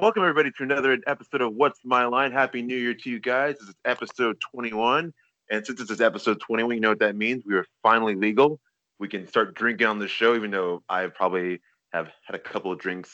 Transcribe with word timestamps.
Welcome 0.00 0.22
everybody 0.22 0.50
to 0.52 0.62
another 0.62 0.98
episode 1.06 1.42
of 1.42 1.52
What's 1.52 1.80
My 1.84 2.06
Line. 2.06 2.32
Happy 2.32 2.62
New 2.62 2.74
Year 2.74 2.94
to 2.94 3.10
you 3.10 3.20
guys. 3.20 3.58
This 3.58 3.68
is 3.68 3.74
episode 3.84 4.40
21. 4.40 5.12
And 5.50 5.66
since 5.66 5.78
this 5.78 5.90
is 5.90 6.00
episode 6.00 6.40
21, 6.40 6.74
you 6.74 6.80
know 6.80 6.88
what 6.88 7.00
that 7.00 7.16
means. 7.16 7.44
We 7.44 7.54
are 7.54 7.66
finally 7.82 8.14
legal. 8.14 8.58
We 8.98 9.08
can 9.08 9.28
start 9.28 9.54
drinking 9.54 9.86
on 9.86 9.98
this 9.98 10.10
show, 10.10 10.34
even 10.34 10.52
though 10.52 10.82
I 10.88 11.08
probably 11.08 11.60
have 11.92 12.08
had 12.24 12.34
a 12.34 12.38
couple 12.38 12.72
of 12.72 12.78
drinks 12.78 13.10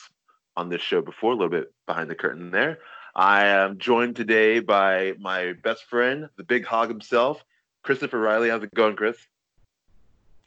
on 0.55 0.69
this 0.69 0.79
show 0.79 1.01
before, 1.01 1.33
a 1.33 1.35
little 1.35 1.49
bit 1.49 1.73
behind 1.87 2.09
the 2.09 2.15
curtain 2.15 2.51
there. 2.51 2.79
I 3.13 3.43
am 3.47 3.79
joined 3.79 4.15
today 4.15 4.61
by 4.61 5.11
my 5.19 5.55
best 5.61 5.83
friend, 5.89 6.29
the 6.37 6.45
big 6.45 6.65
hog 6.65 6.87
himself, 6.87 7.43
Christopher 7.83 8.17
Riley. 8.17 8.49
How's 8.49 8.63
it 8.63 8.73
going, 8.73 8.95
Chris? 8.95 9.17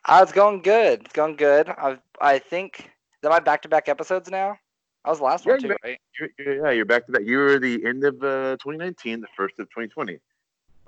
Uh, 0.07 0.21
it's 0.23 0.33
going 0.33 0.63
good. 0.63 1.03
It's 1.03 1.13
going 1.13 1.37
good. 1.37 1.69
I 1.69 1.99
I 2.19 2.39
think 2.39 2.91
that 3.21 3.29
my 3.29 3.41
back 3.41 3.61
to 3.63 3.69
back 3.69 3.91
episodes 3.91 4.31
now. 4.31 4.57
I 5.05 5.11
was 5.11 5.19
the 5.19 5.25
last 5.25 5.47
Yeah, 5.47 5.53
one 5.53 5.63
too, 5.63 5.69
bet. 5.69 5.79
right? 5.85 5.99
You're, 6.19 6.57
yeah, 6.65 6.71
you're 6.71 6.85
back 6.85 7.07
to 7.07 7.13
that. 7.13 7.25
You 7.25 7.39
were 7.39 7.59
the 7.59 7.85
end 7.87 8.05
of 8.05 8.17
uh, 8.23 8.57
2019, 8.59 9.21
the 9.21 9.27
first 9.37 9.59
of 9.59 9.67
2020. 9.71 10.19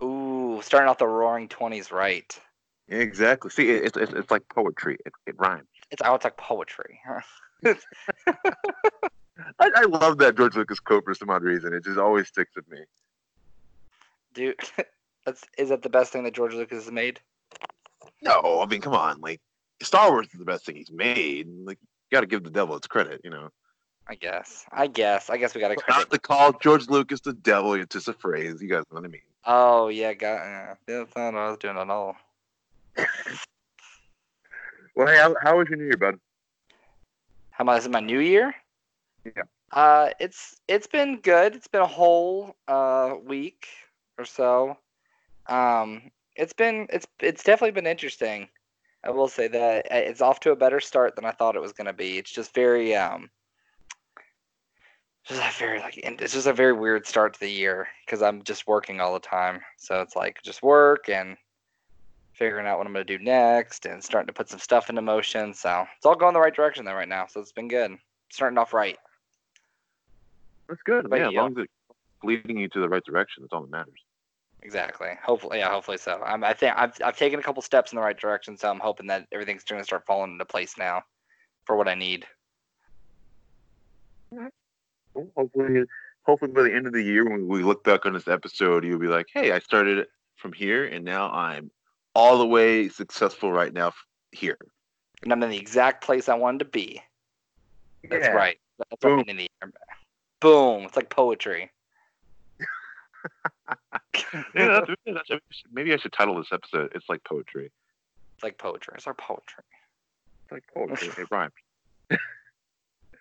Ooh, 0.02 0.60
starting 0.62 0.88
off 0.88 0.98
the 0.98 1.06
roaring 1.06 1.48
twenties 1.48 1.90
right. 1.92 2.38
Exactly. 2.88 3.50
See, 3.50 3.70
it- 3.70 3.84
it's, 3.84 3.96
it's, 3.96 4.12
it's 4.12 4.30
like 4.30 4.42
poetry. 4.48 4.98
It, 5.06 5.12
it 5.26 5.34
rhymes. 5.38 5.68
It's 5.90 6.02
oh, 6.04 6.14
it's 6.14 6.24
like 6.24 6.36
poetry. 6.36 7.00
I, 8.26 9.70
I 9.76 9.82
love 9.84 10.18
that 10.18 10.36
George 10.36 10.56
Lucas 10.56 10.80
quote 10.80 11.04
for 11.04 11.14
some 11.14 11.30
odd 11.30 11.42
reason. 11.42 11.72
It 11.72 11.84
just 11.84 11.98
always 11.98 12.28
sticks 12.28 12.54
with 12.56 12.68
me. 12.70 12.78
Dude, 14.34 14.56
that's 15.26 15.42
is 15.58 15.68
that 15.70 15.82
the 15.82 15.88
best 15.88 16.12
thing 16.12 16.24
that 16.24 16.34
George 16.34 16.54
Lucas 16.54 16.84
has 16.84 16.92
made? 16.92 17.20
No, 18.20 18.60
I 18.62 18.66
mean, 18.66 18.80
come 18.80 18.94
on. 18.94 19.20
Like, 19.20 19.40
Star 19.82 20.10
Wars 20.10 20.26
is 20.32 20.38
the 20.38 20.44
best 20.44 20.64
thing 20.66 20.76
he's 20.76 20.90
made. 20.92 21.48
Like, 21.64 21.78
you 22.10 22.16
got 22.16 22.20
to 22.22 22.26
give 22.26 22.44
the 22.44 22.50
devil 22.50 22.76
its 22.76 22.86
credit, 22.86 23.20
you 23.24 23.30
know. 23.30 23.48
I 24.08 24.14
guess. 24.16 24.64
I 24.72 24.86
guess. 24.88 25.30
I 25.30 25.36
guess 25.36 25.54
we 25.54 25.60
got 25.60 25.68
to 25.68 25.82
Not 25.88 26.10
to 26.10 26.18
call 26.18 26.52
George 26.52 26.88
Lucas 26.88 27.20
the 27.20 27.32
devil, 27.32 27.74
it's 27.74 27.94
just 27.94 28.08
a 28.08 28.12
phrase. 28.12 28.60
You 28.60 28.68
guys 28.68 28.84
know 28.90 29.00
what 29.00 29.04
I 29.04 29.08
mean. 29.08 29.22
Oh 29.44 29.88
yeah, 29.88 30.12
got. 30.14 30.40
Uh, 30.40 30.74
that's 30.86 31.16
not 31.16 31.34
what 31.34 31.40
I 31.40 31.48
was 31.50 31.58
doing 31.58 31.76
at 31.76 31.90
all. 31.90 32.16
Well, 34.94 35.06
hey, 35.06 35.16
how, 35.16 35.34
how 35.42 35.56
was 35.56 35.68
your 35.68 35.78
New 35.78 35.84
Year, 35.84 35.96
bud? 35.96 36.20
How 37.50 37.62
about 37.62 37.76
this 37.76 37.84
is 37.84 37.90
my 37.90 38.00
new 38.00 38.18
year? 38.18 38.54
Yeah. 39.24 39.44
Uh, 39.72 40.10
it's 40.20 40.60
it's 40.68 40.86
been 40.86 41.20
good. 41.20 41.54
It's 41.56 41.66
been 41.66 41.80
a 41.80 41.86
whole 41.86 42.56
uh 42.68 43.14
week 43.24 43.68
or 44.18 44.26
so. 44.26 44.76
Um, 45.46 46.10
it's 46.36 46.52
been 46.52 46.86
it's 46.90 47.06
it's 47.20 47.42
definitely 47.42 47.72
been 47.72 47.86
interesting. 47.86 48.48
I 49.04 49.10
will 49.10 49.28
say 49.28 49.48
that 49.48 49.86
Uh, 49.90 49.96
it's 49.96 50.20
off 50.20 50.40
to 50.40 50.50
a 50.50 50.56
better 50.56 50.80
start 50.80 51.16
than 51.16 51.24
I 51.24 51.30
thought 51.30 51.56
it 51.56 51.62
was 51.62 51.72
gonna 51.72 51.92
be. 51.94 52.18
It's 52.18 52.30
just 52.30 52.52
very 52.54 52.94
um, 52.94 53.30
just 55.24 55.40
a 55.40 55.58
very 55.58 55.78
like 55.78 56.00
and 56.02 56.20
it's 56.20 56.32
just 56.32 56.46
a 56.46 56.52
very 56.52 56.72
weird 56.72 57.06
start 57.06 57.34
to 57.34 57.40
the 57.40 57.50
year 57.50 57.88
because 58.04 58.22
I'm 58.22 58.42
just 58.42 58.66
working 58.66 59.00
all 59.00 59.14
the 59.14 59.20
time. 59.20 59.60
So 59.76 60.00
it's 60.00 60.16
like 60.16 60.42
just 60.42 60.62
work 60.62 61.08
and 61.08 61.36
figuring 62.32 62.66
out 62.66 62.78
what 62.78 62.86
I'm 62.86 62.92
gonna 62.92 63.04
do 63.04 63.18
next 63.18 63.86
and 63.86 64.02
starting 64.02 64.26
to 64.26 64.32
put 64.32 64.48
some 64.48 64.58
stuff 64.58 64.90
into 64.90 65.02
motion. 65.02 65.54
So 65.54 65.86
it's 65.96 66.06
all 66.06 66.16
going 66.16 66.34
the 66.34 66.40
right 66.40 66.54
direction 66.54 66.84
though 66.84 66.94
right 66.94 67.08
now. 67.08 67.26
So 67.26 67.40
it's 67.40 67.52
been 67.52 67.68
good. 67.68 67.96
Starting 68.30 68.58
off 68.58 68.72
right. 68.72 68.98
That's 70.68 70.82
good. 70.82 71.08
But 71.08 71.20
yeah, 71.20 71.28
as 71.28 71.34
long 71.34 71.52
as 71.52 71.64
it's 71.64 71.72
leading 72.24 72.56
you 72.56 72.68
to 72.68 72.80
the 72.80 72.88
right 72.88 73.04
direction, 73.04 73.42
that's 73.42 73.52
all 73.52 73.62
that 73.62 73.70
matters. 73.70 74.00
Exactly. 74.62 75.08
Hopefully, 75.22 75.58
yeah. 75.58 75.70
Hopefully 75.70 75.98
so. 75.98 76.22
I'm, 76.24 76.42
I 76.44 76.52
think 76.52 76.74
I've 76.76 76.92
I've 77.04 77.16
taken 77.16 77.38
a 77.38 77.42
couple 77.42 77.62
steps 77.62 77.92
in 77.92 77.96
the 77.96 78.02
right 78.02 78.18
direction, 78.18 78.56
so 78.56 78.70
I'm 78.70 78.80
hoping 78.80 79.06
that 79.08 79.26
everything's 79.32 79.64
going 79.64 79.80
to 79.80 79.84
start 79.84 80.06
falling 80.06 80.32
into 80.32 80.44
place 80.44 80.78
now 80.78 81.02
for 81.64 81.76
what 81.76 81.88
I 81.88 81.94
need. 81.94 82.26
Hopefully, 85.14 85.84
hopefully 86.22 86.52
by 86.52 86.62
the 86.62 86.74
end 86.74 86.86
of 86.86 86.92
the 86.92 87.02
year, 87.02 87.28
when 87.28 87.46
we 87.48 87.62
look 87.62 87.84
back 87.84 88.06
on 88.06 88.12
this 88.14 88.28
episode, 88.28 88.84
you'll 88.84 88.98
be 88.98 89.08
like, 89.08 89.26
"Hey, 89.32 89.52
I 89.52 89.58
started 89.60 90.06
from 90.36 90.52
here, 90.52 90.84
and 90.84 91.04
now 91.04 91.30
I'm 91.30 91.70
all 92.14 92.38
the 92.38 92.46
way 92.46 92.88
successful 92.88 93.52
right 93.52 93.72
now 93.72 93.92
here." 94.32 94.58
And 95.22 95.32
I'm 95.32 95.42
in 95.42 95.50
the 95.50 95.58
exact 95.58 96.02
place 96.04 96.28
I 96.28 96.34
wanted 96.34 96.58
to 96.60 96.64
be. 96.66 97.02
That's 98.08 98.26
Yeah. 98.26 98.32
right. 98.32 98.58
That's 98.78 98.90
what 98.90 99.00
Boom. 99.00 99.24
in 99.28 99.36
the 99.36 99.42
year. 99.62 99.72
Boom. 100.40 100.84
It's 100.84 100.96
like 100.96 101.10
poetry. 101.10 101.70
Yeah, 104.54 104.80
maybe 105.72 105.92
I 105.94 105.96
should 105.96 106.12
title 106.12 106.36
this 106.36 106.52
episode. 106.52 106.92
It's 106.94 107.08
like 107.08 107.22
poetry. 107.24 107.70
It's 108.34 108.42
like 108.42 108.58
poetry. 108.58 108.94
It's 108.96 109.06
our 109.06 109.14
poetry. 109.14 109.64
It's 110.42 110.52
like 110.52 110.64
poetry. 110.74 111.08
it 111.22 111.28
rhymes. 111.30 111.52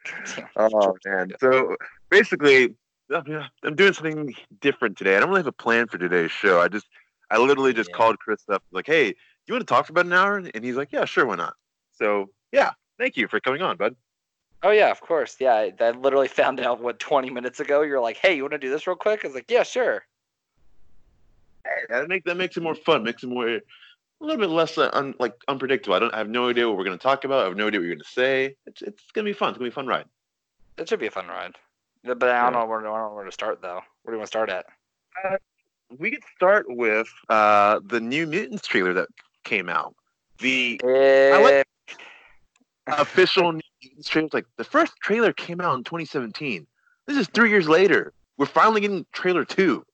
Oh 0.56 0.95
man! 1.06 1.31
So 1.39 1.75
basically, 2.09 2.75
I'm 3.13 3.44
I'm 3.63 3.75
doing 3.75 3.94
something 3.94 4.34
different 4.59 4.97
today. 4.97 5.16
I 5.16 5.19
don't 5.19 5.29
really 5.29 5.39
have 5.39 5.47
a 5.47 5.51
plan 5.51 5.88
for 5.88 5.97
today's 5.97 6.31
show. 6.31 6.59
I 6.59 6.67
just, 6.67 6.85
I 7.29 7.38
literally 7.38 7.73
just 7.73 7.89
Yeah. 7.89 7.97
called 7.97 8.19
Chris 8.19 8.44
up, 8.50 8.63
like, 8.72 8.88
"Hey, 8.88 9.16
you 9.47 9.53
want 9.53 9.61
to 9.61 9.72
talk 9.72 9.85
for 9.85 9.94
about 9.94 10.06
an 10.06 10.13
hour?" 10.13 10.38
And 10.38 10.63
he's 10.63 10.75
like, 10.75 10.91
"Yeah, 10.91 11.06
sure, 11.06 11.25
why 11.25 11.35
not?" 11.35 11.56
So 11.94 12.29
yeah, 12.51 12.72
thank 13.00 13.17
you 13.17 13.28
for 13.28 13.40
coming 13.40 13.61
on, 13.61 13.78
bud. 13.78 13.95
Oh 14.63 14.72
yeah, 14.72 14.91
of 14.91 15.01
course. 15.01 15.38
Yeah, 15.40 15.53
I, 15.53 15.73
I 15.79 15.91
literally 15.91 16.28
found 16.41 16.59
out 16.59 16.81
what 16.81 17.00
20 17.00 17.29
minutes 17.29 17.59
ago. 17.59 17.81
You're 17.81 18.01
like, 18.01 18.17
hey, 18.17 18.35
you 18.35 18.44
want 18.44 18.53
to 18.53 18.59
do 18.59 18.69
this 18.69 18.88
real 18.88 18.95
quick? 18.95 19.22
I 19.23 19.28
was 19.28 19.35
like, 19.35 19.50
yeah, 19.50 19.63
sure. 19.63 20.03
Hey, 21.66 21.84
that 21.90 22.07
makes 22.07 22.25
that 22.25 22.38
makes 22.38 22.57
it 22.57 22.63
more 22.63 22.75
fun. 22.75 23.03
Makes 23.03 23.23
it 23.23 23.28
more 23.28 23.59
a 24.21 24.25
little 24.25 24.39
bit 24.39 24.49
less 24.49 24.77
uh, 24.77 24.89
un, 24.93 25.15
like 25.19 25.33
unpredictable. 25.47 25.95
I 25.95 25.99
don't 25.99 26.13
I 26.13 26.19
have 26.19 26.29
no 26.29 26.49
idea 26.49 26.67
what 26.67 26.77
we're 26.77 26.83
gonna 26.83 26.97
talk 26.97 27.23
about. 27.23 27.41
I 27.41 27.47
have 27.47 27.57
no 27.57 27.67
idea 27.67 27.79
what 27.79 27.87
you're 27.87 27.95
gonna 27.95 28.03
say. 28.05 28.55
It's 28.65 28.81
it's 28.81 29.03
gonna 29.13 29.25
be 29.25 29.33
fun. 29.33 29.49
It's 29.49 29.57
gonna 29.57 29.69
be 29.69 29.73
a 29.73 29.75
fun 29.75 29.87
ride. 29.87 30.05
It 30.77 30.87
should 30.87 30.99
be 30.99 31.07
a 31.07 31.11
fun 31.11 31.27
ride. 31.27 31.55
But 32.03 32.23
I 32.23 32.43
don't 32.43 32.53
know 32.53 32.65
where 32.65 32.79
I 32.79 32.83
don't 32.83 33.09
know 33.09 33.15
where 33.15 33.25
to 33.25 33.31
start 33.31 33.61
though. 33.61 33.81
Where 34.03 34.11
do 34.11 34.13
you 34.13 34.17
want 34.17 34.23
to 34.23 34.27
start 34.27 34.49
at? 34.49 34.65
We 35.97 36.11
could 36.11 36.23
start 36.35 36.65
with 36.69 37.07
uh 37.29 37.79
the 37.85 37.99
new 37.99 38.27
Mutants 38.27 38.67
trailer 38.67 38.93
that 38.93 39.07
came 39.43 39.69
out. 39.69 39.95
The 40.39 40.79
Eh, 40.83 41.63
official 42.87 43.51
New 43.51 43.61
Mutants 43.83 44.09
trailer. 44.09 44.29
Like 44.33 44.45
the 44.57 44.63
first 44.63 44.93
trailer 45.01 45.33
came 45.33 45.61
out 45.61 45.77
in 45.77 45.83
2017. 45.83 46.65
This 47.07 47.17
is 47.17 47.27
three 47.33 47.49
years 47.49 47.67
later. 47.67 48.13
We're 48.37 48.45
finally 48.45 48.81
getting 48.81 49.05
trailer 49.11 49.45
two. 49.45 49.85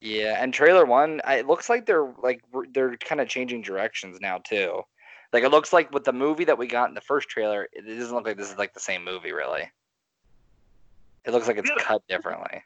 Yeah, 0.00 0.42
and 0.42 0.52
trailer 0.52 0.84
one, 0.84 1.20
it 1.26 1.46
looks 1.46 1.68
like 1.68 1.86
they're 1.86 2.12
like 2.22 2.42
they're 2.72 2.96
kind 2.96 3.20
of 3.20 3.28
changing 3.28 3.62
directions 3.62 4.20
now 4.20 4.38
too. 4.38 4.82
Like 5.32 5.42
it 5.42 5.50
looks 5.50 5.72
like 5.72 5.92
with 5.92 6.04
the 6.04 6.12
movie 6.12 6.44
that 6.44 6.58
we 6.58 6.66
got 6.66 6.88
in 6.88 6.94
the 6.94 7.00
first 7.00 7.28
trailer, 7.28 7.68
it 7.72 7.82
doesn't 7.82 8.14
look 8.14 8.26
like 8.26 8.36
this 8.36 8.50
is 8.50 8.58
like 8.58 8.74
the 8.74 8.80
same 8.80 9.04
movie 9.04 9.32
really. 9.32 9.70
It 11.24 11.32
looks 11.32 11.48
like 11.48 11.56
it's 11.56 11.68
Yeah. 11.68 11.82
cut 11.82 12.06
differently. 12.08 12.62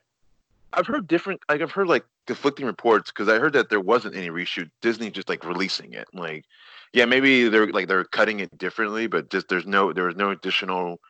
I've 0.73 0.87
heard 0.87 1.09
different. 1.09 1.41
Like 1.49 1.63
I've 1.63 1.73
heard 1.73 1.89
like 1.89 2.05
conflicting 2.27 2.67
reports 2.67 3.11
because 3.11 3.29
I 3.29 3.39
heard 3.39 3.55
that 3.55 3.71
there 3.71 3.81
wasn't 3.81 4.15
any 4.15 4.29
reshoot. 4.29 4.71
Disney 4.83 5.11
just 5.11 5.29
like 5.29 5.45
releasing 5.45 5.95
it. 5.95 6.09
Like, 6.13 6.45
yeah, 6.93 7.07
maybe 7.07 7.49
they're 7.49 7.73
like 7.73 7.89
they're 7.89 8.05
cutting 8.05 8.41
it 8.41 8.57
differently, 8.59 9.07
but 9.07 9.31
just 9.31 9.49
there's 9.49 9.67
no 9.67 9.93
there 9.93 10.05
was 10.05 10.17
no 10.17 10.31
additional 10.31 11.01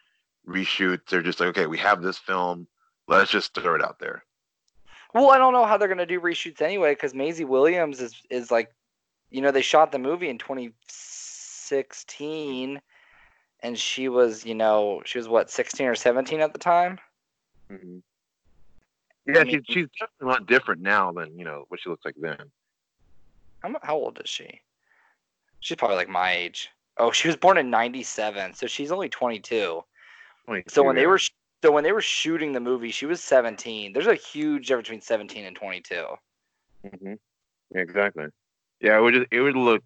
reshoots. 0.46 1.08
They're 1.08 1.22
just 1.22 1.40
like, 1.40 1.50
okay, 1.50 1.66
we 1.66 1.78
have 1.78 2.02
this 2.02 2.18
film. 2.18 2.68
Let's 3.08 3.30
just 3.30 3.54
throw 3.54 3.74
it 3.74 3.84
out 3.84 3.98
there. 3.98 4.24
Well, 5.14 5.30
I 5.30 5.38
don't 5.38 5.52
know 5.52 5.64
how 5.64 5.76
they're 5.76 5.88
gonna 5.88 6.06
do 6.06 6.20
reshoots 6.20 6.62
anyway, 6.62 6.92
because 6.92 7.14
Maisie 7.14 7.44
Williams 7.44 8.00
is 8.00 8.22
is 8.30 8.50
like, 8.50 8.72
you 9.30 9.40
know, 9.40 9.50
they 9.50 9.62
shot 9.62 9.92
the 9.92 9.98
movie 9.98 10.28
in 10.28 10.38
2016, 10.38 12.80
and 13.60 13.78
she 13.78 14.08
was, 14.08 14.44
you 14.44 14.54
know, 14.54 15.02
she 15.04 15.18
was 15.18 15.28
what 15.28 15.50
16 15.50 15.86
or 15.86 15.94
17 15.94 16.40
at 16.40 16.52
the 16.52 16.58
time. 16.58 16.98
Mm-hmm. 17.70 17.98
Yeah, 19.26 19.40
I 19.40 19.44
mean- 19.44 19.62
she's 19.66 19.74
she's 19.74 19.86
definitely 19.98 20.22
a 20.22 20.26
lot 20.26 20.46
different 20.46 20.82
now 20.82 21.12
than 21.12 21.36
you 21.38 21.44
know 21.44 21.64
what 21.68 21.80
she 21.80 21.90
looks 21.90 22.04
like 22.04 22.16
then. 22.20 22.38
How, 23.62 23.74
how 23.82 23.96
old 23.96 24.20
is 24.22 24.30
she? 24.30 24.60
She's 25.60 25.76
probably 25.76 25.96
like 25.96 26.08
my 26.08 26.32
age. 26.32 26.70
Oh, 26.96 27.12
she 27.12 27.28
was 27.28 27.36
born 27.36 27.58
in 27.58 27.70
'97, 27.70 28.54
so 28.54 28.66
she's 28.66 28.90
only 28.90 29.08
22. 29.08 29.84
So 30.68 30.82
when 30.82 30.96
they 30.96 31.06
were 31.06 31.20
so 31.62 31.70
when 31.72 31.84
they 31.84 31.92
were 31.92 32.00
shooting 32.00 32.52
the 32.52 32.60
movie, 32.60 32.90
she 32.90 33.06
was 33.06 33.22
17. 33.22 33.92
There's 33.92 34.06
a 34.06 34.14
huge 34.14 34.68
difference 34.68 34.88
between 34.88 35.00
17 35.02 35.44
and 35.44 35.56
22. 35.56 36.06
hmm 36.82 37.12
Yeah, 37.74 37.80
exactly. 37.80 38.26
Yeah, 38.80 38.98
it 38.98 39.02
would 39.02 39.14
just, 39.14 39.26
it 39.30 39.40
would 39.40 39.56
look 39.56 39.82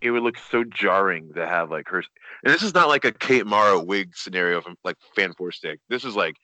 it 0.00 0.10
would 0.10 0.22
look 0.22 0.36
so 0.38 0.64
jarring 0.64 1.32
to 1.34 1.46
have 1.46 1.70
like 1.70 1.88
her. 1.88 2.02
And 2.44 2.52
this 2.52 2.62
is 2.62 2.74
not 2.74 2.88
like 2.88 3.04
a 3.04 3.12
Kate 3.12 3.46
Mara 3.46 3.80
wig 3.80 4.16
scenario 4.16 4.60
from 4.60 4.76
like 4.84 4.96
Fan 5.14 5.32
Four 5.34 5.52
Stick. 5.52 5.80
This 5.88 6.04
is 6.04 6.14
like 6.14 6.36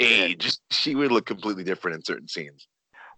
age. 0.00 0.56
She 0.70 0.94
would 0.94 1.12
look 1.12 1.26
completely 1.26 1.64
different 1.64 1.96
in 1.96 2.04
certain 2.04 2.28
scenes. 2.28 2.66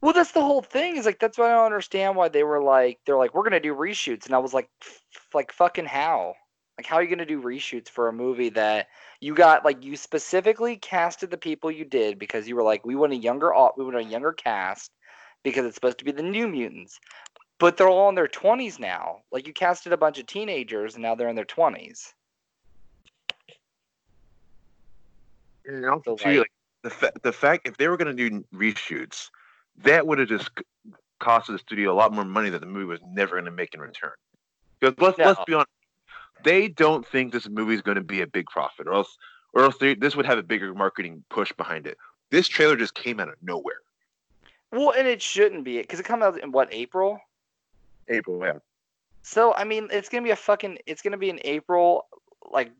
Well, 0.03 0.12
that's 0.12 0.32
the 0.32 0.43
whole 0.43 0.62
thing. 0.62 0.97
Is 0.97 1.06
like 1.06 1.19
that's 1.19 1.38
why 1.38 1.47
I 1.47 1.56
don't 1.56 1.67
understand 1.67 2.17
why 2.17 2.29
they 2.29 2.43
were 2.43 2.62
like 2.62 2.99
they're 3.06 3.17
like 3.17 3.35
we're 3.35 3.44
gonna 3.44 3.61
do 3.61 3.75
reshoots, 3.75 4.26
and 4.26 4.35
I 4.35 4.38
was 4.38 4.53
like, 4.53 4.69
f- 4.82 5.00
like 5.32 5.53
fucking 5.53 5.87
how? 5.87 6.35
Like 6.78 6.87
how 6.87 6.96
are 6.96 7.02
you 7.02 7.08
gonna 7.08 7.25
do 7.25 7.43
reshoots 7.43 7.88
for 7.88 8.08
a 8.08 8.12
movie 8.12 8.50
that 8.50 8.88
you 9.20 9.34
got 9.34 9.64
like 9.64 9.82
you 9.82 9.96
specifically 9.96 10.76
casted 10.76 11.31
the 11.31 11.38
people 11.38 11.70
you 11.70 11.84
did 11.87 12.19
because 12.19 12.46
you 12.46 12.55
were 12.55 12.62
like 12.62 12.84
we 12.84 12.94
want 12.94 13.12
a 13.12 13.17
younger 13.17 13.52
we 13.76 13.84
want 13.84 13.96
a 13.96 14.02
younger 14.02 14.32
cast 14.32 14.93
because 15.43 15.64
it's 15.64 15.75
supposed 15.75 15.99
to 15.99 16.05
be 16.05 16.12
the 16.12 16.23
New 16.23 16.49
Mutants, 16.49 16.99
but 17.58 17.76
they're 17.76 17.88
all 17.88 18.08
in 18.11 18.14
their 18.14 18.28
twenties 18.28 18.78
now. 18.78 19.23
Like 19.32 19.46
you 19.46 19.55
casted 19.55 19.93
a 19.93 19.96
bunch 19.96 20.19
of 20.19 20.26
teenagers 20.26 20.94
and 20.94 21.02
now 21.02 21.14
they're 21.14 21.28
in 21.28 21.37
their 21.37 21.44
twenties. 21.46 22.12
And 25.64 25.87
also 25.87 26.02
So, 26.05 26.17
too, 26.17 26.38
like- 26.40 26.52
the 26.82 26.90
fa- 26.90 27.12
the 27.22 27.32
fact 27.32 27.67
if 27.67 27.76
they 27.79 27.88
were 27.88 27.96
going 27.96 28.14
to 28.14 28.31
do 28.31 28.44
reshoots, 28.55 29.31
that 29.79 30.06
would 30.06 30.19
have 30.19 30.29
just 30.29 30.50
costed 31.20 31.49
the 31.49 31.58
studio 31.58 31.90
a 31.90 31.94
lot 31.96 32.12
more 32.12 32.25
money 32.25 32.50
that 32.50 32.61
the 32.61 32.67
movie 32.67 32.84
was 32.84 33.00
never 33.08 33.32
going 33.32 33.46
to 33.46 33.50
make 33.50 33.75
in 33.75 33.81
return. 33.81 34.12
Because 34.79 34.94
let's 34.99 35.19
let's 35.19 35.40
be 35.46 35.55
honest, 35.55 35.70
they 36.46 36.69
don't 36.69 37.04
think 37.04 37.32
this 37.32 37.48
movie 37.48 37.75
is 37.75 37.82
going 37.82 37.96
to 37.96 38.04
be 38.04 38.22
a 38.22 38.26
big 38.26 38.46
profit, 38.46 38.87
or 38.87 38.94
else 38.94 39.19
or 39.52 39.64
else 39.64 39.76
they, 39.78 39.94
this 39.94 40.14
would 40.14 40.26
have 40.26 40.38
a 40.38 40.43
bigger 40.43 40.72
marketing 40.75 41.25
push 41.28 41.52
behind 41.52 41.87
it. 41.87 41.98
This 42.31 42.46
trailer 42.46 42.76
just 42.76 42.94
came 42.94 43.19
out 43.19 43.28
of 43.28 43.34
nowhere. 43.43 43.81
Well, 44.70 44.93
and 44.96 45.08
it 45.08 45.20
shouldn't 45.20 45.64
be 45.64 45.78
because 45.78 45.98
it 45.98 46.04
comes 46.04 46.22
out 46.22 46.40
in 46.40 46.52
what 46.52 46.69
April. 46.72 47.19
April, 48.08 48.40
yeah. 48.44 48.58
So 49.22 49.54
I 49.54 49.64
mean, 49.64 49.88
it's 49.90 50.08
gonna 50.08 50.22
be 50.22 50.31
a 50.31 50.37
fucking. 50.37 50.78
It's 50.87 51.02
gonna 51.02 51.19
be 51.19 51.31
in 51.31 51.40
April. 51.43 52.06
Like, 52.48 52.70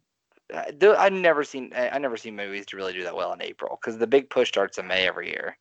uh, 0.55 0.95
I've 0.97 1.13
never 1.13 1.43
seen. 1.43 1.73
I 1.75 1.91
I 1.91 1.99
never 1.99 2.17
seen 2.17 2.37
movies 2.37 2.67
to 2.67 2.77
really 2.77 2.93
do 2.93 3.03
that 3.03 3.17
well 3.17 3.33
in 3.33 3.43
April 3.43 3.79
because 3.81 3.99
the 3.99 4.07
big 4.07 4.31
push 4.31 4.49
starts 4.49 4.79
in 4.79 4.87
May 4.87 5.09
every 5.09 5.29
year. 5.29 5.57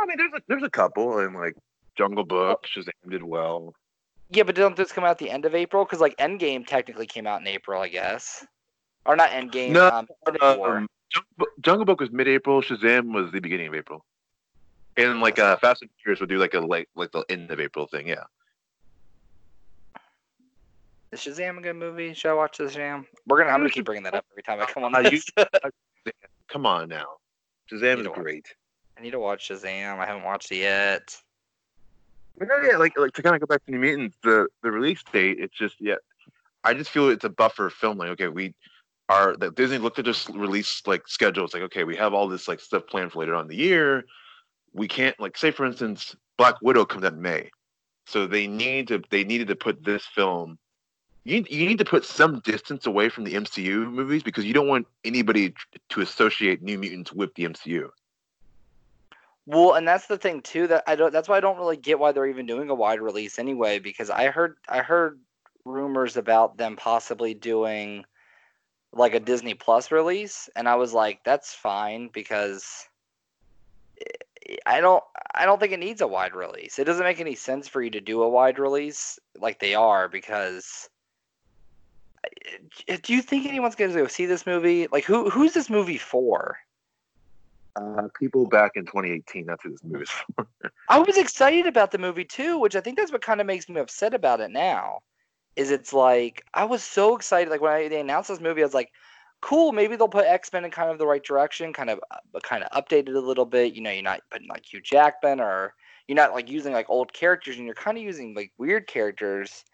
I 0.00 0.06
mean, 0.06 0.16
there's 0.16 0.32
a, 0.34 0.40
there's 0.48 0.62
a 0.62 0.70
couple, 0.70 1.18
and 1.18 1.34
like 1.34 1.56
Jungle 1.94 2.24
Book, 2.24 2.66
Shazam 2.66 3.10
did 3.10 3.22
well. 3.22 3.74
Yeah, 4.32 4.44
but 4.44 4.54
don't 4.54 4.74
this 4.76 4.92
come 4.92 5.04
out 5.04 5.10
at 5.10 5.18
the 5.18 5.30
end 5.30 5.44
of 5.44 5.54
April? 5.54 5.84
Because 5.84 6.00
like 6.00 6.16
Endgame 6.16 6.66
technically 6.66 7.06
came 7.06 7.26
out 7.26 7.40
in 7.42 7.46
April, 7.46 7.82
I 7.82 7.88
guess. 7.88 8.46
Or 9.04 9.14
not 9.14 9.30
Endgame. 9.30 9.70
No, 9.72 9.88
um. 9.88 10.08
Um, 10.40 10.88
Jungle, 11.60 11.84
Book, 11.84 12.00
was 12.00 12.10
mid-April. 12.10 12.62
Shazam 12.62 13.12
was 13.12 13.30
the 13.32 13.40
beginning 13.40 13.66
of 13.66 13.74
April, 13.74 14.04
and 14.96 15.20
like 15.20 15.38
uh, 15.38 15.56
Fast 15.58 15.82
and 15.82 15.90
Furious 16.02 16.20
would 16.20 16.30
do 16.30 16.38
like 16.38 16.54
a 16.54 16.60
like 16.60 16.88
like 16.96 17.12
the 17.12 17.22
end 17.28 17.50
of 17.50 17.60
April 17.60 17.86
thing. 17.86 18.08
Yeah, 18.08 18.22
Is 21.10 21.20
Shazam 21.20 21.58
a 21.58 21.60
good 21.60 21.76
movie? 21.76 22.14
Should 22.14 22.30
I 22.30 22.34
watch 22.34 22.56
Shazam? 22.56 23.04
We're 23.26 23.38
gonna. 23.38 23.50
I'm 23.50 23.60
gonna 23.60 23.68
keep 23.70 23.84
bringing 23.84 24.04
that 24.04 24.14
up 24.14 24.24
every 24.32 24.42
time 24.42 24.60
I 24.60 24.64
come 24.64 24.84
on 24.84 24.94
Uh, 24.94 25.02
this. 25.02 25.26
come 26.48 26.64
on 26.64 26.88
now, 26.88 27.16
Shazam 27.70 28.00
is 28.00 28.08
great. 28.14 28.46
I 28.96 29.02
need 29.02 29.10
to 29.10 29.18
watch 29.20 29.50
Shazam. 29.50 29.98
I 29.98 30.06
haven't 30.06 30.24
watched 30.24 30.50
it 30.52 30.58
yet. 30.58 31.14
But 32.42 32.48
no, 32.48 32.68
yeah, 32.68 32.76
like 32.76 32.98
like 32.98 33.12
to 33.12 33.22
kind 33.22 33.36
of 33.36 33.40
go 33.40 33.46
back 33.46 33.64
to 33.66 33.70
New 33.70 33.78
Mutants, 33.78 34.16
the 34.24 34.48
the 34.64 34.72
release 34.72 35.00
date. 35.12 35.38
It's 35.38 35.56
just 35.56 35.76
yeah, 35.78 35.94
I 36.64 36.74
just 36.74 36.90
feel 36.90 37.08
it's 37.08 37.22
a 37.22 37.28
buffer 37.28 37.70
film. 37.70 37.98
Like 37.98 38.08
okay, 38.10 38.26
we 38.26 38.52
are 39.08 39.36
that 39.36 39.54
Disney 39.54 39.78
looked 39.78 40.00
at 40.00 40.06
this 40.06 40.28
release 40.28 40.82
like 40.84 41.06
schedule. 41.06 41.44
It's 41.44 41.54
like 41.54 41.62
okay, 41.62 41.84
we 41.84 41.94
have 41.94 42.14
all 42.14 42.26
this 42.26 42.48
like 42.48 42.58
stuff 42.58 42.88
planned 42.88 43.12
for 43.12 43.20
later 43.20 43.36
on 43.36 43.46
the 43.46 43.54
year. 43.54 44.06
We 44.72 44.88
can't 44.88 45.18
like 45.20 45.38
say 45.38 45.52
for 45.52 45.64
instance, 45.64 46.16
Black 46.36 46.56
Widow 46.62 46.84
comes 46.84 47.04
out 47.04 47.12
in 47.12 47.22
May, 47.22 47.48
so 48.08 48.26
they 48.26 48.48
need 48.48 48.88
to 48.88 49.00
they 49.10 49.22
needed 49.22 49.46
to 49.46 49.54
put 49.54 49.84
this 49.84 50.04
film. 50.04 50.58
You, 51.22 51.44
you 51.48 51.68
need 51.68 51.78
to 51.78 51.84
put 51.84 52.04
some 52.04 52.40
distance 52.40 52.86
away 52.86 53.08
from 53.08 53.22
the 53.22 53.34
MCU 53.34 53.88
movies 53.88 54.24
because 54.24 54.44
you 54.44 54.52
don't 54.52 54.66
want 54.66 54.88
anybody 55.04 55.54
to 55.90 56.00
associate 56.00 56.60
New 56.60 56.76
Mutants 56.76 57.12
with 57.12 57.32
the 57.36 57.44
MCU. 57.44 57.88
Well, 59.46 59.74
and 59.74 59.86
that's 59.86 60.06
the 60.06 60.18
thing 60.18 60.40
too 60.42 60.68
that 60.68 60.84
I 60.86 60.94
don't. 60.94 61.12
That's 61.12 61.28
why 61.28 61.36
I 61.36 61.40
don't 61.40 61.58
really 61.58 61.76
get 61.76 61.98
why 61.98 62.12
they're 62.12 62.26
even 62.26 62.46
doing 62.46 62.70
a 62.70 62.74
wide 62.74 63.00
release 63.00 63.38
anyway. 63.38 63.78
Because 63.80 64.08
I 64.10 64.28
heard 64.28 64.56
I 64.68 64.78
heard 64.80 65.20
rumors 65.64 66.16
about 66.16 66.56
them 66.58 66.76
possibly 66.76 67.34
doing 67.34 68.04
like 68.92 69.14
a 69.14 69.20
Disney 69.20 69.54
Plus 69.54 69.90
release, 69.90 70.48
and 70.56 70.68
I 70.68 70.76
was 70.76 70.92
like, 70.92 71.20
that's 71.24 71.54
fine 71.54 72.10
because 72.12 72.86
I- 74.66 74.80
don't 74.80 75.02
I 75.34 75.46
don't 75.46 75.58
think 75.60 75.72
it 75.72 75.78
needs 75.80 76.00
a 76.00 76.06
wide 76.06 76.34
release. 76.34 76.78
It 76.78 76.84
doesn't 76.84 77.04
make 77.04 77.20
any 77.20 77.34
sense 77.34 77.68
for 77.68 77.82
you 77.82 77.90
to 77.90 78.00
do 78.00 78.22
a 78.22 78.28
wide 78.28 78.58
release 78.58 79.18
like 79.38 79.58
they 79.60 79.74
are 79.74 80.08
because. 80.08 80.88
Do 83.02 83.12
you 83.14 83.22
think 83.22 83.46
anyone's 83.46 83.74
going 83.74 83.92
to 83.92 83.98
go 83.98 84.06
see 84.06 84.26
this 84.26 84.46
movie? 84.46 84.86
Like, 84.92 85.04
who 85.04 85.30
who's 85.30 85.52
this 85.54 85.70
movie 85.70 85.98
for? 85.98 86.58
Uh, 87.74 88.08
people 88.18 88.46
back 88.46 88.72
in 88.74 88.84
2018, 88.84 89.46
that's 89.46 89.62
who 89.62 89.70
this 89.70 89.84
movie 89.84 90.02
is 90.02 90.10
for. 90.36 90.46
I 90.88 90.98
was 90.98 91.16
excited 91.16 91.66
about 91.66 91.90
the 91.90 91.98
movie 91.98 92.24
too, 92.24 92.58
which 92.58 92.76
I 92.76 92.80
think 92.80 92.98
that's 92.98 93.12
what 93.12 93.22
kind 93.22 93.40
of 93.40 93.46
makes 93.46 93.68
me 93.68 93.80
upset 93.80 94.14
about 94.14 94.40
it 94.40 94.50
now. 94.50 95.00
Is 95.56 95.70
it's 95.70 95.92
like 95.92 96.44
I 96.54 96.64
was 96.64 96.82
so 96.82 97.14
excited, 97.14 97.50
like 97.50 97.60
when 97.60 97.72
I, 97.72 97.88
they 97.88 98.00
announced 98.00 98.28
this 98.28 98.40
movie, 98.40 98.62
I 98.62 98.66
was 98.66 98.74
like, 98.74 98.90
"Cool, 99.40 99.72
maybe 99.72 99.96
they'll 99.96 100.08
put 100.08 100.26
X 100.26 100.52
Men 100.52 100.64
in 100.64 100.70
kind 100.70 100.90
of 100.90 100.98
the 100.98 101.06
right 101.06 101.22
direction, 101.22 101.72
kind 101.72 101.90
of, 101.90 102.00
uh, 102.10 102.40
kind 102.42 102.64
of 102.64 102.70
updated 102.70 103.14
a 103.14 103.20
little 103.20 103.44
bit. 103.44 103.74
You 103.74 103.82
know, 103.82 103.90
you're 103.90 104.02
not 104.02 104.20
putting 104.30 104.48
like 104.48 104.70
Hugh 104.70 104.80
Jackman 104.80 105.40
or 105.40 105.74
you're 106.08 106.16
not 106.16 106.32
like 106.32 106.50
using 106.50 106.72
like 106.72 106.88
old 106.88 107.12
characters, 107.12 107.56
and 107.56 107.66
you're 107.66 107.74
kind 107.74 107.98
of 107.98 108.04
using 108.04 108.34
like 108.34 108.52
weird 108.58 108.86
characters. 108.86 109.64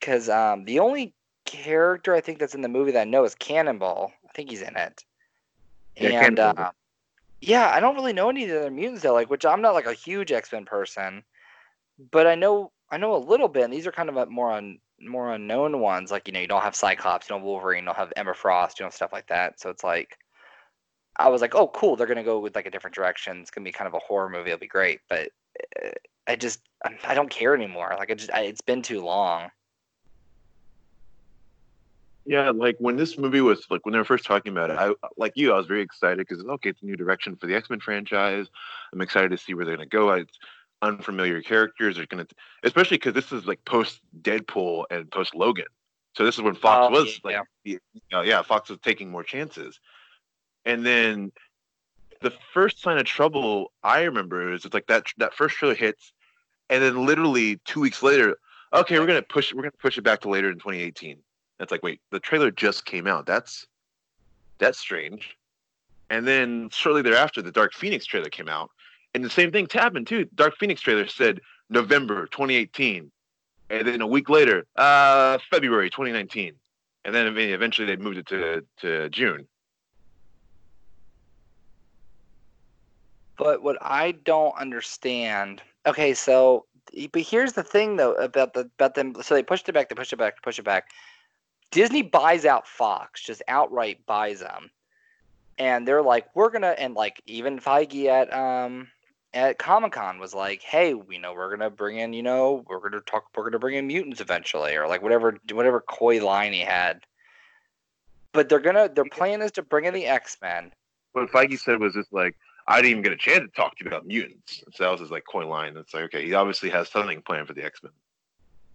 Because 0.00 0.28
um, 0.28 0.64
the 0.64 0.78
only 0.78 1.14
character 1.44 2.14
I 2.14 2.20
think 2.20 2.38
that's 2.38 2.54
in 2.54 2.60
the 2.60 2.68
movie 2.68 2.92
that 2.92 3.00
I 3.02 3.04
know 3.04 3.24
is 3.24 3.34
Cannonball. 3.34 4.12
I 4.28 4.32
think 4.32 4.50
he's 4.50 4.62
in 4.62 4.76
it. 4.76 5.04
Yeah, 5.96 6.24
and 6.24 6.38
uh, 6.38 6.70
yeah, 7.40 7.70
I 7.70 7.80
don't 7.80 7.94
really 7.94 8.12
know 8.12 8.30
any 8.30 8.44
of 8.44 8.50
the 8.50 8.60
other 8.60 8.70
mutants 8.70 9.02
though. 9.02 9.12
Like, 9.14 9.30
which 9.30 9.46
I'm 9.46 9.62
not 9.62 9.74
like 9.74 9.86
a 9.86 9.92
huge 9.92 10.32
X 10.32 10.52
Men 10.52 10.64
person, 10.64 11.22
but 12.12 12.26
I 12.26 12.34
know 12.34 12.72
I 12.90 12.98
know 12.98 13.16
a 13.16 13.18
little 13.18 13.48
bit. 13.48 13.64
And 13.64 13.72
these 13.72 13.86
are 13.86 13.92
kind 13.92 14.08
of 14.08 14.16
a 14.16 14.26
more 14.26 14.50
on 14.52 14.78
more 15.00 15.32
unknown 15.34 15.80
ones. 15.80 16.10
Like 16.10 16.26
you 16.28 16.32
know, 16.34 16.40
you 16.40 16.48
don't 16.48 16.62
have 16.62 16.74
Cyclops, 16.76 17.28
you 17.28 17.34
don't 17.34 17.40
have 17.40 17.46
Wolverine, 17.46 17.84
you 17.84 17.86
don't 17.86 17.96
have 17.96 18.12
Emma 18.16 18.34
Frost, 18.34 18.80
you 18.80 18.86
know, 18.86 18.90
stuff 18.90 19.12
like 19.12 19.28
that. 19.28 19.60
So 19.60 19.70
it's 19.70 19.84
like, 19.84 20.16
I 21.16 21.28
was 21.28 21.40
like, 21.42 21.54
oh, 21.54 21.68
cool, 21.68 21.96
they're 21.96 22.06
gonna 22.06 22.24
go 22.24 22.40
with 22.40 22.54
like 22.56 22.66
a 22.66 22.70
different 22.70 22.94
direction. 22.96 23.40
It's 23.40 23.50
gonna 23.50 23.64
be 23.64 23.72
kind 23.72 23.88
of 23.88 23.94
a 23.94 23.98
horror 24.00 24.28
movie. 24.30 24.50
It'll 24.50 24.60
be 24.60 24.68
great. 24.68 25.00
But 25.08 25.30
uh, 25.84 25.90
I 26.26 26.36
just 26.36 26.60
I- 27.04 27.14
don't 27.14 27.30
care 27.30 27.54
anymore. 27.54 27.94
Like 27.98 28.10
I 28.10 28.14
just 28.14 28.32
I, 28.32 28.42
it's 28.42 28.60
been 28.62 28.82
too 28.82 29.00
long. 29.02 29.50
Yeah, 32.28 32.50
like 32.50 32.76
when 32.78 32.96
this 32.96 33.16
movie 33.16 33.40
was 33.40 33.64
like 33.70 33.86
when 33.86 33.94
they 33.94 33.98
were 33.98 34.04
first 34.04 34.26
talking 34.26 34.52
about 34.52 34.68
it, 34.68 34.76
I 34.78 34.92
like 35.16 35.32
you, 35.34 35.54
I 35.54 35.56
was 35.56 35.66
very 35.66 35.80
excited 35.80 36.18
because 36.18 36.44
okay, 36.44 36.68
it's 36.68 36.82
a 36.82 36.84
new 36.84 36.94
direction 36.94 37.34
for 37.36 37.46
the 37.46 37.54
X 37.54 37.70
Men 37.70 37.80
franchise. 37.80 38.48
I'm 38.92 39.00
excited 39.00 39.30
to 39.30 39.38
see 39.38 39.54
where 39.54 39.64
they're 39.64 39.76
gonna 39.78 39.86
go. 39.86 40.10
It's 40.10 40.38
unfamiliar 40.82 41.40
characters. 41.40 41.96
They're 41.96 42.04
gonna, 42.04 42.26
especially 42.64 42.98
because 42.98 43.14
this 43.14 43.32
is 43.32 43.46
like 43.46 43.64
post 43.64 44.02
Deadpool 44.20 44.84
and 44.90 45.10
post 45.10 45.34
Logan. 45.34 45.64
So 46.16 46.24
this 46.26 46.34
is 46.34 46.42
when 46.42 46.54
Fox 46.54 46.88
Oh, 46.88 47.00
was 47.00 47.18
yeah. 47.24 47.38
like, 47.38 47.46
you 47.64 47.78
know, 48.12 48.20
yeah, 48.20 48.42
Fox 48.42 48.68
was 48.68 48.78
taking 48.80 49.10
more 49.10 49.22
chances. 49.22 49.80
And 50.66 50.84
then 50.84 51.32
the 52.20 52.34
first 52.52 52.82
sign 52.82 52.98
of 52.98 53.04
trouble 53.04 53.72
I 53.82 54.02
remember 54.02 54.52
is 54.52 54.66
it's 54.66 54.74
like 54.74 54.88
that 54.88 55.06
that 55.16 55.32
first 55.32 55.56
trailer 55.56 55.74
hits, 55.74 56.12
and 56.68 56.82
then 56.82 57.06
literally 57.06 57.58
two 57.64 57.80
weeks 57.80 58.02
later, 58.02 58.36
okay, 58.74 58.98
we're 58.98 59.06
gonna 59.06 59.22
push 59.22 59.54
we're 59.54 59.62
gonna 59.62 59.72
push 59.80 59.96
it 59.96 60.02
back 60.02 60.20
to 60.20 60.28
later 60.28 60.50
in 60.50 60.56
2018. 60.58 61.22
It's 61.60 61.72
like, 61.72 61.82
wait, 61.82 62.00
the 62.10 62.20
trailer 62.20 62.50
just 62.50 62.84
came 62.84 63.06
out. 63.06 63.26
That's 63.26 63.66
that's 64.58 64.78
strange. 64.78 65.36
And 66.10 66.26
then 66.26 66.70
shortly 66.70 67.02
thereafter, 67.02 67.42
the 67.42 67.52
Dark 67.52 67.74
Phoenix 67.74 68.06
trailer 68.06 68.30
came 68.30 68.48
out, 68.48 68.70
and 69.14 69.24
the 69.24 69.30
same 69.30 69.52
thing 69.52 69.66
happened 69.70 70.06
too. 70.06 70.26
Dark 70.34 70.56
Phoenix 70.58 70.80
trailer 70.80 71.06
said 71.06 71.40
November 71.68 72.26
2018, 72.26 73.10
and 73.70 73.86
then 73.86 74.00
a 74.00 74.06
week 74.06 74.28
later, 74.28 74.66
uh, 74.76 75.38
February 75.50 75.90
2019, 75.90 76.54
and 77.04 77.14
then 77.14 77.26
eventually 77.36 77.86
they 77.86 77.96
moved 77.96 78.18
it 78.18 78.26
to 78.26 78.64
to 78.78 79.08
June. 79.10 79.46
But 83.36 83.62
what 83.62 83.78
I 83.80 84.12
don't 84.12 84.56
understand, 84.58 85.62
okay, 85.86 86.12
so 86.12 86.66
but 87.12 87.22
here's 87.22 87.52
the 87.52 87.62
thing 87.62 87.96
though 87.96 88.14
about 88.14 88.54
the 88.54 88.60
about 88.78 88.94
them. 88.94 89.14
So 89.22 89.34
they 89.34 89.42
pushed 89.42 89.68
it 89.68 89.72
back, 89.72 89.88
they 89.88 89.94
pushed 89.94 90.12
it 90.12 90.16
back, 90.16 90.42
pushed 90.42 90.58
it 90.58 90.64
back. 90.64 90.90
Disney 91.70 92.02
buys 92.02 92.44
out 92.44 92.66
Fox, 92.66 93.22
just 93.22 93.42
outright 93.48 94.04
buys 94.06 94.40
them, 94.40 94.70
and 95.58 95.86
they're 95.86 96.02
like, 96.02 96.26
we're 96.34 96.50
gonna, 96.50 96.74
and 96.78 96.94
like 96.94 97.22
even 97.26 97.58
Feige 97.58 98.06
at 98.06 98.32
um 98.32 98.88
at 99.34 99.58
Comic 99.58 99.92
Con 99.92 100.18
was 100.18 100.34
like, 100.34 100.62
hey, 100.62 100.94
we 100.94 101.18
know 101.18 101.34
we're 101.34 101.50
gonna 101.50 101.70
bring 101.70 101.98
in, 101.98 102.12
you 102.12 102.22
know, 102.22 102.64
we're 102.68 102.80
gonna 102.80 103.00
talk, 103.02 103.24
we're 103.36 103.44
gonna 103.44 103.58
bring 103.58 103.76
in 103.76 103.86
mutants 103.86 104.20
eventually, 104.20 104.76
or 104.76 104.88
like 104.88 105.02
whatever 105.02 105.36
whatever 105.52 105.80
coy 105.80 106.24
line 106.24 106.52
he 106.52 106.60
had. 106.60 107.00
But 108.32 108.48
they're 108.48 108.60
gonna, 108.60 108.88
their 108.88 109.04
plan 109.04 109.42
is 109.42 109.52
to 109.52 109.62
bring 109.62 109.84
in 109.84 109.94
the 109.94 110.06
X 110.06 110.38
Men. 110.40 110.72
What 111.12 111.30
Feige 111.30 111.58
said 111.58 111.80
was 111.80 111.94
just 111.94 112.12
like, 112.12 112.36
I 112.66 112.76
didn't 112.76 112.90
even 112.90 113.02
get 113.02 113.12
a 113.12 113.16
chance 113.16 113.40
to 113.40 113.48
talk 113.48 113.76
to 113.76 113.84
you 113.84 113.88
about 113.88 114.06
mutants. 114.06 114.62
So 114.74 114.84
that 114.84 114.90
was 114.90 115.00
his 115.00 115.10
like 115.10 115.24
coy 115.30 115.46
line. 115.46 115.76
It's 115.76 115.92
like, 115.92 116.04
okay, 116.04 116.24
he 116.24 116.34
obviously 116.34 116.70
has 116.70 116.88
something 116.88 117.22
planned 117.22 117.48
for 117.48 117.54
the 117.54 117.64
X 117.64 117.82
Men. 117.82 117.92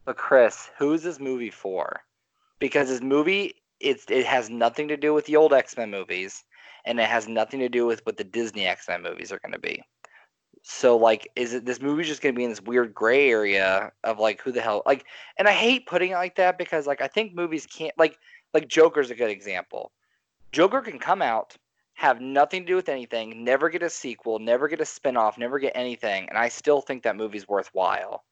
But 0.06 0.18
Chris, 0.18 0.70
who's 0.78 1.02
this 1.02 1.20
movie 1.20 1.52
for? 1.52 2.02
Because 2.63 2.88
this 2.88 3.01
movie, 3.01 3.55
it's 3.82 4.05
it 4.08 4.25
has 4.25 4.50
nothing 4.50 4.88
to 4.88 4.96
do 4.96 5.13
with 5.13 5.25
the 5.25 5.36
old 5.36 5.51
X 5.51 5.75
Men 5.75 5.91
movies, 5.91 6.46
and 6.86 6.98
it 6.98 7.10
has 7.10 7.27
nothing 7.27 7.60
to 7.60 7.67
do 7.67 7.86
with 7.86 8.00
what 8.05 8.15
the 8.15 8.24
Disney 8.24 8.65
X 8.65 8.88
Men 8.88 9.03
movies 9.03 9.34
are 9.34 9.39
going 9.39 9.51
to 9.51 9.60
be. 9.60 9.84
So 10.62 10.96
like, 10.96 11.29
is 11.36 11.53
it 11.53 11.65
this 11.65 11.82
movie's 11.82 12.08
just 12.08 12.22
going 12.22 12.34
to 12.34 12.38
be 12.38 12.46
in 12.46 12.51
this 12.51 12.62
weird 12.62 12.93
gray 12.93 13.29
area 13.29 13.91
of 14.05 14.17
like 14.17 14.39
who 14.39 14.53
the 14.53 14.62
hell 14.62 14.82
like? 14.86 15.03
And 15.38 15.50
I 15.50 15.51
hate 15.51 15.88
putting 15.88 16.12
it 16.12 16.15
like 16.15 16.38
that 16.38 16.58
because 16.58 16.88
like 16.88 17.01
I 17.01 17.08
think 17.08 17.36
movies 17.36 17.65
can't 17.65 17.91
like 17.98 18.17
like 18.53 18.70
Joker's 18.70 19.12
a 19.12 19.15
good 19.15 19.29
example. 19.29 19.91
Joker 20.53 20.79
can 20.79 21.00
come 21.00 21.22
out, 21.22 21.58
have 21.96 22.22
nothing 22.22 22.62
to 22.62 22.67
do 22.67 22.77
with 22.77 22.88
anything, 22.88 23.43
never 23.43 23.67
get 23.67 23.84
a 23.84 23.89
sequel, 23.89 24.39
never 24.39 24.70
get 24.70 24.79
a 24.79 24.86
spin-off, 24.86 25.38
never 25.38 25.60
get 25.60 25.74
anything, 25.75 26.29
and 26.29 26.38
I 26.38 26.48
still 26.48 26.79
think 26.79 27.03
that 27.03 27.17
movie's 27.17 27.50
worthwhile 27.50 28.24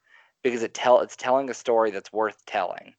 because 0.41 0.63
it 0.63 0.73
tell 0.73 1.01
it's 1.01 1.17
telling 1.17 1.49
a 1.49 1.53
story 1.53 1.91
that's 1.91 2.13
worth 2.13 2.45
telling. 2.45 2.93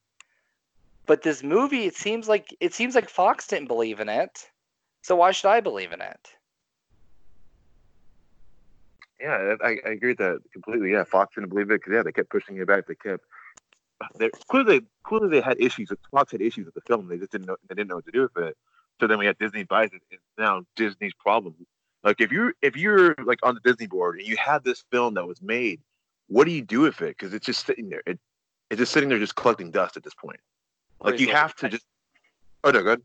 But 1.07 1.23
this 1.23 1.43
movie, 1.43 1.85
it 1.85 1.97
seems 1.97 2.29
like 2.29 2.55
it 2.61 2.75
seems 2.75 2.95
like 2.95 3.09
Fox 3.09 3.47
didn't 3.47 3.69
believe 3.69 4.01
in 4.01 4.09
it. 4.09 4.49
So 5.03 5.17
why 5.17 5.33
should 5.33 5.49
I 5.49 5.61
believe 5.61 5.93
in 5.93 6.01
it? 6.01 6.29
Yeah, 9.21 9.57
I, 9.63 9.77
I 9.87 9.91
agree 9.91 10.11
with 10.11 10.19
that 10.19 10.41
completely. 10.53 10.93
Yeah, 10.93 11.05
Fox 11.05 11.35
didn't 11.35 11.51
believe 11.51 11.71
it 11.71 11.81
because 11.81 11.93
yeah, 11.93 12.03
they 12.03 12.13
kept 12.13 12.31
pushing 12.31 12.57
it 12.57 12.67
back. 12.67 12.87
They 12.87 12.95
kept 12.95 13.25
they 14.17 14.31
clearly 14.49 14.83
clearly 15.05 15.29
they 15.29 15.41
had 15.41 15.61
issues. 15.61 15.91
Fox 16.11 16.33
had 16.33 16.43
issues 16.43 16.67
with 16.67 16.75
the 16.75 16.81
film. 16.83 17.09
They 17.09 17.19
just 17.19 17.33
didn't 17.33 17.47
know 17.47 17.57
they 17.69 17.75
didn't 17.75 17.89
know 17.89 17.97
what 17.97 18.07
to 18.07 18.13
do 18.13 18.23
with 18.23 18.45
it. 18.45 18.57
So 19.01 19.07
then 19.07 19.19
we 19.19 19.27
had 19.27 19.39
Disney 19.39 19.65
buys 19.65 19.91
it. 19.93 20.03
It's 20.11 20.23
now 20.39 20.63
Disney's 20.77 21.15
problem. 21.15 21.55
Like 22.05 22.21
if 22.21 22.33
you're 22.33 22.55
if 22.63 22.77
you're 22.77 23.15
like 23.25 23.39
on 23.43 23.55
the 23.55 23.61
Disney 23.61 23.87
board 23.87 24.19
and 24.19 24.27
you 24.27 24.37
had 24.37 24.65
this 24.65 24.85
film 24.91 25.15
that 25.15 25.27
was 25.27 25.41
made, 25.41 25.81
what 26.29 26.45
do 26.45 26.51
you 26.51 26.63
do 26.63 26.81
with 26.81 27.01
it? 27.01 27.17
Because 27.17 27.33
it's 27.35 27.47
just 27.47 27.65
sitting 27.65 27.89
there. 27.89 28.03
It 28.07 28.19
it's 28.71 28.79
just 28.79 28.93
sitting 28.93 29.09
there, 29.09 29.19
just 29.19 29.37
collecting 29.37 29.71
dust 29.71 29.97
at 29.97 30.03
this 30.03 30.15
point. 30.15 30.41
Like 31.03 31.21
you 31.21 31.29
have 31.29 31.55
to 31.57 31.69
just. 31.69 31.85
Oh 32.65 32.71
no, 32.71 32.83
good. 32.83 33.03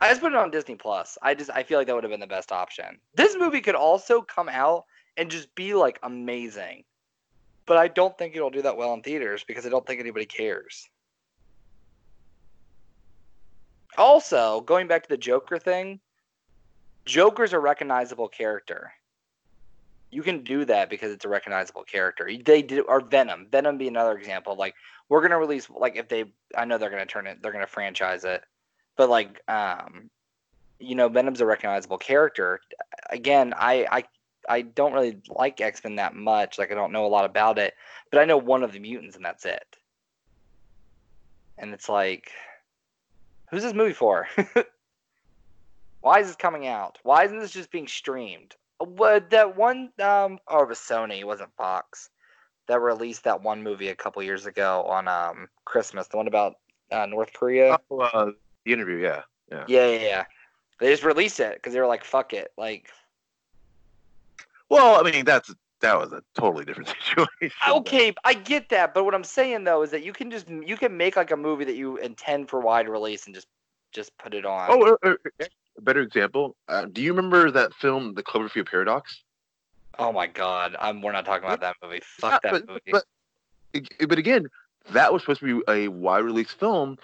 I 0.00 0.08
just 0.08 0.20
put 0.20 0.32
it 0.32 0.38
on 0.38 0.50
Disney 0.50 0.76
Plus. 0.76 1.18
I 1.22 1.34
just 1.34 1.50
I 1.50 1.62
feel 1.62 1.78
like 1.78 1.86
that 1.86 1.94
would 1.94 2.04
have 2.04 2.10
been 2.10 2.20
the 2.20 2.26
best 2.26 2.52
option. 2.52 2.98
This 3.14 3.36
movie 3.38 3.60
could 3.60 3.74
also 3.74 4.22
come 4.22 4.48
out 4.48 4.84
and 5.16 5.30
just 5.30 5.54
be 5.54 5.74
like 5.74 5.98
amazing. 6.02 6.84
But 7.66 7.76
I 7.76 7.88
don't 7.88 8.16
think 8.16 8.34
it'll 8.34 8.50
do 8.50 8.62
that 8.62 8.76
well 8.76 8.94
in 8.94 9.02
theaters 9.02 9.44
because 9.44 9.66
I 9.66 9.68
don't 9.68 9.86
think 9.86 10.00
anybody 10.00 10.26
cares. 10.26 10.88
Also, 13.98 14.62
going 14.62 14.86
back 14.86 15.02
to 15.02 15.08
the 15.08 15.16
Joker 15.16 15.58
thing, 15.58 16.00
Joker's 17.04 17.52
a 17.52 17.58
recognizable 17.58 18.28
character. 18.28 18.92
You 20.10 20.22
can 20.22 20.42
do 20.42 20.64
that 20.64 20.90
because 20.90 21.12
it's 21.12 21.24
a 21.24 21.28
recognizable 21.28 21.84
character. 21.84 22.30
They 22.44 22.62
did 22.62 22.84
or 22.88 23.00
Venom. 23.00 23.46
Venom 23.50 23.78
be 23.78 23.88
another 23.88 24.16
example. 24.16 24.56
Like 24.56 24.74
we're 25.10 25.20
gonna 25.20 25.38
release 25.38 25.68
like 25.68 25.96
if 25.96 26.08
they 26.08 26.24
I 26.56 26.64
know 26.64 26.78
they're 26.78 26.88
gonna 26.88 27.04
turn 27.04 27.26
it 27.26 27.42
they're 27.42 27.52
gonna 27.52 27.66
franchise 27.66 28.24
it. 28.24 28.42
But 28.96 29.10
like 29.10 29.42
um 29.48 30.08
you 30.78 30.94
know, 30.94 31.10
Venom's 31.10 31.42
a 31.42 31.46
recognizable 31.46 31.98
character. 31.98 32.60
Again, 33.10 33.52
I 33.54 33.86
I 33.90 34.04
I 34.48 34.62
don't 34.62 34.94
really 34.94 35.18
like 35.28 35.60
X 35.60 35.84
Men 35.84 35.96
that 35.96 36.14
much. 36.14 36.58
Like 36.58 36.72
I 36.72 36.74
don't 36.74 36.92
know 36.92 37.04
a 37.04 37.08
lot 37.08 37.26
about 37.26 37.58
it, 37.58 37.74
but 38.10 38.20
I 38.20 38.24
know 38.24 38.38
one 38.38 38.62
of 38.62 38.72
the 38.72 38.78
mutants, 38.78 39.16
and 39.16 39.24
that's 39.24 39.44
it. 39.44 39.76
And 41.58 41.74
it's 41.74 41.90
like, 41.90 42.30
who's 43.50 43.62
this 43.62 43.74
movie 43.74 43.92
for? 43.92 44.26
Why 46.00 46.20
is 46.20 46.28
this 46.28 46.36
coming 46.36 46.66
out? 46.66 46.98
Why 47.02 47.24
isn't 47.24 47.38
this 47.38 47.50
just 47.50 47.70
being 47.70 47.86
streamed? 47.86 48.56
What 48.78 49.28
that 49.30 49.56
one? 49.56 49.90
Um, 50.00 50.38
oh, 50.48 50.62
it 50.62 50.68
was 50.68 50.78
Sony. 50.78 51.18
It 51.18 51.26
wasn't 51.26 51.54
Fox 51.58 52.08
that 52.70 52.80
released 52.80 53.24
that 53.24 53.42
one 53.42 53.64
movie 53.64 53.88
a 53.88 53.96
couple 53.96 54.22
years 54.22 54.46
ago 54.46 54.84
on 54.84 55.08
um 55.08 55.48
Christmas. 55.64 56.06
The 56.06 56.16
one 56.16 56.28
about 56.28 56.54
uh, 56.92 57.04
North 57.06 57.32
Korea. 57.32 57.78
Oh, 57.90 57.98
uh, 57.98 58.30
the 58.64 58.72
interview. 58.72 58.98
Yeah, 58.98 59.22
yeah, 59.50 59.64
yeah, 59.66 59.86
yeah. 59.88 59.98
yeah. 59.98 60.24
They 60.78 60.90
just 60.90 61.04
released 61.04 61.40
it 61.40 61.54
because 61.54 61.72
they 61.72 61.80
were 61.80 61.88
like, 61.88 62.04
"Fuck 62.04 62.32
it!" 62.32 62.52
Like, 62.56 62.90
well, 64.68 65.04
I 65.04 65.10
mean, 65.10 65.24
that's 65.24 65.52
that 65.80 65.98
was 65.98 66.12
a 66.12 66.22
totally 66.34 66.64
different 66.64 66.88
situation. 67.04 67.56
Okay, 67.68 68.14
I 68.24 68.34
get 68.34 68.68
that, 68.68 68.94
but 68.94 69.04
what 69.04 69.16
I'm 69.16 69.24
saying 69.24 69.64
though 69.64 69.82
is 69.82 69.90
that 69.90 70.04
you 70.04 70.12
can 70.12 70.30
just 70.30 70.48
you 70.48 70.76
can 70.76 70.96
make 70.96 71.16
like 71.16 71.32
a 71.32 71.36
movie 71.36 71.64
that 71.64 71.76
you 71.76 71.96
intend 71.96 72.48
for 72.48 72.60
wide 72.60 72.88
release 72.88 73.26
and 73.26 73.34
just 73.34 73.48
just 73.92 74.16
put 74.16 74.32
it 74.32 74.46
on. 74.46 74.68
Oh, 74.70 74.96
uh, 75.02 75.08
uh, 75.08 75.46
a 75.76 75.80
better 75.80 76.02
example. 76.02 76.56
Uh, 76.68 76.84
do 76.84 77.02
you 77.02 77.12
remember 77.12 77.50
that 77.50 77.74
film, 77.74 78.14
The 78.14 78.22
Cloverfield 78.22 78.70
Paradox? 78.70 79.24
Oh 80.00 80.12
my 80.12 80.26
God, 80.26 80.76
I'm 80.80 81.02
we're 81.02 81.12
not 81.12 81.26
talking 81.26 81.44
about 81.44 81.60
that 81.60 81.76
movie. 81.82 82.00
Fuck 82.02 82.42
that 82.42 82.52
but, 82.52 82.66
movie. 82.66 82.90
But, 82.90 83.04
but 84.08 84.18
again, 84.18 84.46
that 84.92 85.12
was 85.12 85.22
supposed 85.22 85.40
to 85.40 85.60
be 85.60 85.72
a 85.72 85.88
wide 85.88 86.24
release 86.24 86.50
film, 86.52 86.96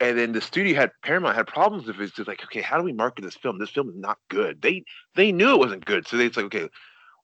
and 0.00 0.18
then 0.18 0.32
the 0.32 0.40
studio 0.42 0.76
had 0.78 0.90
Paramount 1.02 1.34
had 1.34 1.46
problems 1.46 1.86
with 1.86 1.98
it. 1.98 2.02
It's 2.02 2.12
just 2.12 2.28
like, 2.28 2.44
okay, 2.44 2.60
how 2.60 2.76
do 2.76 2.84
we 2.84 2.92
market 2.92 3.22
this 3.22 3.36
film? 3.36 3.58
This 3.58 3.70
film 3.70 3.88
is 3.88 3.96
not 3.96 4.18
good. 4.28 4.60
They 4.60 4.84
they 5.14 5.32
knew 5.32 5.54
it 5.54 5.58
wasn't 5.58 5.86
good, 5.86 6.06
so 6.06 6.18
they 6.18 6.26
it's 6.26 6.36
like, 6.36 6.46
okay, 6.46 6.68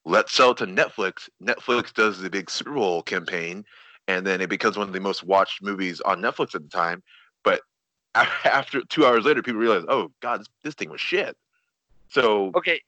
let's 0.07 0.33
sell 0.33 0.53
it 0.53 0.57
to 0.59 0.67
Netflix. 0.67 1.29
Netflix 1.43 1.93
does 1.93 2.21
the 2.21 2.31
big 2.31 2.51
Super 2.51 2.73
Bowl 2.73 3.03
campaign, 3.03 3.67
and 4.09 4.27
then 4.27 4.41
it 4.41 4.49
becomes 4.49 4.79
one 4.79 4.89
of 4.89 4.95
the 4.95 5.01
most 5.01 5.25
watched 5.25 5.63
movies 5.63 6.01
on 6.01 6.23
Netflix 6.23 6.55
at 6.55 6.63
the 6.63 6.71
time. 6.71 7.03
But 7.45 7.61
after 8.15 8.81
two 8.89 9.05
hours 9.05 9.27
later, 9.27 9.43
people 9.43 9.61
realize, 9.61 9.85
oh 9.89 10.11
God, 10.23 10.41
this, 10.41 10.49
this 10.65 10.75
thing 10.75 10.89
was 10.89 11.03
shit. 11.03 11.37
So 12.09 12.51
okay, 12.57 12.81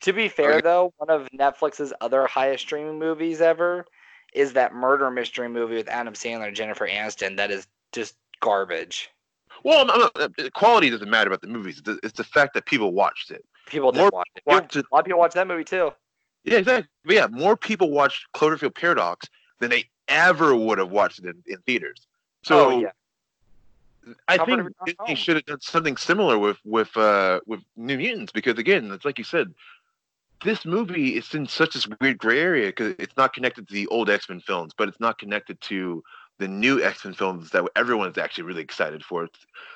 to 0.00 0.12
be 0.12 0.28
fair 0.28 0.54
okay. 0.54 0.60
though, 0.62 0.92
one 0.98 1.10
of 1.10 1.28
Netflix's 1.30 1.92
other 2.00 2.26
highest 2.26 2.64
streaming 2.64 2.98
movies 2.98 3.40
ever 3.40 3.84
is 4.32 4.52
that 4.54 4.74
murder 4.74 5.10
mystery 5.10 5.48
movie 5.48 5.76
with 5.76 5.88
Adam 5.88 6.14
Sandler 6.14 6.48
and 6.48 6.56
Jennifer 6.56 6.88
Aniston. 6.88 7.36
That 7.36 7.50
is 7.50 7.66
just 7.92 8.16
garbage. 8.40 9.10
Well, 9.62 9.88
I'm, 9.88 10.10
I'm, 10.16 10.34
uh, 10.38 10.48
quality 10.52 10.90
doesn't 10.90 11.08
matter 11.08 11.28
about 11.28 11.40
the 11.40 11.48
movies. 11.48 11.78
It's 11.78 11.86
the, 11.86 11.98
it's 12.02 12.16
the 12.16 12.24
fact 12.24 12.54
that 12.54 12.66
people 12.66 12.92
watched 12.92 13.30
it. 13.30 13.44
People 13.66 13.92
did 13.92 14.12
watch 14.12 14.28
it. 14.36 14.42
Watched 14.44 14.76
it. 14.76 14.84
A 14.90 14.94
lot 14.94 15.00
of 15.00 15.06
people 15.06 15.20
watched 15.20 15.34
that 15.34 15.46
movie 15.46 15.64
too. 15.64 15.90
Yeah, 16.44 16.58
exactly. 16.58 16.88
But 17.04 17.14
yeah, 17.14 17.26
more 17.30 17.56
people 17.56 17.90
watched 17.90 18.26
Cloverfield 18.34 18.74
Paradox 18.74 19.26
than 19.60 19.70
they 19.70 19.84
ever 20.08 20.54
would 20.54 20.78
have 20.78 20.90
watched 20.90 21.20
it 21.20 21.24
in, 21.24 21.42
in 21.46 21.58
theaters. 21.62 22.06
So 22.42 22.70
oh, 22.70 22.80
yeah. 22.80 22.90
I 24.28 24.38
think 24.38 24.68
Disney 24.84 25.14
should 25.14 25.36
have 25.36 25.46
done 25.46 25.60
something 25.60 25.96
similar 25.96 26.38
with 26.38 26.58
with 26.64 26.96
uh, 26.96 27.40
with 27.46 27.60
New 27.76 27.96
Mutants 27.98 28.32
because 28.32 28.58
again, 28.58 28.90
it's 28.90 29.04
like 29.04 29.18
you 29.18 29.24
said, 29.24 29.54
this 30.42 30.64
movie 30.64 31.16
is 31.16 31.34
in 31.34 31.46
such 31.46 31.74
this 31.74 31.88
weird 32.00 32.18
gray 32.18 32.40
area 32.40 32.68
because 32.68 32.94
it's 32.98 33.16
not 33.16 33.32
connected 33.32 33.66
to 33.68 33.74
the 33.74 33.86
old 33.88 34.10
X 34.10 34.28
Men 34.28 34.40
films, 34.40 34.72
but 34.76 34.88
it's 34.88 35.00
not 35.00 35.18
connected 35.18 35.60
to 35.62 36.02
the 36.38 36.48
new 36.48 36.82
X 36.82 37.04
Men 37.04 37.14
films 37.14 37.50
that 37.50 37.64
everyone's 37.76 38.18
actually 38.18 38.44
really 38.44 38.62
excited 38.62 39.04
for. 39.04 39.28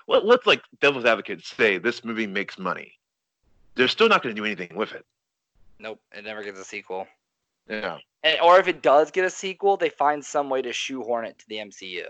Let, 0.07 0.25
let's 0.25 0.47
like 0.47 0.63
devil's 0.81 1.05
advocate 1.05 1.45
say 1.45 1.79
this 1.79 2.05
movie 2.05 2.27
makes 2.27 2.59
money. 2.59 2.93
They're 3.75 3.89
still 3.89 4.09
not 4.09 4.23
going 4.23 4.35
to 4.35 4.41
do 4.41 4.45
anything 4.45 4.77
with 4.77 4.93
it. 4.93 5.07
Nope, 5.79 6.01
it 6.13 6.25
never 6.25 6.43
gets 6.43 6.59
a 6.59 6.65
sequel. 6.65 7.07
Yeah. 7.69 7.99
And, 8.25 8.41
or 8.41 8.59
if 8.59 8.67
it 8.67 8.83
does 8.83 9.11
get 9.11 9.25
a 9.25 9.31
sequel, 9.31 9.77
they 9.77 9.91
find 9.91 10.25
some 10.25 10.51
way 10.51 10.63
to 10.63 10.73
shoehorn 10.73 11.25
it 11.25 11.39
to 11.39 11.49
the 11.49 11.57
MCU. 11.57 12.05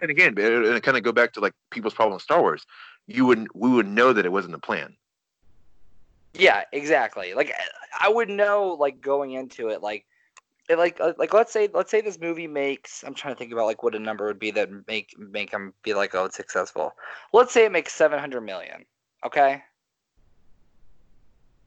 And 0.00 0.10
again, 0.10 0.34
it 0.36 0.82
kind 0.82 0.96
of 0.96 1.02
go 1.02 1.12
back 1.12 1.32
to 1.34 1.40
like 1.40 1.52
people's 1.70 1.94
problem 1.94 2.14
with 2.14 2.22
Star 2.22 2.40
Wars. 2.40 2.64
You 3.06 3.26
wouldn't, 3.26 3.54
we 3.54 3.70
would 3.70 3.88
know 3.88 4.12
that 4.12 4.24
it 4.24 4.32
wasn't 4.32 4.52
the 4.52 4.58
plan. 4.58 4.96
Yeah, 6.34 6.64
exactly. 6.72 7.34
Like 7.34 7.52
I 8.00 8.08
would 8.08 8.28
know, 8.28 8.76
like 8.78 9.00
going 9.00 9.32
into 9.32 9.68
it, 9.68 9.82
like, 9.82 10.04
it, 10.68 10.78
like, 10.78 10.98
uh, 11.00 11.12
like 11.18 11.32
let's 11.34 11.52
say, 11.52 11.68
let's 11.72 11.90
say 11.90 12.00
this 12.00 12.18
movie 12.18 12.46
makes. 12.46 13.04
I'm 13.04 13.14
trying 13.14 13.34
to 13.34 13.38
think 13.38 13.52
about 13.52 13.66
like 13.66 13.82
what 13.82 13.94
a 13.94 13.98
number 13.98 14.26
would 14.26 14.38
be 14.38 14.50
that 14.52 14.70
make 14.88 15.14
make 15.18 15.50
them 15.50 15.74
be 15.82 15.92
like, 15.94 16.14
oh, 16.14 16.24
it's 16.24 16.36
successful. 16.36 16.92
Let's 17.32 17.52
say 17.52 17.66
it 17.66 17.72
makes 17.72 17.92
700 17.92 18.40
million. 18.40 18.86
Okay, 19.24 19.62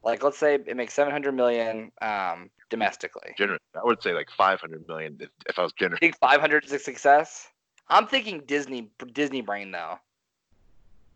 like 0.02 0.22
let's 0.22 0.38
say 0.38 0.54
it 0.54 0.76
makes 0.76 0.94
700 0.94 1.32
million 1.32 1.92
um, 2.00 2.50
domestically. 2.70 3.34
Generous. 3.36 3.60
I 3.74 3.84
would 3.84 4.02
say 4.02 4.14
like 4.14 4.30
500 4.30 4.86
million 4.88 5.16
if, 5.20 5.28
if 5.46 5.58
I 5.58 5.62
was 5.62 5.72
generous. 5.72 5.98
I 5.98 6.00
think 6.00 6.18
500 6.18 6.64
is 6.64 6.72
a 6.72 6.78
success. 6.78 7.48
I'm 7.90 8.06
thinking 8.06 8.42
Disney 8.46 8.90
Disney 9.12 9.40
brain 9.40 9.70
though. 9.70 9.98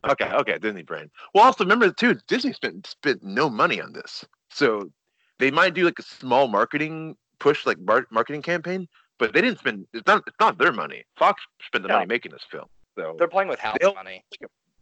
Okay, 0.09 0.31
okay, 0.33 0.59
Disney 0.59 0.83
brain. 0.83 1.11
Well, 1.35 1.45
also 1.45 1.64
remember 1.64 1.91
too, 1.93 2.17
Disney 2.26 2.52
spent 2.52 2.87
spent 2.87 3.23
no 3.23 3.49
money 3.49 3.81
on 3.81 3.93
this, 3.93 4.25
so 4.50 4.91
they 5.38 5.50
might 5.50 5.75
do 5.75 5.85
like 5.85 5.99
a 5.99 6.02
small 6.02 6.49
marketing 6.49 7.17
push, 7.38 7.67
like 7.67 7.79
mar- 7.79 8.07
marketing 8.11 8.43
campaign, 8.43 8.88
but 9.19 9.33
they 9.33 9.41
didn't 9.41 9.59
spend. 9.61 9.87
It's 9.93 10.07
not. 10.07 10.25
It's 10.26 10.37
not 10.41 10.59
their 10.59 10.73
money. 10.73 11.05
Fox 11.19 11.43
spent 11.64 11.83
the 11.85 11.88
money 11.88 12.07
making 12.07 12.33
this 12.33 12.45
film, 12.50 12.67
so 12.99 13.14
they're 13.19 13.29
playing 13.29 13.49
with 13.49 13.61
house 13.61 13.79
money. 13.95 14.25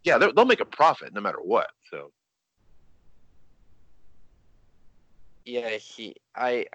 Yeah, 0.04 0.16
they'll 0.16 0.46
make 0.46 0.60
a 0.60 0.64
profit 0.64 1.12
no 1.12 1.20
matter 1.20 1.40
what. 1.42 1.68
So 1.90 2.10
yeah, 5.44 5.70
he 5.70 6.14
I 6.34 6.66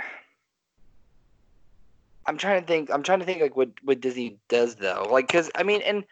I'm 2.27 2.37
trying 2.37 2.61
to 2.61 2.67
think. 2.67 2.89
I'm 2.91 3.03
trying 3.03 3.19
to 3.19 3.25
think 3.25 3.41
like 3.41 3.55
what 3.55 3.69
what 3.83 4.01
Disney 4.01 4.37
does 4.49 4.75
though. 4.75 5.07
Like, 5.09 5.27
cause 5.27 5.51
I 5.55 5.63
mean, 5.63 5.81
and 5.81 6.03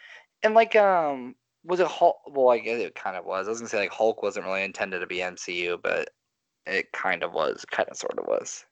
and 0.43 0.53
like 0.53 0.75
um, 0.75 1.35
was 1.63 1.79
it 1.79 1.87
Hulk? 1.87 2.17
Well, 2.27 2.49
I 2.49 2.59
guess 2.59 2.79
it 2.79 2.95
kind 2.95 3.17
of 3.17 3.25
was. 3.25 3.47
I 3.47 3.51
was 3.51 3.59
gonna 3.59 3.69
say 3.69 3.79
like 3.79 3.91
Hulk 3.91 4.21
wasn't 4.21 4.45
really 4.45 4.63
intended 4.63 4.99
to 4.99 5.07
be 5.07 5.17
MCU, 5.17 5.81
but 5.81 6.09
it 6.65 6.91
kind 6.91 7.23
of 7.23 7.33
was. 7.33 7.65
Kind 7.65 7.89
of 7.89 7.97
sort 7.97 8.17
of 8.17 8.25
was. 8.27 8.65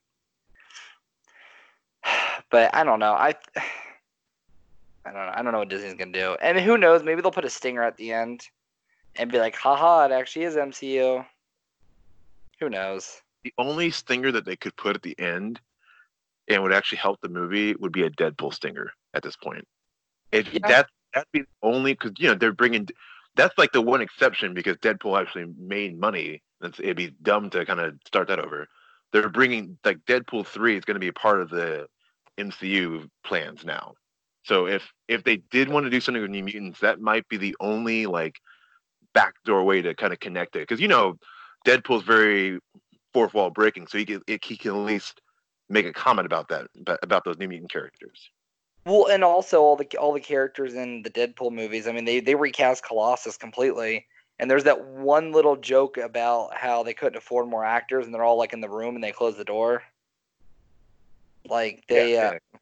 But 2.50 2.74
I 2.74 2.84
don't 2.84 2.98
know. 2.98 3.12
I 3.12 3.34
I 3.56 5.10
don't 5.10 5.14
know. 5.14 5.32
I 5.34 5.42
don't 5.42 5.52
know 5.52 5.58
what 5.58 5.68
Disney's 5.68 5.94
gonna 5.94 6.12
do. 6.12 6.36
And 6.42 6.58
who 6.60 6.76
knows? 6.78 7.02
Maybe 7.02 7.22
they'll 7.22 7.30
put 7.30 7.44
a 7.44 7.50
stinger 7.50 7.82
at 7.82 7.96
the 7.96 8.12
end 8.12 8.48
and 9.16 9.32
be 9.32 9.38
like, 9.38 9.56
haha, 9.56 10.04
it 10.06 10.12
actually 10.12 10.44
is 10.44 10.56
MCU. 10.56 11.24
Who 12.60 12.68
knows? 12.68 13.22
the 13.42 13.52
only 13.58 13.90
stinger 13.90 14.32
that 14.32 14.44
they 14.44 14.56
could 14.56 14.76
put 14.76 14.96
at 14.96 15.02
the 15.02 15.18
end 15.18 15.60
and 16.48 16.62
would 16.62 16.72
actually 16.72 16.98
help 16.98 17.20
the 17.20 17.28
movie 17.28 17.74
would 17.74 17.92
be 17.92 18.02
a 18.02 18.10
Deadpool 18.10 18.52
stinger 18.52 18.92
at 19.14 19.22
this 19.22 19.36
point. 19.36 19.64
If 20.30 20.52
yeah. 20.52 20.66
that 20.68 20.86
that'd 21.14 21.28
be 21.32 21.44
only 21.62 21.92
because 21.94 22.12
you 22.18 22.28
know 22.28 22.34
they're 22.34 22.52
bringing 22.52 22.88
that's 23.36 23.56
like 23.56 23.72
the 23.72 23.80
one 23.80 24.00
exception 24.00 24.54
because 24.54 24.76
Deadpool 24.78 25.20
actually 25.20 25.46
made 25.58 25.98
money. 25.98 26.42
It's, 26.60 26.78
it'd 26.78 26.96
be 26.96 27.14
dumb 27.22 27.50
to 27.50 27.64
kind 27.64 27.80
of 27.80 27.94
start 28.06 28.28
that 28.28 28.38
over. 28.38 28.66
They're 29.12 29.28
bringing 29.28 29.78
like 29.84 29.98
Deadpool 30.06 30.46
three 30.46 30.76
is 30.76 30.84
going 30.84 30.94
to 30.94 31.00
be 31.00 31.08
a 31.08 31.12
part 31.12 31.40
of 31.40 31.50
the 31.50 31.86
MCU 32.38 33.08
plans 33.24 33.64
now. 33.64 33.94
So 34.44 34.66
if 34.66 34.82
if 35.08 35.24
they 35.24 35.36
did 35.50 35.68
want 35.68 35.84
to 35.84 35.90
do 35.90 36.00
something 36.00 36.22
with 36.22 36.30
New 36.30 36.42
Mutants, 36.42 36.80
that 36.80 37.00
might 37.00 37.28
be 37.28 37.36
the 37.36 37.56
only 37.60 38.06
like 38.06 38.36
backdoor 39.14 39.64
way 39.64 39.82
to 39.82 39.94
kind 39.94 40.12
of 40.12 40.20
connect 40.20 40.56
it 40.56 40.60
because 40.60 40.80
you 40.80 40.88
know 40.88 41.14
Deadpool's 41.66 42.04
very 42.04 42.58
fourth 43.12 43.34
wall 43.34 43.50
breaking, 43.50 43.86
so 43.86 43.98
he 43.98 44.04
can 44.04 44.22
he 44.26 44.56
can 44.56 44.72
at 44.72 44.76
least 44.78 45.20
make 45.72 45.86
a 45.86 45.92
comment 45.92 46.26
about 46.26 46.48
that 46.48 46.68
about 47.02 47.24
those 47.24 47.38
New 47.38 47.48
Mutant 47.48 47.72
characters. 47.72 48.30
Well, 48.84 49.06
and 49.06 49.24
also 49.24 49.62
all 49.62 49.76
the 49.76 49.86
all 49.98 50.12
the 50.12 50.20
characters 50.20 50.74
in 50.74 51.02
the 51.02 51.10
Deadpool 51.10 51.52
movies. 51.52 51.86
I 51.86 51.92
mean, 51.92 52.04
they 52.04 52.20
they 52.20 52.34
recast 52.34 52.84
Colossus 52.84 53.36
completely, 53.36 54.06
and 54.38 54.50
there's 54.50 54.64
that 54.64 54.84
one 54.84 55.32
little 55.32 55.56
joke 55.56 55.96
about 55.96 56.56
how 56.56 56.82
they 56.82 56.94
couldn't 56.94 57.16
afford 57.16 57.48
more 57.48 57.64
actors, 57.64 58.04
and 58.04 58.14
they're 58.14 58.24
all 58.24 58.38
like 58.38 58.52
in 58.52 58.60
the 58.60 58.68
room 58.68 58.94
and 58.94 59.02
they 59.02 59.12
close 59.12 59.36
the 59.36 59.44
door. 59.44 59.82
Like 61.48 61.84
they, 61.88 62.14
yeah, 62.14 62.32
uh, 62.54 62.58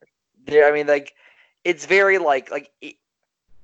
they, 0.47 0.62
I 0.62 0.73
mean, 0.73 0.87
like 0.87 1.14
it's 1.64 1.87
very 1.87 2.19
like 2.19 2.50
like. 2.50 2.71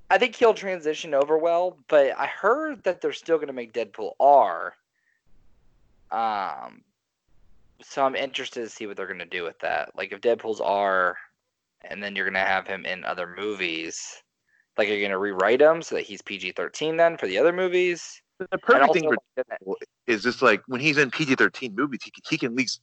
I 0.09 0.19
think 0.19 0.37
he'll 0.37 0.55
transition 0.55 1.15
over 1.15 1.37
well, 1.37 1.79
but 1.89 2.17
I 2.17 2.27
heard 2.27 2.85
that 2.85 3.01
they're 3.01 3.13
still 3.13 3.39
going 3.39 3.49
to 3.49 3.53
make 3.53 3.73
Deadpool 3.73 4.13
R. 4.21 4.73
Um, 6.13 6.85
so 7.83 8.05
I'm 8.05 8.17
interested 8.17 8.63
to 8.63 8.69
see 8.69 8.87
what 8.87 8.97
they're 8.97 9.07
going 9.07 9.19
to 9.19 9.27
do 9.27 9.43
with 9.43 9.59
that. 9.61 9.91
Like 9.97 10.13
if 10.13 10.21
Deadpool's 10.21 10.61
R, 10.61 11.17
and 11.91 12.03
then 12.03 12.17
you're 12.17 12.25
going 12.25 12.35
to 12.35 12.41
have 12.41 12.67
him 12.67 12.85
in 12.85 13.05
other 13.05 13.35
movies. 13.37 14.01
Like 14.77 14.89
you're 14.89 14.99
going 14.99 15.11
to 15.11 15.19
rewrite 15.19 15.61
him 15.61 15.83
so 15.83 15.95
that 15.95 16.05
he's 16.05 16.23
PG-13 16.23 16.97
then 16.97 17.17
for 17.17 17.27
the 17.27 17.39
other 17.39 17.53
movies. 17.53 18.21
The 18.39 18.59
perfect 18.59 18.93
thing 18.93 19.05
for 19.05 19.17
Deadpool 19.39 19.75
is 20.07 20.23
just 20.23 20.43
like 20.43 20.63
when 20.67 20.81
he's 20.81 20.99
in 20.99 21.11
PG-13 21.11 21.75
movies, 21.75 22.01
he 22.05 22.11
can, 22.11 22.23
he 22.29 22.39
can 22.39 22.53
at 22.53 22.57
least 22.57 22.83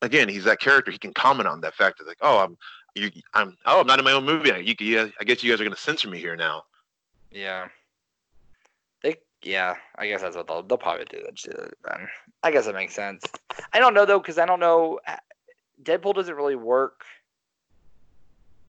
again 0.00 0.28
he's 0.28 0.44
that 0.44 0.60
character. 0.60 0.90
He 0.90 0.98
can 0.98 1.12
comment 1.12 1.46
on 1.46 1.60
that 1.60 1.74
fact 1.74 2.00
of 2.00 2.06
like, 2.06 2.16
oh, 2.22 2.38
I'm 2.38 2.56
you, 2.94 3.10
I'm 3.34 3.54
oh, 3.66 3.80
I'm 3.80 3.86
not 3.86 3.98
in 3.98 4.04
my 4.06 4.12
own 4.12 4.24
movie. 4.24 4.50
You, 4.64 4.74
you, 4.80 5.12
I 5.20 5.24
guess 5.24 5.42
you 5.42 5.52
guys 5.52 5.60
are 5.60 5.64
going 5.64 5.74
to 5.74 5.80
censor 5.80 6.08
me 6.08 6.18
here 6.18 6.36
now. 6.36 6.62
Yeah. 7.30 7.68
Yeah, 9.42 9.76
I 9.96 10.08
guess 10.08 10.20
that's 10.22 10.36
what 10.36 10.48
they'll, 10.48 10.62
they'll 10.62 10.78
probably 10.78 11.04
do. 11.04 11.24
Then 11.84 12.08
I 12.42 12.50
guess 12.50 12.66
it 12.66 12.74
makes 12.74 12.94
sense. 12.94 13.24
I 13.72 13.78
don't 13.78 13.94
know 13.94 14.04
though, 14.04 14.18
because 14.18 14.38
I 14.38 14.46
don't 14.46 14.60
know. 14.60 14.98
Deadpool 15.82 16.14
doesn't 16.14 16.34
really 16.34 16.56
work 16.56 17.04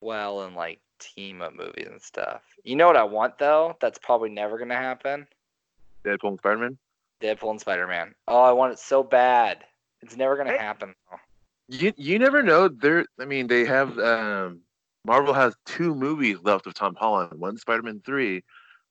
well 0.01 0.43
in 0.43 0.53
like 0.53 0.79
team 0.99 1.41
up 1.41 1.55
movies 1.55 1.87
and 1.89 2.01
stuff. 2.01 2.43
You 2.63 2.75
know 2.75 2.87
what 2.87 2.97
I 2.97 3.03
want 3.03 3.37
though? 3.37 3.77
That's 3.81 3.97
probably 3.97 4.29
never 4.29 4.57
gonna 4.57 4.75
happen. 4.75 5.27
Deadpool 6.05 6.29
and 6.29 6.39
Spider 6.39 6.57
Man. 6.57 6.77
Deadpool 7.21 7.51
and 7.51 7.61
Spider 7.61 7.87
Man. 7.87 8.13
Oh, 8.27 8.41
I 8.41 8.51
want 8.51 8.73
it 8.73 8.79
so 8.79 9.03
bad. 9.03 9.63
It's 10.01 10.15
never 10.15 10.37
gonna 10.37 10.57
happen. 10.57 10.93
Though. 11.09 11.17
You 11.67 11.93
you 11.97 12.19
never 12.19 12.43
know. 12.43 12.67
There, 12.67 13.05
I 13.19 13.25
mean, 13.25 13.47
they 13.47 13.65
have 13.65 13.97
um, 13.99 14.61
Marvel 15.05 15.33
has 15.33 15.55
two 15.65 15.95
movies 15.95 16.37
left 16.43 16.67
of 16.67 16.73
Tom 16.73 16.95
Holland. 16.95 17.39
One 17.39 17.57
Spider 17.57 17.83
Man 17.83 18.01
three, 18.05 18.43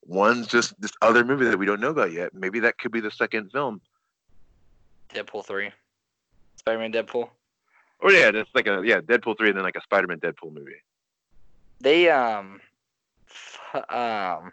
one's 0.05 0.47
just 0.47 0.81
this 0.81 0.93
other 1.03 1.25
movie 1.25 1.47
that 1.47 1.59
we 1.59 1.67
don't 1.67 1.81
know 1.81 1.91
about 1.91 2.13
yet. 2.13 2.35
Maybe 2.35 2.61
that 2.61 2.79
could 2.79 2.93
be 2.93 3.01
the 3.01 3.11
second 3.11 3.51
film. 3.53 3.81
Deadpool 5.15 5.45
three, 5.45 5.71
Spider 6.57 6.79
Man 6.79 6.93
Deadpool. 6.93 7.29
Oh 8.03 8.11
yeah, 8.11 8.31
it's 8.33 8.51
like 8.55 8.67
a 8.67 8.83
yeah 8.85 9.01
Deadpool 9.01 9.37
three 9.39 9.49
and 9.49 9.57
then 9.57 9.65
like 9.65 9.77
a 9.77 9.83
Spider 9.83 10.07
Man 10.07 10.21
Deadpool 10.21 10.53
movie. 10.53 10.83
They 11.81 12.11
um, 12.11 12.61
um, 13.75 14.53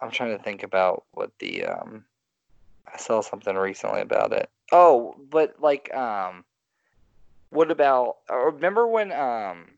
I'm 0.00 0.10
trying 0.10 0.36
to 0.36 0.42
think 0.42 0.62
about 0.62 1.04
what 1.12 1.30
the 1.38 1.64
um, 1.64 2.04
I 2.92 2.98
saw 2.98 3.20
something 3.20 3.56
recently 3.56 4.00
about 4.00 4.32
it. 4.32 4.48
Oh, 4.72 5.14
but 5.30 5.56
like 5.60 5.94
um, 5.94 6.44
what 7.50 7.70
about? 7.70 8.16
Remember 8.30 8.86
when 8.86 9.12
um, 9.12 9.77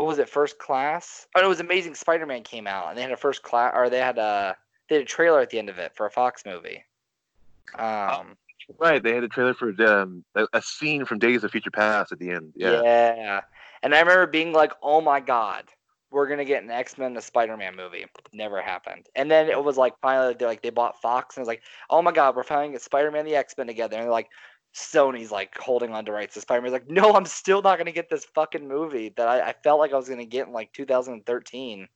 what 0.00 0.06
was 0.06 0.18
it? 0.18 0.30
First 0.30 0.58
Class? 0.58 1.26
Oh, 1.36 1.40
no, 1.40 1.46
it 1.46 1.48
was 1.50 1.60
Amazing 1.60 1.94
Spider-Man 1.94 2.42
came 2.42 2.66
out, 2.66 2.88
and 2.88 2.96
they 2.96 3.02
had 3.02 3.12
a 3.12 3.18
first 3.18 3.42
class, 3.42 3.72
or 3.76 3.90
they 3.90 3.98
had 3.98 4.16
a 4.16 4.56
they 4.88 4.94
had 4.94 5.02
a 5.02 5.06
trailer 5.06 5.40
at 5.40 5.50
the 5.50 5.58
end 5.58 5.68
of 5.68 5.78
it 5.78 5.94
for 5.94 6.06
a 6.06 6.10
Fox 6.10 6.46
movie. 6.46 6.82
Um, 7.78 8.38
right, 8.78 9.02
they 9.02 9.14
had 9.14 9.24
a 9.24 9.28
trailer 9.28 9.52
for 9.52 9.68
um, 9.86 10.24
a, 10.34 10.46
a 10.54 10.62
scene 10.62 11.04
from 11.04 11.18
Days 11.18 11.44
of 11.44 11.50
Future 11.50 11.70
Past 11.70 12.12
at 12.12 12.18
the 12.18 12.30
end. 12.30 12.54
Yeah. 12.56 12.80
Yeah, 12.82 13.40
and 13.82 13.94
I 13.94 14.00
remember 14.00 14.26
being 14.26 14.54
like, 14.54 14.72
"Oh 14.82 15.02
my 15.02 15.20
god, 15.20 15.64
we're 16.10 16.26
gonna 16.26 16.46
get 16.46 16.62
an 16.62 16.70
X 16.70 16.96
Men, 16.96 17.08
and 17.08 17.18
a 17.18 17.22
Spider 17.22 17.58
Man 17.58 17.76
movie." 17.76 18.06
Never 18.32 18.62
happened. 18.62 19.06
And 19.16 19.30
then 19.30 19.50
it 19.50 19.62
was 19.62 19.76
like 19.76 19.98
finally, 20.00 20.32
they 20.32 20.46
like 20.46 20.62
they 20.62 20.70
bought 20.70 21.02
Fox, 21.02 21.36
and 21.36 21.42
it 21.42 21.44
was 21.44 21.48
like, 21.48 21.62
"Oh 21.90 22.00
my 22.00 22.12
god, 22.12 22.36
we're 22.36 22.42
finally 22.42 22.72
get 22.72 22.80
Spider 22.80 23.10
Man, 23.10 23.20
and 23.20 23.28
the 23.28 23.36
X 23.36 23.54
Men 23.58 23.66
together." 23.66 23.96
And 23.96 24.04
they're 24.04 24.10
like, 24.10 24.30
Sony's 24.74 25.30
like 25.30 25.56
holding 25.58 25.92
on 25.92 26.04
to 26.04 26.12
rights 26.12 26.34
to 26.34 26.40
Spider 26.40 26.62
Man. 26.62 26.72
Like, 26.72 26.88
no, 26.88 27.14
I'm 27.14 27.26
still 27.26 27.62
not 27.62 27.78
gonna 27.78 27.92
get 27.92 28.08
this 28.08 28.24
fucking 28.24 28.66
movie 28.66 29.12
that 29.16 29.28
I, 29.28 29.48
I 29.48 29.54
felt 29.64 29.80
like 29.80 29.92
I 29.92 29.96
was 29.96 30.08
gonna 30.08 30.24
get 30.24 30.46
in 30.46 30.52
like 30.52 30.72
2013. 30.72 31.88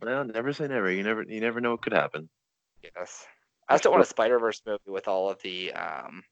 Well, 0.00 0.24
never 0.24 0.52
say 0.52 0.68
never. 0.68 0.90
You 0.90 1.02
never, 1.02 1.22
you 1.22 1.40
never 1.40 1.60
know 1.60 1.72
what 1.72 1.82
could 1.82 1.92
happen. 1.92 2.28
Yes, 2.82 3.26
I 3.68 3.76
still 3.76 3.90
want 3.90 4.02
a 4.02 4.06
Spider 4.06 4.38
Verse 4.38 4.62
movie 4.66 4.80
with 4.86 5.08
all 5.08 5.30
of 5.30 5.42
the 5.42 5.72
um, 5.72 6.22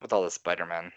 with 0.00 0.12
all 0.12 0.22
the 0.22 0.30
Spider 0.30 0.66
Man. 0.66 0.92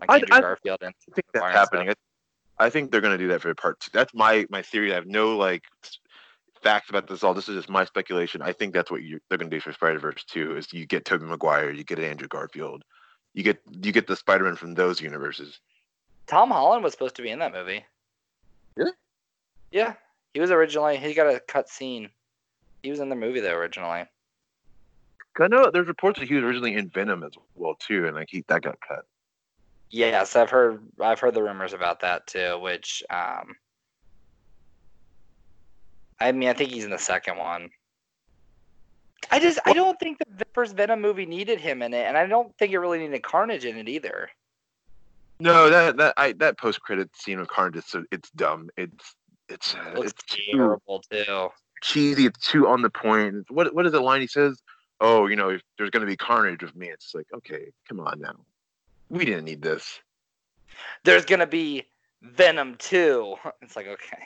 Like 0.00 0.10
I, 0.10 0.14
Andrew 0.16 0.36
I, 0.36 0.40
Garfield 0.40 0.78
and 0.82 0.94
I 1.10 1.14
think 1.14 1.26
that's 1.32 1.54
happening. 1.54 1.90
I, 1.90 2.64
I, 2.66 2.70
think 2.70 2.90
they're 2.90 3.00
going 3.00 3.16
to 3.16 3.22
do 3.22 3.28
that 3.28 3.42
for 3.42 3.54
part 3.54 3.80
two. 3.80 3.90
That's 3.92 4.12
my 4.14 4.46
my 4.50 4.62
theory. 4.62 4.92
I 4.92 4.96
have 4.96 5.06
no 5.06 5.36
like 5.36 5.64
facts 6.62 6.90
about 6.90 7.06
this 7.06 7.22
all. 7.22 7.34
This 7.34 7.48
is 7.48 7.56
just 7.56 7.68
my 7.68 7.84
speculation. 7.84 8.42
I 8.42 8.52
think 8.52 8.72
that's 8.72 8.90
what 8.90 9.02
you, 9.02 9.20
they're 9.28 9.38
going 9.38 9.50
to 9.50 9.56
do 9.56 9.60
for 9.60 9.72
Spider 9.72 9.98
Verse 9.98 10.24
two. 10.24 10.56
Is 10.56 10.72
you 10.72 10.86
get 10.86 11.04
Tobey 11.04 11.24
Maguire, 11.24 11.70
you 11.70 11.84
get 11.84 11.98
Andrew 11.98 12.28
Garfield, 12.28 12.84
you 13.34 13.42
get 13.42 13.60
you 13.82 13.92
get 13.92 14.06
the 14.06 14.16
Spider 14.16 14.44
Man 14.44 14.56
from 14.56 14.74
those 14.74 15.00
universes. 15.00 15.60
Tom 16.26 16.50
Holland 16.50 16.84
was 16.84 16.92
supposed 16.92 17.16
to 17.16 17.22
be 17.22 17.30
in 17.30 17.40
that 17.40 17.52
movie. 17.52 17.84
Really? 18.76 18.92
Yeah, 19.70 19.94
he 20.34 20.40
was 20.40 20.50
originally. 20.50 20.96
He 20.96 21.14
got 21.14 21.34
a 21.34 21.40
cut 21.40 21.68
scene. 21.68 22.08
He 22.82 22.90
was 22.90 23.00
in 23.00 23.08
the 23.08 23.16
movie 23.16 23.40
though 23.40 23.54
originally. 23.56 24.04
I 25.40 25.48
know 25.48 25.70
there's 25.70 25.88
reports 25.88 26.18
that 26.18 26.28
he 26.28 26.34
was 26.34 26.44
originally 26.44 26.74
in 26.74 26.90
Venom 26.90 27.22
as 27.22 27.32
well 27.54 27.74
too, 27.74 28.06
and 28.06 28.14
like 28.14 28.28
he 28.30 28.44
that 28.48 28.62
got 28.62 28.78
cut. 28.86 29.06
Yes, 29.90 30.36
I've 30.36 30.50
heard 30.50 30.82
I've 31.00 31.20
heard 31.20 31.34
the 31.34 31.42
rumors 31.42 31.72
about 31.72 32.00
that 32.00 32.26
too, 32.26 32.58
which 32.60 33.02
um 33.10 33.54
I 36.22 36.32
mean 36.32 36.48
I 36.48 36.52
think 36.52 36.70
he's 36.70 36.84
in 36.84 36.90
the 36.90 36.98
second 36.98 37.38
one. 37.38 37.70
I 39.30 39.38
just 39.38 39.58
I 39.64 39.72
don't 39.72 39.98
think 39.98 40.18
the 40.18 40.46
first 40.52 40.76
Venom 40.76 41.00
movie 41.00 41.26
needed 41.26 41.60
him 41.60 41.82
in 41.82 41.94
it, 41.94 42.06
and 42.06 42.16
I 42.16 42.26
don't 42.26 42.56
think 42.58 42.72
it 42.72 42.78
really 42.78 42.98
needed 42.98 43.22
Carnage 43.22 43.64
in 43.64 43.76
it 43.76 43.88
either. 43.88 44.30
No, 45.40 45.70
that 45.70 45.96
that 45.96 46.14
I 46.16 46.32
that 46.34 46.58
post 46.58 46.80
credit 46.82 47.10
scene 47.16 47.40
with 47.40 47.48
Carnage 47.48 47.76
it's 47.76 47.96
it's 48.10 48.30
dumb. 48.30 48.70
It's 48.76 49.14
it's 49.48 49.74
uh, 49.74 49.94
it 49.96 50.04
it's 50.04 50.22
terrible 50.52 51.02
too, 51.10 51.24
too. 51.24 51.48
Cheesy. 51.82 52.26
It's 52.26 52.46
too 52.46 52.68
on 52.68 52.82
the 52.82 52.90
point. 52.90 53.50
What 53.50 53.74
what 53.74 53.86
is 53.86 53.92
the 53.92 54.00
line 54.00 54.20
he 54.20 54.26
says? 54.26 54.62
Oh, 55.00 55.26
you 55.26 55.34
know, 55.34 55.50
if 55.50 55.62
there's 55.78 55.90
going 55.90 56.02
to 56.02 56.06
be 56.06 56.16
Carnage 56.16 56.62
with 56.62 56.76
me, 56.76 56.88
it's 56.88 57.14
like 57.14 57.26
okay, 57.34 57.72
come 57.88 58.00
on 58.00 58.20
now 58.20 58.36
we 59.12 59.26
didn't 59.26 59.44
need 59.44 59.62
this. 59.62 60.00
There's 61.04 61.24
gonna 61.24 61.46
be 61.46 61.84
Venom 62.22 62.74
2. 62.78 63.36
It's 63.62 63.76
like, 63.76 63.86
okay. 63.86 64.24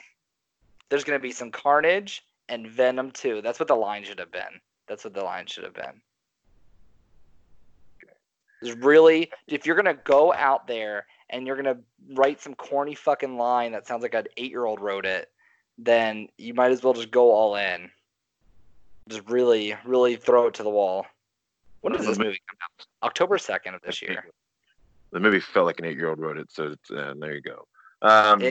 There's 0.89 1.05
gonna 1.05 1.19
be 1.19 1.33
some 1.33 1.51
Carnage 1.51 2.25
and 2.49 2.69
Venom 2.69 3.11
2. 3.11 3.43
That's 3.43 3.59
what 3.59 3.69
the 3.69 3.75
line 3.75 4.05
should 4.05 4.19
have 4.19 4.31
been. 4.31 4.61
That's 4.89 5.05
what 5.05 5.15
the 5.15 5.25
line 5.25 5.47
should 5.47 5.65
have 5.65 5.75
been. 5.75 6.01
There's 8.63 8.77
really, 8.79 9.31
if 9.47 9.67
you're 9.67 9.77
gonna 9.77 9.95
go 9.95 10.33
out 10.33 10.67
there 10.67 11.07
and 11.31 11.47
you're 11.47 11.57
gonna 11.57 11.79
write 12.13 12.41
some 12.41 12.55
corny 12.55 12.95
fucking 12.95 13.37
line 13.37 13.73
that 13.73 13.87
sounds 13.87 14.03
like 14.03 14.15
an 14.15 14.27
eight 14.37 14.51
year 14.51 14.65
old 14.65 14.81
wrote 14.81 15.05
it, 15.05 15.31
then 15.79 16.29
you 16.39 16.55
might 16.55 16.71
as 16.71 16.83
well 16.83 16.95
just 16.95 17.11
go 17.11 17.33
all 17.33 17.57
in. 17.57 17.91
Just 19.09 19.29
really, 19.29 19.75
really 19.85 20.17
throw 20.17 20.47
it 20.47 20.55
to 20.55 20.63
the 20.63 20.71
wall. 20.71 21.07
When 21.83 21.93
does 21.93 22.07
this 22.07 22.19
movie 22.19 22.41
come 22.49 22.59
out? 22.63 22.87
October 23.03 23.37
2nd 23.39 23.75
of 23.75 23.83
this 23.83 24.03
year 24.03 24.25
the 25.13 25.21
movie 25.21 25.41
felt 25.41 25.67
like 25.67 25.79
an 25.79 25.87
eight 25.87 25.97
year 25.97 26.09
old 26.09 26.19
wrote 26.19 26.37
it. 26.37 26.51
So 26.51 26.75
uh, 26.95 27.15
there 27.19 27.35
you 27.35 27.41
go. 27.41 27.67
Um, 28.03 28.43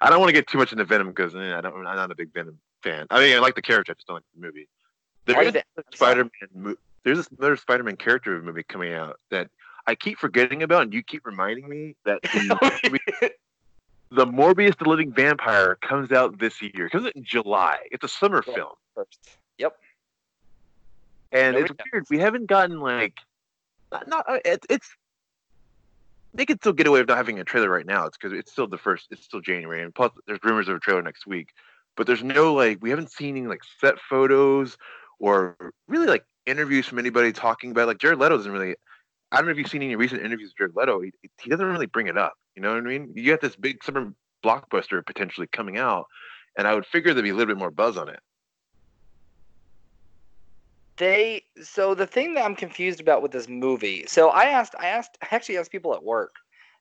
I 0.00 0.10
don't 0.10 0.20
want 0.20 0.28
to 0.28 0.34
get 0.34 0.46
too 0.46 0.58
much 0.58 0.72
into 0.72 0.84
Venom 0.84 1.08
because 1.08 1.34
eh, 1.34 1.56
I 1.56 1.60
don't. 1.60 1.86
I'm 1.86 1.96
not 1.96 2.10
a 2.10 2.14
big 2.14 2.32
Venom 2.32 2.58
fan. 2.82 3.06
I 3.10 3.20
mean, 3.20 3.36
I 3.36 3.38
like 3.40 3.54
the 3.54 3.62
character, 3.62 3.92
I 3.92 3.94
just 3.94 4.06
don't 4.06 4.16
like 4.16 4.24
the 4.34 4.40
movie. 4.40 4.68
There's 5.26 5.64
Spider-Man. 5.94 6.76
There's 7.02 7.18
this 7.18 7.28
another 7.38 7.56
Spider-Man 7.56 7.96
character 7.96 8.40
movie 8.40 8.62
coming 8.62 8.92
out 8.92 9.18
that 9.30 9.48
I 9.86 9.94
keep 9.94 10.18
forgetting 10.18 10.62
about, 10.62 10.82
and 10.82 10.94
you 10.94 11.02
keep 11.02 11.26
reminding 11.26 11.68
me 11.68 11.96
that 12.04 12.22
the, 12.22 13.30
the 14.10 14.26
Morbius 14.26 14.76
the 14.78 14.88
Living 14.88 15.12
Vampire 15.12 15.76
comes 15.76 16.12
out 16.12 16.38
this 16.38 16.60
year. 16.62 16.86
It 16.86 16.90
comes 16.90 17.06
out 17.06 17.16
in 17.16 17.24
July. 17.24 17.78
It's 17.90 18.04
a 18.04 18.08
summer 18.08 18.42
yeah, 18.46 18.54
film. 18.54 18.72
First. 18.94 19.18
Yep. 19.58 19.76
And 21.32 21.54
Nobody 21.54 21.64
it's 21.64 21.70
knows. 21.70 21.92
weird. 21.92 22.06
We 22.10 22.18
haven't 22.18 22.46
gotten 22.46 22.80
like 22.80 23.14
not, 23.92 24.08
not 24.08 24.24
it, 24.44 24.64
it's 24.70 24.88
they 26.34 26.44
could 26.44 26.58
still 26.58 26.72
get 26.72 26.86
away 26.86 27.00
with 27.00 27.08
not 27.08 27.16
having 27.16 27.38
a 27.38 27.44
trailer 27.44 27.70
right 27.70 27.86
now. 27.86 28.06
It's 28.06 28.18
because 28.18 28.36
it's 28.36 28.50
still 28.50 28.66
the 28.66 28.78
first. 28.78 29.06
It's 29.10 29.24
still 29.24 29.40
January, 29.40 29.82
and 29.82 29.94
plus 29.94 30.12
there's 30.26 30.40
rumors 30.42 30.68
of 30.68 30.76
a 30.76 30.80
trailer 30.80 31.02
next 31.02 31.26
week. 31.26 31.48
But 31.96 32.06
there's 32.06 32.24
no 32.24 32.52
like 32.52 32.78
we 32.82 32.90
haven't 32.90 33.12
seen 33.12 33.36
any 33.36 33.46
like 33.46 33.62
set 33.80 33.94
photos 34.00 34.76
or 35.20 35.56
really 35.86 36.06
like 36.06 36.24
interviews 36.44 36.86
from 36.86 36.98
anybody 36.98 37.32
talking 37.32 37.70
about 37.70 37.86
like 37.86 37.98
Jared 37.98 38.18
Leto 38.18 38.36
doesn't 38.36 38.52
really. 38.52 38.74
I 39.30 39.38
don't 39.38 39.46
know 39.46 39.52
if 39.52 39.58
you've 39.58 39.68
seen 39.68 39.82
any 39.82 39.96
recent 39.96 40.22
interviews 40.22 40.50
with 40.50 40.58
Jared 40.58 40.76
Leto. 40.76 41.00
He, 41.00 41.12
he 41.42 41.50
doesn't 41.50 41.66
really 41.66 41.86
bring 41.86 42.08
it 42.08 42.18
up. 42.18 42.34
You 42.54 42.62
know 42.62 42.70
what 42.70 42.78
I 42.78 42.82
mean? 42.82 43.12
You 43.16 43.30
got 43.30 43.40
this 43.40 43.56
big 43.56 43.82
summer 43.82 44.12
blockbuster 44.44 45.04
potentially 45.04 45.48
coming 45.52 45.78
out, 45.78 46.06
and 46.58 46.68
I 46.68 46.74
would 46.74 46.86
figure 46.86 47.14
there'd 47.14 47.24
be 47.24 47.30
a 47.30 47.34
little 47.34 47.52
bit 47.52 47.58
more 47.58 47.70
buzz 47.70 47.96
on 47.96 48.08
it. 48.08 48.20
They 50.96 51.42
so 51.62 51.94
the 51.94 52.06
thing 52.06 52.34
that 52.34 52.44
I'm 52.44 52.54
confused 52.54 53.00
about 53.00 53.22
with 53.22 53.32
this 53.32 53.48
movie. 53.48 54.04
So 54.06 54.28
I 54.28 54.44
asked, 54.44 54.74
I 54.78 54.86
asked, 54.86 55.18
I 55.22 55.34
actually 55.34 55.58
asked 55.58 55.72
people 55.72 55.94
at 55.94 56.04
work 56.04 56.36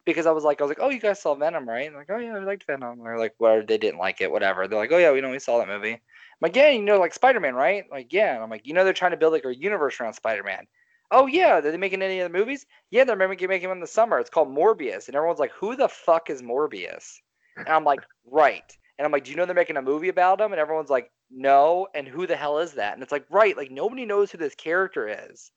because 0.06 0.26
I 0.26 0.32
was 0.32 0.44
like, 0.44 0.62
I 0.62 0.64
was 0.64 0.70
like, 0.70 0.80
oh, 0.82 0.90
you 0.90 1.00
guys 1.00 1.22
saw 1.22 1.34
Venom, 1.36 1.68
right? 1.68 1.88
And 1.88 1.96
like, 1.96 2.10
oh 2.10 2.18
yeah, 2.18 2.38
we 2.38 2.46
liked 2.46 2.66
Venom. 2.66 3.00
They're 3.04 3.18
like, 3.18 3.36
well, 3.40 3.64
they 3.66 3.78
didn't 3.78 4.00
like 4.00 4.22
it, 4.22 4.32
whatever. 4.32 4.68
They're 4.68 4.80
like, 4.80 4.92
oh 4.92 4.98
yeah, 4.98 5.12
we 5.12 5.22
know 5.22 5.30
we 5.30 5.40
saw 5.40 5.60
that 5.60 5.68
movie. 5.68 5.94
I'm 5.94 6.00
like, 6.42 6.56
yeah, 6.56 6.70
you 6.70 6.82
know, 6.82 7.00
like 7.00 7.14
Spider 7.14 7.40
Man, 7.40 7.56
right? 7.56 7.86
Like, 7.92 8.14
yeah. 8.14 8.36
And 8.36 8.44
I'm 8.44 8.50
like, 8.50 8.68
you 8.68 8.74
know, 8.74 8.84
they're 8.84 8.94
trying 8.94 9.12
to 9.12 9.18
build 9.18 9.34
like 9.34 9.46
a 9.46 9.56
universe 9.56 10.00
around 10.00 10.14
Spider 10.14 10.44
Man. 10.44 10.68
Oh 11.12 11.28
yeah, 11.28 11.58
are 11.58 11.62
they 11.62 11.78
making 11.78 12.02
any 12.02 12.20
of 12.20 12.32
the 12.32 12.38
movies? 12.38 12.66
Yeah, 12.90 13.04
they're 13.04 13.16
making 13.16 13.48
making 13.48 13.70
them 13.70 13.78
in 13.78 13.82
the 13.82 13.88
summer. 13.88 14.20
It's 14.20 14.30
called 14.30 14.50
Morbius, 14.50 15.08
and 15.08 15.16
everyone's 15.16 15.40
like, 15.40 15.52
who 15.52 15.76
the 15.76 15.88
fuck 15.88 16.30
is 16.30 16.42
Morbius? 16.42 17.20
And 17.56 17.70
I'm 17.70 17.84
like, 17.84 18.02
right. 18.26 18.76
And 18.98 19.06
I'm 19.06 19.12
like, 19.12 19.24
do 19.24 19.32
you 19.32 19.38
know 19.38 19.46
they're 19.46 19.56
making 19.56 19.78
a 19.78 19.82
movie 19.82 20.10
about 20.10 20.40
him? 20.40 20.52
And 20.52 20.60
everyone's 20.60 20.90
like, 20.90 21.12
no. 21.32 21.88
And 21.96 22.08
who 22.08 22.28
the 22.28 22.36
hell 22.36 22.60
is 22.60 22.74
that? 22.74 22.94
And 22.94 23.02
it's 23.02 23.12
like, 23.12 23.26
right, 23.30 23.58
like 23.58 23.72
nobody 23.72 24.06
knows 24.06 24.32
who 24.32 24.38
this 24.38 24.56
character 24.56 25.08
is. 25.08 25.52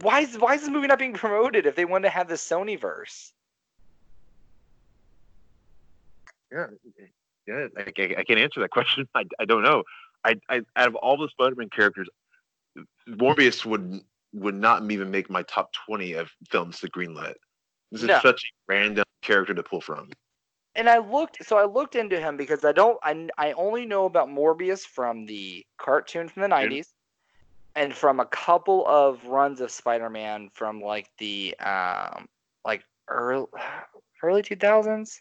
Why 0.00 0.20
is 0.20 0.38
why 0.38 0.54
is 0.54 0.60
this 0.60 0.70
movie 0.70 0.88
not 0.88 0.98
being 0.98 1.14
promoted 1.14 1.66
if 1.66 1.74
they 1.74 1.84
want 1.84 2.04
to 2.04 2.10
have 2.10 2.28
the 2.28 2.34
Sony 2.34 2.78
verse? 2.78 3.32
Yeah, 6.52 6.66
yeah. 7.46 7.66
I, 7.76 7.80
I, 7.80 8.24
can't 8.24 8.38
answer 8.38 8.60
that 8.60 8.70
question. 8.70 9.08
I, 9.14 9.24
I 9.40 9.44
don't 9.44 9.62
know. 9.62 9.82
I, 10.24 10.34
I 10.48 10.60
out 10.76 10.88
of 10.88 10.96
all 10.96 11.16
the 11.16 11.28
Spider-Man 11.28 11.70
characters, 11.70 12.08
Morbius 13.08 13.64
would 13.64 14.00
would 14.34 14.54
not 14.54 14.90
even 14.90 15.10
make 15.10 15.30
my 15.30 15.42
top 15.44 15.72
twenty 15.72 16.12
of 16.12 16.30
films 16.50 16.80
to 16.80 16.90
greenlit. 16.90 17.34
This 17.90 18.02
is 18.02 18.08
no. 18.08 18.20
such 18.20 18.42
a 18.42 18.72
random 18.72 19.04
character 19.22 19.54
to 19.54 19.62
pull 19.62 19.80
from. 19.80 20.10
And 20.76 20.90
I 20.90 20.98
looked, 20.98 21.44
so 21.44 21.56
I 21.56 21.64
looked 21.64 21.96
into 21.96 22.20
him 22.20 22.36
because 22.36 22.64
I 22.64 22.72
don't, 22.72 22.98
I, 23.02 23.28
I 23.38 23.52
only 23.52 23.86
know 23.86 24.04
about 24.04 24.28
Morbius 24.28 24.86
from 24.86 25.24
the 25.24 25.64
cartoon 25.78 26.28
from 26.28 26.42
the 26.42 26.48
'90s, 26.48 26.88
and 27.74 27.94
from 27.94 28.20
a 28.20 28.26
couple 28.26 28.86
of 28.86 29.24
runs 29.26 29.60
of 29.62 29.70
Spider-Man 29.70 30.50
from 30.52 30.80
like 30.82 31.08
the 31.18 31.56
um 31.60 32.28
like 32.64 32.84
early 33.08 33.46
early 34.22 34.42
2000s. 34.42 35.20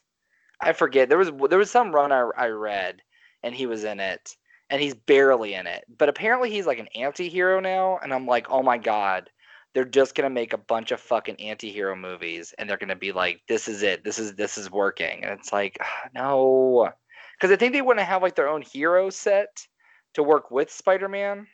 I 0.61 0.73
forget. 0.73 1.09
There 1.09 1.17
was 1.17 1.31
there 1.49 1.59
was 1.59 1.71
some 1.71 1.95
run 1.95 2.11
I, 2.11 2.29
I 2.37 2.47
read, 2.47 3.01
and 3.43 3.55
he 3.55 3.65
was 3.65 3.85
in 3.85 3.99
it, 3.99 4.35
and 4.69 4.81
he's 4.81 4.93
barely 4.93 5.53
in 5.53 5.67
it. 5.67 5.85
But 5.97 6.09
apparently 6.09 6.49
he's 6.49 6.65
like 6.65 6.79
an 6.79 6.89
anti-hero 6.95 7.59
now, 7.59 7.99
and 8.03 8.13
I'm 8.13 8.25
like, 8.25 8.49
oh 8.49 8.63
my 8.63 8.77
god, 8.77 9.29
they're 9.75 9.83
just 9.83 10.15
gonna 10.15 10.29
make 10.29 10.53
a 10.53 10.57
bunch 10.57 10.91
of 10.91 11.01
fucking 11.01 11.35
anti-hero 11.39 11.97
movies, 11.97 12.55
and 12.57 12.67
they're 12.67 12.77
gonna 12.77 12.95
be 12.95 13.11
like, 13.11 13.41
this 13.49 13.67
is 13.67 13.83
it, 13.83 14.05
this 14.05 14.17
is 14.17 14.33
this 14.33 14.57
is 14.57 14.71
working, 14.71 15.23
and 15.23 15.37
it's 15.37 15.51
like, 15.51 15.77
no, 16.15 16.89
because 17.37 17.51
I 17.51 17.57
think 17.57 17.73
they 17.73 17.81
want 17.81 17.99
to 17.99 18.05
have 18.05 18.23
like 18.23 18.35
their 18.35 18.47
own 18.47 18.61
hero 18.61 19.09
set 19.09 19.67
to 20.13 20.23
work 20.23 20.49
with 20.49 20.71
Spider-Man, 20.71 21.45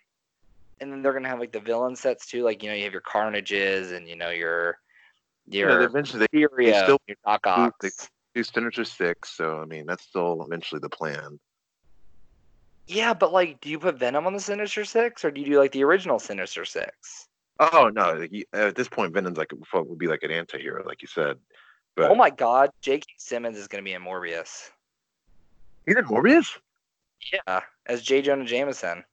and 0.79 0.91
then 0.91 1.01
they're 1.01 1.13
gonna 1.13 1.27
have 1.27 1.39
like 1.39 1.51
the 1.51 1.59
villain 1.59 1.95
sets 1.95 2.27
too, 2.27 2.43
like 2.43 2.61
you 2.61 2.69
know 2.69 2.75
you 2.75 2.83
have 2.83 2.93
your 2.93 3.01
Carnages 3.01 3.91
and 3.91 4.07
you 4.07 4.15
know 4.15 4.29
your 4.29 4.77
your 5.47 5.81
yeah, 5.81 5.87
eventually 5.87 6.27
they, 6.31 6.45
they 6.57 6.73
still 6.73 7.01
your 7.07 7.17
Doc 7.25 7.47
Ock. 7.47 7.83
do 8.35 8.43
Sinister 8.43 8.85
Six, 8.85 9.35
so 9.35 9.61
I 9.61 9.65
mean 9.65 9.87
that's 9.87 10.03
still 10.03 10.43
eventually 10.45 10.79
the 10.79 10.89
plan. 10.89 11.39
Yeah, 12.85 13.15
but 13.15 13.33
like, 13.33 13.61
do 13.61 13.69
you 13.69 13.79
put 13.79 13.97
Venom 13.97 14.27
on 14.27 14.33
the 14.33 14.39
Sinister 14.39 14.85
Six, 14.85 15.25
or 15.25 15.31
do 15.31 15.41
you 15.41 15.47
do 15.47 15.57
like 15.57 15.71
the 15.71 15.83
original 15.83 16.19
Sinister 16.19 16.65
Six? 16.65 17.29
Oh 17.61 17.91
no! 17.93 18.13
Like, 18.15 18.31
at 18.53 18.75
this 18.75 18.89
point, 18.89 19.13
Venom's 19.13 19.37
like 19.37 19.51
would 19.73 19.99
be 19.99 20.07
like 20.07 20.23
an 20.23 20.31
anti-hero, 20.31 20.83
like 20.83 21.03
you 21.03 21.07
said. 21.07 21.37
But... 21.95 22.09
Oh 22.09 22.15
my 22.15 22.31
God, 22.31 22.71
J.K. 22.81 23.05
Simmons 23.17 23.57
is 23.57 23.67
going 23.67 23.83
to 23.83 23.87
be 23.87 23.93
in 23.93 24.01
Morbius. 24.01 24.71
He's 25.85 25.95
in 25.95 26.05
Morbius? 26.05 26.47
Yeah, 27.31 27.61
as 27.85 28.01
J. 28.01 28.23
Jonah 28.23 28.45
Jameson. 28.45 29.03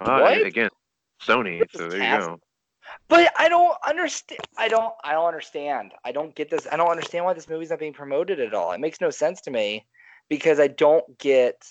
Uh, 0.00 0.20
what? 0.20 0.46
Again, 0.46 0.68
Sony. 1.20 1.62
So 1.74 1.88
there 1.88 2.02
you 2.02 2.26
go. 2.26 2.40
But 3.08 3.32
I 3.36 3.48
don't 3.48 3.76
understand. 3.86 4.40
I 4.56 4.68
don't. 4.68 4.94
I 5.02 5.12
don't 5.12 5.26
understand. 5.26 5.94
I 6.04 6.12
don't 6.12 6.32
get 6.34 6.48
this. 6.48 6.68
I 6.70 6.76
don't 6.76 6.90
understand 6.90 7.24
why 7.24 7.32
this 7.32 7.48
movie's 7.48 7.70
not 7.70 7.80
being 7.80 7.92
promoted 7.92 8.38
at 8.38 8.54
all. 8.54 8.70
It 8.70 8.78
makes 8.78 9.00
no 9.00 9.10
sense 9.10 9.40
to 9.42 9.50
me 9.50 9.84
because 10.28 10.60
I 10.60 10.68
don't 10.68 11.18
get. 11.18 11.66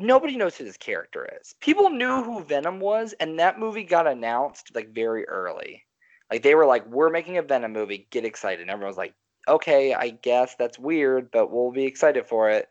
Nobody 0.00 0.36
knows 0.36 0.56
who 0.56 0.64
this 0.64 0.78
character 0.78 1.28
is. 1.40 1.54
People 1.60 1.90
knew 1.90 2.22
who 2.22 2.42
Venom 2.42 2.80
was, 2.80 3.12
and 3.20 3.38
that 3.38 3.58
movie 3.58 3.84
got 3.84 4.06
announced 4.06 4.74
like 4.74 4.94
very 4.94 5.28
early. 5.28 5.84
Like 6.30 6.42
they 6.42 6.54
were 6.54 6.64
like, 6.64 6.86
"We're 6.86 7.10
making 7.10 7.36
a 7.36 7.42
Venom 7.42 7.72
movie. 7.72 8.06
Get 8.10 8.24
excited!" 8.24 8.62
And 8.62 8.70
everyone 8.70 8.88
was 8.88 8.96
like, 8.96 9.14
"Okay, 9.46 9.92
I 9.92 10.10
guess 10.10 10.54
that's 10.58 10.78
weird, 10.78 11.30
but 11.30 11.52
we'll 11.52 11.70
be 11.70 11.84
excited 11.84 12.26
for 12.26 12.48
it." 12.48 12.68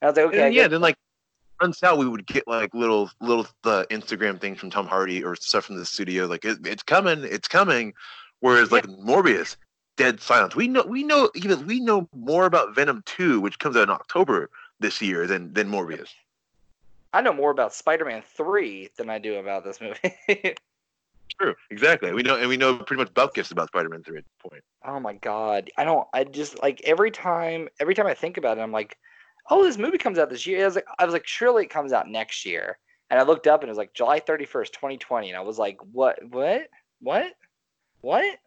And 0.00 0.08
I 0.08 0.10
was 0.10 0.16
like, 0.16 0.26
"Okay." 0.26 0.50
yeah, 0.50 0.68
then 0.68 0.82
like 0.82 0.96
runs 1.62 1.82
out, 1.82 1.96
we 1.96 2.06
would 2.06 2.26
get 2.26 2.46
like 2.46 2.74
little 2.74 3.10
little 3.22 3.46
the 3.62 3.86
Instagram 3.90 4.38
things 4.38 4.60
from 4.60 4.68
Tom 4.68 4.86
Hardy 4.86 5.24
or 5.24 5.34
stuff 5.34 5.64
from 5.64 5.76
the 5.76 5.86
studio, 5.86 6.26
like 6.26 6.44
it, 6.44 6.58
it's 6.66 6.82
coming, 6.82 7.24
it's 7.24 7.48
coming. 7.48 7.94
Whereas 8.40 8.70
like. 8.70 8.84
Morbius, 8.86 9.56
dead 9.96 10.20
silence. 10.20 10.54
We 10.54 10.68
know 10.68 10.84
we 10.86 11.02
know 11.02 11.30
even 11.34 11.66
we 11.66 11.80
know 11.80 12.06
more 12.14 12.44
about 12.44 12.74
Venom 12.74 13.02
2, 13.06 13.40
which 13.40 13.58
comes 13.58 13.76
out 13.76 13.84
in 13.84 13.90
October 13.90 14.50
this 14.78 15.00
year 15.00 15.26
than 15.26 15.54
than 15.54 15.70
Morbius. 15.70 16.10
I 17.16 17.22
know 17.22 17.32
more 17.32 17.50
about 17.50 17.72
Spider-Man 17.72 18.22
3 18.36 18.90
than 18.98 19.08
I 19.08 19.18
do 19.18 19.36
about 19.36 19.64
this 19.64 19.80
movie. 19.80 20.14
True, 21.40 21.54
exactly. 21.70 22.12
We 22.12 22.22
know 22.22 22.36
and 22.36 22.46
we 22.46 22.58
know 22.58 22.76
pretty 22.76 23.00
much 23.00 23.10
about 23.10 23.34
gifts 23.34 23.50
about 23.50 23.68
Spider-Man 23.68 24.02
3 24.02 24.18
at 24.18 24.24
this 24.24 24.50
point. 24.50 24.62
Oh 24.84 25.00
my 25.00 25.14
god. 25.14 25.70
I 25.78 25.84
don't 25.84 26.06
I 26.12 26.24
just 26.24 26.60
like 26.62 26.82
every 26.84 27.10
time 27.10 27.68
every 27.80 27.94
time 27.94 28.06
I 28.06 28.12
think 28.12 28.36
about 28.36 28.58
it, 28.58 28.60
I'm 28.60 28.70
like, 28.70 28.98
oh, 29.50 29.64
this 29.64 29.78
movie 29.78 29.96
comes 29.96 30.18
out 30.18 30.28
this 30.28 30.46
year. 30.46 30.62
I 30.62 30.66
was 30.66 30.74
like 30.74 30.86
I 30.98 31.04
was 31.06 31.14
like, 31.14 31.26
surely 31.26 31.64
it 31.64 31.70
comes 31.70 31.94
out 31.94 32.06
next 32.06 32.44
year. 32.44 32.78
And 33.08 33.18
I 33.18 33.22
looked 33.22 33.46
up 33.46 33.62
and 33.62 33.68
it 33.68 33.72
was 33.72 33.78
like 33.78 33.94
July 33.94 34.20
31st, 34.20 34.72
2020. 34.72 35.30
And 35.30 35.38
I 35.38 35.40
was 35.40 35.58
like, 35.58 35.78
what 35.92 36.18
what? 36.30 36.68
What? 37.00 37.32
What? 38.02 38.38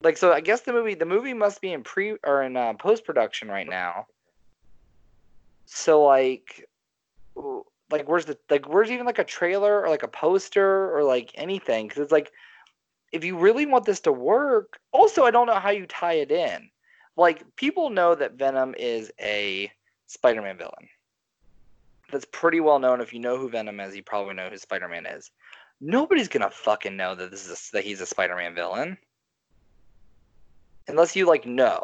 like 0.00 0.16
so 0.16 0.32
i 0.32 0.40
guess 0.40 0.60
the 0.60 0.72
movie 0.72 0.94
the 0.94 1.04
movie 1.04 1.34
must 1.34 1.60
be 1.60 1.72
in 1.72 1.82
pre 1.82 2.16
or 2.24 2.42
in 2.42 2.56
uh, 2.56 2.72
post 2.74 3.04
production 3.04 3.48
right 3.48 3.68
now 3.68 4.06
so 5.66 6.04
like 6.04 6.67
like 7.90 8.08
where's 8.08 8.26
the 8.26 8.38
like 8.50 8.68
where's 8.68 8.90
even 8.90 9.06
like 9.06 9.18
a 9.18 9.24
trailer 9.24 9.82
or 9.82 9.88
like 9.88 10.02
a 10.02 10.08
poster 10.08 10.94
or 10.94 11.02
like 11.04 11.32
anything? 11.34 11.88
Because 11.88 12.02
it's 12.02 12.12
like 12.12 12.30
if 13.12 13.24
you 13.24 13.36
really 13.38 13.66
want 13.66 13.86
this 13.86 14.00
to 14.00 14.12
work 14.12 14.78
also 14.92 15.24
i 15.24 15.30
don't 15.30 15.46
know 15.46 15.58
how 15.58 15.70
you 15.70 15.86
tie 15.86 16.14
it 16.14 16.30
in. 16.30 16.70
Like 17.16 17.44
people 17.56 17.90
know 17.90 18.14
that 18.14 18.34
venom 18.34 18.74
is 18.78 19.10
a 19.20 19.72
spider-man 20.06 20.56
villain. 20.56 20.88
That's 22.12 22.26
pretty 22.30 22.60
well 22.60 22.78
known. 22.78 23.00
If 23.00 23.12
you 23.12 23.18
know 23.18 23.36
who 23.36 23.48
venom 23.48 23.80
is 23.80 23.96
you 23.96 24.02
probably 24.02 24.34
know 24.34 24.48
who 24.48 24.56
spider-man 24.56 25.06
is. 25.06 25.30
Nobody's 25.80 26.28
gonna 26.28 26.50
fucking 26.50 26.96
know 26.96 27.14
that 27.14 27.30
this 27.30 27.46
is 27.46 27.70
a, 27.70 27.72
that 27.76 27.84
he's 27.84 28.00
a 28.00 28.06
spider-man 28.06 28.54
villain. 28.54 28.98
Unless 30.86 31.16
you 31.16 31.26
like 31.26 31.44
know. 31.44 31.82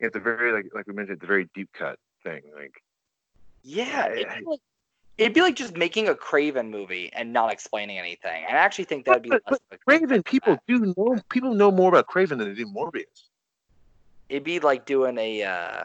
It's 0.00 0.16
a 0.16 0.20
very 0.20 0.52
like 0.52 0.66
like 0.74 0.86
we 0.86 0.92
mentioned, 0.92 1.16
it's 1.16 1.24
a 1.24 1.26
very 1.26 1.48
deep 1.54 1.70
cut 1.72 1.98
thing. 2.22 2.42
Like 2.54 2.74
yeah, 3.66 4.06
it'd 4.06 4.28
be 4.38 4.44
like, 4.46 4.60
it'd 5.18 5.34
be 5.34 5.40
like 5.40 5.56
just 5.56 5.76
making 5.76 6.08
a 6.08 6.14
Kraven 6.14 6.70
movie 6.70 7.10
and 7.12 7.32
not 7.32 7.52
explaining 7.52 7.98
anything. 7.98 8.44
I 8.48 8.52
actually 8.52 8.84
think 8.84 9.04
that'd 9.04 9.24
be. 9.24 9.30
But, 9.30 9.42
but, 9.48 9.60
Kraven, 9.86 10.24
people 10.24 10.56
do 10.68 10.94
know 10.96 11.18
people 11.30 11.52
know 11.52 11.72
more 11.72 11.88
about 11.88 12.06
Kraven 12.06 12.38
than 12.38 12.48
they 12.48 12.54
do 12.54 12.66
Morbius. 12.66 13.24
It'd 14.28 14.44
be 14.44 14.60
like 14.60 14.86
doing 14.86 15.18
a 15.18 15.42
uh 15.42 15.84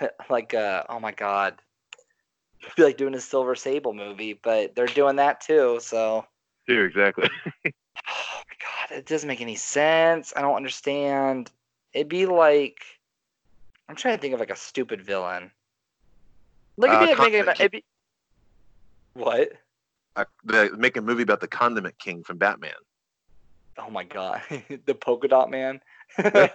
like 0.30 0.54
uh 0.54 0.82
oh 0.88 0.98
my 0.98 1.12
god. 1.12 1.54
It'd 2.62 2.74
be 2.74 2.82
like 2.82 2.96
doing 2.96 3.14
a 3.14 3.20
Silver 3.20 3.54
Sable 3.54 3.94
movie, 3.94 4.32
but 4.32 4.74
they're 4.74 4.86
doing 4.86 5.16
that 5.16 5.40
too, 5.40 5.78
so. 5.80 6.26
Yeah, 6.66 6.80
exactly. 6.80 7.30
Oh 8.10 8.42
my 8.48 8.88
god, 8.88 8.98
it 8.98 9.06
doesn't 9.06 9.26
make 9.26 9.42
any 9.42 9.56
sense. 9.56 10.32
I 10.34 10.40
don't 10.40 10.54
understand. 10.54 11.50
It'd 11.92 12.08
be 12.08 12.24
like 12.26 12.78
I'm 13.88 13.96
trying 13.96 14.16
to 14.16 14.20
think 14.20 14.34
of 14.34 14.40
like 14.40 14.50
a 14.50 14.56
stupid 14.56 15.02
villain. 15.02 15.50
Like 16.78 16.92
it'd 16.92 17.08
be 17.08 17.12
uh, 17.12 17.24
like 17.24 17.32
making 17.32 17.48
it'd 17.48 17.72
be, 17.72 17.84
what? 19.14 19.52
Uh, 20.14 20.24
the, 20.44 20.70
make 20.78 20.96
a 20.96 21.02
movie 21.02 21.24
about 21.24 21.40
the 21.40 21.48
Condiment 21.48 21.98
King 21.98 22.22
from 22.22 22.38
Batman. 22.38 22.70
Oh 23.78 23.90
my 23.90 24.04
god, 24.04 24.40
the 24.86 24.94
Polka 24.94 25.28
Dot 25.28 25.50
Man. 25.50 25.80
well, 26.18 26.52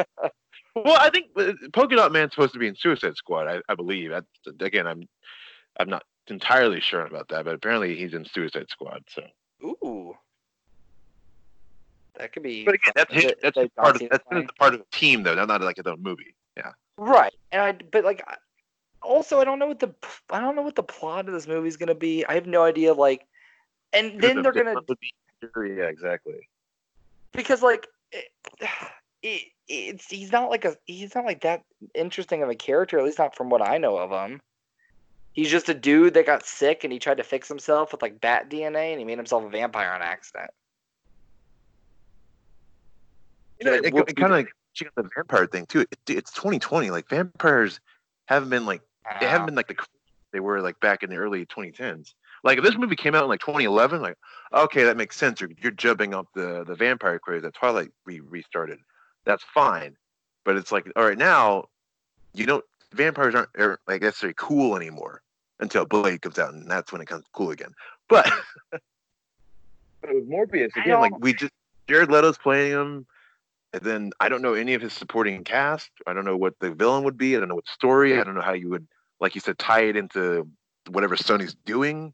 I 0.75 1.09
think 1.11 1.27
uh, 1.35 1.51
Polka 1.73 1.97
Dot 1.97 2.13
Man's 2.13 2.31
supposed 2.31 2.53
to 2.53 2.59
be 2.59 2.67
in 2.67 2.75
Suicide 2.75 3.17
Squad. 3.17 3.47
I, 3.47 3.61
I 3.67 3.75
believe. 3.75 4.13
I, 4.13 4.21
again, 4.61 4.87
I'm 4.87 5.07
I'm 5.77 5.89
not 5.89 6.03
entirely 6.27 6.79
sure 6.79 7.05
about 7.05 7.27
that, 7.29 7.43
but 7.43 7.55
apparently 7.55 7.95
he's 7.95 8.13
in 8.13 8.25
Suicide 8.25 8.67
Squad. 8.69 9.03
So. 9.09 9.23
Ooh. 9.63 10.15
That 12.17 12.31
could 12.31 12.43
be. 12.43 12.63
But 12.63 12.75
again, 12.75 12.93
that's 12.95 13.13
his, 13.13 13.33
that's 13.41 13.57
part 13.75 14.01
of 14.01 14.09
that's 14.09 14.51
part 14.57 14.73
of 14.73 14.79
the 14.79 14.85
team 14.97 15.23
though, 15.23 15.35
not 15.35 15.49
not 15.49 15.61
like 15.61 15.79
a 15.83 15.97
movie. 15.97 16.35
Yeah. 16.55 16.71
Right, 16.97 17.33
and 17.51 17.61
I 17.61 17.71
but 17.91 18.03
like 18.03 18.23
also 19.03 19.39
I 19.39 19.43
don't 19.43 19.59
know 19.59 19.67
what 19.67 19.79
the 19.79 19.93
I 20.29 20.39
don't 20.39 20.55
know 20.55 20.61
what 20.61 20.75
the 20.75 20.83
plot 20.83 21.27
of 21.27 21.33
this 21.33 21.47
movie 21.47 21.67
is 21.67 21.77
gonna 21.77 21.95
be. 21.95 22.25
I 22.25 22.33
have 22.33 22.47
no 22.47 22.63
idea. 22.63 22.93
Like, 22.93 23.27
and 23.91 24.19
then 24.21 24.41
they're 24.41 24.51
gonna. 24.51 24.75
Yeah, 25.55 25.85
exactly. 25.85 26.47
Because 27.33 27.61
like, 27.61 27.87
it, 28.11 28.25
it, 29.21 29.43
it's 29.67 30.09
he's 30.09 30.31
not 30.31 30.49
like 30.49 30.65
a 30.65 30.75
he's 30.85 31.15
not 31.15 31.25
like 31.25 31.41
that 31.41 31.63
interesting 31.93 32.43
of 32.43 32.49
a 32.49 32.55
character. 32.55 32.97
At 32.97 33.05
least 33.05 33.19
not 33.19 33.35
from 33.35 33.49
what 33.49 33.61
I 33.61 33.77
know 33.77 33.97
of 33.97 34.11
him. 34.11 34.41
He's 35.33 35.49
just 35.49 35.67
a 35.67 35.73
dude 35.73 36.13
that 36.13 36.27
got 36.27 36.45
sick 36.45 36.83
and 36.83 36.93
he 36.93 36.99
tried 36.99 37.17
to 37.17 37.23
fix 37.23 37.47
himself 37.47 37.91
with 37.91 38.03
like 38.03 38.21
bat 38.21 38.49
DNA 38.49 38.91
and 38.91 38.99
he 38.99 39.05
made 39.05 39.17
himself 39.17 39.43
a 39.43 39.49
vampire 39.49 39.91
on 39.91 40.01
accident. 40.01 40.51
You 43.59 43.65
know, 43.65 43.71
Like, 43.77 43.95
it, 43.95 44.09
it 44.09 44.15
kind 44.15 44.31
of 44.31 44.37
like 44.37 44.53
check 44.73 44.89
out 44.89 45.03
the 45.03 45.09
vampire 45.15 45.47
thing 45.47 45.65
too. 45.65 45.81
It, 45.81 45.97
it's 46.07 46.31
2020. 46.33 46.91
Like 46.91 47.09
vampires 47.09 47.79
haven't 48.27 48.49
been 48.49 48.67
like 48.67 48.81
I 49.09 49.19
they 49.19 49.27
haven't 49.27 49.47
been 49.47 49.55
like 49.55 49.67
the 49.67 49.75
they 50.31 50.39
were 50.39 50.61
like 50.61 50.79
back 50.79 51.03
in 51.03 51.09
the 51.09 51.15
early 51.17 51.45
2010s. 51.45 52.13
Like 52.43 52.57
if 52.57 52.63
this 52.63 52.75
movie 52.75 52.95
came 52.95 53.15
out 53.15 53.23
in 53.23 53.29
like 53.29 53.39
2011, 53.39 54.01
like 54.01 54.17
okay, 54.53 54.83
that 54.83 54.97
makes 54.97 55.15
sense. 55.15 55.39
You're, 55.39 55.51
you're 55.61 55.71
jumping 55.71 56.13
up 56.13 56.27
the 56.35 56.63
the 56.65 56.75
vampire 56.75 57.19
craze 57.19 57.43
that 57.43 57.53
Twilight 57.53 57.91
re- 58.05 58.19
restarted. 58.19 58.79
That's 59.25 59.43
fine, 59.53 59.95
but 60.43 60.57
it's 60.57 60.71
like 60.71 60.91
all 60.95 61.05
right 61.05 61.17
now, 61.17 61.69
you 62.33 62.45
don't 62.45 62.65
vampires 62.93 63.35
aren't, 63.35 63.49
aren't 63.57 63.79
like 63.87 64.01
necessarily 64.01 64.35
cool 64.37 64.75
anymore 64.75 65.21
until 65.59 65.85
Blade 65.85 66.21
comes 66.21 66.39
out, 66.39 66.53
and 66.53 66.69
that's 66.69 66.91
when 66.91 67.01
it 67.01 67.07
comes 67.07 67.25
cool 67.31 67.51
again. 67.51 67.73
But 68.09 68.29
but 68.71 68.81
with 70.03 70.29
Morbius 70.29 70.71
I 70.75 70.81
again, 70.81 70.99
like 70.99 71.17
we 71.19 71.33
just 71.33 71.53
Jared 71.87 72.09
Leto's 72.09 72.37
playing 72.37 72.71
him. 72.71 73.05
And 73.73 73.81
then 73.81 74.11
I 74.19 74.29
don't 74.29 74.43
know 74.43 74.53
any 74.53 74.75
of 74.75 74.81
his 74.81 74.93
supporting 74.93 75.43
cast. 75.43 75.89
I 76.05 76.13
don't 76.13 76.25
know 76.25 76.37
what 76.37 76.53
the 76.59 76.71
villain 76.71 77.03
would 77.05 77.17
be. 77.17 77.35
I 77.35 77.39
don't 77.39 77.49
know 77.49 77.55
what 77.55 77.67
story. 77.67 78.19
I 78.19 78.23
don't 78.23 78.35
know 78.35 78.41
how 78.41 78.53
you 78.53 78.69
would, 78.69 78.87
like 79.19 79.33
you 79.33 79.41
said, 79.41 79.57
tie 79.57 79.81
it 79.85 79.95
into 79.95 80.47
whatever 80.89 81.15
Sony's 81.15 81.55
doing. 81.65 82.13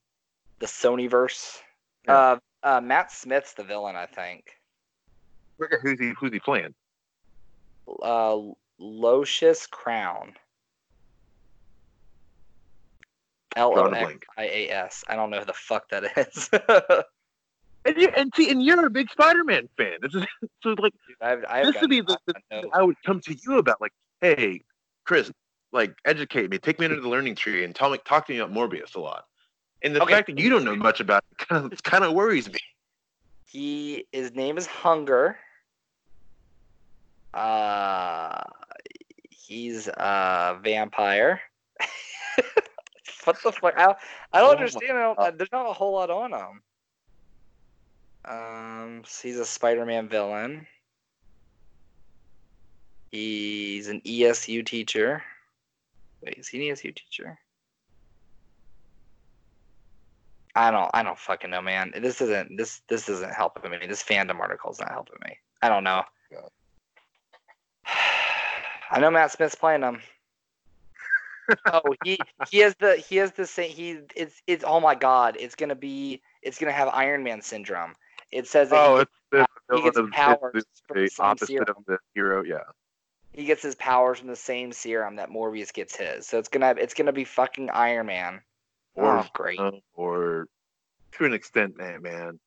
the 0.60 0.65
Sony 0.65 1.10
verse. 1.10 1.60
Yeah. 2.06 2.17
Uh, 2.17 2.39
uh, 2.63 2.82
Matt 2.82 3.12
Smith's 3.12 3.54
the 3.54 3.63
villain, 3.63 3.95
I 3.95 4.06
think. 4.06 4.52
Who's 5.82 6.00
he? 6.00 6.13
Who's 6.17 6.32
he 6.32 6.39
playing? 6.39 6.74
Uh, 8.02 8.38
Loxias 8.80 9.69
Crown. 9.69 10.34
L 13.56 13.78
O 13.78 13.86
X. 13.88 14.26
I 14.38 14.43
A 14.45 14.69
S. 14.69 15.04
I 15.10 15.15
don't 15.15 15.30
know 15.30 15.39
who 15.39 15.45
the 15.45 15.54
fuck 15.54 15.89
that 15.89 16.06
is. 16.15 16.50
And, 17.89 17.97
you, 17.97 18.10
and 18.15 18.32
see, 18.36 18.52
and 18.52 18.62
you're 18.63 18.86
a 18.86 18.89
big 18.89 19.10
Spider-Man 19.10 19.67
fan. 19.75 19.97
This 20.02 20.13
is 20.13 20.23
so 20.63 20.75
like 20.78 20.93
I've, 21.21 21.43
I've 21.49 21.65
this 21.65 21.82
would 21.82 21.89
be 21.89 22.02
the, 22.02 22.17
the 22.28 22.69
I 22.73 22.84
would 22.84 22.95
come 23.04 23.19
to 23.21 23.34
you 23.34 23.58
about. 23.58 23.82
Like, 23.82 23.93
hey, 24.21 24.62
Chris, 25.06 25.32
like 25.71 25.95
educate 26.06 26.52
me, 26.52 26.60
take 26.60 26.80
me 26.80 26.86
under 26.86 27.02
the 27.02 27.10
learning 27.10 27.36
tree, 27.36 27.63
and 27.63 27.73
tell 27.73 27.89
me, 27.89 27.97
talk 28.06 28.28
to 28.28 28.34
me 28.34 28.39
about 28.39 28.54
Morbius 28.54 28.95
a 28.95 28.99
lot. 28.99 29.25
And 29.82 29.95
the 29.95 30.02
Okay. 30.02 30.13
fact 30.13 30.28
that 30.28 30.39
you 30.39 30.49
don't 30.49 30.63
know 30.63 30.75
much 30.75 30.99
about 30.99 31.23
it 31.32 31.38
kind 31.49 31.71
of 31.71 31.84
kind 31.84 32.04
of 32.04 32.13
worries 32.13 32.47
me. 32.47 32.60
He 33.45 34.06
his 34.12 34.36
name 34.36 34.58
is 34.58 34.67
Hunger. 34.67 35.38
Uh 37.34 38.43
he's 39.32 39.88
a 39.88 40.60
vampire. 40.62 41.41
what 43.23 43.41
the 43.41 43.52
fuck? 43.52 43.73
I, 43.75 43.84
I 43.86 44.41
Oh 44.41 44.41
don't 44.41 44.49
my 44.49 44.54
understand. 44.58 44.97
I 44.97 45.15
don't, 45.15 45.38
there's 45.39 45.52
not 45.52 45.67
a 45.67 45.73
whole 45.73 45.93
lot 45.93 46.12
on 46.12 46.34
him. 46.34 46.62
Um, 48.30 49.02
so 49.06 49.28
he's 49.28 49.39
a 49.39 49.46
Spider-Man 49.46 50.08
villain. 50.08 50.68
He's 53.12 53.88
an 53.88 54.02
ESU 54.02 54.63
teacher. 54.63 55.24
Wait, 56.22 56.36
is 56.38 56.48
he 56.48 56.70
an 56.70 56.76
ESU 56.76 56.96
teacher? 56.96 57.39
I 60.56 60.72
don't 60.72 60.89
I 60.94 61.04
don't 61.04 61.18
fucking 61.18 61.50
know, 61.50 61.62
man. 61.62 61.92
This 62.02 62.22
isn't 62.22 62.58
this 62.58 62.82
this 62.88 63.10
isn't 63.10 63.34
helping 63.34 63.72
me. 63.72 63.78
This 63.88 64.04
fandom 64.04 64.39
article's 64.39 64.80
not 64.80 64.92
helping 64.92 65.18
me. 65.26 65.38
I 65.62 65.70
don't 65.70 65.84
know. 65.84 66.04
Yeah. 66.32 66.39
I 68.92 69.00
know 69.00 69.10
Matt 69.10 69.32
Smith's 69.32 69.56
playing 69.56 69.82
him. 69.82 70.02
oh, 71.74 71.82
he 72.04 72.20
he 72.50 72.60
has 72.60 72.76
the 72.76 72.96
he 72.96 73.15
has 73.18 73.32
the 73.32 73.46
same 73.46 73.72
he 73.72 74.00
it's 74.15 74.42
it's 74.48 74.63
oh 74.68 74.80
my 74.80 74.96
god, 74.96 75.38
it's 75.39 75.56
gonna 75.56 75.76
be 75.76 76.22
it's 76.42 76.60
gonna 76.60 76.72
have 76.72 76.89
Iron 76.89 77.24
Man 77.24 77.42
syndrome. 77.42 77.96
It 78.32 78.48
says 78.48 78.70
that 78.70 78.78
Oh, 78.78 78.96
he, 78.96 79.02
it's 79.02 79.12
the 79.32 79.48
he 79.76 79.82
gets 79.84 80.00
powers 80.12 80.52
it's 80.56 80.82
from 80.88 80.98
the 80.98 81.12
opposite 81.20 81.48
serum. 81.48 81.65
of 81.78 81.86
the 81.86 81.98
hero. 82.13 82.44
Yeah. 82.44 82.63
he 83.34 83.46
gets 83.46 83.62
his 83.62 83.76
powers 83.76 84.20
from 84.20 84.28
the 84.28 84.36
same 84.36 84.72
serum 84.72 85.15
that 85.18 85.30
Morbius 85.30 85.72
gets 85.74 85.96
his. 85.96 86.28
So 86.28 86.38
it's 86.39 86.50
gonna 86.50 86.76
it's 86.78 86.94
gonna 86.94 87.13
be 87.13 87.24
fucking 87.24 87.70
Iron 87.72 88.08
Man. 88.08 88.42
Or 88.96 89.20
oh, 89.20 89.26
great. 89.34 89.60
or 89.94 90.48
to 91.13 91.26
an 91.26 91.34
extent, 91.34 91.76
Ant 91.80 92.02
Man. 92.04 92.39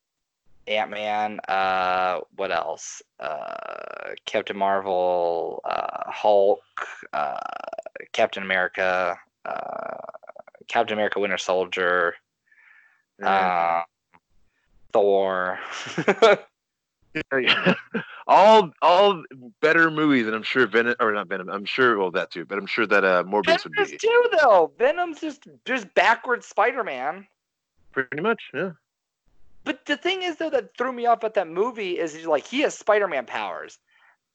Ant 0.67 0.89
Man, 0.91 1.39
uh, 1.47 2.19
what 2.35 2.51
else? 2.51 3.01
Uh, 3.19 4.13
Captain 4.25 4.55
Marvel, 4.57 5.61
uh, 5.65 6.03
Hulk, 6.11 6.61
uh, 7.11 7.37
Captain 8.13 8.43
America, 8.43 9.17
uh, 9.45 9.97
Captain 10.69 10.93
America 10.97 11.19
Winter 11.19 11.37
Soldier, 11.37 12.15
uh, 13.21 13.81
Thor. 14.93 15.59
all 18.27 18.71
all 18.81 19.23
better 19.61 19.91
movies, 19.91 20.25
and 20.27 20.35
I'm 20.35 20.43
sure 20.43 20.65
Venom 20.67 20.95
or 20.99 21.11
not 21.11 21.27
Venom. 21.27 21.49
I'm 21.49 21.65
sure 21.65 21.97
well 21.97 22.11
that 22.11 22.31
too, 22.31 22.45
but 22.45 22.57
I'm 22.57 22.65
sure 22.65 22.87
that 22.87 23.03
uh, 23.03 23.23
Morbius 23.23 23.63
would 23.63 23.73
be 23.73 23.97
too, 23.97 24.29
though. 24.39 24.71
Venom's 24.77 25.19
just 25.19 25.47
just 25.65 25.93
backwards 25.93 26.45
Spider 26.45 26.83
Man. 26.83 27.27
pretty 27.91 28.21
much. 28.21 28.41
Yeah. 28.53 28.71
But 29.65 29.85
the 29.85 29.95
thing 29.97 30.23
is, 30.23 30.37
though, 30.37 30.49
that 30.49 30.75
threw 30.77 30.91
me 30.91 31.05
off 31.05 31.23
at 31.23 31.35
that 31.35 31.47
movie 31.47 31.97
is 31.99 32.13
he's 32.13 32.25
like 32.25 32.45
he 32.45 32.61
has 32.61 32.77
Spider 32.77 33.07
Man 33.07 33.25
powers, 33.25 33.79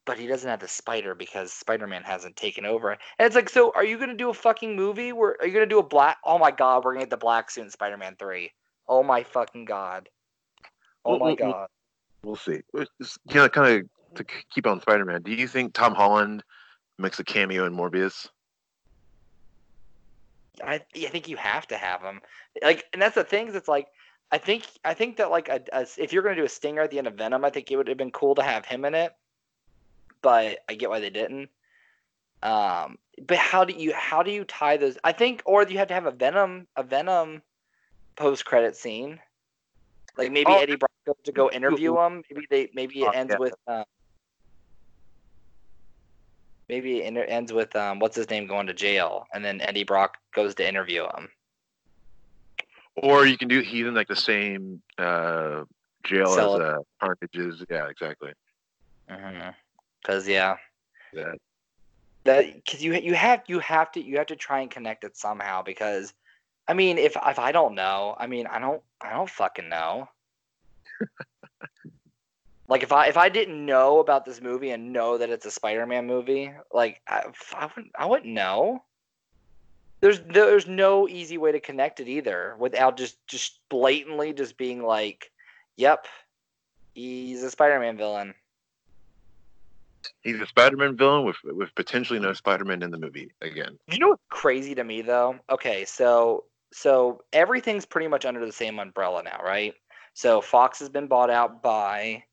but 0.07 0.19
he 0.19 0.27
doesn't 0.27 0.49
have 0.49 0.61
the 0.61 0.69
spider 0.69 1.15
because 1.15 1.53
Spider 1.53 1.87
Man 1.87 2.03
hasn't 2.03 2.37
taken 2.37 2.65
over. 2.65 2.93
And 2.93 3.27
it's 3.27 3.37
like, 3.37 3.49
so 3.49 3.73
are 3.75 3.85
you 3.85 3.99
gonna 3.99 4.15
do 4.15 4.31
a 4.31 4.35
fucking 4.35 4.75
movie 4.75 5.13
where 5.13 5.37
are 5.41 5.47
you 5.47 5.53
gonna 5.53 5.67
do 5.67 5.81
a 5.81 5.83
black? 5.83 6.19
Oh 6.25 6.39
my 6.39 6.51
god, 6.51 6.85
we're 6.85 6.95
gonna 6.95 7.05
get 7.05 7.11
the 7.11 7.17
black 7.17 7.51
suit 7.51 7.65
in 7.65 7.71
Spider 7.71 7.97
Man 7.97 8.17
three. 8.19 8.53
Oh 8.89 9.03
my 9.03 9.23
fucking 9.23 9.67
god. 9.67 10.09
Oh 11.09 11.13
Well, 11.13 11.21
my 11.21 11.25
well, 11.27 11.37
well, 11.41 11.53
god. 11.53 11.69
We'll 12.23 12.37
see. 12.37 12.61
Just, 13.01 13.19
You 13.29 13.37
know, 13.37 13.49
kind 13.49 13.83
of 13.83 14.17
to 14.17 14.25
keep 14.51 14.67
on 14.67 14.81
Spider-Man. 14.81 15.23
Do 15.23 15.33
you 15.33 15.49
think 15.49 15.73
Tom 15.73 15.95
Holland 15.95 16.43
makes 16.99 17.19
a 17.19 17.25
cameo 17.25 17.65
in 17.65 17.75
Morbius? 17.75 18.29
I 20.63 20.75
I 20.97 21.07
think 21.07 21.29
you 21.29 21.37
have 21.37 21.67
to 21.69 21.77
have 21.77 22.03
him. 22.03 22.21
Like, 22.63 22.85
and 22.93 23.01
that's 23.01 23.15
the 23.15 23.25
thing. 23.25 23.49
Is 23.49 23.55
it's 23.55 23.69
like 23.69 23.87
I 24.31 24.39
think 24.39 24.67
I 24.85 24.93
think 24.95 25.17
that 25.17 25.31
like 25.31 25.49
a, 25.49 25.63
a- 25.73 25.87
if 25.97 26.13
you're 26.13 26.23
gonna 26.23 26.37
do 26.37 26.45
a 26.45 26.49
stinger 26.49 26.83
at 26.83 26.91
the 26.91 26.99
end 26.99 27.07
of 27.07 27.15
Venom, 27.15 27.45
I 27.45 27.51
think 27.51 27.71
it 27.71 27.77
would 27.77 27.89
have 27.89 27.97
been 27.97 28.11
cool 28.11 28.35
to 28.35 28.43
have 28.43 28.67
him 28.67 28.85
in 28.85 28.95
it. 28.95 29.13
But 30.21 30.59
I 30.69 30.75
get 30.75 30.91
why 30.91 31.01
they 31.01 31.11
didn't. 31.11 31.49
Um, 32.43 32.99
but 33.27 33.39
how 33.39 33.65
do 33.65 33.73
you 33.73 33.93
how 33.95 34.23
do 34.23 34.31
you 34.33 34.45
tie 34.45 34.77
those? 34.77 34.99
I 35.05 35.13
think, 35.13 35.43
or 35.47 35.63
you 35.63 35.79
have 35.79 35.89
to 35.89 35.95
have 35.95 36.07
a 36.07 36.11
Venom 36.11 36.67
a 36.77 36.83
Venom 36.83 37.43
post 38.17 38.45
credit 38.45 38.77
scene. 38.77 39.21
Like 40.19 40.33
maybe 40.33 40.51
Oh. 40.51 40.59
Eddie 40.59 40.77
Brock 40.77 40.91
goes 41.07 41.17
to 41.25 41.33
go 41.33 41.49
interview 41.53 41.97
him. 41.99 42.23
Maybe 42.31 42.47
they 42.51 42.71
maybe 42.75 43.03
it 43.03 43.07
Oh, 43.07 43.11
ends 43.11 43.31
yeah. 43.33 43.39
with. 43.39 43.55
Um, 43.67 43.85
Maybe 46.69 46.99
it 46.99 47.15
ends 47.31 47.51
with 47.51 47.75
um, 47.77 47.99
what's 47.99 48.15
his 48.15 48.29
name 48.29 48.47
going 48.47 48.67
to 48.67 48.75
jail, 48.75 49.27
and 49.33 49.43
then 49.43 49.63
Eddie 49.63 49.85
Brock 49.85 50.19
goes 50.35 50.55
to 50.57 50.69
interview 50.69 51.05
him. 51.05 51.31
Or 52.97 53.25
you 53.25 53.39
can 53.39 53.49
do 53.49 53.61
in 53.61 53.95
like 53.95 54.09
the 54.09 54.15
same 54.15 54.83
uh, 54.99 55.65
jail 56.05 56.27
Cell. 56.27 56.57
as 56.57 56.61
uh, 56.61 56.79
Carnage. 57.01 57.65
Yeah, 57.71 57.89
exactly. 57.89 58.33
Because 60.03 60.29
yeah, 60.29 60.57
Yeah. 61.15 61.33
that 62.25 62.55
because 62.57 62.85
you 62.85 62.93
you 62.97 63.15
have 63.15 63.45
you 63.47 63.61
have 63.61 63.91
to 63.93 64.03
you 64.03 64.19
have 64.19 64.27
to 64.27 64.37
try 64.37 64.61
and 64.61 64.71
connect 64.71 65.05
it 65.05 65.17
somehow. 65.17 65.63
Because 65.63 66.13
I 66.69 66.75
mean, 66.75 66.99
if 66.99 67.17
if 67.17 67.39
I 67.39 67.51
don't 67.51 67.75
know, 67.75 68.15
I 68.19 68.27
mean, 68.27 68.47
I 68.47 68.59
don't 68.59 68.83
I 69.01 69.13
don't 69.15 69.31
fucking 69.31 69.71
know. 69.71 70.09
like 72.69 72.83
if 72.83 72.93
I 72.93 73.07
if 73.07 73.17
I 73.17 73.31
didn't 73.31 73.65
know 73.65 74.01
about 74.01 74.27
this 74.27 74.43
movie 74.43 74.71
and 74.71 74.93
know 74.93 75.17
that 75.17 75.31
it's 75.31 75.47
a 75.47 75.51
Spider-Man 75.51 76.07
movie, 76.07 76.53
like 76.73 77.01
I, 77.09 77.25
I 77.57 77.67
wouldn't 77.67 77.93
I 77.99 78.07
wouldn't 78.07 78.33
know. 78.33 78.85
There's 80.01 80.21
there's 80.21 80.67
no 80.67 81.09
easy 81.09 81.39
way 81.39 81.53
to 81.53 81.61
connect 81.61 82.01
it 82.01 82.09
either 82.09 82.55
without 82.59 82.99
just 82.99 83.27
just 83.27 83.61
blatantly 83.71 84.35
just 84.35 84.59
being 84.59 84.83
like, 84.83 85.33
"Yep, 85.77 86.07
he's 86.95 87.43
a 87.43 87.51
Spider-Man 87.51 87.97
villain." 87.97 88.35
He's 90.21 90.41
a 90.41 90.47
Spider-Man 90.47 90.99
villain 90.99 91.25
with 91.25 91.37
with 91.45 91.75
potentially 91.75 92.21
no 92.21 92.35
Spider-Man 92.35 92.83
in 92.83 92.91
the 92.91 92.99
movie 92.99 93.33
again. 93.41 93.79
You 93.89 93.99
know 93.99 94.09
what's 94.09 94.23
crazy 94.29 94.75
to 94.75 94.85
me 94.85 95.01
though? 95.01 95.37
Okay, 95.51 95.85
so 95.87 96.45
so 96.73 97.23
everything's 97.33 97.87
pretty 97.87 98.09
much 98.09 98.25
under 98.25 98.45
the 98.45 98.53
same 98.53 98.79
umbrella 98.79 99.23
now, 99.23 99.41
right? 99.45 99.75
So 100.15 100.41
Fox 100.41 100.79
has 100.81 100.89
been 100.89 101.07
bought 101.07 101.31
out 101.31 101.63
by 101.63 102.25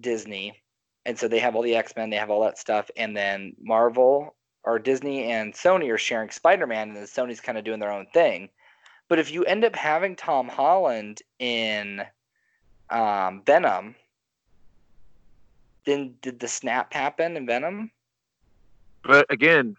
Disney, 0.00 0.62
and 1.04 1.18
so 1.18 1.28
they 1.28 1.38
have 1.40 1.54
all 1.56 1.62
the 1.62 1.76
X 1.76 1.94
Men, 1.96 2.10
they 2.10 2.16
have 2.16 2.30
all 2.30 2.42
that 2.44 2.58
stuff, 2.58 2.90
and 2.96 3.16
then 3.16 3.54
Marvel 3.60 4.36
or 4.64 4.78
Disney 4.78 5.30
and 5.30 5.52
Sony 5.52 5.92
are 5.92 5.98
sharing 5.98 6.30
Spider 6.30 6.66
Man, 6.66 6.88
and 6.88 6.96
then 6.96 7.04
Sony's 7.04 7.40
kind 7.40 7.58
of 7.58 7.64
doing 7.64 7.80
their 7.80 7.92
own 7.92 8.06
thing. 8.14 8.48
But 9.08 9.18
if 9.18 9.30
you 9.30 9.44
end 9.44 9.64
up 9.64 9.76
having 9.76 10.16
Tom 10.16 10.48
Holland 10.48 11.20
in 11.38 12.02
um, 12.90 13.42
Venom, 13.44 13.94
then 15.84 16.14
did 16.22 16.40
the 16.40 16.48
snap 16.48 16.92
happen 16.94 17.36
in 17.36 17.46
Venom? 17.46 17.90
But 19.02 19.26
again, 19.30 19.76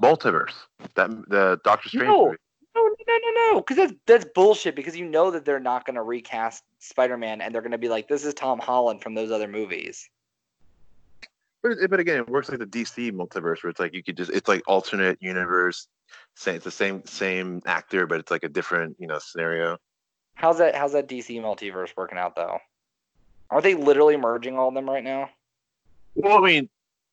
multiverse. 0.00 0.54
That 0.94 1.10
the 1.28 1.60
Doctor 1.62 1.88
Strange 1.88 2.08
No. 2.08 2.24
movie. 2.26 2.36
No, 2.76 2.94
no, 3.08 3.18
no, 3.18 3.52
no, 3.52 3.60
because 3.60 3.76
that's 3.76 3.94
that's 4.06 4.24
bullshit. 4.34 4.76
Because 4.76 4.96
you 4.96 5.06
know 5.06 5.30
that 5.30 5.46
they're 5.46 5.58
not 5.58 5.86
going 5.86 5.94
to 5.94 6.02
recast 6.02 6.62
Spider-Man, 6.80 7.40
and 7.40 7.54
they're 7.54 7.62
going 7.62 7.72
to 7.72 7.78
be 7.78 7.88
like, 7.88 8.06
"This 8.06 8.24
is 8.24 8.34
Tom 8.34 8.58
Holland 8.58 9.02
from 9.02 9.14
those 9.14 9.30
other 9.30 9.48
movies." 9.48 10.10
But 11.62 11.78
but 11.88 12.00
again, 12.00 12.18
it 12.18 12.28
works 12.28 12.50
like 12.50 12.58
the 12.58 12.66
DC 12.66 13.12
multiverse, 13.12 13.62
where 13.62 13.70
it's 13.70 13.80
like 13.80 13.94
you 13.94 14.02
could 14.02 14.16
just 14.16 14.30
it's 14.30 14.48
like 14.48 14.62
alternate 14.66 15.16
universe. 15.22 15.88
Same, 16.34 16.56
it's 16.56 16.64
the 16.64 16.70
same 16.70 17.02
same 17.06 17.62
actor, 17.64 18.06
but 18.06 18.20
it's 18.20 18.30
like 18.30 18.44
a 18.44 18.48
different 18.48 18.96
you 18.98 19.06
know 19.06 19.18
scenario. 19.18 19.78
How's 20.34 20.58
that? 20.58 20.74
How's 20.74 20.92
that 20.92 21.08
DC 21.08 21.40
multiverse 21.40 21.96
working 21.96 22.18
out 22.18 22.36
though? 22.36 22.58
Are 23.48 23.62
they 23.62 23.74
literally 23.74 24.18
merging 24.18 24.58
all 24.58 24.68
of 24.68 24.74
them 24.74 24.88
right 24.88 25.04
now? 25.04 25.30
Well, 26.14 26.44
I 26.44 26.46
mean, 26.46 26.68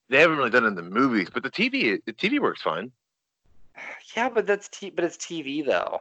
they 0.10 0.19
haven't 0.19 0.38
really 0.38 0.49
done 0.49 0.65
it 0.65 0.67
in 0.67 0.76
the 0.76 0.82
movies, 0.82 1.30
but 1.34 1.43
the 1.43 1.52
TV 1.52 2.02
the 2.06 2.12
TV 2.12 2.39
works 2.39 2.62
fine. 2.62 2.91
Yeah, 4.16 4.30
but 4.30 4.46
that's 4.46 4.70
t- 4.70 4.92
but 4.92 5.06
it's 5.06 5.18
TV 5.18 5.66
though, 5.66 6.00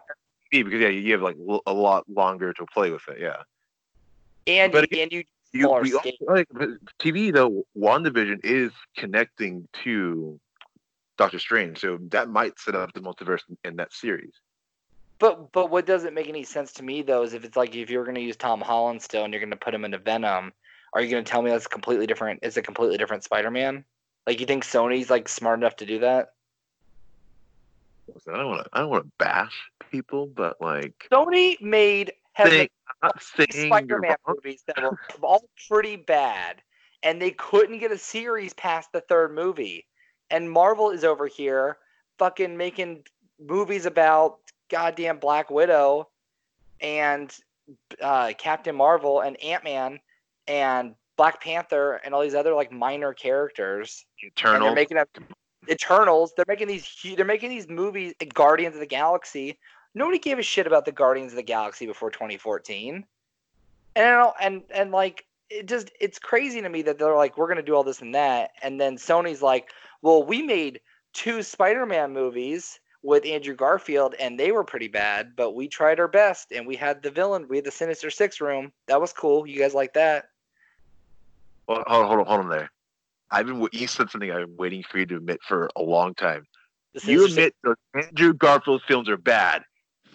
TV 0.52 0.64
because 0.64 0.80
yeah, 0.80 0.88
you 0.88 1.12
have 1.12 1.22
like 1.22 1.36
l- 1.48 1.62
a 1.66 1.72
lot 1.72 2.04
longer 2.08 2.52
to 2.52 2.66
play 2.72 2.90
with 2.90 3.06
it. 3.08 3.20
Yeah. 3.20 3.42
and 4.46 4.72
But 4.72 4.92
and 4.92 5.12
you 5.12 5.24
You, 5.52 5.68
we 5.80 5.92
also, 5.94 6.10
like 6.28 6.48
TV 6.98 7.32
though. 7.32 7.64
WandaVision 7.76 8.40
is 8.42 8.72
connecting 8.96 9.68
to 9.84 10.40
Doctor 11.18 11.38
Strange, 11.38 11.78
so 11.78 11.98
that 12.10 12.28
might 12.28 12.58
set 12.58 12.74
up 12.74 12.92
the 12.94 13.00
multiverse 13.00 13.42
in 13.64 13.76
that 13.76 13.92
series. 13.92 14.32
But 15.18 15.52
but 15.52 15.70
what 15.70 15.86
doesn't 15.86 16.14
make 16.14 16.28
any 16.28 16.42
sense 16.42 16.72
to 16.74 16.82
me 16.82 17.02
though 17.02 17.22
is 17.22 17.34
if 17.34 17.44
it's 17.44 17.56
like 17.56 17.74
if 17.76 17.90
you're 17.90 18.04
going 18.04 18.16
to 18.16 18.22
use 18.22 18.36
Tom 18.36 18.60
Holland 18.60 19.02
still 19.02 19.24
and 19.24 19.32
you're 19.32 19.40
going 19.40 19.50
to 19.50 19.56
put 19.56 19.74
him 19.74 19.84
into 19.84 19.98
Venom, 19.98 20.52
are 20.94 21.00
you 21.00 21.10
going 21.10 21.24
to 21.24 21.30
tell 21.30 21.42
me 21.42 21.50
that's 21.50 21.66
completely 21.66 22.06
different? 22.06 22.40
It's 22.42 22.56
a 22.56 22.62
completely 22.62 22.96
different 22.96 23.24
Spider-Man. 23.24 23.84
Like 24.26 24.40
you 24.40 24.46
think 24.46 24.64
Sony's 24.64 25.10
like 25.10 25.28
smart 25.28 25.58
enough 25.58 25.76
to 25.76 25.86
do 25.86 26.00
that? 26.00 26.32
I 28.28 28.36
don't 28.36 28.48
want 28.48 28.64
to 28.64 28.70
I 28.72 28.80
don't 28.80 28.90
want 28.90 29.04
to 29.04 29.10
bash 29.18 29.52
people, 29.90 30.26
but 30.26 30.60
like 30.60 31.06
Sony 31.10 31.60
made 31.60 32.12
has 32.32 32.52
I'm 32.52 32.68
not 33.02 33.22
saying 33.22 33.68
Spider-Man 33.68 34.16
movies 34.26 34.62
that 34.66 34.82
were 34.82 34.98
all 35.22 35.44
pretty 35.68 35.96
bad, 35.96 36.62
and 37.02 37.20
they 37.20 37.32
couldn't 37.32 37.78
get 37.78 37.92
a 37.92 37.98
series 37.98 38.54
past 38.54 38.92
the 38.92 39.00
third 39.02 39.34
movie. 39.34 39.86
And 40.30 40.50
Marvel 40.50 40.90
is 40.90 41.04
over 41.04 41.26
here 41.26 41.76
fucking 42.18 42.56
making 42.56 43.04
movies 43.38 43.86
about 43.86 44.38
goddamn 44.70 45.18
Black 45.18 45.50
Widow 45.50 46.08
and 46.80 47.34
uh, 48.00 48.32
Captain 48.38 48.74
Marvel 48.74 49.20
and 49.20 49.40
Ant 49.42 49.64
Man 49.64 50.00
and 50.48 50.94
Black 51.16 51.42
Panther 51.42 52.00
and 52.04 52.14
all 52.14 52.22
these 52.22 52.34
other 52.34 52.54
like 52.54 52.72
minor 52.72 53.12
characters. 53.12 54.06
And 54.22 54.32
Eternal. 54.32 54.66
they're 54.68 54.74
making 54.74 54.96
up 54.96 55.08
Eternals. 55.70 56.32
They're 56.36 56.44
making 56.48 56.68
these. 56.68 56.88
They're 57.16 57.24
making 57.24 57.50
these 57.50 57.68
movies. 57.68 58.14
Guardians 58.34 58.74
of 58.74 58.80
the 58.80 58.86
Galaxy. 58.86 59.58
Nobody 59.94 60.18
gave 60.18 60.38
a 60.38 60.42
shit 60.42 60.66
about 60.66 60.84
the 60.84 60.92
Guardians 60.92 61.32
of 61.32 61.36
the 61.36 61.42
Galaxy 61.42 61.86
before 61.86 62.10
2014. 62.10 63.04
And 63.94 64.26
and 64.40 64.62
and 64.74 64.90
like 64.90 65.26
it 65.50 65.66
just 65.66 65.90
it's 66.00 66.18
crazy 66.18 66.62
to 66.62 66.68
me 66.68 66.82
that 66.82 66.98
they're 66.98 67.14
like 67.14 67.36
we're 67.36 67.48
gonna 67.48 67.62
do 67.62 67.74
all 67.74 67.84
this 67.84 68.00
and 68.00 68.14
that, 68.14 68.52
and 68.62 68.80
then 68.80 68.96
Sony's 68.96 69.42
like, 69.42 69.70
well, 70.00 70.22
we 70.22 70.42
made 70.42 70.80
two 71.12 71.42
Spider-Man 71.42 72.12
movies 72.12 72.80
with 73.02 73.26
Andrew 73.26 73.54
Garfield, 73.54 74.14
and 74.18 74.38
they 74.38 74.52
were 74.52 74.64
pretty 74.64 74.88
bad, 74.88 75.34
but 75.36 75.54
we 75.54 75.68
tried 75.68 76.00
our 76.00 76.08
best, 76.08 76.52
and 76.52 76.66
we 76.66 76.76
had 76.76 77.02
the 77.02 77.10
villain, 77.10 77.46
we 77.48 77.56
had 77.56 77.64
the 77.64 77.70
Sinister 77.70 78.10
Six 78.10 78.40
room. 78.40 78.72
That 78.86 79.00
was 79.00 79.12
cool. 79.12 79.46
You 79.46 79.58
guys 79.58 79.74
like 79.74 79.92
that? 79.94 80.26
Hold, 81.68 81.82
hold, 81.86 82.06
hold 82.06 82.20
on, 82.20 82.26
hold 82.26 82.40
on 82.40 82.48
there. 82.48 82.70
I've 83.32 83.46
been. 83.46 83.66
You 83.72 83.86
said 83.86 84.10
something 84.10 84.30
I've 84.30 84.46
been 84.46 84.56
waiting 84.56 84.84
for 84.88 84.98
you 84.98 85.06
to 85.06 85.16
admit 85.16 85.40
for 85.46 85.70
a 85.76 85.82
long 85.82 86.14
time. 86.14 86.44
The 86.94 87.10
You 87.10 87.24
admit 87.24 87.54
those 87.64 87.76
Andrew 87.94 88.34
Garfield 88.34 88.82
films 88.86 89.08
are 89.08 89.16
bad. 89.16 89.62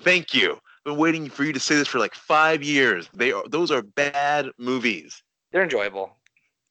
Thank 0.01 0.33
you. 0.33 0.53
I've 0.53 0.93
been 0.93 0.97
waiting 0.97 1.29
for 1.29 1.43
you 1.43 1.51
to 1.51 1.59
say 1.59 1.75
this 1.75 1.87
for 1.87 1.99
like 1.99 2.13
five 2.13 2.61
years. 2.63 3.09
They 3.13 3.31
are. 3.31 3.43
Those 3.49 3.71
are 3.71 3.81
bad 3.81 4.49
movies. 4.57 5.21
they're 5.51 5.63
enjoyable. 5.63 6.15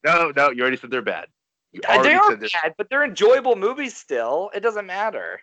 No, 0.04 0.32
no. 0.36 0.50
You 0.50 0.62
already 0.62 0.76
said 0.76 0.90
they're 0.90 1.02
bad. 1.02 1.26
You 1.72 1.80
Uh, 1.88 2.02
They 2.02 2.14
already 2.14 2.14
are 2.14 2.30
said 2.40 2.62
bad, 2.62 2.74
but 2.78 2.88
they're 2.88 3.04
enjoyable 3.04 3.56
movies 3.56 3.96
still. 3.96 4.50
It 4.54 4.60
doesn't 4.60 4.86
matter. 4.86 5.40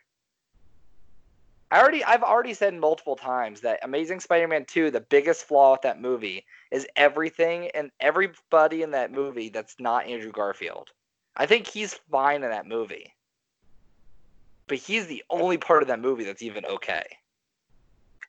I 1.74 1.82
already 1.82 2.04
I've 2.04 2.22
already 2.22 2.54
said 2.54 2.76
multiple 2.76 3.16
times 3.16 3.62
that 3.62 3.80
Amazing 3.82 4.20
Spider-Man 4.20 4.66
2, 4.66 4.92
the 4.92 5.02
biggest 5.02 5.46
flaw 5.46 5.72
with 5.72 5.82
that 5.82 6.00
movie 6.00 6.46
is 6.70 6.86
everything 6.96 7.72
and 7.74 7.90
everybody 8.00 8.84
in 8.84 8.92
that 8.92 9.12
movie 9.12 9.50
that's 9.50 9.76
not 9.80 10.06
Andrew 10.06 10.32
Garfield. 10.32 10.92
I 11.36 11.48
think 11.48 11.66
he's 11.66 11.96
fine 12.12 12.44
in 12.44 12.52
that 12.52 12.68
movie. 12.68 13.16
But 14.68 14.78
he's 14.78 15.08
the 15.08 15.24
only 15.32 15.58
part 15.58 15.82
of 15.82 15.88
that 15.88 16.00
movie 16.00 16.24
that's 16.24 16.44
even 16.44 16.64
okay. 16.64 17.06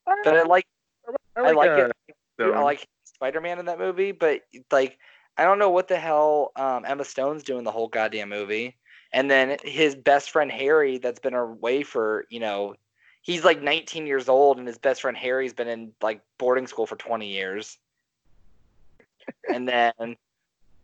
But 0.07 0.39
I 0.39 0.45
like 0.45 0.67
I 1.37 1.51
like 1.51 1.69
uh, 1.69 1.91
it. 2.39 2.55
I 2.55 2.63
like 2.63 2.89
Spider-Man 3.05 3.59
in 3.59 3.67
that 3.67 3.79
movie, 3.79 4.13
but 4.13 4.41
like 4.73 4.97
I 5.37 5.45
don't 5.45 5.59
know 5.59 5.69
what 5.69 5.89
the 5.89 5.99
hell 5.99 6.53
um, 6.57 6.87
Emma 6.87 7.05
Stone's 7.05 7.43
doing 7.43 7.65
the 7.65 7.73
whole 7.73 7.89
goddamn 7.89 8.31
movie, 8.31 8.79
and 9.13 9.31
then 9.31 9.59
his 9.65 9.95
best 9.95 10.31
friend 10.31 10.51
Harry, 10.51 10.97
that's 10.97 11.21
been 11.21 11.35
away 11.35 11.83
for 11.83 12.25
you 12.31 12.41
know, 12.41 12.75
he's 13.25 13.43
like 13.45 13.61
19 13.61 14.07
years 14.07 14.29
old, 14.29 14.59
and 14.59 14.69
his 14.69 14.79
best 14.79 15.03
friend 15.03 15.17
Harry's 15.17 15.53
been 15.55 15.67
in 15.69 15.93
like 16.01 16.21
boarding 16.39 16.69
school 16.69 16.87
for 16.87 16.95
20 16.95 17.27
years, 17.29 17.79
and 19.51 19.67
then 19.67 20.17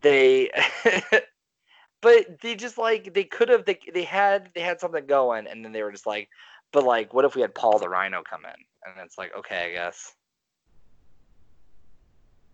they, 0.01 0.49
but 2.01 2.41
they 2.41 2.55
just 2.55 2.77
like 2.77 3.13
they 3.13 3.23
could 3.23 3.47
have 3.47 3.63
they 3.63 3.79
they 3.93 4.03
had 4.03 4.49
they 4.53 4.61
had 4.61 4.81
something 4.81 5.05
going, 5.05 5.47
and 5.47 5.63
then 5.63 5.71
they 5.71 5.83
were 5.83 5.91
just 5.91 6.07
like, 6.07 6.27
but 6.73 6.83
like, 6.83 7.13
what 7.13 7.23
if 7.23 7.35
we 7.35 7.41
had 7.41 7.55
Paul 7.55 7.79
the 7.79 7.87
Rhino 7.87 8.23
come 8.29 8.43
in? 8.43 8.51
And 8.85 9.05
it's 9.05 9.17
like, 9.17 9.33
okay, 9.37 9.67
I 9.67 9.71
guess. 9.71 10.13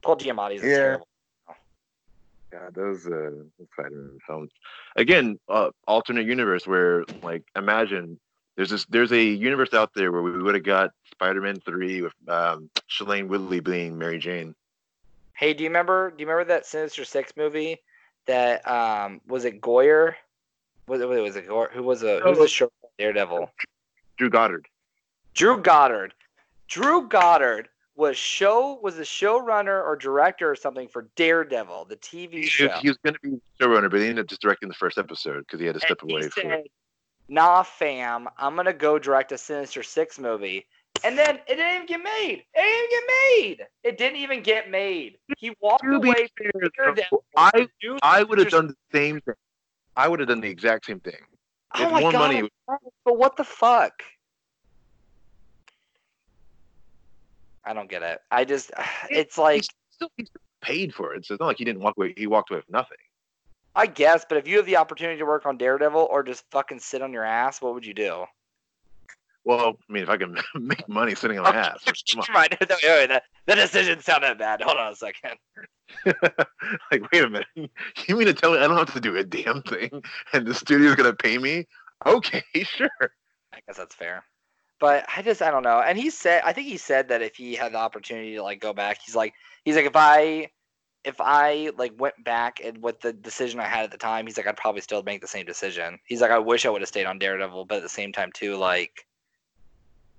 Paul 0.03 0.17
Giamatti's 0.17 0.61
Yeah. 0.61 0.77
terrible. 0.77 1.07
God, 2.51 2.75
those 2.75 3.05
uh, 3.07 3.31
Spider-Man 3.73 4.19
films. 4.25 4.51
Again, 4.95 5.37
uh, 5.49 5.69
alternate 5.85 6.25
universe 6.25 6.65
where, 6.65 7.03
like, 7.21 7.43
imagine 7.57 8.19
there's 8.57 8.71
this 8.71 8.85
there's 8.89 9.11
a 9.13 9.21
universe 9.23 9.73
out 9.73 9.93
there 9.93 10.11
where 10.11 10.21
we 10.21 10.41
would 10.41 10.55
have 10.55 10.63
got 10.63 10.91
Spider-Man 11.11 11.61
three 11.61 12.01
with 12.01 12.13
um, 12.27 12.69
Shailene 12.89 13.27
Woodley 13.27 13.59
being 13.61 13.97
Mary 13.97 14.17
Jane. 14.19 14.53
Hey, 15.33 15.53
do 15.53 15.63
you 15.63 15.69
remember? 15.69 16.09
Do 16.11 16.21
you 16.21 16.27
remember 16.27 16.49
that 16.49 16.65
Sinister 16.65 17.05
Six 17.05 17.31
movie? 17.37 17.77
That 18.25 18.67
um, 18.67 19.21
was 19.27 19.45
it 19.45 19.61
Goyer? 19.61 20.15
Was 20.87 20.99
it 21.01 21.07
was 21.07 21.35
it 21.35 21.47
Goyer? 21.47 21.71
Who 21.71 21.83
was 21.83 22.03
a 22.03 22.19
who 22.19 22.29
was 22.31 22.39
the 22.39 22.47
show 22.47 22.71
Daredevil? 22.97 23.49
Drew 24.17 24.29
Goddard. 24.29 24.67
Drew 25.35 25.61
Goddard. 25.61 26.13
Drew 26.67 27.07
Goddard 27.07 27.69
was 27.95 28.17
show 28.17 28.79
was 28.81 28.95
the 28.95 29.03
showrunner 29.03 29.83
or 29.83 29.95
director 29.95 30.49
or 30.49 30.55
something 30.55 30.87
for 30.87 31.07
Daredevil, 31.15 31.85
the 31.85 31.95
TV 31.97 32.31
He, 32.33 32.43
show. 32.47 32.69
he 32.79 32.87
was 32.89 32.97
going 32.97 33.13
to 33.15 33.19
be 33.21 33.39
showrunner, 33.59 33.89
but 33.89 33.99
he 33.99 34.07
ended 34.07 34.25
up 34.25 34.29
just 34.29 34.41
directing 34.41 34.69
the 34.69 34.75
first 34.75 34.97
episode 34.97 35.39
because 35.39 35.59
he 35.59 35.65
had 35.65 35.75
to 35.75 35.79
step 35.81 36.01
And 36.01 36.09
he 36.11 36.15
away. 36.17 36.29
Said, 36.29 36.63
"Nah, 37.29 37.63
fam, 37.63 38.27
I'm 38.37 38.55
gonna 38.55 38.73
go 38.73 38.97
direct 38.99 39.31
a 39.31 39.37
Sinister 39.37 39.83
Six 39.83 40.19
movie." 40.19 40.67
And 41.03 41.17
then 41.17 41.35
it 41.47 41.55
didn't 41.55 41.75
even 41.75 41.85
get 41.85 42.01
made. 42.03 42.43
It 42.53 42.61
didn't 42.63 42.75
even 42.75 42.89
get 42.89 43.03
made. 43.07 43.67
It 43.83 43.97
didn't 43.97 44.17
even 44.17 44.41
get 44.41 44.69
made. 44.69 45.19
He 45.37 45.55
walked 45.59 45.83
To 45.83 45.95
away 45.95 46.27
fair, 46.37 46.51
Daredevil. 46.75 47.23
I 47.35 47.67
I 48.01 48.23
would 48.23 48.39
have 48.39 48.49
done 48.49 48.67
the 48.67 48.75
same 48.91 49.21
thing. 49.21 49.35
I 49.95 50.07
would 50.07 50.19
have 50.19 50.29
done 50.29 50.41
the 50.41 50.49
exact 50.49 50.85
same 50.85 50.99
thing. 50.99 51.19
Oh 51.75 51.83
If 51.83 51.91
my 51.91 51.99
more 52.01 52.11
god! 52.11 52.19
money- 52.19 52.49
But 53.05 53.17
what 53.17 53.35
the 53.35 53.43
fuck? 53.43 54.03
I 57.65 57.73
don't 57.73 57.89
get 57.89 58.01
it. 58.01 58.19
I 58.31 58.45
just, 58.45 58.71
it's 59.09 59.37
like, 59.37 59.55
He's 59.61 59.69
still, 59.91 60.09
he 60.17 60.25
still 60.25 60.41
paid 60.61 60.93
for 60.93 61.13
it, 61.13 61.25
so 61.25 61.33
it's 61.33 61.41
not 61.41 61.47
like 61.47 61.57
he 61.57 61.65
didn't 61.65 61.81
walk 61.81 61.95
away. 61.97 62.13
He 62.15 62.25
walked 62.27 62.49
away 62.49 62.59
with 62.59 62.69
nothing. 62.69 62.97
I 63.77 63.85
guess, 63.85 64.25
but 64.27 64.39
if 64.39 64.47
you 64.47 64.57
have 64.57 64.65
the 64.65 64.77
opportunity 64.77 65.19
to 65.19 65.25
work 65.25 65.45
on 65.45 65.55
Daredevil 65.55 66.07
or 66.09 66.23
just 66.23 66.43
fucking 66.49 66.79
sit 66.79 67.03
on 67.03 67.13
your 67.13 67.23
ass, 67.23 67.61
what 67.61 67.75
would 67.75 67.85
you 67.85 67.93
do? 67.93 68.25
Well, 69.45 69.77
I 69.87 69.93
mean, 69.93 70.01
if 70.01 70.09
I 70.09 70.17
can 70.17 70.35
make 70.55 70.89
money 70.89 71.13
sitting 71.13 71.37
on 71.37 71.43
my 71.43 71.55
ass, 71.55 71.83
come 71.85 72.19
on. 72.19 72.25
Never 72.27 72.33
mind. 72.33 72.57
Wait, 72.59 72.69
wait, 72.83 73.07
that, 73.07 73.23
that 73.45 73.55
decision 73.55 74.01
sounded 74.01 74.39
bad. 74.39 74.63
Hold 74.63 74.77
on 74.77 74.93
a 74.93 74.95
second. 74.95 75.37
like, 76.91 77.11
wait 77.11 77.23
a 77.23 77.29
minute. 77.29 77.47
You 77.55 78.15
mean 78.17 78.25
to 78.25 78.33
tell 78.33 78.51
me 78.51 78.57
I 78.57 78.67
don't 78.67 78.77
have 78.77 78.93
to 78.95 78.99
do 78.99 79.15
a 79.15 79.23
damn 79.23 79.61
thing 79.61 80.03
and 80.33 80.47
the 80.47 80.55
studio's 80.55 80.95
gonna 80.95 81.13
pay 81.13 81.37
me? 81.37 81.67
Okay, 82.03 82.43
sure. 82.63 82.89
I 83.53 83.59
guess 83.67 83.77
that's 83.77 83.93
fair. 83.93 84.23
But 84.79 85.05
I 85.15 85.21
just 85.21 85.43
I 85.43 85.51
don't 85.51 85.63
know. 85.63 85.81
And 85.81 85.99
he 85.99 86.09
said 86.09 86.41
I 86.43 86.51
think 86.51 86.67
he 86.67 86.77
said 86.77 87.09
that 87.09 87.21
if 87.21 87.35
he 87.35 87.53
had 87.53 87.73
the 87.73 87.77
opportunity 87.77 88.33
to 88.35 88.43
like 88.43 88.59
go 88.59 88.73
back, 88.73 88.99
he's 89.05 89.15
like 89.15 89.33
he's 89.63 89.75
like 89.75 89.85
if 89.85 89.95
I 89.95 90.49
if 91.03 91.21
I 91.21 91.71
like 91.77 91.93
went 91.99 92.21
back 92.23 92.59
and 92.63 92.81
with 92.81 92.99
the 92.99 93.13
decision 93.13 93.59
I 93.59 93.65
had 93.65 93.83
at 93.83 93.91
the 93.91 93.97
time, 93.97 94.25
he's 94.25 94.37
like 94.37 94.47
I'd 94.47 94.57
probably 94.57 94.81
still 94.81 95.03
make 95.03 95.21
the 95.21 95.27
same 95.27 95.45
decision. 95.45 95.99
He's 96.05 96.21
like 96.21 96.31
I 96.31 96.39
wish 96.39 96.65
I 96.65 96.69
would 96.69 96.81
have 96.81 96.89
stayed 96.89 97.05
on 97.05 97.19
Daredevil, 97.19 97.65
but 97.65 97.77
at 97.77 97.83
the 97.83 97.89
same 97.89 98.11
time 98.11 98.31
too, 98.33 98.55
like 98.55 99.07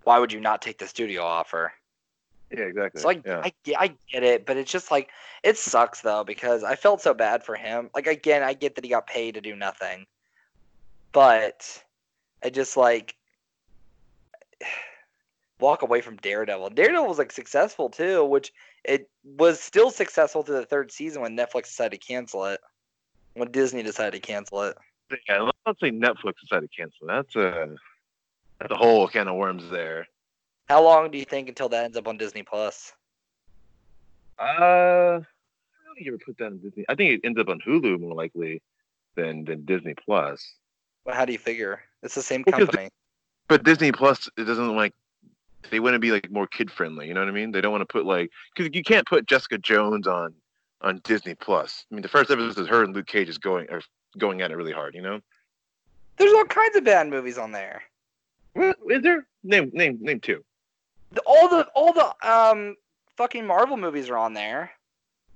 why 0.05 0.18
would 0.18 0.33
you 0.33 0.41
not 0.41 0.62
take 0.62 0.79
the 0.79 0.87
studio 0.87 1.22
offer? 1.22 1.72
Yeah, 2.51 2.61
exactly. 2.61 3.03
So 3.03 3.09
like 3.09 3.22
yeah. 3.26 3.43
I 3.45 3.53
I 3.76 3.95
get 4.11 4.22
it, 4.22 4.47
but 4.47 4.57
it's 4.57 4.72
just 4.72 4.91
like 4.91 5.11
it 5.43 5.59
sucks 5.59 6.01
though 6.01 6.24
because 6.24 6.64
I 6.64 6.76
felt 6.76 7.03
so 7.03 7.12
bad 7.12 7.45
for 7.45 7.55
him. 7.55 7.91
Like 7.95 8.07
again, 8.07 8.43
I 8.43 8.55
get 8.55 8.74
that 8.76 8.85
he 8.85 8.91
got 8.91 9.07
paid 9.07 9.35
to 9.35 9.41
do 9.41 9.55
nothing, 9.55 10.07
but 11.12 11.83
I 12.43 12.51
just 12.51 12.76
like 12.76 13.14
walk 15.61 15.83
away 15.83 16.01
from 16.01 16.16
Daredevil. 16.16 16.70
Daredevil 16.70 17.07
was 17.07 17.18
like 17.18 17.33
successful 17.33 17.91
too, 17.91 18.24
which 18.24 18.53
it 18.85 19.09
was 19.24 19.61
still 19.61 19.91
successful 19.91 20.43
to 20.45 20.53
the 20.53 20.66
third 20.66 20.91
season 20.91 21.22
when 21.22 21.37
Netflix 21.37 21.64
decided 21.64 22.01
to 22.01 22.07
cancel 22.07 22.45
it. 22.47 22.61
When 23.35 23.51
Disney 23.51 23.83
decided 23.83 24.20
to 24.22 24.26
cancel 24.26 24.62
it. 24.62 24.76
Yeah, 25.29 25.41
let's 25.43 25.59
not 25.66 25.79
say 25.81 25.91
Netflix 25.91 26.35
decided 26.41 26.70
to 26.70 26.76
cancel. 26.76 27.07
That's 27.07 27.37
a 27.37 27.76
that's 28.59 28.72
a 28.72 28.76
whole 28.76 29.07
can 29.09 29.29
of 29.29 29.37
worms 29.37 29.70
there. 29.70 30.07
How 30.68 30.83
long 30.83 31.11
do 31.11 31.18
you 31.18 31.24
think 31.24 31.49
until 31.49 31.68
that 31.70 31.85
ends 31.85 31.97
up 31.97 32.09
on 32.09 32.18
Disney 32.18 32.43
Plus? 32.43 32.93
Uh, 34.39 34.43
I 34.43 35.20
don't 35.85 35.95
think 35.95 36.07
you 36.07 36.12
ever 36.14 36.22
put 36.24 36.37
that 36.39 36.47
on 36.47 36.59
Disney. 36.59 36.85
I 36.89 36.95
think 36.95 37.12
it 37.12 37.20
ends 37.26 37.39
up 37.41 37.49
on 37.49 37.61
Hulu 37.66 38.01
more 38.01 38.14
likely 38.14 38.61
than 39.14 39.45
than 39.45 39.64
Disney 39.64 39.95
Plus. 39.95 40.55
But 41.05 41.14
how 41.14 41.24
do 41.24 41.33
you 41.33 41.39
figure? 41.39 41.81
It's 42.03 42.14
the 42.14 42.22
same 42.22 42.45
company. 42.45 42.91
But 43.49 43.64
Disney 43.64 43.93
Plus, 43.93 44.29
it 44.37 44.45
doesn't 44.45 44.76
like 44.76 44.93
they 45.71 45.81
want 45.81 45.95
to 45.95 45.99
be 45.99 46.11
like 46.11 46.31
more 46.31 46.47
kid 46.47 46.71
friendly. 46.71 47.09
You 47.09 47.15
know 47.15 47.21
what 47.21 47.29
I 47.29 47.33
mean? 47.33 47.51
They 47.51 47.61
don't 47.61 47.73
want 47.73 47.83
to 47.83 47.93
put 47.93 48.07
like 48.07 48.31
because 48.55 48.75
you 48.75 48.83
can't 48.83 49.07
put 49.07 49.27
Jessica 49.27 49.59
Jones 49.59 50.07
on 50.07 50.35
on 50.81 51.01
Disney 51.05 51.35
Plus. 51.35 51.85
I 51.91 51.95
mean, 51.95 52.03
the 52.03 52.09
first 52.09 52.31
episode 52.31 52.61
is 52.61 52.69
her 52.69 52.85
and 52.85 52.95
Luke 52.95 53.07
Cage 53.07 53.29
is 53.29 53.39
going 53.39 53.67
or 53.71 53.83
going 54.17 54.41
at 54.43 54.51
it 54.51 54.57
really 54.57 54.73
hard. 54.73 54.95
You 54.95 55.03
know? 55.03 55.21
There's 56.17 56.33
all 56.33 56.45
kinds 56.45 56.77
of 56.77 56.85
bad 56.85 57.09
movies 57.09 57.39
on 57.39 57.53
there. 57.53 57.83
Is 58.57 59.03
there? 59.03 59.27
Name 59.45 59.71
name 59.73 59.99
name 60.01 60.21
two. 60.21 60.45
The- 61.13 61.23
all 61.27 61.49
the 61.49 61.67
all 61.75 61.93
the 61.93 62.29
um 62.29 62.77
fucking 63.17 63.47
Marvel 63.47 63.77
movies 63.77 64.11
are 64.11 64.19
on 64.19 64.35
there. 64.35 64.73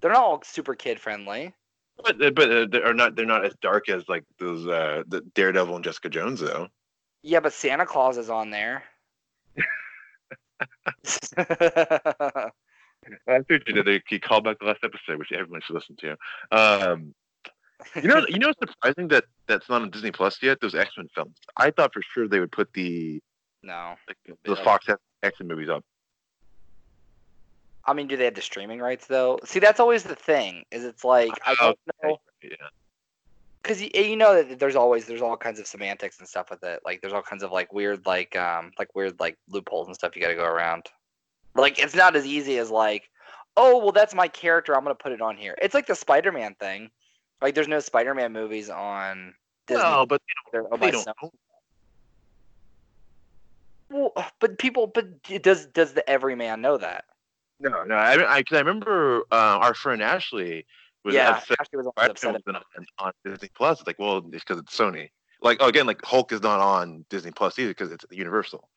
They're 0.00 0.12
not 0.12 0.22
all 0.22 0.42
super 0.44 0.74
kid 0.74 0.98
friendly. 0.98 1.54
But 2.02 2.18
but 2.34 2.50
uh, 2.50 2.66
they 2.70 2.82
are 2.82 2.94
not 2.94 3.14
they're 3.14 3.26
not 3.26 3.44
as 3.44 3.54
dark 3.60 3.88
as 3.88 4.08
like 4.08 4.24
those 4.38 4.66
uh 4.66 5.04
the 5.06 5.20
Daredevil 5.34 5.76
and 5.76 5.84
Jessica 5.84 6.08
Jones 6.08 6.40
though. 6.40 6.68
Yeah, 7.22 7.38
but 7.38 7.52
Santa 7.52 7.86
Claus 7.86 8.18
is 8.18 8.30
on 8.30 8.50
there. 8.50 8.82
I 13.28 13.40
think 13.48 13.62
you 13.66 13.74
did. 13.74 13.86
They 13.86 14.02
he 14.08 14.18
called 14.18 14.44
back 14.44 14.58
the 14.60 14.66
last 14.66 14.84
episode, 14.84 15.18
which 15.18 15.32
everyone 15.32 15.60
should 15.64 15.74
listen 15.74 15.96
to. 15.96 16.16
Um, 16.50 17.14
you 17.96 18.08
know, 18.08 18.24
you 18.28 18.38
know, 18.38 18.50
it's 18.50 18.72
surprising 18.72 19.08
that 19.08 19.24
that's 19.46 19.68
not 19.68 19.82
on 19.82 19.90
Disney 19.90 20.12
Plus 20.12 20.40
yet. 20.42 20.60
Those 20.60 20.74
X 20.74 20.90
Men 20.96 21.08
films. 21.14 21.36
I 21.56 21.70
thought 21.70 21.92
for 21.92 22.02
sure 22.02 22.28
they 22.28 22.40
would 22.40 22.52
put 22.52 22.72
the 22.74 23.20
no. 23.62 23.94
the 24.44 24.54
Yeah. 24.54 24.64
Fox 24.64 24.86
X 25.22 25.40
Men 25.40 25.48
movies 25.48 25.68
up. 25.68 25.84
I 27.84 27.94
mean, 27.94 28.06
do 28.06 28.16
they 28.16 28.26
have 28.26 28.34
the 28.34 28.42
streaming 28.42 28.78
rights 28.78 29.06
though? 29.06 29.40
See, 29.44 29.58
that's 29.58 29.80
always 29.80 30.04
the 30.04 30.14
thing. 30.14 30.64
Is 30.70 30.84
it's 30.84 31.04
like 31.04 31.32
I 31.44 31.54
don't 31.56 31.78
know 32.02 32.18
Yeah, 32.42 32.50
because 33.62 33.80
you, 33.80 33.90
you 33.94 34.16
know 34.16 34.34
that 34.42 34.58
there's 34.58 34.76
always 34.76 35.06
there's 35.06 35.22
all 35.22 35.36
kinds 35.36 35.60
of 35.60 35.66
semantics 35.66 36.18
and 36.18 36.28
stuff 36.28 36.50
with 36.50 36.62
it. 36.64 36.80
Like 36.84 37.00
there's 37.00 37.12
all 37.12 37.22
kinds 37.22 37.42
of 37.42 37.52
like 37.52 37.72
weird 37.72 38.04
like 38.06 38.34
um 38.36 38.72
like 38.78 38.94
weird 38.94 39.18
like 39.20 39.38
loopholes 39.48 39.86
and 39.86 39.94
stuff 39.94 40.16
you 40.16 40.22
got 40.22 40.28
to 40.28 40.34
go 40.34 40.44
around. 40.44 40.86
Like 41.54 41.78
it's 41.78 41.94
not 41.94 42.16
as 42.16 42.26
easy 42.26 42.58
as 42.58 42.70
like, 42.70 43.08
oh 43.56 43.78
well, 43.78 43.92
that's 43.92 44.14
my 44.14 44.28
character. 44.28 44.74
I'm 44.76 44.82
gonna 44.82 44.94
put 44.94 45.12
it 45.12 45.20
on 45.20 45.36
here. 45.36 45.56
It's 45.62 45.74
like 45.74 45.86
the 45.86 45.94
Spider-Man 45.94 46.56
thing. 46.58 46.90
Like 47.40 47.54
there's 47.54 47.68
no 47.68 47.80
Spider-Man 47.80 48.32
movies 48.32 48.68
on 48.70 49.34
Disney. 49.66 49.82
well, 49.82 50.06
but 50.06 50.20
They're 50.50 50.62
they 50.62 50.68
owned 50.70 50.80
by 50.80 50.90
don't. 50.90 51.06
Sony. 51.06 51.30
Well, 53.90 54.12
but 54.40 54.58
people, 54.58 54.86
but 54.86 55.22
does 55.42 55.66
does 55.66 55.92
the 55.92 56.08
everyman 56.08 56.62
know 56.62 56.78
that? 56.78 57.04
No, 57.60 57.84
no. 57.84 57.94
I 57.94 58.36
I, 58.36 58.42
'cause 58.42 58.56
I 58.56 58.60
remember 58.60 59.18
uh, 59.30 59.58
our 59.60 59.74
friend 59.74 60.02
Ashley 60.02 60.66
was 61.04 61.14
yeah, 61.14 61.36
upset. 61.36 61.56
Ashley 61.60 61.78
was 61.78 61.86
upset. 61.96 62.32
was 62.46 62.54
on, 62.78 62.86
on 62.98 63.12
Disney 63.24 63.48
Plus. 63.54 63.80
It's 63.80 63.86
like, 63.86 63.98
well, 63.98 64.18
it's 64.18 64.44
because 64.44 64.58
it's 64.58 64.76
Sony. 64.76 65.10
Like 65.42 65.58
oh, 65.60 65.68
again, 65.68 65.86
like 65.86 66.04
Hulk 66.04 66.32
is 66.32 66.42
not 66.42 66.60
on 66.60 67.04
Disney 67.08 67.32
Plus 67.32 67.58
either 67.58 67.70
because 67.70 67.90
it's 67.90 68.04
Universal. 68.10 68.68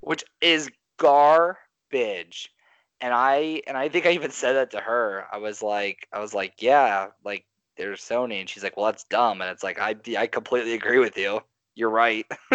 which 0.00 0.24
is 0.40 0.70
garbage. 0.96 2.52
And 3.00 3.14
I 3.14 3.62
and 3.66 3.76
I 3.76 3.88
think 3.88 4.06
I 4.06 4.10
even 4.10 4.30
said 4.30 4.54
that 4.54 4.70
to 4.72 4.80
her. 4.80 5.26
I 5.32 5.38
was 5.38 5.62
like, 5.62 6.08
I 6.12 6.20
was 6.20 6.34
like, 6.34 6.54
yeah, 6.58 7.08
like 7.24 7.46
there's 7.76 8.00
Sony, 8.00 8.40
and 8.40 8.48
she's 8.48 8.62
like, 8.62 8.76
well, 8.76 8.86
that's 8.86 9.04
dumb. 9.04 9.40
And 9.40 9.50
it's 9.50 9.62
like, 9.62 9.78
I 9.78 9.96
I 10.18 10.26
completely 10.26 10.74
agree 10.74 10.98
with 10.98 11.16
you. 11.16 11.40
You're 11.74 11.90
right. 11.90 12.26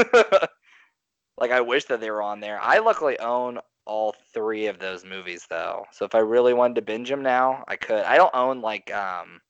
like 1.37 1.51
I 1.51 1.61
wish 1.61 1.85
that 1.85 2.01
they 2.01 2.11
were 2.11 2.21
on 2.21 2.41
there. 2.41 2.59
I 2.61 2.79
luckily 2.79 3.17
own 3.19 3.59
all 3.85 4.15
three 4.33 4.67
of 4.67 4.79
those 4.79 5.05
movies 5.05 5.45
though. 5.49 5.85
So 5.91 6.05
if 6.05 6.15
I 6.15 6.19
really 6.19 6.53
wanted 6.53 6.75
to 6.75 6.81
binge 6.81 7.09
them 7.09 7.23
now, 7.23 7.63
I 7.67 7.75
could. 7.75 8.03
I 8.03 8.17
don't 8.17 8.33
own 8.33 8.61
like 8.61 8.93
um 8.93 9.41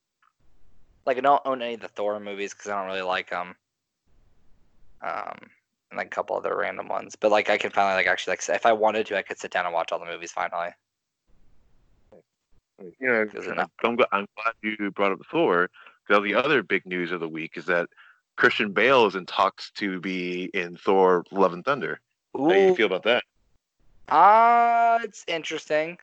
like 1.06 1.18
I 1.18 1.22
don't 1.22 1.42
own 1.46 1.62
any 1.62 1.76
of 1.76 1.82
the 1.82 1.88
Thor 1.88 2.20
movies 2.20 2.54
because 2.54 2.70
I 2.70 2.78
don't 2.78 2.88
really 2.88 3.02
like 3.02 3.30
them. 3.30 3.56
Um, 5.02 5.38
and 5.92 5.98
like 5.98 6.08
a 6.08 6.10
couple 6.10 6.36
other 6.36 6.56
random 6.56 6.88
ones. 6.88 7.16
But 7.16 7.32
like 7.32 7.50
I 7.50 7.58
can 7.58 7.72
finally 7.72 7.96
like 7.96 8.08
actually 8.08 8.32
like 8.32 8.50
if 8.50 8.66
I 8.66 8.74
wanted 8.74 9.06
to, 9.08 9.18
I 9.18 9.22
could 9.22 9.40
sit 9.40 9.52
down 9.52 9.66
and 9.66 9.74
watch 9.74 9.92
all 9.92 10.00
the 10.00 10.06
movies 10.06 10.32
finally. 10.32 10.70
You 12.80 13.08
know, 13.08 13.26
I'm, 13.38 13.56
not? 13.56 14.10
I'm, 14.12 14.28
glad 14.36 14.54
you 14.62 14.92
brought 14.92 15.14
up 15.14 15.20
Thor 15.32 15.70
because 16.06 16.24
the 16.24 16.36
other 16.36 16.62
big 16.62 16.86
news 16.86 17.14
of 17.14 17.22
the 17.22 17.30
week 17.30 17.54
is 17.56 17.66
that 17.68 17.88
Christian 18.36 18.74
Bale 18.74 19.06
is 19.06 19.16
in 19.16 19.26
talks 19.26 19.72
to 19.76 20.02
be 20.02 20.50
in 20.54 20.76
Thor: 20.76 21.24
Love 21.32 21.54
and 21.54 21.64
Thunder. 21.64 22.02
How 22.36 22.50
do 22.50 22.60
you 22.60 22.76
feel 22.76 22.88
about 22.88 23.04
that? 23.04 23.24
Uh, 24.10 24.99
it's 25.03 25.24
interesting. 25.28 25.97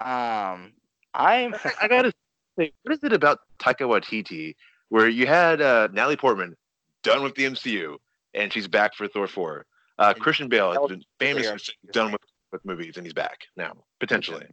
Um, 0.00 0.72
I'm 1.14 1.54
I, 1.54 1.72
I 1.82 1.88
gotta 1.88 2.12
say, 2.58 2.72
what 2.82 2.94
is 2.94 3.02
it 3.02 3.12
about 3.12 3.40
Taika 3.58 3.82
Waititi 3.82 4.54
where 4.88 5.08
you 5.08 5.26
had 5.26 5.60
uh, 5.60 5.88
Natalie 5.92 6.16
Portman 6.16 6.56
done 7.02 7.22
with 7.22 7.34
the 7.34 7.44
MCU 7.44 7.96
and 8.34 8.52
she's 8.52 8.68
back 8.68 8.94
for 8.94 9.08
Thor 9.08 9.26
4? 9.26 9.66
Uh, 9.98 10.14
Christian 10.14 10.48
Bale 10.48 10.72
has 10.72 10.88
been 10.88 10.88
really 10.88 11.06
famous 11.20 11.50
for 11.50 11.58
saying 11.58 11.76
done 11.92 12.12
with, 12.12 12.20
with 12.50 12.64
movies 12.64 12.96
and 12.96 13.06
he's 13.06 13.12
back 13.12 13.46
now 13.56 13.72
potentially. 14.00 14.46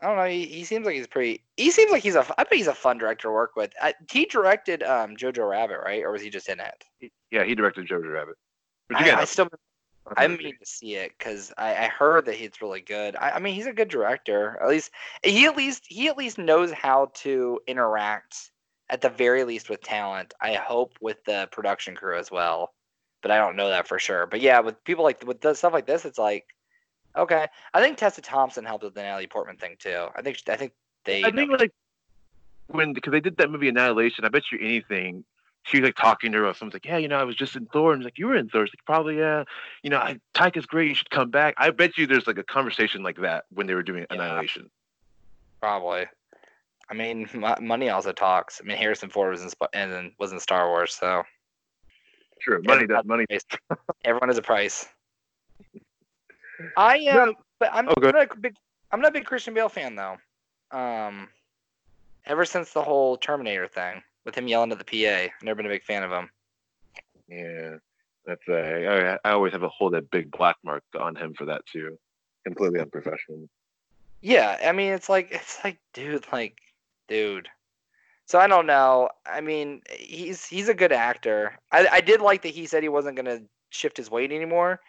I 0.00 0.08
don't 0.08 0.16
know. 0.16 0.24
He, 0.24 0.44
he 0.44 0.64
seems 0.64 0.84
like 0.84 0.96
he's 0.96 1.06
pretty. 1.06 1.42
He 1.56 1.70
seems 1.70 1.90
like 1.90 2.02
he's 2.02 2.14
a. 2.14 2.26
I 2.36 2.44
bet 2.44 2.52
he's 2.52 2.66
a 2.66 2.74
fun 2.74 2.98
director 2.98 3.28
to 3.28 3.32
work 3.32 3.56
with. 3.56 3.72
Uh, 3.80 3.92
he 4.10 4.26
directed 4.26 4.82
um 4.82 5.16
Jojo 5.16 5.48
Rabbit, 5.48 5.78
right? 5.82 6.02
Or 6.02 6.12
was 6.12 6.20
he 6.20 6.28
just 6.28 6.48
in 6.48 6.60
it? 6.60 7.10
Yeah, 7.30 7.44
he 7.44 7.54
directed 7.54 7.88
Jojo 7.88 8.12
Rabbit. 8.12 8.36
Which 8.88 8.98
I, 8.98 9.20
I 9.20 9.24
still. 9.24 9.48
I 10.16 10.28
mean 10.28 10.58
to 10.58 10.66
see 10.66 10.96
it 10.96 11.12
because 11.16 11.52
I, 11.56 11.74
I 11.74 11.88
heard 11.88 12.26
that 12.26 12.34
he's 12.34 12.60
really 12.60 12.82
good. 12.82 13.16
I, 13.16 13.30
I 13.30 13.38
mean, 13.38 13.54
he's 13.54 13.66
a 13.66 13.72
good 13.72 13.88
director. 13.88 14.58
At 14.62 14.68
least 14.68 14.90
he 15.22 15.46
at 15.46 15.56
least 15.56 15.84
he 15.86 16.08
at 16.08 16.18
least 16.18 16.36
knows 16.36 16.72
how 16.72 17.10
to 17.14 17.60
interact 17.66 18.50
at 18.90 19.00
the 19.00 19.08
very 19.08 19.44
least 19.44 19.70
with 19.70 19.80
talent. 19.80 20.34
I 20.40 20.54
hope 20.54 20.92
with 21.00 21.24
the 21.24 21.48
production 21.52 21.94
crew 21.94 22.18
as 22.18 22.30
well, 22.30 22.74
but 23.22 23.30
I 23.30 23.38
don't 23.38 23.56
know 23.56 23.70
that 23.70 23.88
for 23.88 23.98
sure. 23.98 24.26
But 24.26 24.40
yeah, 24.40 24.60
with 24.60 24.82
people 24.84 25.04
like 25.04 25.26
with 25.26 25.40
the 25.40 25.54
stuff 25.54 25.72
like 25.72 25.86
this, 25.86 26.04
it's 26.04 26.18
like 26.18 26.44
okay. 27.16 27.46
I 27.72 27.80
think 27.80 27.96
Tessa 27.96 28.20
Thompson 28.20 28.64
helped 28.64 28.84
with 28.84 28.94
the 28.94 29.02
Natalie 29.02 29.26
Portman 29.26 29.56
thing 29.56 29.76
too. 29.78 30.08
I 30.14 30.20
think 30.20 30.38
I 30.48 30.56
think 30.56 30.72
they. 31.04 31.24
I 31.24 31.30
think 31.30 31.50
like 31.50 31.72
when 32.66 32.92
because 32.92 33.12
they 33.12 33.20
did 33.20 33.38
that 33.38 33.50
movie 33.50 33.68
Annihilation, 33.68 34.24
I 34.24 34.28
bet 34.28 34.42
you 34.52 34.58
anything. 34.60 35.24
She 35.64 35.80
was 35.80 35.88
like 35.88 35.96
talking 35.96 36.30
to 36.32 36.38
her. 36.38 36.54
Someone's 36.54 36.74
like, 36.74 36.84
"Yeah, 36.84 36.98
you 36.98 37.08
know, 37.08 37.16
I 37.18 37.24
was 37.24 37.36
just 37.36 37.56
in 37.56 37.66
Thor." 37.66 37.92
And 37.92 38.02
he's 38.02 38.06
like, 38.06 38.18
"You 38.18 38.26
were 38.28 38.36
in 38.36 38.48
Thor." 38.48 38.62
Like, 38.62 38.70
"Probably, 38.86 39.18
yeah. 39.18 39.44
You 39.82 39.90
know, 39.90 39.98
I, 39.98 40.18
Taika's 40.34 40.66
great. 40.66 40.88
You 40.88 40.94
should 40.94 41.10
come 41.10 41.30
back." 41.30 41.54
I 41.56 41.70
bet 41.70 41.96
you 41.98 42.06
there's 42.06 42.26
like 42.26 42.38
a 42.38 42.44
conversation 42.44 43.02
like 43.02 43.16
that 43.22 43.44
when 43.50 43.66
they 43.66 43.74
were 43.74 43.82
doing 43.82 44.06
Yeah. 44.10 44.16
Annihilation. 44.22 44.70
Probably. 45.60 46.04
I 46.90 46.94
mean, 46.94 47.28
money 47.62 47.88
also 47.88 48.12
talks. 48.12 48.60
I 48.62 48.66
mean, 48.66 48.76
Harrison 48.76 49.08
Ford 49.08 49.30
was 49.32 49.42
in 49.42 49.50
and 49.72 49.90
then 49.90 50.12
was 50.18 50.32
in 50.32 50.38
Star 50.40 50.68
Wars, 50.68 50.94
so 50.94 51.22
Sure, 52.40 52.60
money 52.62 52.86
does 52.86 53.04
money. 53.06 53.24
everyone 54.04 54.28
has 54.28 54.36
a 54.36 54.42
price. 54.42 54.86
I 56.76 56.98
am, 56.98 57.16
No. 57.16 57.34
but 57.58 57.70
I'm, 57.72 57.88
Oh, 57.88 57.94
I'm 57.96 58.12
not 58.12 58.32
a 58.32 58.36
big. 58.36 58.54
I'm 58.92 59.00
not 59.00 59.08
a 59.08 59.12
big 59.12 59.24
Christian 59.24 59.54
Bale 59.54 59.68
fan 59.70 59.96
though. 59.96 60.16
Um, 60.70 61.28
ever 62.26 62.44
since 62.44 62.72
the 62.72 62.82
whole 62.82 63.16
Terminator 63.16 63.66
thing 63.66 64.02
with 64.24 64.34
him 64.34 64.48
yelling 64.48 64.72
at 64.72 64.78
the 64.78 64.84
PA, 64.84 65.24
I've 65.24 65.42
never 65.42 65.56
been 65.56 65.66
a 65.66 65.74
big 65.74 65.84
fan 65.84 66.02
of 66.02 66.10
him. 66.10 66.30
Yeah, 67.28 67.76
that's 68.26 68.42
uh, 68.48 69.18
I, 69.24 69.28
I 69.28 69.32
always 69.32 69.52
have 69.52 69.62
a 69.62 69.68
hold 69.68 69.94
that 69.94 70.10
big 70.10 70.30
black 70.30 70.56
mark 70.64 70.82
on 70.98 71.16
him 71.16 71.34
for 71.34 71.46
that 71.46 71.62
too. 71.70 71.98
Completely 72.44 72.80
unprofessional. 72.80 73.48
Yeah, 74.20 74.58
I 74.64 74.72
mean, 74.72 74.92
it's 74.92 75.08
like 75.08 75.28
it's 75.30 75.62
like, 75.64 75.78
dude, 75.92 76.26
like, 76.32 76.58
dude. 77.08 77.48
So 78.26 78.38
I 78.38 78.46
don't 78.46 78.66
know. 78.66 79.10
I 79.26 79.40
mean, 79.40 79.82
he's 79.90 80.46
he's 80.46 80.68
a 80.68 80.74
good 80.74 80.92
actor. 80.92 81.58
I 81.72 81.86
I 81.92 82.00
did 82.00 82.20
like 82.20 82.42
that 82.42 82.54
he 82.54 82.66
said 82.66 82.82
he 82.82 82.88
wasn't 82.88 83.16
gonna 83.16 83.40
shift 83.70 83.96
his 83.96 84.10
weight 84.10 84.32
anymore, 84.32 84.80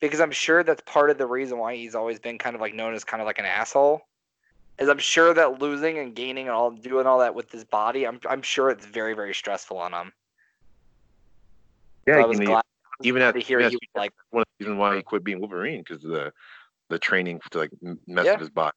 because 0.00 0.20
I'm 0.20 0.30
sure 0.30 0.62
that's 0.62 0.82
part 0.86 1.10
of 1.10 1.18
the 1.18 1.26
reason 1.26 1.58
why 1.58 1.74
he's 1.74 1.94
always 1.94 2.18
been 2.18 2.38
kind 2.38 2.54
of 2.54 2.60
like 2.60 2.74
known 2.74 2.94
as 2.94 3.04
kind 3.04 3.20
of 3.20 3.26
like 3.26 3.38
an 3.38 3.46
asshole. 3.46 4.02
Is 4.78 4.88
I'm 4.88 4.98
sure 4.98 5.32
that 5.32 5.60
losing 5.60 5.98
and 5.98 6.14
gaining 6.14 6.48
and 6.48 6.54
all 6.54 6.70
doing 6.72 7.06
all 7.06 7.20
that 7.20 7.34
with 7.34 7.50
his 7.50 7.64
body, 7.64 8.06
I'm 8.06 8.20
I'm 8.28 8.42
sure 8.42 8.70
it's 8.70 8.84
very 8.84 9.14
very 9.14 9.34
stressful 9.34 9.78
on 9.78 9.92
him. 9.92 10.12
Yeah, 12.06 12.16
So 12.16 12.22
I 12.22 12.26
was 12.26 12.40
glad 12.40 12.64
even 13.02 13.22
to 13.22 13.28
at 13.28 13.36
hear 13.36 13.60
yeah, 13.60 13.68
he 13.70 13.78
like, 13.94 14.12
one 14.30 14.42
of 14.42 14.46
the 14.58 14.64
reasons 14.64 14.78
why 14.78 14.96
he 14.96 15.02
quit 15.02 15.24
being 15.24 15.40
Wolverine 15.40 15.84
because 15.86 16.02
the 16.02 16.32
the 16.90 16.98
training 16.98 17.40
to 17.50 17.58
like 17.58 17.70
mess 18.06 18.26
Yeah. 18.26 18.32
with 18.32 18.40
his 18.40 18.50
body. 18.50 18.76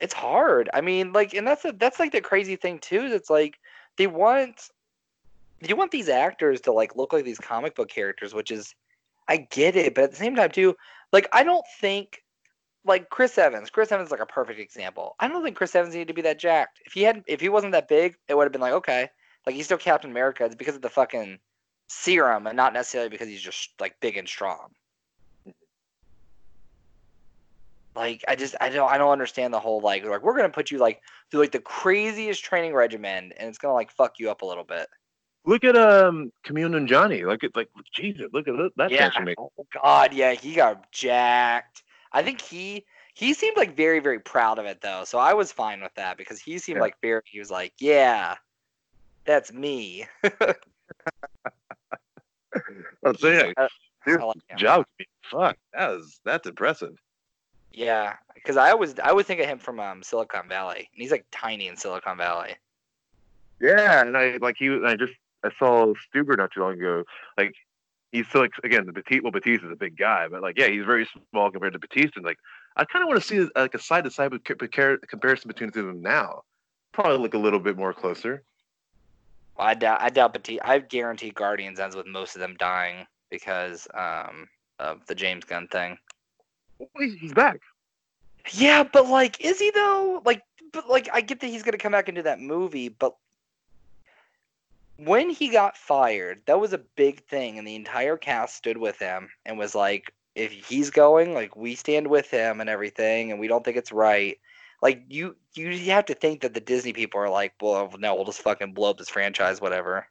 it's 0.00 0.14
hard. 0.14 0.68
I 0.74 0.80
mean, 0.80 1.12
like, 1.12 1.34
and 1.34 1.46
that's 1.46 1.64
a, 1.64 1.72
that's 1.72 2.00
like 2.00 2.12
the 2.12 2.20
crazy 2.20 2.56
thing 2.56 2.78
too. 2.80 3.02
Is 3.04 3.12
it's 3.12 3.30
like 3.30 3.58
they 3.96 4.06
want 4.06 4.68
you 5.60 5.76
want 5.76 5.92
these 5.92 6.08
actors 6.08 6.60
to 6.62 6.72
like 6.72 6.96
look 6.96 7.12
like 7.12 7.24
these 7.24 7.38
comic 7.38 7.74
book 7.76 7.88
characters, 7.88 8.34
which 8.34 8.50
is 8.50 8.74
I 9.28 9.36
get 9.36 9.76
it, 9.76 9.94
but 9.94 10.04
at 10.04 10.10
the 10.10 10.16
same 10.16 10.34
time 10.34 10.50
too, 10.50 10.76
Like 11.12 11.28
I 11.32 11.44
don't 11.44 11.64
think 11.80 12.22
like 12.84 13.10
Chris 13.10 13.38
Evans. 13.38 13.70
Chris 13.70 13.92
Evans 13.92 14.08
is 14.08 14.10
like 14.12 14.20
a 14.20 14.26
perfect 14.26 14.58
example. 14.58 15.14
I 15.20 15.28
don't 15.28 15.42
think 15.44 15.56
Chris 15.56 15.74
Evans 15.74 15.94
needed 15.94 16.08
to 16.08 16.14
be 16.14 16.22
that 16.22 16.38
jacked. 16.38 16.80
If 16.84 16.92
he 16.92 17.02
had 17.02 17.22
if 17.26 17.40
he 17.40 17.48
wasn't 17.48 17.72
that 17.72 17.88
big, 17.88 18.16
it 18.28 18.36
would 18.36 18.44
have 18.44 18.52
been 18.52 18.60
like 18.60 18.72
okay, 18.74 19.10
like 19.46 19.54
he's 19.54 19.66
still 19.66 19.78
Captain 19.78 20.10
America. 20.10 20.44
It's 20.44 20.54
because 20.54 20.76
of 20.76 20.82
the 20.82 20.88
fucking 20.88 21.38
serum 21.88 22.46
and 22.46 22.56
not 22.56 22.72
necessarily 22.72 23.10
because 23.10 23.28
he's 23.28 23.42
just 23.42 23.70
like 23.80 24.00
big 24.00 24.16
and 24.16 24.28
strong. 24.28 24.70
Like 27.94 28.24
I 28.26 28.36
just 28.36 28.54
I 28.60 28.70
don't 28.70 28.90
I 28.90 28.98
don't 28.98 29.10
understand 29.10 29.52
the 29.52 29.60
whole 29.60 29.80
like 29.80 30.04
like 30.04 30.22
we're 30.22 30.36
gonna 30.36 30.48
put 30.48 30.70
you 30.70 30.78
like 30.78 31.02
through 31.30 31.40
like 31.40 31.52
the 31.52 31.60
craziest 31.60 32.42
training 32.42 32.72
regimen 32.72 33.32
and 33.36 33.48
it's 33.48 33.58
gonna 33.58 33.74
like 33.74 33.90
fuck 33.90 34.18
you 34.18 34.30
up 34.30 34.42
a 34.42 34.46
little 34.46 34.64
bit. 34.64 34.88
Look 35.44 35.64
at 35.64 35.76
um 35.76 36.32
Kumail 36.46 36.70
Nanjiani. 36.70 37.26
Look 37.26 37.44
at 37.44 37.54
like 37.54 37.68
Jesus. 37.94 38.28
Look 38.32 38.48
at 38.48 38.54
that 38.76 38.90
yeah. 38.90 38.98
transformation. 38.98 39.48
Oh 39.58 39.66
God, 39.74 40.14
yeah, 40.14 40.32
he 40.32 40.54
got 40.54 40.90
jacked. 40.90 41.82
I 42.12 42.22
think 42.22 42.40
he 42.40 42.84
he 43.14 43.34
seemed 43.34 43.56
like 43.56 43.76
very 43.76 44.00
very 44.00 44.18
proud 44.20 44.58
of 44.58 44.66
it 44.66 44.80
though, 44.80 45.04
so 45.04 45.18
I 45.18 45.34
was 45.34 45.52
fine 45.52 45.80
with 45.82 45.94
that 45.94 46.16
because 46.16 46.40
he 46.40 46.58
seemed 46.58 46.76
Yeah. 46.76 46.82
like 46.82 46.96
very 47.00 47.22
he 47.24 47.38
was 47.38 47.50
like 47.50 47.72
yeah, 47.78 48.36
that's 49.24 49.52
me. 49.52 50.06
I'll 53.04 53.14
say, 53.14 53.52
I- 53.56 53.68
dude, 54.06 54.20
I 54.20 54.24
like 54.24 54.36
job. 54.56 54.84
Fuck, 55.30 55.56
that 55.72 55.88
was 55.88 56.20
that's 56.24 56.46
impressive. 56.46 56.98
Yeah, 57.72 58.16
because 58.34 58.56
I 58.56 58.70
always 58.70 58.98
I 58.98 59.12
would 59.12 59.26
think 59.26 59.40
of 59.40 59.46
him 59.46 59.58
from 59.58 59.80
um, 59.80 60.02
Silicon 60.02 60.48
Valley, 60.48 60.88
and 60.92 61.02
he's 61.02 61.10
like 61.10 61.24
tiny 61.30 61.68
in 61.68 61.76
Silicon 61.76 62.18
Valley. 62.18 62.54
Yeah, 63.60 64.02
and 64.02 64.16
I 64.16 64.36
like 64.42 64.56
he. 64.58 64.68
I 64.84 64.96
just 64.96 65.14
I 65.44 65.50
saw 65.58 65.94
Stuber 66.14 66.36
not 66.36 66.52
too 66.52 66.60
long 66.60 66.74
ago. 66.74 67.04
Like 67.38 67.54
he's 68.12 68.28
still 68.28 68.42
like 68.42 68.52
again 68.62 68.86
the 68.86 68.92
Bautista. 68.92 69.22
Well, 69.24 69.32
Bautista's 69.32 69.72
a 69.72 69.76
big 69.76 69.96
guy, 69.96 70.28
but 70.28 70.42
like 70.42 70.58
yeah, 70.58 70.68
he's 70.68 70.84
very 70.84 71.08
small 71.30 71.50
compared 71.50 71.72
to 71.72 71.78
Bautista. 71.78 72.12
And 72.16 72.24
like 72.24 72.38
I 72.76 72.84
kind 72.84 73.02
of 73.02 73.08
want 73.08 73.20
to 73.20 73.26
see 73.26 73.48
like 73.56 73.74
a 73.74 73.78
side 73.78 74.04
to 74.04 74.10
side 74.10 74.32
comparison 74.44 75.48
between 75.48 75.70
the 75.70 75.72
two 75.72 75.80
of 75.80 75.86
them 75.86 76.02
now. 76.02 76.42
Probably 76.92 77.18
look 77.18 77.34
a 77.34 77.38
little 77.38 77.58
bit 77.58 77.76
more 77.76 77.92
closer. 77.92 78.42
Well, 79.56 79.66
I 79.66 79.74
doubt 79.74 80.00
I 80.00 80.10
doubt 80.10 80.34
Bautista. 80.34 80.66
I 80.66 80.78
guarantee 80.78 81.30
Guardians 81.30 81.80
ends 81.80 81.96
with 81.96 82.06
most 82.06 82.36
of 82.36 82.40
them 82.40 82.54
dying 82.58 83.06
because 83.30 83.88
um 83.94 84.48
of 84.78 85.04
the 85.06 85.14
James 85.14 85.44
Gunn 85.44 85.68
thing. 85.68 85.98
He's, 86.98 87.14
he's 87.14 87.32
back. 87.32 87.60
Yeah, 88.50 88.82
but 88.82 89.06
like, 89.06 89.40
is 89.40 89.58
he 89.58 89.70
though? 89.70 90.20
Like, 90.24 90.42
but 90.72 90.88
like, 90.88 91.08
I 91.12 91.20
get 91.20 91.40
that 91.40 91.46
he's 91.46 91.62
gonna 91.62 91.78
come 91.78 91.92
back 91.92 92.08
and 92.08 92.16
do 92.16 92.22
that 92.22 92.40
movie, 92.40 92.88
but 92.88 93.14
when 94.96 95.30
he 95.30 95.48
got 95.48 95.76
fired, 95.76 96.42
that 96.46 96.60
was 96.60 96.72
a 96.72 96.78
big 96.78 97.24
thing, 97.24 97.58
and 97.58 97.66
the 97.66 97.74
entire 97.74 98.16
cast 98.16 98.56
stood 98.56 98.76
with 98.76 98.98
him 98.98 99.30
and 99.44 99.58
was 99.58 99.74
like, 99.74 100.12
if 100.34 100.52
he's 100.52 100.90
going, 100.90 101.34
like, 101.34 101.56
we 101.56 101.74
stand 101.74 102.06
with 102.06 102.30
him 102.30 102.60
and 102.60 102.70
everything, 102.70 103.30
and 103.30 103.40
we 103.40 103.48
don't 103.48 103.64
think 103.64 103.76
it's 103.76 103.92
right. 103.92 104.38
Like, 104.80 105.04
you 105.08 105.36
you 105.54 105.78
have 105.92 106.06
to 106.06 106.14
think 106.14 106.40
that 106.40 106.54
the 106.54 106.60
Disney 106.60 106.92
people 106.92 107.20
are 107.20 107.28
like, 107.28 107.54
well, 107.60 107.92
no, 107.98 108.14
we'll 108.14 108.24
just 108.24 108.42
fucking 108.42 108.72
blow 108.72 108.90
up 108.90 108.98
this 108.98 109.08
franchise, 109.08 109.60
whatever. 109.60 110.08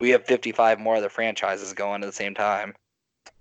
We 0.00 0.10
have 0.10 0.24
55 0.24 0.80
more 0.80 0.96
other 0.96 1.08
franchises 1.08 1.72
going 1.72 2.02
at 2.02 2.06
the 2.06 2.12
same 2.12 2.34
time. 2.34 2.74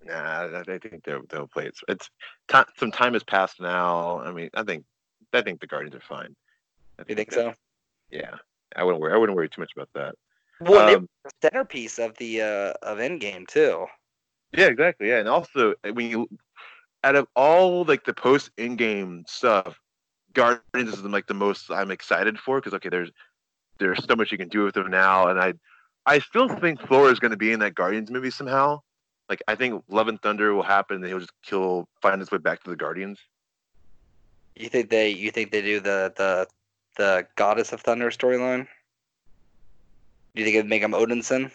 Nah, 0.06 0.64
I, 0.68 0.78
think 0.78 1.04
they'll 1.04 1.24
they'll 1.30 1.48
play 1.48 1.66
it. 1.66 1.78
It's 1.88 2.10
time. 2.48 2.66
Some 2.78 2.92
time 2.92 3.14
has 3.14 3.24
passed 3.24 3.60
now. 3.60 4.20
I 4.20 4.32
mean, 4.32 4.50
I 4.54 4.64
think 4.64 4.86
I 5.34 5.42
think 5.42 5.60
the 5.60 5.68
Guardians 5.68 5.96
are 5.96 6.02
fine. 6.02 6.36
I 7.00 7.04
You 7.08 7.16
think 7.16 7.32
so? 7.32 7.54
Yeah, 8.12 8.36
I 8.76 8.84
wouldn't 8.84 9.02
worry. 9.02 9.14
I 9.14 9.18
wouldn't 9.18 9.36
worry 9.36 9.50
too 9.50 9.62
much 9.62 9.72
about 9.76 9.90
that. 9.94 10.16
Well, 10.60 10.86
they 10.86 10.96
Um, 10.96 11.02
were 11.02 11.08
the 11.24 11.32
centerpiece 11.42 12.00
of 12.00 12.18
the 12.18 12.42
uh, 12.42 12.74
of 12.82 13.00
Endgame 13.00 13.48
too. 13.48 13.88
Yeah, 14.52 14.68
exactly. 14.68 15.10
Yeah, 15.10 15.20
and 15.20 15.28
also 15.28 15.74
when 15.94 16.10
you 16.10 16.30
out 17.04 17.16
of 17.16 17.28
all 17.36 17.84
like 17.84 18.06
the 18.06 18.14
post 18.14 18.52
Endgame 18.58 19.28
stuff, 19.28 19.80
Guardians 20.34 20.94
is 20.94 21.04
like 21.04 21.28
the 21.28 21.34
most 21.34 21.72
I'm 21.72 21.92
excited 21.92 22.40
for 22.40 22.60
because 22.60 22.74
okay, 22.76 22.90
there's 22.90 23.12
there's 23.80 24.04
so 24.06 24.16
much 24.16 24.32
you 24.32 24.38
can 24.38 24.50
do 24.50 24.64
with 24.64 24.76
them 24.76 24.90
now, 24.90 25.28
and 25.28 25.40
I 25.40 25.54
I 26.06 26.20
still 26.20 26.50
think 26.50 26.82
Thor 26.82 27.12
is 27.12 27.20
going 27.20 27.32
to 27.32 27.38
be 27.38 27.52
in 27.52 27.60
that 27.60 27.76
Guardians 27.76 28.12
movie 28.12 28.32
somehow. 28.32 28.82
Like 29.30 29.42
I 29.48 29.56
think 29.56 29.84
Love 29.88 30.08
and 30.08 30.22
Thunder 30.22 30.54
will 30.54 30.64
happen, 30.64 30.98
and 30.98 31.06
he'll 31.06 31.20
just 31.20 31.34
kill, 31.44 31.88
find 32.02 32.20
his 32.20 32.32
way 32.32 32.38
back 32.38 32.64
to 32.64 32.70
the 32.70 32.76
Guardians. 32.76 33.20
You 34.56 34.70
think 34.70 34.90
they 34.90 35.10
you 35.10 35.32
think 35.32 35.52
they 35.52 35.62
do 35.62 35.80
the 35.80 36.14
the 36.16 36.48
the 36.98 37.28
Goddess 37.36 37.74
of 37.74 37.82
Thunder 37.82 38.12
storyline? 38.12 38.68
Do 40.36 40.42
you 40.42 40.46
think 40.46 40.56
it'd 40.56 40.70
make 40.70 40.82
him 40.82 40.94
Odinson? 40.94 41.52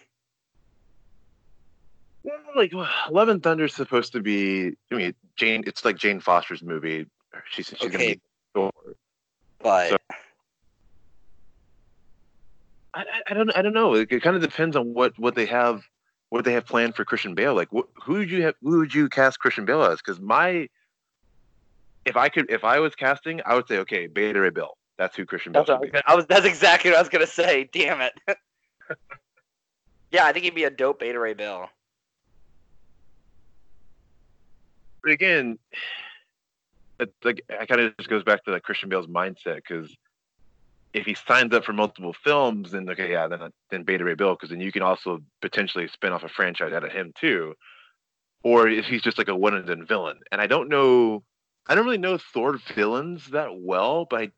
Like 2.54 2.72
Love 3.10 3.28
and 3.28 3.42
Thunder 3.42 3.64
is 3.64 3.74
supposed 3.74 4.12
to 4.12 4.20
be. 4.20 4.72
I 4.90 4.94
mean, 4.94 5.14
Jane. 5.36 5.64
It's 5.66 5.84
like 5.84 5.96
Jane 5.96 6.20
Foster's 6.20 6.62
movie. 6.62 7.06
She's 7.50 7.68
she's 7.68 7.78
gonna 7.90 7.98
be 7.98 8.20
Thor. 8.54 8.72
But 9.60 9.90
So- 9.90 9.96
I, 12.94 13.04
I, 13.28 13.34
don't 13.34 13.56
I 13.56 13.62
don't 13.62 13.74
know. 13.74 13.94
It, 13.94 14.08
kind 14.22 14.34
of 14.34 14.42
depends 14.42 14.74
on 14.74 14.92
what 14.92 15.18
what 15.18 15.34
they 15.34 15.46
have 15.46 15.82
what 16.30 16.44
they 16.44 16.52
have 16.52 16.66
planned 16.66 16.96
for 16.96 17.04
Christian 17.04 17.34
Bale. 17.34 17.54
Like, 17.54 17.68
wh- 17.74 17.86
who 18.02 18.14
would 18.14 18.30
you 18.30 18.42
have? 18.42 18.54
Who 18.62 18.78
would 18.78 18.94
you 18.94 19.08
cast 19.08 19.38
Christian 19.38 19.64
Bale 19.64 19.82
as? 19.84 19.98
Because 19.98 20.20
my 20.20 20.68
if 22.04 22.16
I 22.16 22.28
could 22.28 22.50
if 22.50 22.64
I 22.64 22.80
was 22.80 22.94
casting, 22.94 23.40
I 23.46 23.54
would 23.54 23.68
say 23.68 23.78
okay, 23.78 24.06
Beta 24.06 24.40
Ray 24.40 24.50
Bill. 24.50 24.76
That's 24.96 25.14
who 25.16 25.24
Christian 25.26 25.52
Bale 25.52 25.64
that's, 25.64 25.70
I, 25.70 25.74
should 25.74 25.80
was 25.80 25.90
be. 25.92 26.06
I 26.06 26.14
was 26.14 26.26
that's 26.26 26.46
exactly 26.46 26.90
what 26.90 26.96
I 26.96 27.02
was 27.02 27.08
gonna 27.08 27.26
say. 27.26 27.68
Damn 27.72 28.00
it. 28.00 28.12
yeah, 30.10 30.24
I 30.24 30.32
think 30.32 30.44
he'd 30.44 30.54
be 30.54 30.64
a 30.64 30.70
dope 30.70 31.00
Beta 31.00 31.18
Ray 31.18 31.34
Bill. 31.34 31.68
But 35.02 35.12
again, 35.12 35.58
it's 37.00 37.12
like 37.24 37.44
it 37.48 37.68
kind 37.68 37.80
of 37.80 37.96
just 37.96 38.10
goes 38.10 38.24
back 38.24 38.44
to 38.44 38.50
like 38.50 38.62
Christian 38.62 38.88
Bale's 38.88 39.06
mindset 39.06 39.56
because 39.56 39.96
if 40.92 41.06
he 41.06 41.14
signs 41.14 41.54
up 41.54 41.64
for 41.64 41.72
multiple 41.72 42.12
films, 42.12 42.72
then 42.72 42.88
okay, 42.88 43.12
yeah, 43.12 43.28
then 43.28 43.52
then 43.70 43.82
Beta 43.84 44.04
Ray 44.04 44.14
Bill 44.14 44.34
because 44.34 44.50
then 44.50 44.60
you 44.60 44.72
can 44.72 44.82
also 44.82 45.20
potentially 45.40 45.88
spin 45.88 46.12
off 46.12 46.24
a 46.24 46.28
franchise 46.28 46.72
out 46.72 46.84
of 46.84 46.92
him 46.92 47.12
too, 47.18 47.54
or 48.42 48.68
if 48.68 48.86
he's 48.86 49.02
just 49.02 49.18
like 49.18 49.28
a 49.28 49.36
one 49.36 49.54
and 49.54 49.66
done 49.66 49.86
villain. 49.86 50.18
And 50.32 50.40
I 50.40 50.46
don't 50.46 50.68
know, 50.68 51.22
I 51.66 51.74
don't 51.74 51.84
really 51.84 51.98
know 51.98 52.18
Thor 52.18 52.58
villains 52.74 53.26
that 53.28 53.60
well, 53.60 54.06
but 54.08 54.20
I, 54.20 54.30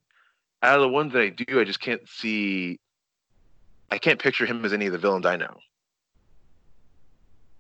out 0.63 0.77
of 0.77 0.83
the 0.83 0.89
ones 0.89 1.13
that 1.13 1.23
I 1.23 1.29
do, 1.31 1.61
I 1.61 1.65
just 1.65 1.81
can't 1.81 2.07
see. 2.09 2.79
I 3.91 3.99
can't 3.99 4.21
picture 4.21 4.47
him 4.47 4.65
as 4.65 4.73
any 4.73 4.87
of 4.87 4.93
the 4.93 4.99
villains 4.99 5.27
I 5.27 5.37
know. 5.37 5.57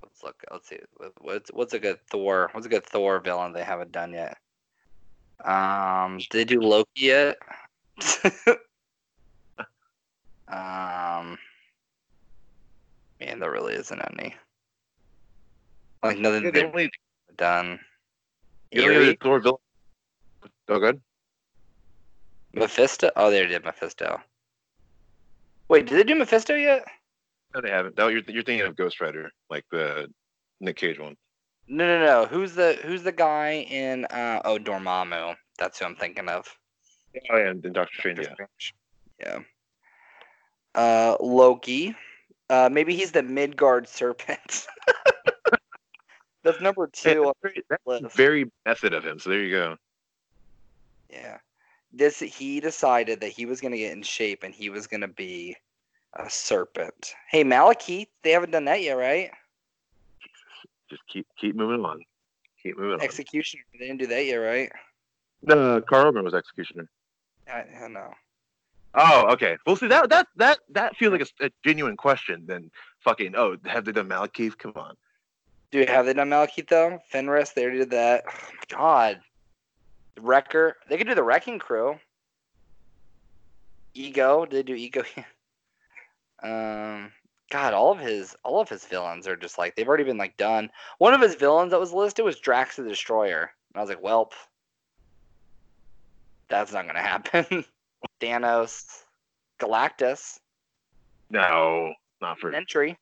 Let's 0.02 0.22
look. 0.22 0.42
Let's 0.50 0.68
see. 0.68 0.78
What's 1.20 1.50
what's 1.52 1.74
a 1.74 1.78
good 1.78 1.98
Thor? 2.08 2.50
What's 2.52 2.66
a 2.66 2.70
good 2.70 2.84
Thor 2.86 3.20
villain 3.20 3.52
they 3.52 3.64
haven't 3.64 3.92
done 3.92 4.12
yet? 4.12 4.36
Um, 5.44 6.18
did 6.18 6.28
they 6.30 6.44
do 6.44 6.60
Loki 6.60 6.88
yet? 6.96 7.36
um, 10.48 11.38
man, 13.18 13.40
there 13.40 13.50
really 13.50 13.74
isn't 13.74 14.00
any. 14.18 14.34
Like 16.02 16.18
nothing 16.18 16.44
Yeah, 16.44 16.50
the 16.50 16.60
they've 16.60 16.66
only, 16.66 16.90
done. 17.36 17.80
the 18.72 18.84
only? 18.84 19.16
Thor 19.22 19.40
villain. 19.40 19.58
Oh, 20.68 20.78
good. 20.78 21.00
Mephisto. 22.52 23.10
Oh, 23.16 23.30
they 23.30 23.46
did 23.46 23.64
Mephisto. 23.64 24.20
Wait, 25.70 25.86
did 25.86 25.96
they 25.96 26.02
do 26.02 26.16
Mephisto 26.16 26.56
yet? 26.56 26.84
No, 27.54 27.60
they 27.60 27.70
haven't. 27.70 27.96
No, 27.96 28.08
you're 28.08 28.22
you're 28.26 28.42
thinking 28.42 28.66
of 28.66 28.74
Ghost 28.76 29.00
Rider, 29.00 29.30
like 29.48 29.64
the 29.70 30.08
Nick 30.60 30.76
Cage 30.76 30.98
one. 30.98 31.16
No, 31.68 31.86
no, 31.86 32.04
no. 32.04 32.26
Who's 32.26 32.54
the 32.56 32.76
Who's 32.82 33.04
the 33.04 33.12
guy 33.12 33.66
in? 33.70 34.04
Uh, 34.06 34.42
oh, 34.44 34.58
Dormammu. 34.58 35.36
That's 35.58 35.78
who 35.78 35.84
I'm 35.84 35.94
thinking 35.94 36.28
of. 36.28 36.48
Oh, 37.30 37.36
yeah, 37.36 37.50
and 37.50 37.62
Doctor 37.62 37.94
Strange. 37.98 38.18
Yeah. 38.20 38.46
Yeah. 39.20 39.38
Uh, 40.74 41.16
Loki. 41.20 41.94
Uh, 42.48 42.68
maybe 42.70 42.96
he's 42.96 43.12
the 43.12 43.22
Midgard 43.22 43.86
serpent. 43.88 44.66
That's 46.42 46.60
number 46.60 46.88
two 46.92 47.26
on 47.26 47.34
Very, 47.42 47.54
the 47.54 47.62
that's 47.68 47.86
list. 47.86 48.16
very 48.16 48.50
method 48.64 48.94
of 48.94 49.04
him. 49.04 49.18
So 49.18 49.28
there 49.28 49.42
you 49.44 49.50
go. 49.54 49.76
Yeah. 51.10 51.36
This 51.92 52.20
he 52.20 52.60
decided 52.60 53.20
that 53.20 53.28
he 53.28 53.46
was 53.46 53.60
gonna 53.60 53.76
get 53.76 53.92
in 53.92 54.02
shape 54.02 54.42
and 54.42 54.54
he 54.54 54.70
was 54.70 54.86
gonna 54.86 55.08
be 55.08 55.56
a 56.14 56.28
serpent. 56.28 57.14
Hey, 57.28 57.44
Malekith, 57.44 58.08
they 58.22 58.30
haven't 58.30 58.50
done 58.50 58.64
that 58.66 58.82
yet, 58.82 58.94
right? 58.94 59.30
Just 60.88 61.02
keep 61.12 61.26
keep 61.40 61.56
moving 61.56 61.84
on. 61.84 62.00
Keep 62.62 62.78
moving 62.78 62.94
on. 62.94 63.00
Executioner, 63.00 63.64
they 63.72 63.86
didn't 63.86 64.00
do 64.00 64.06
that 64.08 64.24
yet, 64.24 64.36
right? 64.36 64.70
No, 65.42 65.80
Karl 65.80 66.08
Urban 66.08 66.24
was 66.24 66.34
executioner. 66.34 66.88
I, 67.48 67.64
I 67.82 67.88
know. 67.88 68.12
Oh, 68.94 69.28
okay. 69.32 69.56
Well, 69.66 69.76
see 69.76 69.86
that 69.88 70.10
that 70.10 70.26
that 70.36 70.58
that 70.70 70.96
feels 70.96 71.12
like 71.12 71.22
a, 71.22 71.46
a 71.46 71.50
genuine 71.64 71.96
question. 71.96 72.42
Then 72.46 72.70
fucking 73.00 73.34
oh, 73.36 73.56
have 73.64 73.84
they 73.84 73.92
done 73.92 74.08
Malekith? 74.08 74.58
Come 74.58 74.72
on. 74.76 74.96
Do 75.70 75.84
have 75.86 76.06
they 76.06 76.12
done 76.12 76.30
Malekith 76.30 76.68
though? 76.68 76.98
Fenris, 77.08 77.50
they 77.50 77.62
already 77.62 77.78
did 77.78 77.90
that. 77.90 78.24
Oh 78.26 78.32
my 78.70 78.76
god. 78.76 79.20
Wrecker, 80.22 80.76
they 80.88 80.96
could 80.96 81.06
do 81.06 81.14
the 81.14 81.22
Wrecking 81.22 81.58
Crew. 81.58 81.98
Ego, 83.94 84.46
did 84.46 84.56
they 84.56 84.62
do 84.62 84.74
Ego? 84.74 85.02
um, 86.42 87.12
God, 87.50 87.74
all 87.74 87.90
of 87.90 87.98
his 87.98 88.36
all 88.44 88.60
of 88.60 88.68
his 88.68 88.84
villains 88.84 89.26
are 89.26 89.36
just 89.36 89.58
like 89.58 89.74
they've 89.74 89.88
already 89.88 90.04
been 90.04 90.18
like 90.18 90.36
done. 90.36 90.70
One 90.98 91.14
of 91.14 91.20
his 91.20 91.34
villains 91.34 91.72
that 91.72 91.80
was 91.80 91.92
listed 91.92 92.24
was 92.24 92.38
Drax 92.38 92.76
the 92.76 92.84
Destroyer. 92.84 93.50
And 93.72 93.76
I 93.76 93.80
was 93.80 93.88
like, 93.88 94.02
Welp, 94.02 94.32
that's 96.48 96.72
not 96.72 96.86
gonna 96.86 97.00
happen. 97.02 97.64
Thanos, 98.20 98.84
Galactus, 99.60 100.38
No, 101.30 101.92
not 102.20 102.38
for 102.38 102.52
Sentry. 102.52 102.96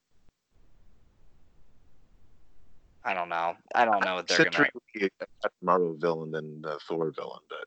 I 3.09 3.15
don't 3.15 3.29
know. 3.29 3.55
I 3.73 3.85
don't 3.85 4.05
know 4.05 4.15
what 4.15 4.27
they're 4.27 4.37
Sentry 4.37 4.65
gonna. 4.65 4.69
would 4.75 4.83
be 4.93 5.05
a 5.07 5.09
better 5.19 5.53
Marvel 5.63 5.95
villain 5.97 6.29
than 6.29 6.61
the 6.61 6.77
Thor 6.87 7.09
villain, 7.09 7.39
but 7.49 7.65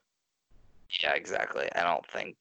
Yeah, 1.03 1.14
exactly. 1.14 1.68
I 1.74 1.82
don't 1.82 2.07
think. 2.07 2.36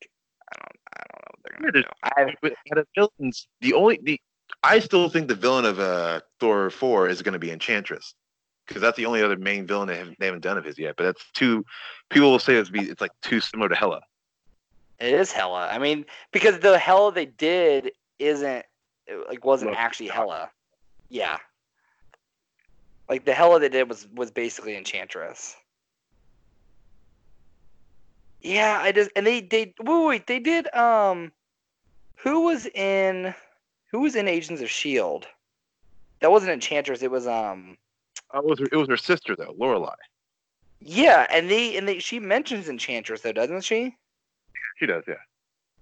I 0.54 0.56
don't. 0.60 0.80
I 0.94 1.04
don't 1.10 1.22
know 1.24 1.32
what 1.32 1.40
they're 1.44 1.72
gonna 1.72 1.82
do. 1.82 1.90
I 2.04 2.36
but 2.44 2.78
out 2.78 2.88
villains, 2.96 3.48
the 3.62 3.74
only 3.74 4.00
the 4.04 4.22
I 4.62 4.78
still 4.78 5.10
think 5.10 5.30
the 5.30 5.36
villain 5.36 5.66
of 5.66 5.80
uh, 5.80 6.22
Thor 6.40 6.70
four 6.70 7.10
is 7.10 7.24
going 7.24 7.34
to 7.34 7.40
be 7.40 7.50
Enchantress 7.50 8.14
because 8.68 8.84
that's 8.84 8.98
the 8.98 9.08
only 9.08 9.24
other 9.24 9.36
main 9.36 9.66
villain 9.66 9.88
they 9.88 9.98
haven't, 9.98 10.20
they 10.20 10.28
haven't 10.28 10.44
done 10.44 10.60
of 10.60 10.66
his 10.66 10.78
yet. 10.78 10.94
But 10.96 11.06
that's 11.06 11.26
too. 11.34 11.66
People 12.12 12.30
will 12.30 12.38
say 12.38 12.54
it's 12.54 12.70
be 12.70 12.82
it's 12.82 13.02
like 13.02 13.14
too 13.24 13.40
similar 13.40 13.70
to 13.70 13.76
Hela. 13.76 14.02
It 15.00 15.16
is 15.16 15.32
Hela. 15.32 15.70
I 15.72 15.80
mean, 15.80 16.06
because 16.32 16.60
the 16.60 16.78
Hela 16.78 17.12
they 17.12 17.26
did 17.26 17.94
isn't 18.20 18.64
like 19.28 19.44
wasn't 19.44 19.72
Look, 19.72 19.80
actually 19.80 20.10
God. 20.10 20.16
Hela. 20.16 20.52
Yeah. 21.10 21.40
Like 23.12 23.26
the 23.26 23.34
Hela 23.34 23.60
they 23.60 23.68
did 23.68 23.90
was 23.90 24.08
was 24.16 24.32
basically 24.32 24.78
Enchantress. 24.78 25.58
Yeah, 28.40 28.80
I 28.82 28.94
just 28.94 29.12
and 29.18 29.28
they 29.28 29.42
they 29.42 29.74
wait, 29.82 30.06
wait 30.06 30.28
they 30.28 30.40
did 30.40 30.74
um 30.74 31.34
who 32.16 32.46
was 32.46 32.68
in 32.68 33.36
who 33.92 34.00
was 34.00 34.16
in 34.16 34.30
Agents 34.30 34.62
of 34.62 34.70
Shield? 34.70 35.28
That 36.22 36.32
wasn't 36.32 36.54
Enchantress, 36.54 37.02
it 37.02 37.12
was 37.12 37.28
um 37.28 37.78
Oh, 38.34 38.40
it 38.40 38.46
was 38.46 38.60
her, 38.60 38.68
it 38.72 38.78
was 38.78 38.88
her 38.88 38.96
sister 38.96 39.36
though, 39.36 39.56
Lorelei. 39.58 39.94
yeah, 40.80 41.28
and 41.30 41.52
they 41.52 41.76
and 41.76 41.86
they 41.86 42.00
she 42.00 42.18
mentions 42.18 42.70
Enchantress 42.70 43.20
though, 43.24 43.34
doesn't 43.34 43.66
she? 43.66 43.94
She 44.78 44.86
does, 44.86 45.04
yeah. 45.06 45.16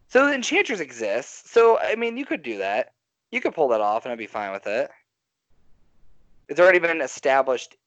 So 0.08 0.26
the 0.26 0.34
Enchantress 0.34 0.80
exists. 0.80 1.52
So 1.52 1.78
I 1.78 1.94
mean, 1.94 2.18
you 2.18 2.26
could 2.26 2.42
do 2.42 2.58
that. 2.58 2.94
You 3.32 3.40
could 3.40 3.54
pull 3.54 3.68
that 3.68 3.82
off, 3.82 4.06
and 4.06 4.12
I'd 4.12 4.18
be 4.18 4.26
fine 4.26 4.52
with 4.52 4.66
it. 4.66 4.90
It's 6.50 6.60
already 6.60 6.80
been 6.80 7.02
established. 7.02 7.78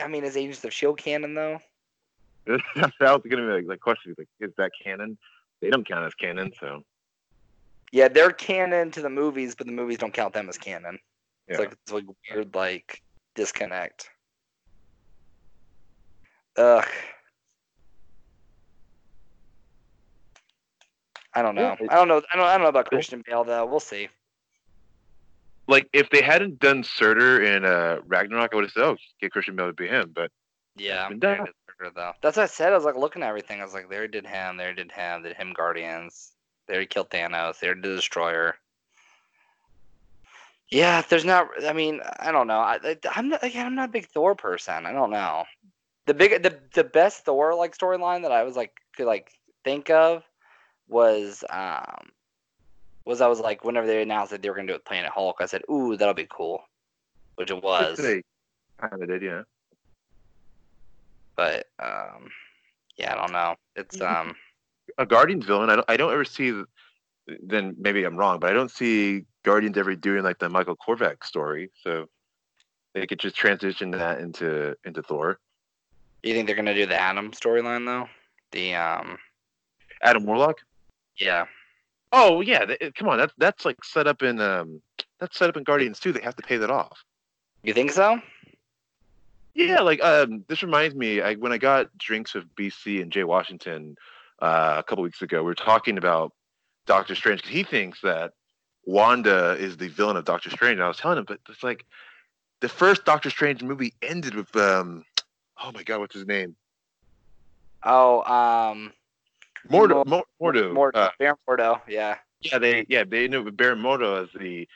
I 0.00 0.06
mean, 0.06 0.24
is 0.24 0.36
Agents 0.36 0.64
of 0.64 0.72
Shield 0.72 0.96
canon 0.96 1.34
though? 1.34 1.58
that 2.46 2.92
was 3.00 3.22
going 3.28 3.42
to 3.42 3.48
be 3.48 3.52
like 3.52 3.66
the 3.66 3.76
question: 3.76 4.14
like, 4.16 4.28
is 4.40 4.52
that 4.56 4.70
canon? 4.82 5.18
They 5.60 5.70
don't 5.70 5.86
count 5.86 6.06
as 6.06 6.14
canon, 6.14 6.52
so 6.58 6.82
Yeah, 7.92 8.08
they're 8.08 8.32
canon 8.32 8.90
to 8.92 9.02
the 9.02 9.10
movies, 9.10 9.54
but 9.54 9.66
the 9.66 9.72
movies 9.72 9.98
don't 9.98 10.14
count 10.14 10.34
them 10.34 10.48
as 10.48 10.56
canon. 10.56 10.98
It's 11.48 11.58
Yeah. 11.58 11.64
like 11.64 11.72
it's 11.72 11.92
like 11.92 12.04
weird 12.30 12.54
like 12.54 13.02
disconnect. 13.34 14.08
Ugh. 16.56 16.86
I 21.34 21.42
don't 21.42 21.54
know. 21.54 21.76
I 21.88 21.94
don't 21.94 22.08
know. 22.08 22.22
I 22.30 22.36
don't. 22.36 22.44
I 22.46 22.52
don't 22.52 22.62
know 22.62 22.68
about 22.68 22.86
Christian 22.86 23.22
Bale 23.26 23.44
though. 23.44 23.66
We'll 23.66 23.80
see. 23.80 24.08
Like 25.68 25.88
if 25.92 26.10
they 26.10 26.22
hadn't 26.22 26.58
done 26.58 26.82
Surtur 26.84 27.42
in 27.42 27.64
uh, 27.64 28.00
Ragnarok, 28.06 28.50
I 28.52 28.56
would 28.56 28.64
have 28.64 28.72
said, 28.72 28.84
"Oh, 28.84 28.96
get 29.20 29.32
Christian 29.32 29.56
Bale 29.56 29.68
to 29.68 29.72
be 29.72 29.86
him." 29.88 30.12
But 30.14 30.30
Yeah, 30.76 31.08
been 31.08 31.18
there 31.20 31.36
done. 31.38 31.46
Surtur, 31.66 31.92
though. 31.94 32.12
That's 32.22 32.36
what 32.36 32.44
I 32.44 32.46
said. 32.46 32.72
I 32.72 32.76
was 32.76 32.84
like 32.84 32.96
looking 32.96 33.22
at 33.22 33.28
everything. 33.28 33.60
I 33.60 33.64
was 33.64 33.74
like, 33.74 33.88
there 33.88 34.02
he 34.02 34.08
did 34.08 34.26
him. 34.26 34.56
There 34.56 34.68
he 34.68 34.74
did 34.74 34.92
him. 34.92 35.22
Did 35.22 35.36
him 35.36 35.52
Guardians. 35.52 36.32
There 36.68 36.80
he 36.80 36.86
killed 36.86 37.10
Thanos. 37.10 37.58
There 37.60 37.74
did 37.74 37.84
the 37.84 37.96
Destroyer. 37.96 38.56
Yeah, 40.70 41.02
there's 41.08 41.24
not. 41.24 41.48
I 41.66 41.72
mean, 41.72 42.00
I 42.18 42.32
don't 42.32 42.46
know. 42.46 42.58
I, 42.60 42.78
I- 42.82 42.96
I'm 43.14 43.28
not. 43.28 43.44
Again, 43.44 43.66
I'm 43.66 43.74
not 43.74 43.90
a 43.90 43.92
big 43.92 44.06
Thor 44.08 44.34
person. 44.34 44.86
I 44.86 44.92
don't 44.92 45.10
know. 45.10 45.44
The 46.06 46.14
big, 46.14 46.42
the 46.42 46.58
the 46.74 46.84
best 46.84 47.24
Thor 47.24 47.54
like 47.54 47.76
storyline 47.76 48.22
that 48.22 48.32
I 48.32 48.42
was 48.42 48.56
like 48.56 48.72
could 48.96 49.06
like 49.06 49.30
think 49.64 49.90
of 49.90 50.24
was 50.88 51.44
um 51.50 52.10
was 53.04 53.20
I 53.20 53.26
was 53.28 53.40
like 53.40 53.64
whenever 53.64 53.86
they 53.86 54.02
announced 54.02 54.30
that 54.32 54.42
they 54.42 54.48
were 54.48 54.56
gonna 54.56 54.68
do 54.68 54.74
it 54.74 54.84
Planet 54.84 55.10
Hulk, 55.10 55.36
I 55.40 55.46
said, 55.46 55.62
ooh, 55.70 55.96
that'll 55.96 56.14
be 56.14 56.26
cool, 56.30 56.62
which 57.36 57.50
it 57.50 57.62
was. 57.62 57.98
they 57.98 58.22
kind 58.80 59.02
of 59.02 59.08
did, 59.08 59.22
yeah. 59.22 59.42
but 61.36 61.66
um 61.82 62.30
yeah 62.96 63.12
i 63.12 63.16
don't 63.16 63.32
know 63.32 63.54
it's 63.76 63.96
Mhm. 63.96 64.06
um 64.28 64.36
A 64.98 65.06
Guardians 65.06 65.46
villain, 65.46 65.70
I 65.70 65.76
don't, 65.76 65.90
I 65.90 65.96
don't 65.96 66.12
ever 66.12 66.24
see. 66.24 66.52
Then 67.42 67.74
maybe 67.78 68.04
I'm 68.04 68.16
wrong, 68.16 68.40
but 68.40 68.50
I 68.50 68.52
don't 68.52 68.70
see 68.70 69.24
Guardians 69.44 69.78
ever 69.78 69.94
doing 69.94 70.22
like 70.24 70.38
the 70.38 70.48
Michael 70.50 70.76
Korvac 70.76 71.24
story. 71.24 71.70
So 71.82 72.08
they 72.92 73.06
could 73.06 73.18
just 73.20 73.36
transition 73.36 73.92
that 73.92 74.18
into 74.20 74.76
into 74.84 75.02
Thor. 75.02 75.38
you 76.22 76.34
think 76.34 76.46
they're 76.46 76.56
gonna 76.56 76.74
do 76.74 76.84
the 76.86 77.00
adam 77.00 77.30
storyline 77.32 77.86
though 77.86 78.08
the 78.50 78.74
um 78.74 79.18
Adam 80.02 80.26
Warlock. 80.26 80.58
yeah 81.16 81.46
Oh 82.12 82.42
yeah, 82.42 82.66
th- 82.66 82.94
come 82.94 83.08
on, 83.08 83.18
that's 83.18 83.32
that's 83.38 83.64
like 83.64 83.82
set 83.84 84.06
up 84.06 84.22
in 84.22 84.40
um 84.40 84.82
that's 85.18 85.38
set 85.38 85.48
up 85.48 85.56
in 85.56 85.64
Guardians 85.64 85.98
too. 85.98 86.12
They 86.12 86.20
have 86.20 86.36
to 86.36 86.42
pay 86.42 86.58
that 86.58 86.70
off. 86.70 87.02
you 87.62 87.72
think 87.72 87.92
so 87.92 88.20
Yeah, 89.54 89.80
like 89.80 90.02
um, 90.02 90.44
this 90.48 90.62
reminds 90.62 90.94
me. 90.94 91.20
I, 91.20 91.34
when 91.34 91.52
I 91.52 91.58
got 91.58 91.96
drinks 91.98 92.34
with 92.34 92.44
BC 92.54 93.00
and 93.02 93.10
Jay 93.12 93.24
Washington 93.24 93.96
uh, 94.40 94.76
a 94.78 94.82
couple 94.82 95.04
weeks 95.04 95.22
ago, 95.22 95.38
we 95.38 95.46
were 95.46 95.54
talking 95.54 95.98
about 95.98 96.32
Doctor 96.86 97.14
Strange 97.14 97.40
because 97.42 97.54
he 97.54 97.62
thinks 97.62 98.00
that 98.02 98.32
Wanda 98.84 99.56
is 99.58 99.76
the 99.76 99.88
villain 99.88 100.16
of 100.16 100.24
Doctor 100.24 100.50
Strange. 100.50 100.74
And 100.74 100.84
I 100.84 100.88
was 100.88 100.98
telling 100.98 101.18
him, 101.18 101.24
but 101.26 101.38
it's 101.48 101.62
like 101.62 101.84
the 102.60 102.68
first 102.68 103.04
Doctor 103.04 103.30
Strange 103.30 103.62
movie 103.62 103.94
ended 104.02 104.34
with 104.34 104.54
um, 104.56 105.04
oh 105.62 105.72
my 105.72 105.82
god, 105.82 106.00
what's 106.00 106.14
his 106.14 106.26
name? 106.26 106.56
oh 107.84 108.22
um 108.22 108.92
Mordo. 109.70 110.04
Mo- 110.06 110.24
Mo- 110.40 110.52
Mordo. 110.52 110.72
Mordo, 110.74 110.90
Uh, 110.94 111.10
Baron 111.18 111.36
Mordo, 111.48 111.80
yeah 111.88 112.18
yeah, 112.40 112.58
they 112.58 112.84
yeah 112.88 113.04
they 113.04 113.28
with 113.28 113.56
Baron 113.56 113.80
Mordo 113.80 114.22
as 114.22 114.28
the 114.38 114.68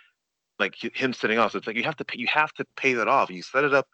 like 0.58 0.74
him 0.76 1.12
sitting 1.12 1.38
off. 1.38 1.52
So 1.52 1.58
it's 1.58 1.66
like 1.66 1.76
you 1.76 1.82
have 1.84 1.96
to 1.96 2.04
pay, 2.04 2.18
you 2.18 2.26
have 2.28 2.52
to 2.54 2.64
pay 2.76 2.94
that 2.94 3.08
off. 3.08 3.30
You 3.30 3.42
set 3.42 3.64
it 3.64 3.74
up 3.74 3.88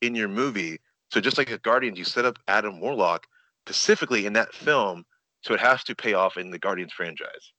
in 0.00 0.14
your 0.14 0.28
movie. 0.28 0.78
So 1.10 1.20
just 1.20 1.36
like 1.38 1.48
the 1.50 1.58
Guardians, 1.58 1.98
you 1.98 2.04
set 2.04 2.24
up 2.24 2.36
Adam 2.48 2.80
Warlock 2.80 3.26
specifically 3.66 4.26
in 4.26 4.32
that 4.34 4.54
film, 4.54 5.04
so 5.42 5.54
it 5.54 5.60
has 5.60 5.82
to 5.84 5.94
pay 5.94 6.14
off 6.14 6.36
in 6.36 6.50
the 6.50 6.58
Guardians 6.58 6.92
franchise. 6.92 7.52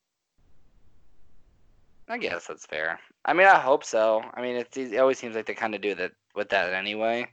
i 2.09 2.17
guess 2.17 2.47
that's 2.47 2.65
fair 2.65 2.99
i 3.25 3.33
mean 3.33 3.47
i 3.47 3.59
hope 3.59 3.83
so 3.83 4.23
i 4.33 4.41
mean 4.41 4.55
it's, 4.55 4.77
it 4.77 4.97
always 4.97 5.19
seems 5.19 5.35
like 5.35 5.45
they 5.45 5.53
kind 5.53 5.75
of 5.75 5.81
do 5.81 5.93
that 5.93 6.11
with 6.35 6.47
that 6.47 6.71
anyway 6.73 7.27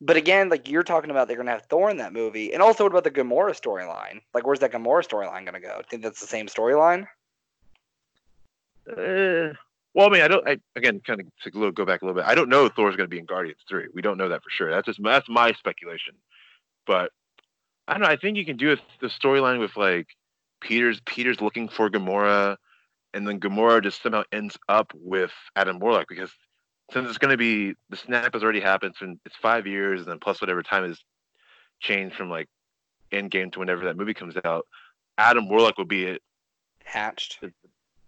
but 0.00 0.16
again 0.16 0.48
like 0.48 0.68
you're 0.68 0.82
talking 0.82 1.10
about 1.10 1.28
they're 1.28 1.36
gonna 1.36 1.50
have 1.50 1.66
thor 1.66 1.90
in 1.90 1.96
that 1.98 2.12
movie 2.12 2.52
and 2.52 2.62
also 2.62 2.84
what 2.84 2.92
about 2.92 3.04
the 3.04 3.10
gamora 3.10 3.52
storyline 3.52 4.20
like 4.34 4.46
where's 4.46 4.60
that 4.60 4.72
gamora 4.72 5.06
storyline 5.06 5.44
gonna 5.44 5.60
go 5.60 5.80
think 5.90 6.02
that's 6.02 6.20
the 6.20 6.26
same 6.26 6.46
storyline 6.46 7.06
Uh, 8.90 9.54
well, 9.94 10.08
I 10.08 10.10
mean, 10.10 10.22
I 10.22 10.28
don't. 10.28 10.46
I 10.46 10.58
again, 10.76 11.00
kind 11.06 11.20
of 11.20 11.26
to 11.42 11.58
little, 11.58 11.70
go 11.70 11.84
back 11.84 12.02
a 12.02 12.04
little 12.04 12.20
bit. 12.20 12.28
I 12.28 12.34
don't 12.34 12.48
know 12.48 12.66
if 12.66 12.74
Thor's 12.74 12.96
going 12.96 13.08
to 13.08 13.14
be 13.14 13.20
in 13.20 13.26
Guardians 13.26 13.60
three. 13.68 13.86
We 13.94 14.02
don't 14.02 14.18
know 14.18 14.28
that 14.28 14.42
for 14.42 14.50
sure. 14.50 14.70
That's 14.70 14.86
just 14.86 15.00
that's 15.02 15.28
my 15.28 15.52
speculation. 15.52 16.14
But 16.84 17.12
I 17.86 17.92
don't 17.92 18.02
know. 18.02 18.08
I 18.08 18.16
think 18.16 18.36
you 18.36 18.44
can 18.44 18.56
do 18.56 18.72
a, 18.72 18.76
the 19.00 19.06
storyline 19.06 19.60
with 19.60 19.76
like 19.76 20.08
Peter's 20.60 21.00
Peter's 21.06 21.40
looking 21.40 21.68
for 21.68 21.88
Gamora, 21.88 22.56
and 23.14 23.26
then 23.26 23.38
Gamora 23.38 23.82
just 23.82 24.02
somehow 24.02 24.24
ends 24.32 24.58
up 24.68 24.92
with 24.94 25.32
Adam 25.54 25.78
Warlock 25.78 26.08
because 26.08 26.30
since 26.92 27.08
it's 27.08 27.18
going 27.18 27.30
to 27.30 27.36
be 27.36 27.74
the 27.90 27.96
snap 27.96 28.34
has 28.34 28.42
already 28.42 28.60
happened, 28.60 28.94
so 28.98 29.14
it's 29.24 29.36
five 29.36 29.66
years, 29.66 30.00
and 30.00 30.08
then 30.08 30.18
plus 30.18 30.40
whatever 30.40 30.62
time 30.62 30.84
is 30.84 31.02
changed 31.80 32.16
from 32.16 32.30
like 32.30 32.48
Endgame 33.12 33.52
to 33.52 33.58
whenever 33.58 33.84
that 33.84 33.96
movie 33.96 34.14
comes 34.14 34.34
out. 34.44 34.66
Adam 35.18 35.48
Warlock 35.48 35.78
will 35.78 35.84
be 35.84 36.04
it 36.04 36.22
hatched 36.84 37.38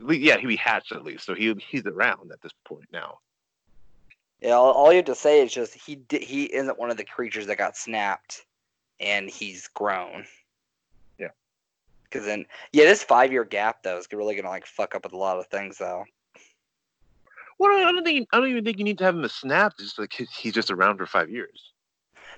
yeah, 0.00 0.36
he'd 0.36 0.46
be 0.46 0.56
hatched 0.56 0.92
at 0.92 1.04
least, 1.04 1.24
so 1.24 1.34
he 1.34 1.54
he's 1.68 1.84
around 1.86 2.30
at 2.32 2.40
this 2.42 2.52
point 2.64 2.86
now. 2.92 3.18
Yeah, 4.40 4.52
all, 4.52 4.72
all 4.72 4.92
you 4.92 4.96
have 4.96 5.06
to 5.06 5.14
say 5.14 5.42
is 5.42 5.52
just 5.52 5.74
he 5.74 5.96
di- 5.96 6.24
he 6.24 6.44
isn't 6.44 6.78
one 6.78 6.90
of 6.90 6.96
the 6.96 7.04
creatures 7.04 7.46
that 7.46 7.56
got 7.56 7.76
snapped, 7.76 8.44
and 9.00 9.28
he's 9.28 9.68
grown. 9.68 10.26
Yeah. 11.18 11.30
Because 12.04 12.26
then, 12.26 12.44
yeah, 12.72 12.84
this 12.84 13.02
five 13.02 13.32
year 13.32 13.44
gap 13.44 13.82
though 13.82 13.98
is 13.98 14.06
really 14.12 14.36
gonna 14.36 14.50
like 14.50 14.66
fuck 14.66 14.94
up 14.94 15.04
with 15.04 15.14
a 15.14 15.18
lot 15.18 15.38
of 15.38 15.46
things 15.46 15.78
though. 15.78 16.04
Well, 17.58 17.72
I 17.86 17.90
don't 17.92 18.04
think 18.04 18.28
I 18.32 18.38
don't 18.38 18.48
even 18.50 18.64
think 18.64 18.78
you 18.78 18.84
need 18.84 18.98
to 18.98 19.04
have 19.04 19.14
him 19.14 19.24
a 19.24 19.28
snap. 19.28 19.78
Just 19.78 19.98
like 19.98 20.12
he's, 20.12 20.52
just 20.52 20.70
around 20.70 20.98
for 20.98 21.06
five 21.06 21.30
years. 21.30 21.72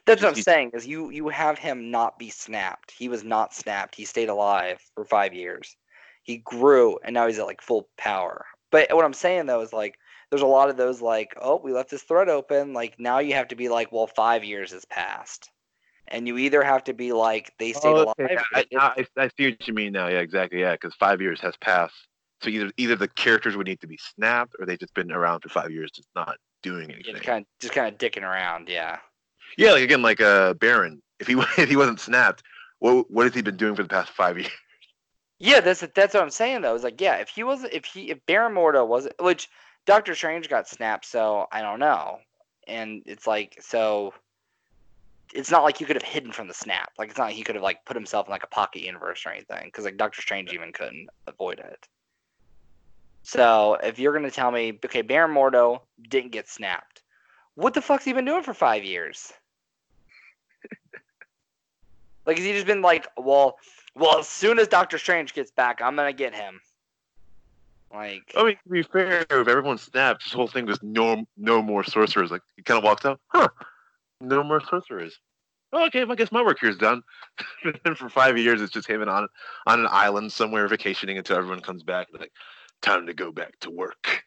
That's 0.06 0.22
what 0.22 0.28
I'm 0.28 0.34
He- 0.34 0.42
saying. 0.42 0.70
Is 0.74 0.86
you 0.86 1.10
you 1.10 1.28
have 1.28 1.58
him 1.58 1.90
not 1.90 2.18
be 2.18 2.30
snapped. 2.30 2.92
He 2.92 3.08
was 3.08 3.24
not 3.24 3.54
snapped. 3.54 3.94
He 3.94 4.04
stayed 4.04 4.28
alive 4.28 4.80
for 4.94 5.04
five 5.04 5.34
years. 5.34 5.76
He 6.22 6.38
grew, 6.38 6.98
and 7.04 7.14
now 7.14 7.26
he's 7.26 7.38
at 7.38 7.46
like 7.46 7.62
full 7.62 7.88
power. 7.96 8.46
But 8.70 8.94
what 8.94 9.04
I'm 9.04 9.14
saying 9.14 9.46
though 9.46 9.62
is 9.62 9.72
like, 9.72 9.98
there's 10.30 10.42
a 10.42 10.46
lot 10.46 10.68
of 10.70 10.76
those 10.76 11.00
like, 11.00 11.34
oh, 11.40 11.56
we 11.56 11.72
left 11.72 11.90
this 11.90 12.02
thread 12.02 12.28
open. 12.28 12.72
Like 12.74 13.00
now 13.00 13.18
you 13.18 13.34
have 13.34 13.48
to 13.48 13.56
be 13.56 13.68
like, 13.68 13.90
well, 13.92 14.06
five 14.06 14.44
years 14.44 14.72
has 14.72 14.84
passed, 14.84 15.50
and 16.06 16.28
you 16.28 16.38
either 16.38 16.62
have 16.62 16.84
to 16.84 16.92
be 16.94 17.12
like 17.12 17.52
they 17.58 17.72
stayed 17.72 17.88
Oh, 17.88 18.02
alive. 18.04 18.14
okay. 18.20 18.36
or 18.36 18.42
I, 18.54 18.64
I, 18.98 19.06
I 19.16 19.30
see 19.36 19.50
what 19.50 19.66
you 19.66 19.74
mean 19.74 19.92
now. 19.92 20.08
Yeah, 20.08 20.20
exactly. 20.20 20.60
Yeah, 20.60 20.72
because 20.72 20.94
five 20.94 21.20
years 21.20 21.40
has 21.40 21.56
passed 21.56 22.07
So 22.40 22.50
either 22.50 22.70
either 22.76 22.96
the 22.96 23.08
characters 23.08 23.56
would 23.56 23.66
need 23.66 23.80
to 23.80 23.86
be 23.86 23.98
snapped, 23.98 24.54
or 24.58 24.66
they've 24.66 24.78
just 24.78 24.94
been 24.94 25.10
around 25.10 25.40
for 25.40 25.48
five 25.48 25.70
years, 25.70 25.90
just 25.90 26.08
not 26.14 26.36
doing 26.62 26.90
anything. 26.90 27.14
Just 27.14 27.24
kind 27.24 27.42
of 27.42 27.46
just 27.60 27.74
kind 27.74 27.92
of 27.92 27.98
dicking 27.98 28.22
around. 28.22 28.68
Yeah. 28.68 28.98
Yeah, 29.56 29.72
like 29.72 29.82
again, 29.82 30.02
like 30.02 30.20
uh, 30.20 30.54
Baron. 30.54 31.02
If 31.20 31.26
he 31.26 31.34
if 31.58 31.68
he 31.68 31.76
wasn't 31.76 32.00
snapped, 32.00 32.42
what 32.78 33.10
what 33.10 33.24
has 33.26 33.34
he 33.34 33.42
been 33.42 33.56
doing 33.56 33.74
for 33.74 33.82
the 33.82 33.88
past 33.88 34.10
five 34.10 34.38
years? 34.38 34.52
Yeah, 35.38 35.60
that's 35.60 35.84
that's 35.94 36.14
what 36.14 36.22
I'm 36.22 36.30
saying 36.30 36.62
though. 36.62 36.74
It's 36.74 36.84
like 36.84 37.00
yeah, 37.00 37.16
if 37.16 37.28
he 37.28 37.42
wasn't 37.42 37.72
if 37.72 37.84
he 37.84 38.10
if 38.10 38.24
Baron 38.26 38.54
Mordo 38.54 38.86
wasn't 38.86 39.14
which 39.20 39.48
Doctor 39.86 40.14
Strange 40.14 40.48
got 40.48 40.68
snapped, 40.68 41.06
so 41.06 41.46
I 41.52 41.62
don't 41.62 41.80
know. 41.80 42.18
And 42.66 43.02
it's 43.06 43.26
like 43.26 43.58
so 43.60 44.12
it's 45.32 45.50
not 45.50 45.62
like 45.62 45.80
you 45.80 45.86
could 45.86 45.96
have 45.96 46.02
hidden 46.02 46.32
from 46.32 46.48
the 46.48 46.54
snap. 46.54 46.92
Like 46.98 47.08
it's 47.10 47.18
not 47.18 47.26
like 47.26 47.34
he 47.34 47.42
could 47.42 47.54
have 47.54 47.62
like 47.62 47.84
put 47.84 47.96
himself 47.96 48.26
in 48.26 48.30
like 48.30 48.44
a 48.44 48.48
pocket 48.48 48.82
universe 48.82 49.24
or 49.26 49.30
anything 49.30 49.66
because 49.66 49.84
like 49.84 49.96
Doctor 49.96 50.22
Strange 50.22 50.52
even 50.52 50.72
couldn't 50.72 51.08
avoid 51.26 51.58
it. 51.58 51.86
So 53.22 53.74
if 53.82 53.98
you're 53.98 54.12
gonna 54.12 54.30
tell 54.30 54.50
me, 54.50 54.78
okay, 54.84 55.02
Baron 55.02 55.34
Mordo 55.34 55.80
didn't 56.08 56.32
get 56.32 56.48
snapped, 56.48 57.02
what 57.54 57.74
the 57.74 57.82
fuck's 57.82 58.04
he 58.04 58.12
been 58.12 58.24
doing 58.24 58.42
for 58.42 58.54
five 58.54 58.84
years? 58.84 59.32
like 62.26 62.36
has 62.36 62.46
he 62.46 62.52
just 62.52 62.66
been 62.66 62.82
like, 62.82 63.06
well, 63.16 63.58
well, 63.94 64.18
as 64.18 64.28
soon 64.28 64.58
as 64.58 64.68
Doctor 64.68 64.98
Strange 64.98 65.34
gets 65.34 65.50
back, 65.50 65.82
I'm 65.82 65.96
gonna 65.96 66.12
get 66.12 66.34
him. 66.34 66.60
Like, 67.92 68.32
I 68.36 68.44
mean, 68.44 68.56
to 68.64 68.68
be 68.70 68.82
fair, 68.82 69.26
if 69.30 69.48
everyone 69.48 69.78
snapped, 69.78 70.24
this 70.24 70.32
whole 70.32 70.46
thing 70.46 70.66
was 70.66 70.78
no 70.82 71.24
no 71.36 71.62
more 71.62 71.84
sorcerers. 71.84 72.30
Like 72.30 72.42
he 72.56 72.62
kind 72.62 72.78
of 72.78 72.84
walks 72.84 73.04
out, 73.04 73.20
huh? 73.28 73.48
No 74.20 74.42
more 74.42 74.60
sorcerers. 74.68 75.18
Oh, 75.72 75.86
okay, 75.86 76.04
well, 76.04 76.12
I 76.12 76.16
guess 76.16 76.32
my 76.32 76.42
work 76.42 76.58
here 76.60 76.70
is 76.70 76.78
done. 76.78 77.02
and 77.84 77.96
for 77.96 78.08
five 78.08 78.38
years, 78.38 78.62
it's 78.62 78.72
just 78.72 78.88
him 78.88 79.02
on 79.02 79.28
on 79.66 79.80
an 79.80 79.88
island 79.90 80.32
somewhere 80.32 80.68
vacationing 80.68 81.18
until 81.18 81.36
everyone 81.36 81.60
comes 81.60 81.82
back. 81.82 82.08
Like, 82.12 82.32
time 82.82 83.06
to 83.06 83.14
go 83.14 83.32
back 83.32 83.58
to 83.60 83.70
work. 83.70 84.24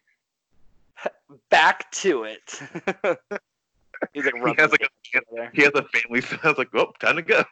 back 1.50 1.92
to 1.92 2.24
it. 2.24 2.60
He's 4.14 4.26
like, 4.26 4.36
he 4.36 4.56
has 4.58 4.72
like 4.72 4.82
a, 4.82 5.50
he 5.54 5.62
has 5.62 5.72
a 5.76 5.84
family, 5.84 6.22
so 6.22 6.38
I 6.44 6.50
was 6.50 6.58
like, 6.58 6.70
oh, 6.74 6.92
time 7.00 7.18
to 7.18 7.22
go. 7.22 7.44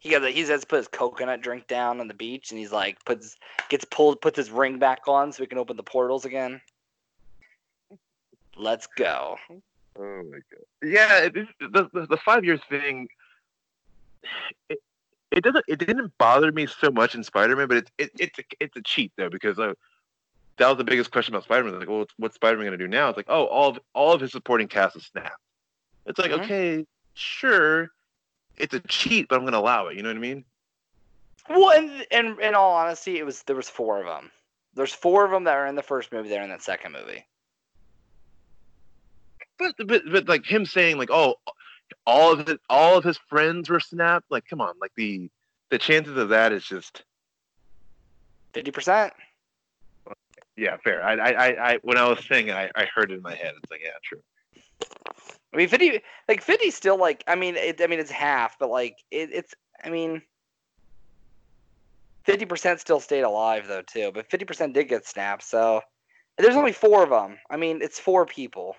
He 0.00 0.10
got 0.10 0.22
he 0.28 0.40
has 0.42 0.60
to 0.60 0.66
put 0.66 0.76
his 0.76 0.88
coconut 0.88 1.40
drink 1.40 1.66
down 1.66 2.00
on 2.00 2.06
the 2.06 2.14
beach, 2.14 2.50
and 2.50 2.58
he's 2.58 2.72
like 2.72 3.04
puts 3.04 3.36
gets 3.68 3.84
pulled, 3.86 4.20
puts 4.20 4.36
his 4.36 4.50
ring 4.50 4.78
back 4.78 5.08
on 5.08 5.32
so 5.32 5.42
he 5.42 5.46
can 5.48 5.58
open 5.58 5.76
the 5.76 5.82
portals 5.82 6.24
again. 6.24 6.60
Let's 8.56 8.86
go. 8.86 9.36
Oh 9.50 10.22
my 10.30 10.38
god! 10.52 10.64
Yeah, 10.82 11.24
it, 11.24 11.34
the, 11.34 11.88
the 11.92 12.06
the 12.06 12.16
five 12.18 12.44
years 12.44 12.60
thing. 12.68 13.08
It, 14.68 14.78
it 15.30 15.44
doesn't. 15.44 15.64
It 15.68 15.78
didn't 15.78 16.16
bother 16.18 16.52
me 16.52 16.66
so 16.66 16.90
much 16.90 17.14
in 17.14 17.22
Spider-Man, 17.22 17.68
but 17.68 17.78
it's 17.78 17.90
it, 17.98 18.10
it's 18.18 18.38
a, 18.38 18.42
it's 18.60 18.76
a 18.76 18.82
cheat 18.82 19.12
though 19.16 19.28
because 19.28 19.58
uh, 19.58 19.74
that 20.56 20.68
was 20.68 20.78
the 20.78 20.84
biggest 20.84 21.10
question 21.10 21.34
about 21.34 21.44
Spider-Man. 21.44 21.78
Like, 21.78 21.88
well, 21.88 22.06
what's 22.16 22.34
Spider-Man 22.36 22.66
going 22.66 22.78
to 22.78 22.84
do 22.84 22.88
now? 22.88 23.08
It's 23.08 23.16
like, 23.16 23.26
oh, 23.28 23.44
all 23.46 23.70
of 23.70 23.78
all 23.94 24.12
of 24.12 24.20
his 24.20 24.32
supporting 24.32 24.68
cast 24.68 24.96
is 24.96 25.06
snapped. 25.06 25.40
It's 26.06 26.18
like, 26.18 26.30
mm-hmm. 26.30 26.44
okay, 26.44 26.86
sure, 27.14 27.90
it's 28.56 28.74
a 28.74 28.80
cheat, 28.80 29.28
but 29.28 29.36
I'm 29.36 29.42
going 29.42 29.52
to 29.52 29.58
allow 29.58 29.88
it. 29.88 29.96
You 29.96 30.02
know 30.02 30.08
what 30.08 30.16
I 30.16 30.20
mean? 30.20 30.44
Well, 31.50 31.70
and, 31.70 32.06
and 32.10 32.40
in 32.40 32.54
all 32.54 32.74
honesty, 32.74 33.18
it 33.18 33.24
was 33.24 33.42
there 33.44 33.56
was 33.56 33.68
four 33.68 34.00
of 34.00 34.06
them. 34.06 34.30
There's 34.74 34.92
four 34.92 35.24
of 35.24 35.30
them 35.30 35.44
that 35.44 35.56
are 35.56 35.66
in 35.66 35.74
the 35.74 35.82
first 35.82 36.12
movie. 36.12 36.28
They're 36.28 36.42
in 36.42 36.50
that 36.50 36.62
second 36.62 36.92
movie. 36.92 37.26
But 39.58 39.74
but 39.86 40.02
but 40.10 40.28
like 40.28 40.44
him 40.44 40.66
saying 40.66 40.98
like, 40.98 41.10
oh, 41.10 41.36
all 42.06 42.32
of 42.32 42.46
his 42.46 42.58
all 42.68 42.96
of 42.96 43.04
his 43.04 43.18
friends 43.28 43.68
were 43.68 43.80
snapped. 43.80 44.30
Like, 44.30 44.46
come 44.46 44.60
on, 44.60 44.74
like 44.80 44.92
the 44.96 45.30
the 45.70 45.78
chances 45.78 46.16
of 46.16 46.30
that 46.30 46.52
is 46.52 46.64
just 46.64 47.04
fifty 48.52 48.70
percent. 48.70 49.12
Yeah, 50.56 50.76
fair. 50.82 51.04
I, 51.04 51.14
I, 51.14 51.70
I, 51.70 51.78
when 51.82 51.96
I 51.98 52.08
was 52.08 52.18
saying 52.26 52.48
it, 52.48 52.54
I, 52.56 52.68
I 52.74 52.86
heard 52.92 53.12
it 53.12 53.14
in 53.14 53.22
my 53.22 53.34
head. 53.34 53.54
It's 53.62 53.70
like, 53.70 53.80
yeah, 53.80 53.90
true. 54.02 54.20
I 55.54 55.56
mean, 55.56 55.68
fifty, 55.68 56.00
like 56.28 56.42
fifty, 56.42 56.72
still 56.72 56.98
like. 56.98 57.22
I 57.28 57.36
mean, 57.36 57.54
it, 57.56 57.80
I 57.80 57.86
mean, 57.86 58.00
it's 58.00 58.10
half, 58.10 58.58
but 58.58 58.68
like, 58.68 58.96
it, 59.10 59.30
it's. 59.32 59.54
I 59.84 59.90
mean, 59.90 60.22
fifty 62.24 62.44
percent 62.44 62.80
still 62.80 62.98
stayed 62.98 63.22
alive 63.22 63.68
though 63.68 63.82
too, 63.82 64.10
but 64.12 64.28
fifty 64.30 64.44
percent 64.44 64.74
did 64.74 64.88
get 64.88 65.06
snapped. 65.06 65.44
So 65.44 65.80
there's 66.38 66.56
only 66.56 66.72
four 66.72 67.04
of 67.04 67.10
them. 67.10 67.38
I 67.48 67.56
mean, 67.56 67.80
it's 67.80 68.00
four 68.00 68.26
people. 68.26 68.74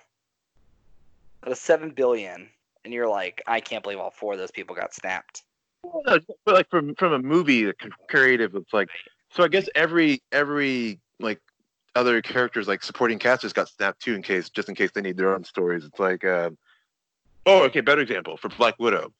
Out 1.42 1.52
of 1.52 1.56
seven 1.56 1.92
billion, 1.92 2.50
and 2.84 2.94
you're 2.94 3.08
like, 3.08 3.42
I 3.46 3.60
can't 3.60 3.82
believe 3.82 3.98
all 3.98 4.10
four 4.10 4.32
of 4.32 4.38
those 4.38 4.50
people 4.50 4.74
got 4.74 4.94
snapped. 4.94 5.42
No, 5.84 6.18
but 6.44 6.54
like 6.54 6.68
from 6.70 6.94
from 6.94 7.12
a 7.12 7.18
movie 7.18 7.72
creative, 8.08 8.54
it's 8.54 8.72
like 8.72 8.88
so. 9.30 9.42
I 9.42 9.48
guess 9.48 9.68
every 9.74 10.22
every 10.30 10.98
like 11.18 11.40
other 11.94 12.20
characters 12.20 12.68
like 12.68 12.82
supporting 12.82 13.18
cast 13.18 13.42
just 13.42 13.54
got 13.54 13.68
snapped 13.68 14.00
too 14.00 14.14
in 14.14 14.22
case 14.22 14.50
just 14.50 14.68
in 14.68 14.74
case 14.74 14.90
they 14.94 15.00
need 15.00 15.16
their 15.16 15.34
own 15.34 15.42
stories. 15.42 15.84
It's 15.84 15.98
like 15.98 16.24
uh, 16.24 16.50
oh 17.46 17.64
okay, 17.64 17.80
better 17.80 18.02
example 18.02 18.36
for 18.36 18.50
Black 18.50 18.78
Widow. 18.78 19.12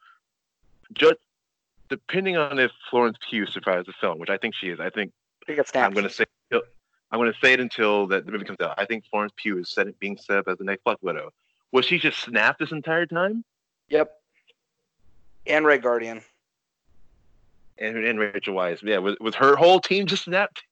Just 0.93 1.17
depending 1.89 2.37
on 2.37 2.59
if 2.59 2.71
Florence 2.91 3.17
Pugh 3.29 3.47
survives 3.47 3.87
the 3.87 3.95
film, 4.01 4.19
which 4.19 4.31
I 4.31 4.37
think 4.37 4.55
she 4.55 4.69
is. 4.69 4.81
I 4.81 4.91
think 4.91 5.13
I'm 5.75 5.93
going 5.93 6.05
to 6.05 6.11
say 6.11 6.25
I'm 6.53 7.19
going 7.19 7.33
to 7.33 7.39
say 7.41 7.53
it 7.53 7.61
until 7.61 8.07
that 8.09 8.25
the 8.25 8.33
movie 8.33 8.45
comes 8.45 8.61
out. 8.61 8.75
I 8.79 8.85
think 8.85 9.05
Florence 9.11 9.33
Pugh 9.37 9.59
is 9.59 9.69
set, 9.69 9.99
being 9.99 10.17
set 10.17 10.39
up 10.39 10.49
as 10.49 10.59
the 10.59 10.65
next 10.65 10.85
Black 10.85 10.99
Widow. 11.03 11.33
Was 11.73 11.85
she 11.85 11.99
just 11.99 12.19
snapped 12.21 12.61
this 12.61 12.73
entire 12.73 13.07
time? 13.07 13.45
Yep. 13.91 14.11
And 15.47 15.67
Red 15.67 15.83
Guardian. 15.83 16.23
And, 17.79 17.97
and 17.97 18.19
Rachel 18.19 18.55
Weisz. 18.55 18.83
Yeah, 18.83 18.99
was, 18.99 19.17
was 19.21 19.35
her 19.35 19.57
whole 19.57 19.81
team 19.81 20.07
just 20.07 20.25
snapped? 20.25 20.63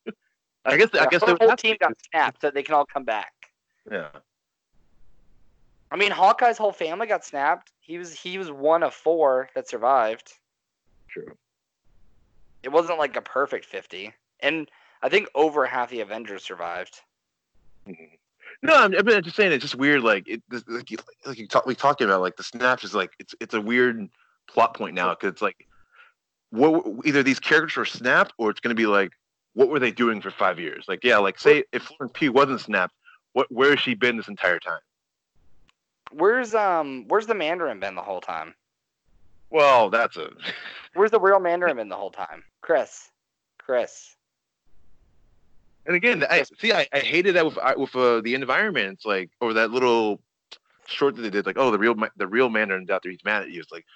I 0.65 0.77
guess 0.77 0.91
yeah, 0.93 1.03
I 1.03 1.07
guess 1.07 1.25
the 1.25 1.37
whole 1.41 1.57
team 1.57 1.77
got 1.81 1.95
snapped 2.11 2.43
so 2.43 2.51
they 2.51 2.63
can 2.63 2.75
all 2.75 2.85
come 2.85 3.05
back. 3.05 3.33
Yeah. 3.91 4.09
I 5.91 5.97
mean, 5.97 6.11
Hawkeye's 6.11 6.59
whole 6.59 6.73
family 6.73 7.07
got 7.07 7.25
snapped. 7.25 7.73
He 7.81 7.97
was 7.97 8.13
he 8.13 8.37
was 8.37 8.51
one 8.51 8.83
of 8.83 8.93
four 8.93 9.49
that 9.55 9.69
survived. 9.69 10.35
True. 11.09 11.35
It 12.63 12.69
wasn't 12.69 12.99
like 12.99 13.17
a 13.17 13.23
perfect 13.23 13.65
fifty, 13.65 14.13
and 14.41 14.71
I 15.03 15.09
think 15.09 15.29
over 15.35 15.65
half 15.65 15.89
the 15.89 16.01
Avengers 16.01 16.45
survived. 16.45 17.01
Mm-hmm. 17.89 18.17
No, 18.63 18.75
I'm, 18.75 18.95
I'm, 18.95 19.23
just 19.23 19.37
saying 19.37 19.53
it's 19.53 19.63
just 19.63 19.77
weird. 19.77 20.03
Like 20.03 20.29
it, 20.29 20.43
like, 20.67 20.91
you, 20.91 20.99
like 21.25 21.39
you 21.39 21.47
talk, 21.47 21.67
we 21.67 21.75
talking 21.75 22.07
about 22.07 22.21
like 22.21 22.37
the 22.37 22.43
snaps 22.43 22.85
is 22.85 22.95
like 22.95 23.11
it's 23.19 23.35
it's 23.41 23.55
a 23.55 23.61
weird 23.61 24.09
plot 24.49 24.75
point 24.75 24.95
now 24.95 25.11
because 25.11 25.33
it's 25.33 25.43
like 25.43 25.67
what 26.51 26.85
either 27.05 27.23
these 27.23 27.39
characters 27.39 27.77
were 27.77 27.85
snapped 27.85 28.33
or 28.39 28.51
it's 28.51 28.61
going 28.61 28.75
to 28.75 28.81
be 28.81 28.87
like 28.87 29.13
what 29.55 29.69
were 29.69 29.81
they 29.81 29.91
doing 29.91 30.21
for 30.21 30.31
five 30.31 30.61
years? 30.61 30.85
Like, 30.87 31.03
yeah, 31.03 31.19
like 31.19 31.39
say 31.39 31.65
if 31.73 31.83
Florence 31.83 32.13
P 32.15 32.29
wasn't 32.29 32.61
snapped, 32.61 32.95
what 33.33 33.51
where 33.51 33.71
has 33.71 33.81
she 33.81 33.95
been 33.95 34.17
this 34.17 34.29
entire 34.29 34.59
time? 34.59 34.81
Where's 36.13 36.55
um 36.55 37.07
where's 37.09 37.27
the 37.27 37.35
Mandarin 37.35 37.81
been 37.81 37.95
the 37.95 38.03
whole 38.03 38.21
time? 38.21 38.55
Well, 39.51 39.91
that's 39.91 40.17
a. 40.17 40.31
where's 40.95 41.11
the 41.11 41.21
real 41.21 41.41
Mandarin 41.41 41.77
been 41.77 41.89
the 41.89 41.97
whole 41.97 42.11
time? 42.11 42.45
Chris, 42.61 43.11
Chris. 43.59 44.17
And 45.89 45.97
again, 45.97 46.25
I 46.29 46.45
see. 46.59 46.71
I, 46.71 46.87
I 46.93 46.99
hated 46.99 47.35
that 47.35 47.47
with 47.47 47.59
with 47.79 47.97
uh, 47.97 48.21
the 48.21 48.35
environment. 48.35 49.01
Like, 49.07 49.31
or 49.41 49.55
that 49.55 49.71
little 49.71 50.21
short 50.87 51.17
that 51.17 51.23
they 51.23 51.31
did, 51.31 51.47
like, 51.47 51.57
oh, 51.59 51.71
the 51.71 51.79
real 51.79 51.97
the 52.17 52.27
real 52.27 52.51
Mandarin's 52.51 52.91
out 52.91 53.03
there. 53.03 53.11
He's 53.11 53.25
mad 53.25 53.43
at 53.43 53.51
you. 53.51 53.61
It's 53.61 53.73
like, 53.73 53.87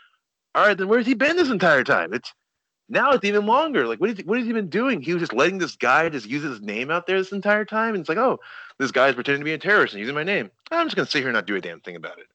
all 0.55 0.66
right, 0.66 0.76
then 0.76 0.88
where's 0.88 1.07
he 1.07 1.12
been 1.12 1.36
this 1.36 1.51
entire 1.51 1.84
time? 1.84 2.14
It's 2.14 2.32
now 2.88 3.12
it's 3.12 3.26
even 3.26 3.45
longer. 3.45 3.86
Like, 3.86 4.01
what 4.01 4.09
is, 4.09 4.24
what 4.24 4.38
has 4.38 4.47
he 4.47 4.55
been 4.55 4.70
doing? 4.70 5.03
He 5.03 5.12
was 5.12 5.20
just 5.20 5.34
letting 5.34 5.59
this 5.59 5.76
guy 5.76 6.09
just 6.09 6.26
use 6.26 6.43
his 6.43 6.62
name 6.62 6.90
out 6.90 7.07
there 7.07 7.18
this 7.18 7.30
entire 7.30 7.66
time. 7.66 7.95
And 7.95 8.01
it's 8.01 8.09
like, 8.09 8.18
oh, 8.18 8.40
this 8.78 8.90
guy's 8.90 9.14
pretending 9.14 9.43
to 9.43 9.45
be 9.45 9.53
a 9.53 9.59
terrorist 9.59 9.93
and 9.93 10.01
using 10.01 10.14
my 10.14 10.24
name. 10.24 10.51
I'm 10.70 10.86
just 10.86 10.97
gonna 10.97 11.07
sit 11.07 11.18
here 11.18 11.28
and 11.28 11.34
not 11.34 11.47
do 11.47 11.57
a 11.57 11.61
damn 11.61 11.80
thing 11.80 11.97
about 11.97 12.18
it. 12.18 12.26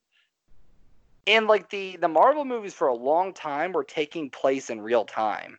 And 1.26 1.48
like 1.48 1.72
the 1.72 1.98
the 1.98 2.08
Marvel 2.08 2.46
movies 2.46 2.76
for 2.76 2.90
a 2.90 2.96
long 2.96 3.34
time 3.34 3.72
were 3.72 3.84
taking 3.84 4.30
place 4.30 4.70
in 4.70 4.82
real 4.82 5.04
time. 5.04 5.58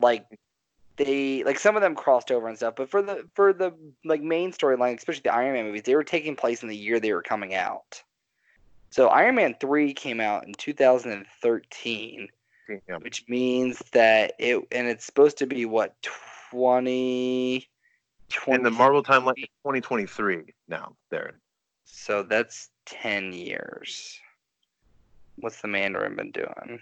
Like 0.00 0.24
they 0.96 1.42
like 1.44 1.58
some 1.58 1.76
of 1.76 1.82
them 1.82 1.94
crossed 1.94 2.30
over 2.30 2.48
and 2.48 2.56
stuff, 2.56 2.74
but 2.76 2.90
for 2.90 3.02
the 3.02 3.26
for 3.34 3.52
the 3.52 3.72
like 4.04 4.22
main 4.22 4.52
storyline, 4.52 4.96
especially 4.96 5.22
the 5.24 5.34
Iron 5.34 5.54
Man 5.54 5.66
movies, 5.66 5.82
they 5.84 5.94
were 5.94 6.04
taking 6.04 6.36
place 6.36 6.62
in 6.62 6.68
the 6.68 6.76
year 6.76 7.00
they 7.00 7.12
were 7.12 7.22
coming 7.22 7.54
out. 7.54 8.02
So 8.90 9.08
Iron 9.08 9.36
Man 9.36 9.54
3 9.60 9.94
came 9.94 10.20
out 10.20 10.46
in 10.46 10.52
2013 10.54 12.28
yeah. 12.88 12.96
which 12.98 13.24
means 13.28 13.82
that 13.92 14.34
it 14.38 14.62
and 14.72 14.86
it's 14.86 15.04
supposed 15.04 15.38
to 15.38 15.46
be 15.46 15.64
what 15.66 15.94
20, 16.50 17.68
20 18.28 18.56
in 18.56 18.62
the 18.62 18.70
Marvel 18.70 19.02
timeline 19.02 19.34
2023 19.36 20.42
now 20.68 20.94
there. 21.10 21.34
So 21.84 22.22
that's 22.22 22.70
10 22.86 23.32
years. 23.32 24.18
What's 25.36 25.60
the 25.60 25.68
Mandarin 25.68 26.16
been 26.16 26.30
doing? 26.30 26.80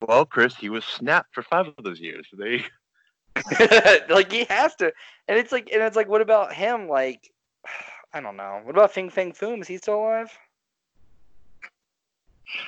Well, 0.00 0.24
Chris, 0.26 0.54
he 0.54 0.68
was 0.68 0.84
snapped 0.84 1.34
for 1.34 1.42
five 1.42 1.66
of 1.66 1.84
those 1.84 2.00
years. 2.00 2.26
They 2.36 2.64
like 4.08 4.30
he 4.30 4.44
has 4.44 4.74
to, 4.76 4.92
and 5.28 5.38
it's 5.38 5.52
like, 5.52 5.70
and 5.72 5.82
it's 5.82 5.96
like, 5.96 6.08
what 6.08 6.20
about 6.20 6.52
him? 6.52 6.88
Like, 6.88 7.30
I 8.12 8.20
don't 8.20 8.36
know. 8.36 8.60
What 8.62 8.74
about 8.76 8.92
Fing 8.92 9.10
Fang 9.10 9.32
Foom? 9.32 9.60
Is 9.60 9.68
he 9.68 9.78
still 9.78 9.96
alive? 9.96 10.30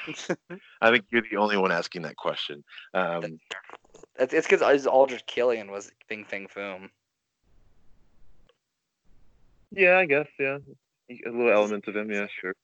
I 0.81 0.91
think 0.91 1.05
you're 1.11 1.23
the 1.31 1.37
only 1.37 1.57
one 1.57 1.71
asking 1.71 2.03
that 2.03 2.17
question. 2.17 2.65
Um, 2.95 3.39
It's 4.19 4.33
because 4.33 4.33
it's 4.33 4.49
because 4.49 4.87
Aldrich 4.87 5.27
Killian 5.27 5.71
was 5.71 5.91
Fing 6.09 6.25
Fang 6.25 6.49
Foom. 6.49 6.91
Yeah, 9.71 9.99
I 9.99 10.07
guess. 10.07 10.29
Yeah, 10.39 10.59
a 11.11 11.31
little 11.31 11.53
element 11.53 11.87
of 11.87 11.97
him. 11.97 12.11
Yeah, 12.11 12.27
sure. 12.41 12.55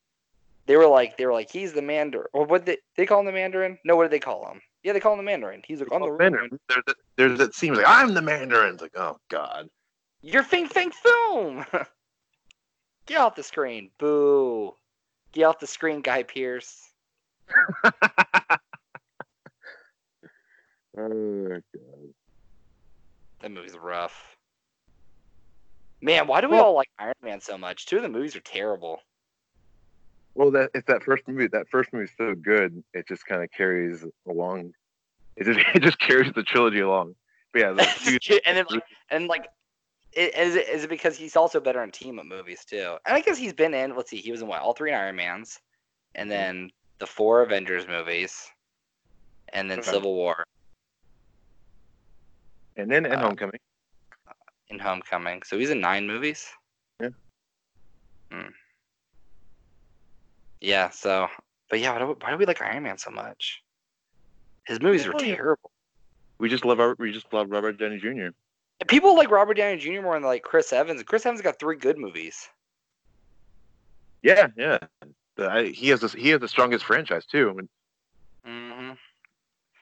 They 0.66 0.76
were 0.76 0.86
like 0.86 1.16
they 1.16 1.26
were 1.26 1.32
like 1.32 1.50
he's 1.50 1.72
the 1.72 1.82
Mandarin 1.82 2.26
or 2.32 2.44
what 2.46 2.64
they 2.66 2.78
they 2.96 3.04
call 3.06 3.20
him 3.20 3.26
the 3.26 3.32
Mandarin? 3.32 3.78
No, 3.84 3.96
what 3.96 4.04
did 4.04 4.12
they 4.12 4.20
call 4.20 4.48
him? 4.50 4.60
Yeah, 4.84 4.92
they 4.92 5.00
call 5.00 5.12
him 5.12 5.18
the 5.18 5.24
Mandarin. 5.24 5.62
He's 5.66 5.80
like 5.80 5.90
on 5.92 6.00
the 6.00 6.06
Mandarin. 6.06 6.32
Mandarin. 6.32 6.60
There's 6.68 6.84
that, 6.86 6.96
there's 7.16 7.38
that 7.38 7.54
scene 7.54 7.74
like 7.74 7.84
I'm 7.86 8.14
the 8.14 8.22
Mandarin. 8.22 8.74
It's 8.74 8.82
like 8.82 8.96
oh 8.96 9.18
god. 9.28 9.68
You're 10.22 10.44
Fing 10.44 10.68
Fang 10.68 10.92
Foom. 10.92 11.66
Get 13.06 13.18
off 13.18 13.34
the 13.34 13.42
screen. 13.42 13.90
Boo. 13.98 14.74
Get 15.32 15.44
off 15.44 15.58
the 15.58 15.66
screen, 15.66 16.00
Guy 16.00 16.22
Pearce. 16.22 16.90
oh 17.84 17.90
god. 21.48 21.62
That 23.40 23.50
movie's 23.50 23.76
rough. 23.76 24.36
Man, 26.00 26.26
why 26.26 26.40
do 26.40 26.48
we 26.48 26.56
Well- 26.56 26.66
all 26.66 26.74
like 26.74 26.88
Iron 26.98 27.14
Man 27.22 27.40
so 27.40 27.56
much? 27.58 27.86
Two 27.86 27.96
of 27.96 28.02
the 28.02 28.08
movies 28.08 28.36
are 28.36 28.40
terrible. 28.40 29.00
Well, 30.34 30.50
that 30.52 30.70
it's 30.74 30.86
that 30.86 31.02
first 31.02 31.26
movie. 31.28 31.48
That 31.48 31.68
first 31.68 31.92
movie's 31.92 32.12
so 32.16 32.34
good, 32.34 32.82
it 32.94 33.06
just 33.06 33.26
kind 33.26 33.42
of 33.42 33.50
carries 33.50 34.04
along. 34.28 34.72
It 35.36 35.44
just 35.44 35.60
it 35.74 35.82
just 35.82 35.98
carries 35.98 36.32
the 36.32 36.42
trilogy 36.42 36.80
along. 36.80 37.14
But 37.52 37.60
yeah, 37.60 37.68
and 38.46 38.56
then 38.56 38.64
like, 38.70 38.82
and 39.10 39.26
like, 39.28 39.48
it, 40.12 40.34
is 40.36 40.56
it 40.56 40.68
is 40.68 40.84
it 40.84 40.90
because 40.90 41.16
he's 41.16 41.36
also 41.36 41.60
better 41.60 41.82
in 41.82 41.90
team 41.90 42.18
up 42.18 42.26
movies 42.26 42.64
too? 42.64 42.96
And 43.06 43.16
I 43.16 43.20
guess 43.20 43.36
he's 43.36 43.52
been 43.52 43.74
in. 43.74 43.94
Let's 43.94 44.10
see, 44.10 44.18
he 44.18 44.30
was 44.32 44.42
in 44.42 44.48
what 44.48 44.62
all 44.62 44.72
three 44.72 44.92
Iron 44.92 45.16
Mans, 45.16 45.60
and 46.14 46.30
then 46.30 46.70
the 46.98 47.06
four 47.06 47.42
Avengers 47.42 47.86
movies, 47.86 48.50
and 49.52 49.70
then 49.70 49.80
Okay. 49.80 49.90
Civil 49.90 50.14
War 50.14 50.44
and 52.76 52.90
then 52.90 53.06
and 53.06 53.14
uh, 53.14 53.20
Homecoming. 53.20 53.60
and 54.70 54.80
Homecoming. 54.80 55.42
So 55.42 55.58
he's 55.58 55.70
in 55.70 55.80
nine 55.80 56.06
movies. 56.06 56.48
Yeah. 57.00 57.08
Hmm. 58.30 58.48
Yeah. 60.62 60.90
So, 60.90 61.28
but 61.68 61.80
yeah, 61.80 61.92
why 61.92 61.98
do, 61.98 62.06
we, 62.06 62.14
why 62.20 62.30
do 62.30 62.36
we 62.38 62.46
like 62.46 62.62
Iron 62.62 62.84
Man 62.84 62.96
so 62.96 63.10
much? 63.10 63.62
His 64.66 64.80
movies 64.80 65.06
are 65.06 65.12
terrible. 65.12 65.70
We 66.38 66.48
just 66.48 66.64
love 66.64 66.80
our, 66.80 66.94
we 66.98 67.12
just 67.12 67.32
love 67.32 67.50
Robert 67.50 67.78
Downey 67.78 67.98
Jr. 67.98 68.28
People 68.86 69.16
like 69.16 69.30
Robert 69.30 69.54
Downey 69.54 69.76
Jr. 69.76 70.00
more 70.02 70.14
than 70.14 70.22
like 70.22 70.42
Chris 70.42 70.72
Evans. 70.72 71.02
Chris 71.02 71.26
Evans 71.26 71.42
got 71.42 71.58
three 71.58 71.76
good 71.76 71.98
movies. 71.98 72.48
Yeah, 74.22 74.48
yeah. 74.56 74.78
The, 75.36 75.50
I, 75.50 75.66
he 75.68 75.88
has 75.88 76.00
this, 76.00 76.12
he 76.12 76.28
has 76.30 76.40
the 76.40 76.48
strongest 76.48 76.84
franchise 76.84 77.26
too. 77.26 77.50
I 77.50 77.52
mean, 77.54 77.68
hmm 78.44 78.92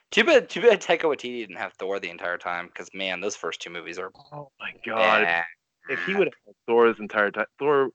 Too 0.09 0.23
bad. 0.23 0.49
Too 0.49 0.61
bad 0.61 0.81
Taika 0.81 1.03
Waititi 1.03 1.41
didn't 1.41 1.57
have 1.57 1.73
Thor 1.73 1.99
the 1.99 2.09
entire 2.09 2.37
time. 2.37 2.67
Because 2.67 2.89
man, 2.93 3.21
those 3.21 3.35
first 3.35 3.61
two 3.61 3.69
movies 3.69 3.99
are 3.99 4.11
oh 4.33 4.51
my 4.59 4.71
god! 4.85 5.23
bad. 5.23 5.45
If 5.89 6.05
he 6.05 6.15
would 6.15 6.27
have 6.27 6.33
had 6.45 6.55
Thor 6.67 6.89
this 6.89 6.99
entire 6.99 7.31
time, 7.31 7.45
Thor 7.59 7.89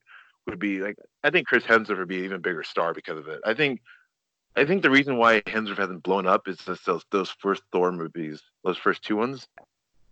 would 0.47 0.59
be 0.59 0.81
like. 0.81 0.97
I 1.25 1.31
think 1.31 1.47
Chris 1.47 1.65
Hemsworth 1.65 1.99
would 1.99 2.09
be 2.09 2.19
an 2.19 2.25
even 2.25 2.41
bigger 2.41 2.63
star 2.63 2.95
because 2.95 3.19
of 3.19 3.29
it. 3.29 3.41
I 3.45 3.55
think, 3.55 3.81
I 4.57 4.65
think 4.65 4.83
the 4.83 4.91
reason 4.91 5.17
why 5.17 5.41
Hemsworth 5.43 5.79
hasn't 5.79 6.03
blown 6.03 6.27
up 6.27 6.49
is 6.49 6.59
just 6.59 6.87
those 6.87 7.05
those 7.11 7.31
first 7.41 7.63
Thor 7.73 7.93
movies, 7.93 8.43
those 8.65 8.79
first 8.79 9.03
two 9.03 9.17
ones. 9.17 9.47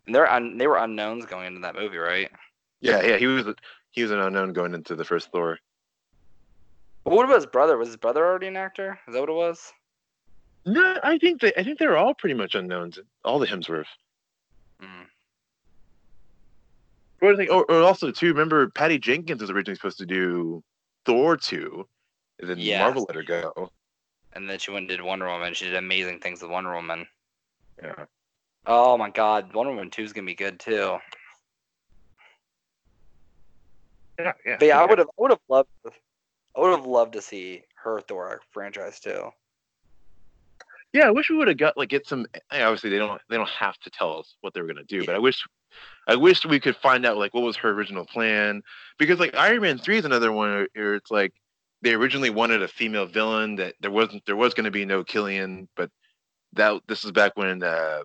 And 0.07 0.15
they're 0.15 0.31
un- 0.31 0.59
they 0.59 0.67
were 0.67 0.77
unknowns 0.77 1.27
going 1.27 1.47
into 1.47 1.61
that 1.61 1.75
movie, 1.75 1.99
right? 1.99 2.31
Yeah, 2.81 3.03
yeah. 3.03 3.17
He 3.17 3.27
was 3.27 3.47
he 3.91 4.03
was 4.03 4.11
an 4.11 4.19
unknown 4.19 4.53
going 4.53 4.75
into 4.75 4.97
the 4.97 5.05
first 5.05 5.31
Thor. 5.31 5.59
But 7.05 7.15
what 7.15 7.25
about 7.25 7.37
his 7.37 7.47
brother? 7.47 7.77
Was 7.77 7.89
his 7.89 7.97
brother 7.97 8.25
already 8.25 8.49
an 8.49 8.57
actor? 8.57 8.99
Is 9.07 9.15
that 9.15 9.21
what 9.21 9.29
it 9.29 9.33
was? 9.33 9.73
No, 10.67 10.99
I 11.03 11.19
think 11.19 11.41
they 11.41 11.53
I 11.57 11.63
think 11.63 11.79
they're 11.79 11.97
all 11.97 12.15
pretty 12.15 12.35
much 12.35 12.55
unknowns. 12.55 12.99
All 13.25 13.39
the 13.39 13.47
Hemsworths. 13.47 13.85
Mm. 14.83 15.07
Think? 17.37 17.51
Or, 17.51 17.65
or 17.71 17.83
also 17.83 18.11
too, 18.11 18.29
remember 18.29 18.69
Patty 18.71 18.99
Jenkins 18.99 19.41
was 19.41 19.51
originally 19.51 19.77
supposed 19.77 19.99
to 19.99 20.07
do 20.07 20.63
Thor 21.07 21.37
two, 21.37 21.87
and 22.41 22.51
then. 22.51 22.79
Marvel 22.79 23.05
let 23.09 23.17
her 23.17 23.23
go. 23.23 23.71
And 24.33 24.51
then 24.51 24.59
she 24.59 24.73
went 24.73 24.83
and 24.83 24.89
did 24.89 25.01
Wonder 25.01 25.27
Woman. 25.27 25.55
She 25.55 25.67
did 25.67 25.77
amazing 25.77 26.19
things 26.19 26.43
with 26.43 26.51
Wonder 26.51 26.75
Woman. 26.75 27.07
Yeah. 27.83 28.05
Oh 28.67 28.97
my 28.99 29.11
God, 29.11 29.55
Wonder 29.55 29.73
Woman 29.73 29.91
two 29.91 30.03
is 30.03 30.13
gonna 30.13 30.27
be 30.27 30.35
good 30.35 30.59
too. 30.59 30.99
Yeah, 34.19 34.33
yeah. 34.47 34.57
But 34.59 34.67
yeah, 34.67 34.81
I 34.81 34.85
would 34.87 34.99
have, 34.99 35.09
I 35.09 35.23
would 35.23 35.31
have 35.33 35.41
loved, 35.49 35.69
I 35.87 36.61
would 36.61 36.71
have 36.71 36.87
loved 36.87 37.15
to 37.15 37.23
see 37.23 37.63
her 37.83 38.01
Thor 38.01 38.41
franchise 38.51 39.01
too. 39.01 39.31
Yeah, 40.93 41.09
I 41.09 41.11
wish 41.11 41.29
we 41.29 41.37
would 41.37 41.49
have 41.49 41.57
got 41.57 41.77
like 41.77 41.89
get 41.89 42.07
some. 42.07 42.27
eh, 42.53 42.63
Obviously, 42.63 42.91
they 42.91 42.99
don't 42.99 43.21
they 43.29 43.37
don't 43.37 43.49
have 43.49 43.77
to 43.79 43.91
tell 43.91 44.19
us 44.19 44.37
what 44.41 44.55
they 44.55 44.61
were 44.61 44.69
gonna 44.69 44.85
do, 44.85 45.05
but 45.05 45.15
I 45.15 45.19
wish, 45.19 45.45
I 46.07 46.17
wish 46.17 46.45
we 46.45 46.61
could 46.61 46.77
find 46.77 47.07
out 47.07 47.17
like 47.17 47.33
what 47.33 47.43
was 47.43 47.57
her 47.57 47.71
original 47.71 48.05
plan 48.05 48.63
because 48.99 49.19
like 49.19 49.35
Iron 49.35 49.63
Man 49.63 49.79
three 49.79 49.99
is 49.99 50.05
another 50.05 50.33
one 50.33 50.67
where 50.75 50.95
it's 50.95 51.11
like 51.11 51.33
they 51.83 51.93
originally 51.93 52.31
wanted 52.31 52.63
a 52.63 52.69
female 52.69 53.07
villain 53.07 53.57
that 53.57 53.75
there 53.81 53.91
wasn't 53.91 54.25
there 54.27 54.37
was 54.37 54.55
gonna 54.55 54.71
be 54.71 54.85
no 54.85 55.05
Killian, 55.05 55.69
but 55.77 55.91
that 56.55 56.81
this 56.89 57.05
is 57.05 57.13
back 57.13 57.37
when 57.37 57.63
uh, 57.63 58.01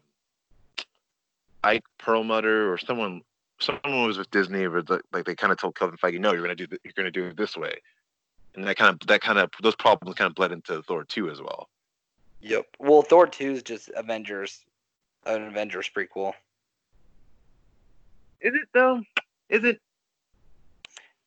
Ike 1.64 1.86
Perlmutter 1.98 2.72
or 2.72 2.78
someone 2.78 3.22
someone 3.60 4.08
was 4.08 4.18
with 4.18 4.32
Disney, 4.32 4.68
but 4.68 4.90
like, 5.12 5.26
they 5.26 5.36
kind 5.36 5.52
of 5.52 5.60
told 5.60 5.76
Kevin 5.76 5.98
Feige, 5.98 6.20
no, 6.20 6.34
you're 6.34 6.42
gonna 6.42 6.56
do 6.56 6.68
th- 6.68 6.82
you're 6.84 6.94
gonna 6.96 7.12
do 7.12 7.28
it 7.28 7.38
this 7.38 7.56
way, 7.56 7.74
and 8.56 8.66
that 8.66 8.78
kind 8.78 8.94
of 8.94 9.08
that 9.08 9.22
kind 9.22 9.40
of 9.40 9.50
those 9.62 9.76
problems 9.76 10.16
kind 10.16 10.30
of 10.30 10.36
bled 10.36 10.52
into 10.52 10.82
Thor 10.84 11.04
two 11.04 11.30
as 11.30 11.42
well. 11.42 11.70
Yep. 12.42 12.66
Well, 12.80 13.02
Thor 13.02 13.28
two 13.28 13.52
is 13.52 13.64
just 13.64 13.90
Avengers, 13.90 14.66
an 15.26 15.44
Avengers 15.44 15.90
prequel. 15.94 16.34
Is 18.42 18.54
it 18.54 18.70
though? 18.74 19.02
Is 19.50 19.64
it? 19.64 19.80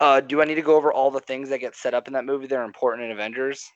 Uh, 0.01 0.21
do 0.21 0.43
I 0.43 0.45
need 0.45 0.57
to 0.57 0.63
go 0.63 0.77
over 0.77 0.93
all 0.93 1.11
the 1.11 1.21
things 1.21 1.49
that 1.51 1.59
get 1.59 1.77
set 1.77 1.95
up 1.95 2.09
in 2.09 2.15
that 2.15 2.25
movie 2.25 2.47
that 2.47 2.57
are 2.57 2.65
important 2.65 3.05
in 3.05 3.13
Avengers? 3.13 3.71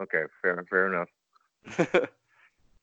Okay, 0.00 0.22
fair, 0.42 0.64
fair 0.68 0.92
enough. 0.92 2.08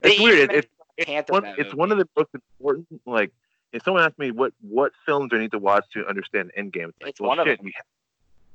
It's 0.03 0.19
weird. 0.21 0.51
it's, 0.51 0.67
it's 0.97 1.31
one, 1.31 1.45
it's 1.57 1.73
one 1.73 1.91
of 1.91 1.97
the 1.97 2.07
most 2.15 2.29
important. 2.33 3.01
Like, 3.05 3.31
if 3.73 3.83
someone 3.83 4.03
asked 4.03 4.19
me 4.19 4.31
what 4.31 4.53
what 4.61 4.91
films 5.05 5.31
do 5.31 5.37
I 5.37 5.39
need 5.39 5.51
to 5.51 5.59
watch 5.59 5.85
to 5.93 6.05
understand 6.05 6.51
Endgame, 6.57 6.89
it's 6.89 7.01
like, 7.01 7.09
It's 7.09 7.19
well, 7.19 7.29
one 7.29 7.39
of 7.39 7.47
shit, 7.47 7.57
them. 7.57 7.67
you, 7.67 7.73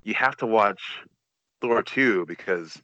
you 0.04 0.14
have 0.14 0.36
to 0.36 0.46
watch 0.46 0.80
Thor 1.60 1.82
two 1.82 2.24
because, 2.26 2.80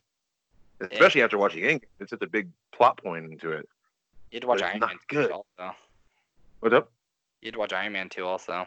especially 0.80 1.22
after 1.22 1.38
watching 1.38 1.62
Endgame, 1.62 1.82
it's 2.00 2.10
such 2.10 2.22
a 2.22 2.26
big 2.26 2.48
plot 2.72 3.00
point 3.02 3.30
into 3.30 3.52
it. 3.52 3.68
You 4.30 4.36
had 4.36 4.42
to 4.42 4.48
watch 4.48 4.62
Iron 4.62 4.80
not 4.80 4.96
good. 5.08 5.30
also. 5.30 5.76
What's 6.60 6.74
up? 6.74 6.90
You 7.40 7.46
had 7.46 7.54
to 7.54 7.58
watch 7.60 7.72
Iron 7.72 7.92
Man 7.92 8.08
2 8.08 8.24
also. 8.24 8.66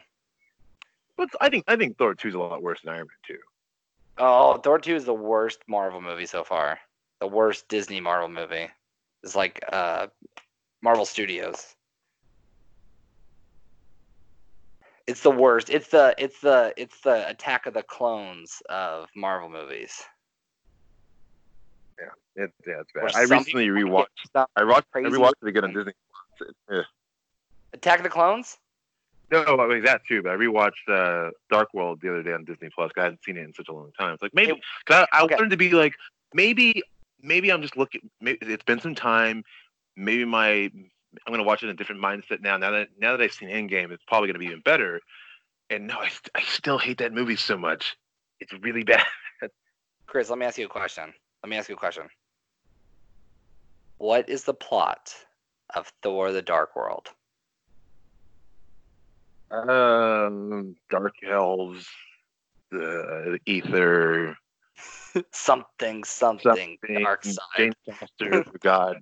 But 1.16 1.28
I 1.40 1.50
think 1.50 1.64
I 1.68 1.76
think 1.76 1.98
Thor 1.98 2.14
two 2.14 2.28
is 2.28 2.34
a 2.34 2.38
lot 2.38 2.62
worse 2.62 2.80
than 2.82 2.94
Iron 2.94 3.06
Man 3.06 3.16
two. 3.26 3.38
Oh, 4.18 4.56
Thor 4.58 4.78
2 4.78 4.94
is 4.94 5.04
the 5.04 5.14
worst 5.14 5.60
Marvel 5.68 6.00
movie 6.00 6.26
so 6.26 6.44
far. 6.44 6.78
The 7.20 7.26
worst 7.26 7.68
Disney 7.68 8.00
Marvel 8.00 8.28
movie. 8.28 8.68
It's 9.22 9.36
like 9.36 9.62
uh 9.72 10.06
Marvel 10.82 11.04
Studios. 11.04 11.74
It's 15.06 15.20
the 15.20 15.30
worst. 15.30 15.68
It's 15.70 15.88
the 15.88 16.14
it's 16.16 16.40
the 16.40 16.72
it's 16.76 17.00
the 17.00 17.28
Attack 17.28 17.66
of 17.66 17.74
the 17.74 17.82
Clones 17.82 18.62
of 18.70 19.08
Marvel 19.14 19.48
movies. 19.48 20.02
Yeah, 22.00 22.44
It, 22.44 22.52
yeah, 22.66 22.80
it's 22.80 22.90
Or 22.96 23.02
bad. 23.02 23.16
I 23.16 23.22
recently 23.22 23.66
rewatched. 23.66 24.06
I 24.56 24.64
watched. 24.64 24.88
I 24.94 25.00
rewatched 25.00 25.42
it 25.42 25.48
again 25.48 25.64
on 25.64 25.74
Disney. 25.74 25.92
Yeah. 26.70 26.82
Attack 27.72 28.00
of 28.00 28.04
the 28.04 28.10
Clones? 28.10 28.58
No, 29.30 29.58
I 29.58 29.66
mean 29.66 29.82
that 29.84 30.02
too. 30.06 30.22
But 30.22 30.32
I 30.32 30.36
rewatched 30.36 30.88
uh, 30.88 31.30
Dark 31.50 31.72
World 31.72 32.00
the 32.02 32.10
other 32.10 32.22
day 32.22 32.32
on 32.32 32.44
Disney 32.44 32.68
Plus. 32.74 32.90
I 32.98 33.04
hadn't 33.04 33.24
seen 33.24 33.38
it 33.38 33.44
in 33.44 33.54
such 33.54 33.68
a 33.68 33.72
long 33.72 33.90
time. 33.98 34.12
It's 34.12 34.22
like 34.22 34.34
maybe 34.34 34.52
cause 34.84 35.06
I, 35.12 35.18
I 35.20 35.22
okay. 35.24 35.36
wanted 35.36 35.50
to 35.50 35.56
be 35.56 35.70
like 35.70 35.94
maybe 36.34 36.82
maybe 37.22 37.50
I'm 37.50 37.62
just 37.62 37.76
looking. 37.76 38.10
Maybe 38.20 38.38
it's 38.42 38.64
been 38.64 38.80
some 38.80 38.94
time. 38.94 39.42
Maybe 39.96 40.26
my 40.26 40.70
I'm 41.26 41.32
gonna 41.32 41.44
watch 41.44 41.62
it 41.62 41.66
in 41.66 41.70
a 41.70 41.74
different 41.74 42.02
mindset 42.02 42.42
now. 42.42 42.58
Now 42.58 42.72
that 42.72 42.88
now 42.98 43.16
that 43.16 43.22
I've 43.22 43.32
seen 43.32 43.48
Endgame, 43.48 43.90
it's 43.90 44.04
probably 44.06 44.28
gonna 44.28 44.38
be 44.38 44.46
even 44.46 44.60
better. 44.60 45.00
And 45.70 45.86
no, 45.86 45.94
I, 45.94 46.10
I 46.34 46.42
still 46.42 46.78
hate 46.78 46.98
that 46.98 47.14
movie 47.14 47.36
so 47.36 47.56
much. 47.56 47.96
It's 48.40 48.52
really 48.60 48.84
bad. 48.84 49.06
Chris, 50.06 50.28
let 50.28 50.38
me 50.38 50.44
ask 50.44 50.58
you 50.58 50.66
a 50.66 50.68
question. 50.68 51.12
Let 51.42 51.48
me 51.48 51.56
ask 51.56 51.70
you 51.70 51.74
a 51.74 51.78
question. 51.78 52.04
What 53.96 54.28
is 54.28 54.44
the 54.44 54.52
plot 54.52 55.14
of 55.74 55.90
Thor 56.02 56.32
the 56.32 56.42
Dark 56.42 56.76
World? 56.76 57.08
Um, 59.52 60.76
Dark 60.88 61.14
Elves, 61.28 61.86
the 62.70 63.38
Ether, 63.44 64.34
something, 65.32 66.04
something, 66.04 66.78
something. 66.82 67.02
dark 67.02 67.22
side. 67.24 67.36
James 67.56 67.74
Foster, 67.86 68.44
God, 68.60 69.00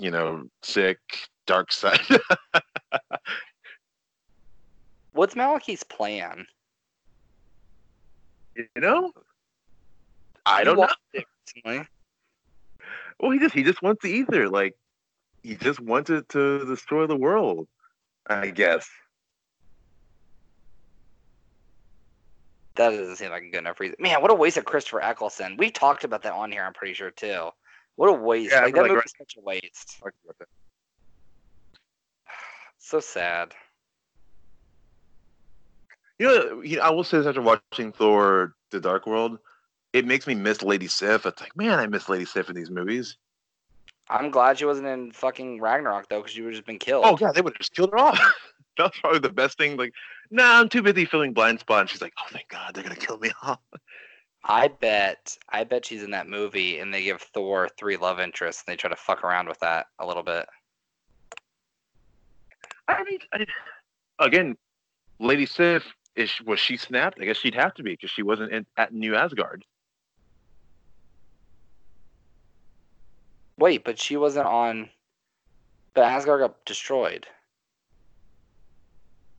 you 0.00 0.10
know, 0.10 0.44
sick, 0.62 0.98
dark 1.46 1.70
side. 1.70 2.00
What's 5.12 5.36
Malekith's 5.36 5.84
plan? 5.84 6.46
you 8.56 8.66
know, 8.76 9.12
I 10.44 10.64
don't 10.64 10.76
know. 10.76 10.88
it. 11.12 11.24
Well, 13.20 13.30
he 13.30 13.38
just 13.38 13.54
he 13.54 13.62
just 13.62 13.82
wants 13.82 14.02
the 14.02 14.10
ether. 14.10 14.48
Like 14.48 14.74
he 15.42 15.54
just 15.54 15.80
wanted 15.80 16.28
to 16.30 16.64
destroy 16.66 17.06
the 17.06 17.16
world. 17.16 17.68
I 18.26 18.50
guess. 18.50 18.88
That 22.76 22.90
doesn't 22.90 23.16
seem 23.16 23.30
like 23.30 23.42
a 23.42 23.50
good 23.50 23.58
enough 23.58 23.80
reason. 23.80 23.96
Man, 23.98 24.22
what 24.22 24.30
a 24.30 24.34
waste 24.34 24.56
of 24.56 24.64
Christopher 24.64 25.02
Eccleston. 25.02 25.56
We 25.58 25.70
talked 25.70 26.04
about 26.04 26.22
that 26.22 26.32
on 26.32 26.50
here. 26.50 26.62
I'm 26.62 26.72
pretty 26.72 26.94
sure 26.94 27.10
too. 27.10 27.50
What 27.96 28.08
a 28.08 28.12
waste! 28.12 28.52
Yeah, 28.52 28.62
like 28.62 28.74
that 28.74 28.82
like 28.82 28.92
movie's 28.92 29.12
such 29.18 29.36
a 29.36 29.40
waste. 29.40 30.00
So 32.84 32.98
sad. 32.98 33.54
You 36.18 36.26
know, 36.26 36.60
you 36.62 36.76
know, 36.76 36.82
I 36.82 36.90
will 36.90 37.04
say 37.04 37.18
this 37.18 37.26
after 37.26 37.40
watching 37.40 37.92
Thor: 37.92 38.54
The 38.70 38.80
Dark 38.80 39.06
World, 39.06 39.38
it 39.92 40.06
makes 40.06 40.26
me 40.26 40.34
miss 40.34 40.62
Lady 40.62 40.88
Sif. 40.88 41.24
It's 41.24 41.40
like, 41.40 41.56
man, 41.56 41.78
I 41.78 41.86
miss 41.86 42.08
Lady 42.08 42.24
Sif 42.24 42.48
in 42.48 42.56
these 42.56 42.70
movies. 42.70 43.16
I'm 44.08 44.30
glad 44.30 44.58
she 44.58 44.64
wasn't 44.64 44.88
in 44.88 45.12
fucking 45.12 45.60
Ragnarok 45.60 46.08
though, 46.08 46.18
because 46.20 46.32
she 46.32 46.42
would 46.42 46.54
have 46.54 46.58
just 46.58 46.66
been 46.66 46.78
killed. 46.78 47.04
Oh 47.06 47.16
yeah, 47.20 47.30
they 47.32 47.40
would 47.40 47.52
have 47.52 47.60
just 47.60 47.74
killed 47.74 47.90
her 47.92 47.98
off. 47.98 48.18
that 48.78 48.84
was 48.84 48.92
probably 49.00 49.20
the 49.20 49.30
best 49.30 49.58
thing. 49.58 49.76
Like, 49.76 49.92
nah, 50.30 50.60
I'm 50.60 50.68
too 50.68 50.82
busy 50.82 51.04
feeling 51.04 51.34
Blindspot. 51.34 51.80
And 51.80 51.90
she's 51.90 52.02
like, 52.02 52.14
oh 52.18 52.28
thank 52.30 52.48
God, 52.48 52.74
they're 52.74 52.82
gonna 52.82 52.96
kill 52.96 53.18
me 53.18 53.30
off. 53.42 53.60
I 54.44 54.68
bet, 54.68 55.36
I 55.50 55.62
bet 55.64 55.86
she's 55.86 56.02
in 56.02 56.10
that 56.10 56.28
movie, 56.28 56.78
and 56.80 56.92
they 56.92 57.04
give 57.04 57.22
Thor 57.32 57.68
three 57.78 57.96
love 57.96 58.18
interests, 58.18 58.64
and 58.66 58.72
they 58.72 58.76
try 58.76 58.90
to 58.90 58.96
fuck 58.96 59.22
around 59.22 59.48
with 59.48 59.60
that 59.60 59.86
a 60.00 60.06
little 60.06 60.24
bit. 60.24 60.46
I 62.88 63.04
mean, 63.04 63.20
I, 63.32 63.46
again, 64.18 64.56
Lady 65.20 65.46
Sif 65.46 65.84
is 66.16 66.32
was 66.44 66.58
she 66.58 66.76
snapped? 66.76 67.18
I 67.20 67.24
guess 67.24 67.36
she'd 67.36 67.54
have 67.54 67.74
to 67.74 67.82
be 67.82 67.92
because 67.92 68.10
she 68.10 68.22
wasn't 68.22 68.52
in, 68.52 68.66
at 68.76 68.92
New 68.92 69.14
Asgard. 69.14 69.64
Wait, 73.58 73.84
but 73.84 73.98
she 73.98 74.16
wasn't 74.16 74.46
on. 74.46 74.90
But 75.94 76.04
Asgard 76.04 76.40
got 76.40 76.64
destroyed. 76.64 77.28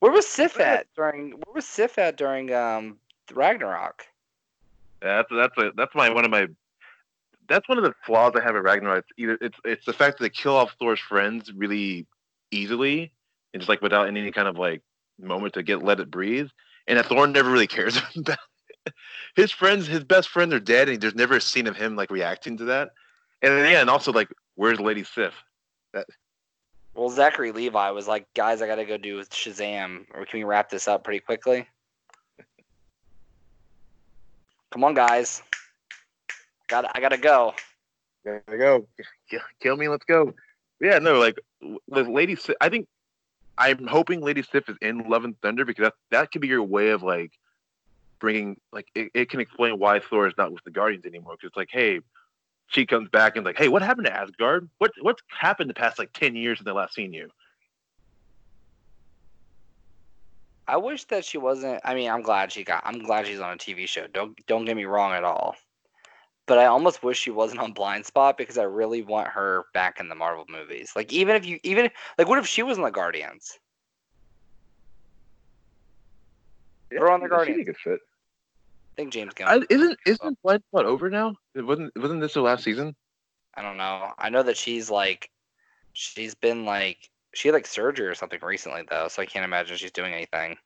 Where 0.04 0.12
was 0.12 0.26
Sif 0.26 0.60
at 0.60 0.86
during? 0.94 1.30
Where 1.30 1.54
was 1.54 1.64
Sif 1.64 1.96
at 1.96 2.18
during 2.18 2.52
um 2.52 2.98
Ragnarok? 3.32 4.06
That's 5.00 5.30
that's 5.34 5.56
a, 5.56 5.72
that's 5.74 5.94
my 5.94 6.10
one 6.10 6.26
of 6.26 6.30
my 6.30 6.46
that's 7.48 7.66
one 7.70 7.78
of 7.78 7.84
the 7.84 7.94
flaws 8.04 8.34
I 8.36 8.42
have 8.42 8.54
at 8.54 8.62
Ragnarok. 8.62 8.98
It's 8.98 9.08
either 9.16 9.38
it's 9.40 9.58
it's 9.64 9.86
the 9.86 9.94
fact 9.94 10.18
that 10.18 10.24
they 10.24 10.28
kill 10.28 10.56
off 10.56 10.76
Thor's 10.78 11.00
friends 11.00 11.50
really 11.54 12.04
easily 12.50 13.12
and 13.54 13.62
just 13.62 13.70
like 13.70 13.80
without 13.80 14.06
any 14.06 14.30
kind 14.30 14.46
of 14.46 14.58
like 14.58 14.82
moment 15.18 15.54
to 15.54 15.62
get 15.62 15.82
let 15.82 16.00
it 16.00 16.10
breathe, 16.10 16.50
and 16.86 16.98
that 16.98 17.06
Thor 17.06 17.26
never 17.26 17.50
really 17.50 17.66
cares 17.66 17.96
about 18.14 18.36
it. 18.84 18.92
his 19.36 19.52
friends, 19.52 19.86
his 19.86 20.04
best 20.04 20.28
friends 20.28 20.52
are 20.52 20.60
dead, 20.60 20.90
and 20.90 21.00
there's 21.00 21.14
never 21.14 21.36
a 21.36 21.40
scene 21.40 21.66
of 21.66 21.78
him 21.78 21.96
like 21.96 22.10
reacting 22.10 22.58
to 22.58 22.64
that. 22.66 22.90
And 23.40 23.54
then, 23.54 23.72
yeah, 23.72 23.80
and 23.80 23.88
also 23.88 24.12
like, 24.12 24.28
where's 24.54 24.78
Lady 24.78 25.02
Sif? 25.02 25.32
Well, 26.94 27.10
Zachary 27.10 27.50
Levi 27.52 27.90
was 27.90 28.06
like, 28.06 28.32
"Guys, 28.34 28.62
I 28.62 28.66
gotta 28.66 28.84
go 28.84 28.96
do 28.96 29.20
Shazam. 29.24 30.06
Or 30.14 30.24
can 30.24 30.38
we 30.38 30.44
wrap 30.44 30.70
this 30.70 30.86
up 30.86 31.04
pretty 31.04 31.20
quickly?" 31.20 31.66
Come 34.70 34.84
on, 34.84 34.94
guys. 34.94 35.42
Got 36.68 36.90
I 36.96 37.00
gotta 37.00 37.18
go. 37.18 37.54
We 38.24 38.58
go. 38.58 38.86
Kill, 39.30 39.40
kill 39.60 39.76
me, 39.76 39.88
let's 39.88 40.04
go. 40.04 40.34
Yeah, 40.80 40.98
no, 40.98 41.18
like 41.18 41.38
the 41.60 42.02
Lady 42.02 42.36
Sif. 42.36 42.56
I 42.60 42.68
think 42.68 42.88
I'm 43.58 43.86
hoping 43.86 44.20
Lady 44.20 44.42
Sif 44.42 44.68
is 44.68 44.76
in 44.80 45.08
Love 45.08 45.24
and 45.24 45.40
Thunder 45.40 45.64
because 45.64 45.84
that 45.84 45.94
that 46.10 46.32
could 46.32 46.40
be 46.40 46.48
your 46.48 46.62
way 46.62 46.90
of 46.90 47.02
like 47.02 47.32
bringing 48.18 48.56
like 48.72 48.88
it, 48.94 49.10
it 49.14 49.30
can 49.30 49.40
explain 49.40 49.78
why 49.78 50.00
Thor 50.00 50.26
is 50.26 50.34
not 50.38 50.52
with 50.52 50.64
the 50.64 50.70
Guardians 50.70 51.04
anymore. 51.04 51.34
Because 51.34 51.48
it's 51.48 51.56
like, 51.56 51.68
hey, 51.70 52.00
she 52.68 52.86
comes 52.86 53.08
back 53.10 53.36
and 53.36 53.44
like, 53.44 53.58
hey, 53.58 53.68
what 53.68 53.82
happened 53.82 54.06
to 54.06 54.14
Asgard? 54.14 54.68
What 54.78 54.92
what's 55.02 55.22
happened 55.28 55.70
the 55.70 55.74
past 55.74 55.98
like 55.98 56.12
ten 56.12 56.34
years 56.34 56.58
since 56.58 56.68
I 56.68 56.72
last 56.72 56.94
seen 56.94 57.12
you? 57.12 57.30
I 60.66 60.78
wish 60.78 61.04
that 61.06 61.24
she 61.24 61.38
wasn't. 61.38 61.80
I 61.84 61.94
mean, 61.94 62.10
I'm 62.10 62.22
glad 62.22 62.52
she 62.52 62.64
got. 62.64 62.82
I'm 62.86 63.00
glad 63.00 63.26
she's 63.26 63.40
on 63.40 63.52
a 63.52 63.56
TV 63.56 63.86
show. 63.86 64.06
Don't 64.06 64.34
don't 64.46 64.64
get 64.64 64.76
me 64.76 64.84
wrong 64.86 65.12
at 65.12 65.24
all. 65.24 65.56
But 66.46 66.58
I 66.58 66.66
almost 66.66 67.02
wish 67.02 67.18
she 67.18 67.30
wasn't 67.30 67.60
on 67.60 67.72
Blindspot 67.74 68.36
because 68.36 68.58
I 68.58 68.64
really 68.64 69.02
want 69.02 69.28
her 69.28 69.64
back 69.72 69.98
in 70.00 70.08
the 70.08 70.14
Marvel 70.14 70.44
movies. 70.48 70.92
Like 70.96 71.12
even 71.12 71.36
if 71.36 71.44
you 71.46 71.58
even 71.62 71.90
like, 72.18 72.28
what 72.28 72.38
if 72.38 72.46
she 72.46 72.62
was 72.62 72.76
in 72.76 72.84
the 72.84 72.90
Guardians? 72.90 73.58
Throw 76.96 77.12
on 77.12 77.20
the 77.20 77.26
she'd 77.26 77.30
Guardians. 77.30 77.56
be 77.56 77.62
a 77.62 77.64
good 77.66 77.76
fit. 77.78 78.00
I 78.94 79.02
think 79.02 79.12
James 79.12 79.32
I, 79.40 79.58
Gunn. 79.58 79.66
isn't 79.70 79.98
isn't 80.06 80.38
Blindspot 80.44 80.84
over 80.84 81.10
now? 81.10 81.34
It 81.56 81.62
wasn't 81.62 81.92
wasn't 81.96 82.20
this 82.20 82.34
the 82.34 82.42
last 82.42 82.62
season? 82.62 82.94
I 83.56 83.62
don't 83.62 83.76
know. 83.76 84.12
I 84.16 84.30
know 84.30 84.44
that 84.44 84.56
she's 84.56 84.88
like, 84.88 85.30
she's 85.92 86.36
been 86.36 86.64
like, 86.64 87.10
she 87.34 87.48
had 87.48 87.54
like 87.54 87.66
surgery 87.66 88.06
or 88.06 88.14
something 88.14 88.38
recently 88.40 88.82
though, 88.88 89.08
so 89.08 89.20
I 89.20 89.26
can't 89.26 89.44
imagine 89.44 89.76
she's 89.76 89.90
doing 89.90 90.12
anything. 90.12 90.56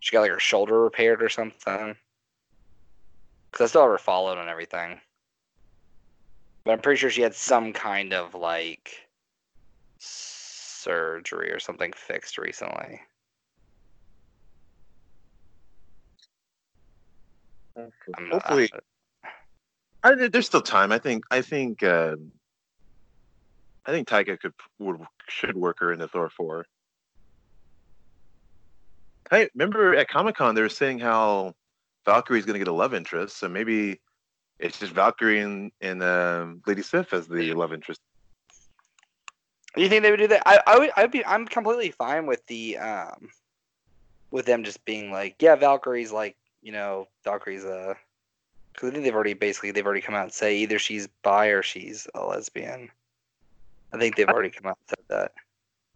She 0.00 0.12
got 0.12 0.22
like 0.22 0.30
her 0.32 0.40
shoulder 0.40 0.82
repaired 0.82 1.22
or 1.22 1.28
something. 1.28 1.94
Cause 3.52 3.60
I 3.60 3.66
still 3.66 3.82
have 3.82 3.90
her 3.92 3.98
followed 3.98 4.38
and 4.38 4.48
everything. 4.48 5.00
But 6.64 6.72
I'm 6.72 6.80
pretty 6.80 6.98
sure 6.98 7.10
she 7.10 7.22
had 7.22 7.34
some 7.34 7.72
kind 7.72 8.12
of 8.12 8.34
like 8.34 9.08
surgery 9.98 11.52
or 11.52 11.60
something 11.60 11.92
fixed 11.92 12.38
recently. 12.38 13.00
I'm 18.16 18.30
Hopefully, 18.30 18.70
I, 20.02 20.14
there- 20.14 20.28
there's 20.28 20.46
still 20.46 20.62
time. 20.62 20.92
I 20.92 20.98
think 20.98 21.24
I 21.30 21.42
think 21.42 21.82
uh, 21.82 22.16
I 23.86 23.90
think 23.90 24.08
Taika 24.08 24.38
could 24.38 24.52
would 24.78 25.00
should 25.28 25.56
work 25.56 25.78
her 25.80 25.92
into 25.92 26.08
Thor 26.08 26.30
four. 26.30 26.66
Hey, 29.30 29.48
remember 29.54 29.94
at 29.94 30.08
Comic 30.08 30.36
Con 30.36 30.54
they 30.54 30.62
were 30.62 30.68
saying 30.68 31.00
how 31.00 31.54
Valkyrie's 32.06 32.46
going 32.46 32.54
to 32.54 32.58
get 32.58 32.68
a 32.68 32.72
love 32.72 32.94
interest, 32.94 33.36
so 33.36 33.48
maybe 33.48 34.00
it's 34.58 34.78
just 34.78 34.92
Valkyrie 34.92 35.40
and, 35.40 35.70
and 35.80 36.02
um, 36.02 36.62
Lady 36.66 36.82
Sif 36.82 37.12
as 37.12 37.28
the 37.28 37.52
love 37.52 37.72
interest. 37.72 38.00
You 39.76 39.88
think 39.88 40.02
they 40.02 40.10
would 40.10 40.18
do 40.18 40.28
that? 40.28 40.42
I, 40.46 40.60
I 40.66 40.78
would. 40.78 40.90
I'd 40.96 41.10
be. 41.12 41.24
I'm 41.24 41.46
completely 41.46 41.90
fine 41.90 42.26
with 42.26 42.44
the 42.46 42.78
um, 42.78 43.28
with 44.30 44.46
them 44.46 44.64
just 44.64 44.84
being 44.84 45.12
like, 45.12 45.36
yeah, 45.40 45.54
Valkyrie's 45.56 46.10
like, 46.10 46.36
you 46.62 46.72
know, 46.72 47.08
Valkyrie's 47.24 47.64
a. 47.64 47.96
Because 48.72 48.90
I 48.90 48.92
think 48.92 49.04
they've 49.04 49.14
already 49.14 49.34
basically 49.34 49.70
they've 49.72 49.84
already 49.84 50.00
come 50.00 50.14
out 50.14 50.24
and 50.24 50.32
say 50.32 50.56
either 50.58 50.78
she's 50.78 51.08
bi 51.22 51.48
or 51.48 51.62
she's 51.62 52.06
a 52.14 52.24
lesbian. 52.24 52.90
I 53.92 53.98
think 53.98 54.16
they've 54.16 54.28
already 54.28 54.50
come 54.50 54.70
out 54.70 54.78
and 54.80 54.88
said 54.90 55.04
that. 55.08 55.32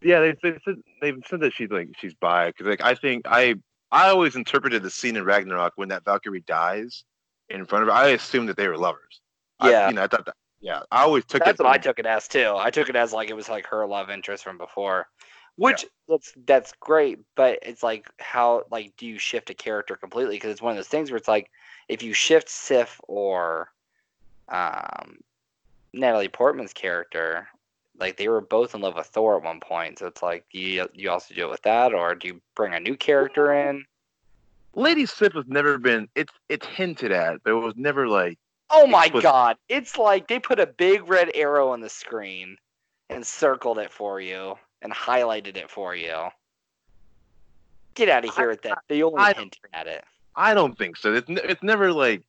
Yeah, 0.01 0.21
they 0.21 0.33
they 0.43 0.59
said 0.65 0.77
they've 1.01 1.23
said 1.29 1.41
that 1.41 1.53
she's 1.53 1.71
like 1.71 1.91
she's 2.01 2.15
bi 2.15 2.49
because 2.49 2.67
like 2.67 2.81
I 2.83 2.95
think 2.95 3.23
I 3.27 3.55
I 3.93 4.09
always 4.09 4.35
interpreted 4.35 4.83
the 4.83 4.91
scene 4.91 5.17
in 5.17 5.25
Ragnarok 5.25 5.75
when 5.77 5.91
that 5.91 6.05
Valkyrie 6.05 6.41
dies 6.47 7.05
in 7.51 7.65
front 7.67 7.83
of 7.83 7.89
her. 7.89 7.95
I 7.95 8.09
assumed 8.09 8.49
that 8.49 8.57
they 8.57 8.67
were 8.67 8.79
lovers. 8.79 9.21
I- 9.61 9.71
Yeah. 9.71 9.89
you 9.89 9.95
know 9.95 10.03
I 10.03 10.07
thought 10.09 10.27
that. 10.27 10.35
Yeah, 10.61 10.81
I 10.91 11.03
always 11.03 11.25
took 11.25 11.45
That's 11.45 11.59
it. 11.61 11.63
what 11.63 11.73
I 11.73 11.79
took 11.79 11.99
it 11.99 12.07
as 12.07 12.27
too. 12.29 12.55
I 12.57 12.71
took 12.71 12.89
it 12.89 12.97
as 12.97 13.13
like 13.13 13.31
it 13.31 13.35
was 13.37 13.49
like 13.49 13.67
her 13.67 13.85
love 13.87 14.11
interest 14.11 14.43
from 14.45 14.59
before, 14.59 15.09
which 15.57 15.87
that's 16.09 16.33
that's 16.47 16.73
great. 16.81 17.21
But 17.35 17.59
it's 17.63 17.83
like 17.83 18.09
how 18.19 18.65
like 18.71 18.95
do 18.97 19.07
you 19.07 19.19
shift 19.19 19.51
a 19.51 19.55
character 19.55 19.97
completely? 19.97 20.37
Because 20.37 20.51
it's 20.51 20.63
one 20.63 20.73
of 20.73 20.77
those 20.77 20.89
things 20.89 21.11
where 21.11 21.19
it's 21.19 21.29
like 21.29 21.51
if 21.89 22.03
you 22.03 22.13
shift 22.13 22.49
Sif 22.49 23.01
or 23.09 23.71
um, 24.49 25.19
Natalie 25.93 26.29
Portman's 26.29 26.73
character, 26.73 27.49
like 27.99 28.17
they 28.17 28.29
were 28.29 28.41
both 28.41 28.75
in 28.75 28.81
love 28.81 28.97
with 28.97 29.07
Thor 29.07 29.37
at 29.37 29.45
one 29.45 29.61
point. 29.61 29.99
So 29.99 30.07
it's 30.07 30.23
like 30.23 30.45
you 30.51 30.89
you 30.95 31.11
also 31.11 31.35
deal 31.35 31.51
with 31.51 31.63
that, 31.63 31.93
or 31.93 32.15
do 32.15 32.29
you 32.29 32.41
bring 32.55 32.75
a 32.75 32.81
new 32.81 32.97
character 32.97 33.53
in? 33.53 33.85
Lady 34.75 35.05
Sif 35.05 35.35
has 35.35 35.45
never 35.47 35.79
been. 35.79 36.09
It's 36.15 36.33
it's 36.49 36.67
hinted 36.67 37.13
at, 37.13 37.43
but 37.43 37.51
it 37.51 37.55
was 37.55 37.75
never 37.77 38.09
like. 38.09 38.39
Oh 38.71 38.87
my 38.87 39.05
Explicit. 39.05 39.25
god! 39.25 39.57
It's 39.69 39.99
like 39.99 40.29
they 40.29 40.39
put 40.39 40.59
a 40.59 40.67
big 40.67 41.07
red 41.07 41.31
arrow 41.35 41.71
on 41.71 41.83
the 41.83 41.91
screen 41.91 42.57
and 43.11 43.27
circled 43.27 43.79
it 43.79 43.93
for 43.93 44.19
you 44.19 44.57
and 44.83 44.93
highlighted 44.93 45.57
it 45.57 45.71
for 45.71 45.95
you. 45.95 46.17
Get 47.95 48.09
out 48.09 48.25
of 48.25 48.35
here 48.35 48.49
with 48.49 48.63
that. 48.63 48.79
They 48.89 49.03
only 49.03 49.21
I- 49.21 49.33
hinted 49.35 49.61
at 49.73 49.87
it. 49.87 50.05
I 50.35 50.55
don't 50.55 50.77
think 50.79 50.97
so. 50.97 51.13
It's 51.15 51.29
it's 51.29 51.63
never 51.63 51.93
like. 51.93 52.23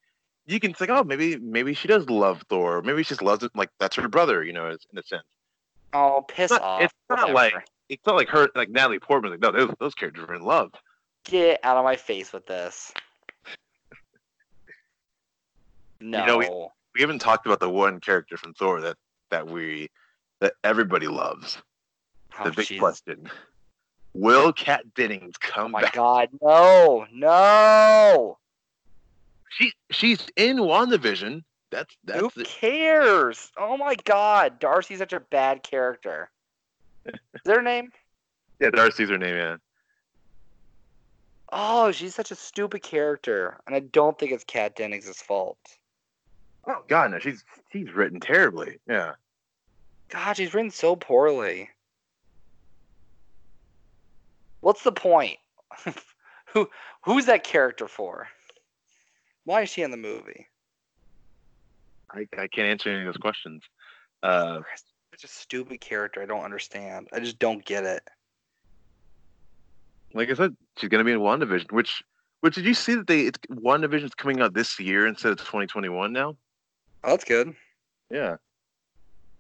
You 0.46 0.60
can 0.60 0.76
say, 0.76 0.88
oh, 0.90 1.06
maybe 1.06 1.38
maybe 1.38 1.74
she 1.74 1.88
does 1.88 2.10
love 2.10 2.44
Thor. 2.50 2.82
Maybe 2.82 3.02
she 3.04 3.10
just 3.10 3.22
loves 3.22 3.44
it 3.44 3.52
like 3.56 3.70
that's 3.80 3.96
her 3.96 4.10
brother. 4.10 4.44
You 4.44 4.52
know, 4.52 4.68
in 4.68 4.78
a 4.98 5.04
sense. 5.04 5.24
Oh, 5.94 6.26
piss 6.28 6.52
It's 6.52 6.60
not- 6.60 6.62
off. 6.62 6.82
it's 6.82 6.94
not 7.10 7.20
Whatever. 7.20 7.34
like- 7.56 7.68
It's 7.88 8.06
not 8.06 8.16
like 8.16 8.28
her 8.30 8.50
like 8.56 8.70
Natalie 8.70 9.00
Portman. 9.00 9.32
Like 9.32 9.40
no, 9.40 9.52
those 9.52 9.74
those 9.80 9.94
characters 9.96 10.26
are 10.28 10.34
in 10.36 10.42
love. 10.44 10.72
Get 11.24 11.62
out 11.64 11.78
of 11.78 11.86
my 11.86 11.96
face 11.96 12.34
with 12.34 12.46
this. 12.46 12.92
No. 16.02 16.26
know, 16.26 16.72
we 16.94 17.02
haven't 17.02 17.20
talked 17.20 17.46
about 17.46 17.60
the 17.62 17.70
one 17.70 18.00
character 18.02 18.36
from 18.36 18.54
Thor 18.54 18.82
that 18.82 18.98
that 19.32 19.48
we 19.48 19.90
that 20.42 20.54
everybody 20.66 21.08
loves. 21.08 21.62
Oh, 22.40 22.44
The 22.46 22.52
big 22.52 22.68
Jesus. 22.68 22.80
question: 22.80 23.30
Will 24.14 24.54
Kat 24.54 24.94
Dennings 24.96 25.36
Oh 25.58 25.68
my 25.68 25.82
back? 25.82 25.94
god, 25.94 26.30
no, 26.42 27.06
no. 27.12 28.38
She 29.50 29.74
she's 29.92 30.28
in 30.36 30.58
WandaVision. 30.58 31.44
That's 31.72 31.96
Who 32.06 32.22
that's 32.24 32.38
it. 32.38 32.46
cares? 32.46 33.52
Oh 33.58 33.78
my 33.78 33.96
god, 34.04 34.60
Darcy's 34.60 35.00
such 35.00 35.14
a 35.14 35.20
bad 35.20 35.64
character. 35.64 36.30
Is 37.06 37.14
that 37.46 37.56
her 37.56 37.62
name? 37.62 37.92
Yeah, 38.60 38.70
Darcy's 38.70 39.10
her 39.10 39.18
name. 39.18 39.36
Yeah. 39.36 39.56
Oh, 41.52 41.92
she's 41.92 42.16
such 42.16 42.32
a 42.32 42.36
stupid 42.36 42.82
character, 42.82 43.60
and 43.68 43.76
I 43.76 43.80
don't 43.80 44.18
think 44.18 44.32
it's 44.32 44.44
Kat 44.44 44.76
Dennings' 44.76 45.22
fault. 45.22 45.60
Oh 46.66 46.84
God, 46.88 47.12
no, 47.12 47.20
she's 47.20 47.44
she's 47.72 47.92
written 47.92 48.20
terribly. 48.20 48.80
Yeah. 48.88 49.14
God, 50.10 50.38
she's 50.38 50.54
written 50.54 50.72
so 50.72 50.96
poorly. 50.96 51.70
What's 54.64 54.84
the 54.84 54.94
point? 54.94 55.38
Who 56.54 56.70
who's 57.04 57.26
that 57.26 57.44
character 57.44 57.88
for? 57.88 58.28
Why 59.44 59.64
is 59.64 59.70
she 59.70 59.82
in 59.82 59.92
the 59.92 59.98
movie? 59.98 60.48
I, 62.12 62.28
I 62.38 62.48
can't 62.48 62.68
answer 62.68 62.90
any 62.90 63.00
of 63.00 63.06
those 63.08 63.18
questions. 63.18 63.62
Uh, 64.22 64.62
Such 65.12 65.24
a 65.26 65.28
stupid 65.28 65.82
character. 65.82 66.22
I 66.22 66.26
don't 66.26 66.44
understand. 66.44 67.10
I 67.12 67.20
just 67.20 67.40
don't 67.40 67.66
get 67.66 67.84
it. 67.84 68.08
like 70.14 70.30
I 70.30 70.34
said, 70.36 70.56
she's 70.78 70.90
gonna 70.90 71.04
be 71.04 71.12
in 71.12 71.20
WandaVision. 71.20 71.72
Which, 71.72 72.02
which 72.42 72.56
did 72.56 72.66
you 72.66 72.74
see 72.76 72.96
that 72.96 73.08
they 73.08 73.22
it's 73.22 73.40
WandaVision's 73.50 74.16
coming 74.16 74.40
out 74.42 74.54
this 74.54 74.80
year 74.80 75.08
instead 75.08 75.32
of 75.34 75.40
2021 75.40 76.14
now? 76.14 76.38
Oh, 77.04 77.10
that's 77.10 77.26
good. 77.26 77.54
Yeah. 78.12 78.38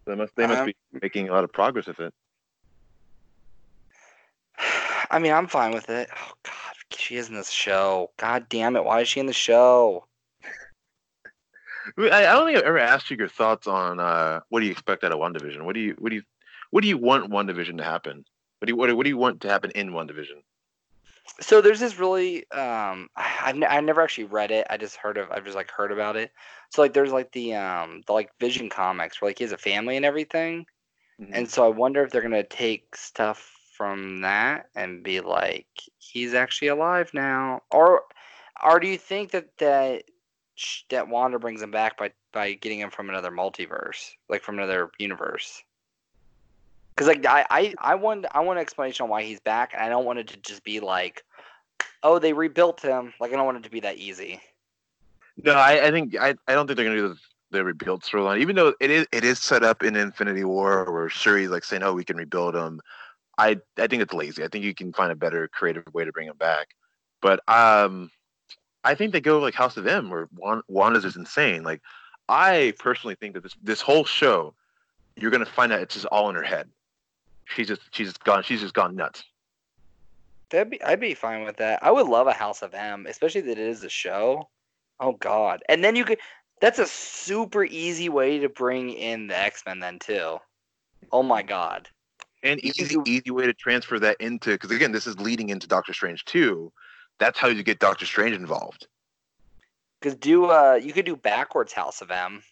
They 0.06 0.16
must 0.16 0.36
they 0.36 0.48
must 0.48 0.60
Um, 0.62 0.66
be 0.66 0.76
making 1.02 1.30
a 1.30 1.32
lot 1.32 1.44
of 1.46 1.54
progress 1.54 1.86
with 1.88 2.00
it. 2.02 2.14
I 5.14 5.20
mean, 5.20 5.32
I'm 5.32 5.46
fine 5.46 5.72
with 5.72 5.92
it. 5.92 6.10
Oh 6.12 6.32
God, 6.44 6.74
she 6.90 7.18
is 7.18 7.30
in 7.30 7.36
this 7.36 7.52
show. 7.52 8.10
God 8.18 8.48
damn 8.50 8.76
it! 8.76 8.84
Why 8.84 9.02
is 9.02 9.08
she 9.08 9.20
in 9.20 9.28
the 9.28 9.32
show? 9.34 10.08
I, 12.00 12.26
I 12.26 12.32
don't 12.32 12.48
think 12.48 12.58
I've 12.58 12.64
ever 12.64 12.80
asked 12.80 13.12
you 13.12 13.18
your 13.18 13.28
thoughts 13.28 13.68
on 13.68 14.00
uh, 14.00 14.40
what 14.50 14.62
do 14.62 14.66
you 14.66 14.72
expect 14.72 15.04
out 15.04 15.12
of 15.12 15.20
WandaVision. 15.20 15.62
What 15.66 15.76
do 15.76 15.82
you 15.82 15.96
what 16.00 16.10
do 16.10 16.16
you 16.16 16.24
what 16.72 16.82
do 16.82 16.88
you 16.88 16.98
want 16.98 17.30
WandaVision 17.32 17.78
to 17.78 17.84
happen? 17.84 18.26
What 18.58 18.66
do 18.66 18.72
you 18.72 18.76
what, 18.76 18.88
do- 18.88 18.96
what 18.96 19.04
do 19.04 19.10
you 19.10 19.18
want 19.18 19.42
to 19.42 19.50
happen 19.50 19.70
in 19.76 19.92
WandaVision? 19.92 20.42
So 21.40 21.62
there's 21.62 21.80
this 21.80 22.00
really 22.00 22.50
um 22.52 23.08
I- 23.16 23.42
I've 23.44 23.56
ne- 23.56 23.68
I 23.68 23.80
never 23.82 24.02
actually 24.02 24.24
read 24.24 24.50
it. 24.50 24.66
I 24.72 24.78
just 24.78 24.96
heard 24.96 25.20
of 25.20 25.30
I've 25.30 25.44
just 25.46 25.56
like 25.56 25.70
heard 25.70 25.92
about 25.92 26.16
it. 26.16 26.32
So 26.72 26.82
like 26.82 26.94
there's 26.94 27.12
like 27.12 27.32
the 27.34 27.54
um 27.54 28.02
the 28.08 28.14
like 28.14 28.32
Vision 28.40 28.68
comics 28.68 29.22
where 29.22 29.30
like 29.30 29.38
he 29.38 29.44
has 29.44 29.52
a 29.52 29.60
family 29.60 29.96
and 29.96 30.06
everything. 30.06 30.66
And 31.32 31.48
so 31.50 31.64
I 31.64 31.70
wonder 31.70 32.04
if 32.04 32.12
they're 32.12 32.24
gonna 32.24 32.44
take 32.44 32.96
stuff 32.96 33.52
from 33.76 34.22
that 34.22 34.70
and 34.76 35.04
be 35.04 35.20
like, 35.20 35.68
he's 35.98 36.34
actually 36.34 36.70
alive 36.70 37.12
now, 37.14 37.62
or, 37.72 38.04
or 38.66 38.80
do 38.80 38.88
you 38.88 38.98
think 38.98 39.32
that 39.32 39.58
that 39.58 40.04
that 40.90 41.08
Wanda 41.08 41.40
brings 41.40 41.62
him 41.62 41.72
back 41.72 41.98
by 41.98 42.12
by 42.32 42.54
getting 42.54 42.80
him 42.80 42.92
from 42.92 43.10
another 43.10 43.32
multiverse, 43.32 44.12
like 44.30 44.44
from 44.44 44.58
another 44.58 44.92
universe? 45.00 45.64
Because 46.96 47.08
like 47.08 47.26
I 47.26 47.46
I 47.50 47.74
I 47.80 47.96
want 47.96 48.26
I 48.32 48.42
want 48.42 48.60
an 48.60 48.62
explanation 48.62 49.04
on 49.04 49.10
why 49.10 49.24
he's 49.24 49.40
back, 49.40 49.72
and 49.74 49.84
I 49.84 49.90
don't 49.90 50.06
want 50.06 50.20
it 50.20 50.28
to 50.28 50.38
just 50.38 50.64
be 50.64 50.80
like, 50.80 51.24
oh, 52.04 52.20
they 52.20 52.34
rebuilt 52.34 52.82
him. 52.82 53.14
Like 53.20 53.32
I 53.32 53.36
don't 53.36 53.46
want 53.46 53.58
it 53.58 53.64
to 53.64 53.72
be 53.72 53.80
that 53.82 53.98
easy. 53.98 54.40
No, 55.44 55.54
I, 55.54 55.88
I 55.88 55.92
think 55.92 56.16
I, 56.20 56.36
I 56.48 56.54
don't 56.54 56.68
think 56.68 56.78
they're 56.78 56.86
gonna 56.86 56.98
do 56.98 57.10
the, 57.10 57.18
the 57.52 57.64
rebuild 57.64 58.04
storyline. 58.04 58.40
Even 58.40 58.56
though 58.56 58.74
it 58.80 58.92
is 58.92 59.08
it 59.12 59.24
is 59.24 59.40
set 59.40 59.64
up 59.64 59.84
in 59.84 59.96
Infinity 59.96 60.44
War 60.44 60.92
where 60.92 61.10
Shuri's 61.10 61.50
like 61.50 61.64
saying, 61.64 61.84
"Oh, 61.84 61.94
we 61.94 62.04
can 62.04 62.18
rebuild 62.18 62.56
him." 62.56 62.80
I 63.38 63.60
I 63.78 63.88
think 63.88 64.02
it's 64.02 64.14
lazy. 64.14 64.44
I 64.44 64.48
think 64.48 64.66
you 64.66 64.74
can 64.74 64.94
find 64.94 65.12
a 65.12 65.16
better 65.16 65.48
creative 65.48 65.86
way 65.94 66.06
to 66.06 66.12
bring 66.12 66.28
him 66.28 66.38
back. 66.38 66.76
But 67.22 67.42
um, 67.48 68.12
I 68.84 68.96
think 68.96 69.14
they 69.14 69.22
go 69.22 69.40
like 69.40 69.54
House 69.54 69.78
of 69.78 69.88
M, 69.88 70.10
where 70.10 70.28
Wanda's 70.68 71.06
is 71.06 71.16
insane. 71.16 71.64
Like 71.64 71.82
I 72.30 72.74
personally 72.80 73.16
think 73.16 73.34
that 73.34 73.44
this 73.44 73.56
this 73.64 73.82
whole 73.82 74.06
show, 74.06 74.54
you're 75.16 75.32
gonna 75.32 75.46
find 75.46 75.72
out 75.72 75.82
it's 75.82 75.96
just 75.96 76.06
all 76.08 76.30
in 76.30 76.36
her 76.36 76.44
head. 76.44 76.70
She's 77.46 77.68
just 77.68 77.82
she's 77.92 78.08
just 78.08 78.24
gone 78.24 78.44
she's 78.44 78.62
just 78.62 78.74
gone 78.74 78.96
nuts. 78.96 79.24
That'd 80.50 80.70
be 80.70 80.84
I'd 80.84 81.00
be 81.00 81.14
fine 81.14 81.44
with 81.44 81.58
that. 81.58 81.84
I 81.84 81.92
would 81.92 82.08
love 82.08 82.28
a 82.28 82.34
House 82.34 82.62
of 82.62 82.74
M, 82.74 83.08
especially 83.08 83.42
that 83.42 83.58
it 83.58 83.58
is 83.58 83.84
a 83.84 83.90
show. 83.90 84.50
Oh 85.00 85.14
God! 85.14 85.64
And 85.68 85.84
then 85.84 85.96
you 85.96 86.06
could. 86.06 86.20
That's 86.62 86.80
a 86.80 86.86
super 86.86 87.66
easy 87.66 88.08
way 88.08 88.40
to 88.40 88.48
bring 88.48 88.90
in 88.92 89.28
the 89.28 89.38
X 89.38 89.64
Men 89.66 89.80
then 89.80 90.00
too. 90.00 90.38
Oh 91.12 91.24
my 91.24 91.42
God! 91.42 91.90
And 92.44 92.64
easy 92.64 92.98
easy 93.06 93.32
way 93.32 93.46
to 93.46 93.54
transfer 93.54 94.00
that 94.00 94.18
into 94.20 94.52
because 94.52 94.72
again, 94.72 94.92
this 94.92 95.08
is 95.08 95.18
leading 95.20 95.50
into 95.50 95.68
Doctor 95.68 95.94
Strange 95.94 96.26
too. 96.26 96.72
That's 97.18 97.40
how 97.40 97.48
you 97.48 97.64
get 97.64 97.80
Doctor 97.80 98.06
Strange 98.06 98.36
involved. 98.36 98.88
Because 100.00 100.18
do 100.18 100.46
uh 100.46 100.80
you 100.82 100.92
could 100.92 101.06
do 101.06 101.16
backwards 101.16 101.72
House 101.72 102.02
of 102.02 102.12
M, 102.12 102.44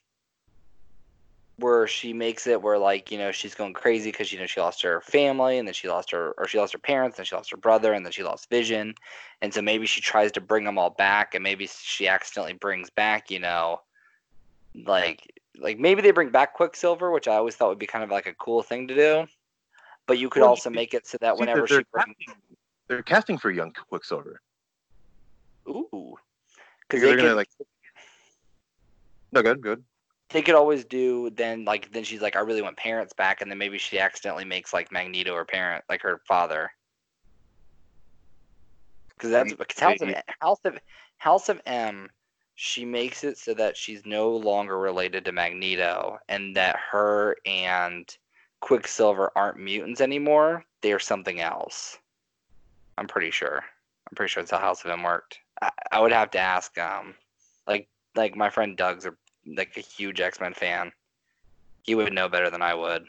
where 1.57 1.87
she 1.87 2.13
makes 2.13 2.47
it 2.47 2.61
where 2.61 2.77
like 2.77 3.11
you 3.11 3.17
know 3.17 3.31
she's 3.31 3.53
going 3.53 3.73
crazy 3.73 4.11
because 4.11 4.31
you 4.31 4.39
know 4.39 4.45
she 4.45 4.61
lost 4.61 4.81
her 4.81 5.01
family 5.01 5.57
and 5.57 5.67
then 5.67 5.73
she 5.73 5.89
lost 5.89 6.09
her 6.11 6.33
or 6.37 6.47
she 6.47 6.57
lost 6.57 6.71
her 6.71 6.79
parents 6.79 7.17
and 7.17 7.27
she 7.27 7.35
lost 7.35 7.51
her 7.51 7.57
brother 7.57 7.91
and 7.91 8.05
then 8.05 8.13
she 8.13 8.23
lost 8.23 8.49
Vision, 8.49 8.95
and 9.41 9.53
so 9.53 9.61
maybe 9.61 9.85
she 9.85 9.99
tries 9.99 10.31
to 10.31 10.41
bring 10.41 10.63
them 10.63 10.77
all 10.77 10.91
back 10.91 11.35
and 11.35 11.43
maybe 11.43 11.67
she 11.67 12.07
accidentally 12.07 12.53
brings 12.53 12.89
back 12.89 13.29
you 13.29 13.39
know, 13.39 13.81
like 14.85 15.33
like 15.59 15.77
maybe 15.79 16.01
they 16.01 16.11
bring 16.11 16.29
back 16.29 16.53
Quicksilver, 16.53 17.11
which 17.11 17.27
I 17.27 17.35
always 17.35 17.55
thought 17.55 17.67
would 17.69 17.77
be 17.79 17.87
kind 17.87 18.05
of 18.05 18.09
like 18.09 18.25
a 18.25 18.33
cool 18.33 18.63
thing 18.63 18.87
to 18.87 18.95
do, 18.95 19.27
but 20.07 20.17
you 20.17 20.29
could 20.29 20.41
Well, 20.41 20.49
also 20.51 20.69
you- 20.69 20.75
make 20.75 20.93
it 20.93 21.07
so 21.07 21.17
that 21.21 21.37
whenever 21.37 21.59
they're, 21.59 21.67
she 21.67 21.73
they're 21.75 21.85
brings 21.91 22.15
casting, 22.17 22.41
they're 22.87 23.03
casting 23.03 23.37
for 23.37 23.51
young 23.51 23.73
Quicksilver. 23.89 24.41
ooh, 25.67 26.17
because 26.81 27.01
They're 27.01 27.11
they 27.11 27.15
gonna 27.17 27.29
could, 27.29 27.35
like. 27.35 27.49
No, 29.33 29.41
good, 29.41 29.61
good. 29.61 29.83
they 30.31 30.41
could 30.41 30.55
always 30.55 30.83
do 30.85 31.29
then 31.29 31.63
like 31.65 31.91
then 31.93 32.03
she's 32.03 32.21
like 32.21 32.35
I 32.35 32.39
really 32.41 32.61
want 32.61 32.75
parents 32.77 33.13
back 33.13 33.41
and 33.41 33.49
then 33.49 33.57
maybe 33.57 33.77
she 33.77 33.99
accidentally 33.99 34.43
makes 34.45 34.73
like 34.73 34.91
Magneto 34.91 35.33
her 35.35 35.45
parent 35.45 35.83
like 35.89 36.01
her 36.01 36.19
father. 36.27 36.69
Because 39.09 39.29
that's 39.31 39.53
because 39.53 39.79
House 39.79 40.01
of 40.01 40.15
House 40.41 40.59
of 40.65 40.79
House 41.17 41.49
of 41.49 41.61
M, 41.65 42.09
she 42.55 42.83
makes 42.85 43.23
it 43.23 43.37
so 43.37 43.53
that 43.53 43.77
she's 43.77 44.05
no 44.05 44.31
longer 44.31 44.77
related 44.79 45.23
to 45.25 45.31
Magneto 45.31 46.17
and 46.27 46.55
that 46.55 46.75
her 46.91 47.37
and 47.45 48.05
Quicksilver 48.61 49.31
aren't 49.35 49.59
mutants 49.59 50.01
anymore. 50.01 50.63
They're 50.81 50.99
something 50.99 51.41
else. 51.41 51.97
I'm 52.97 53.07
pretty 53.07 53.31
sure. 53.31 53.63
I'm 54.09 54.15
pretty 54.15 54.29
sure 54.29 54.43
that's 54.43 54.51
how 54.51 54.59
House 54.59 54.83
of 54.85 54.91
M 54.91 55.03
worked. 55.03 55.39
I, 55.61 55.71
I 55.91 55.99
would 55.99 56.11
have 56.11 56.31
to 56.31 56.39
ask 56.39 56.77
um 56.77 57.15
like 57.67 57.87
like 58.15 58.35
my 58.35 58.49
friend 58.49 58.77
Doug's 58.77 59.05
a 59.05 59.13
like 59.45 59.75
a 59.77 59.81
huge 59.81 60.21
X 60.21 60.39
Men 60.39 60.53
fan. 60.53 60.91
He 61.83 61.95
would 61.95 62.13
know 62.13 62.29
better 62.29 62.49
than 62.49 62.61
I 62.61 62.75
would. 62.75 63.05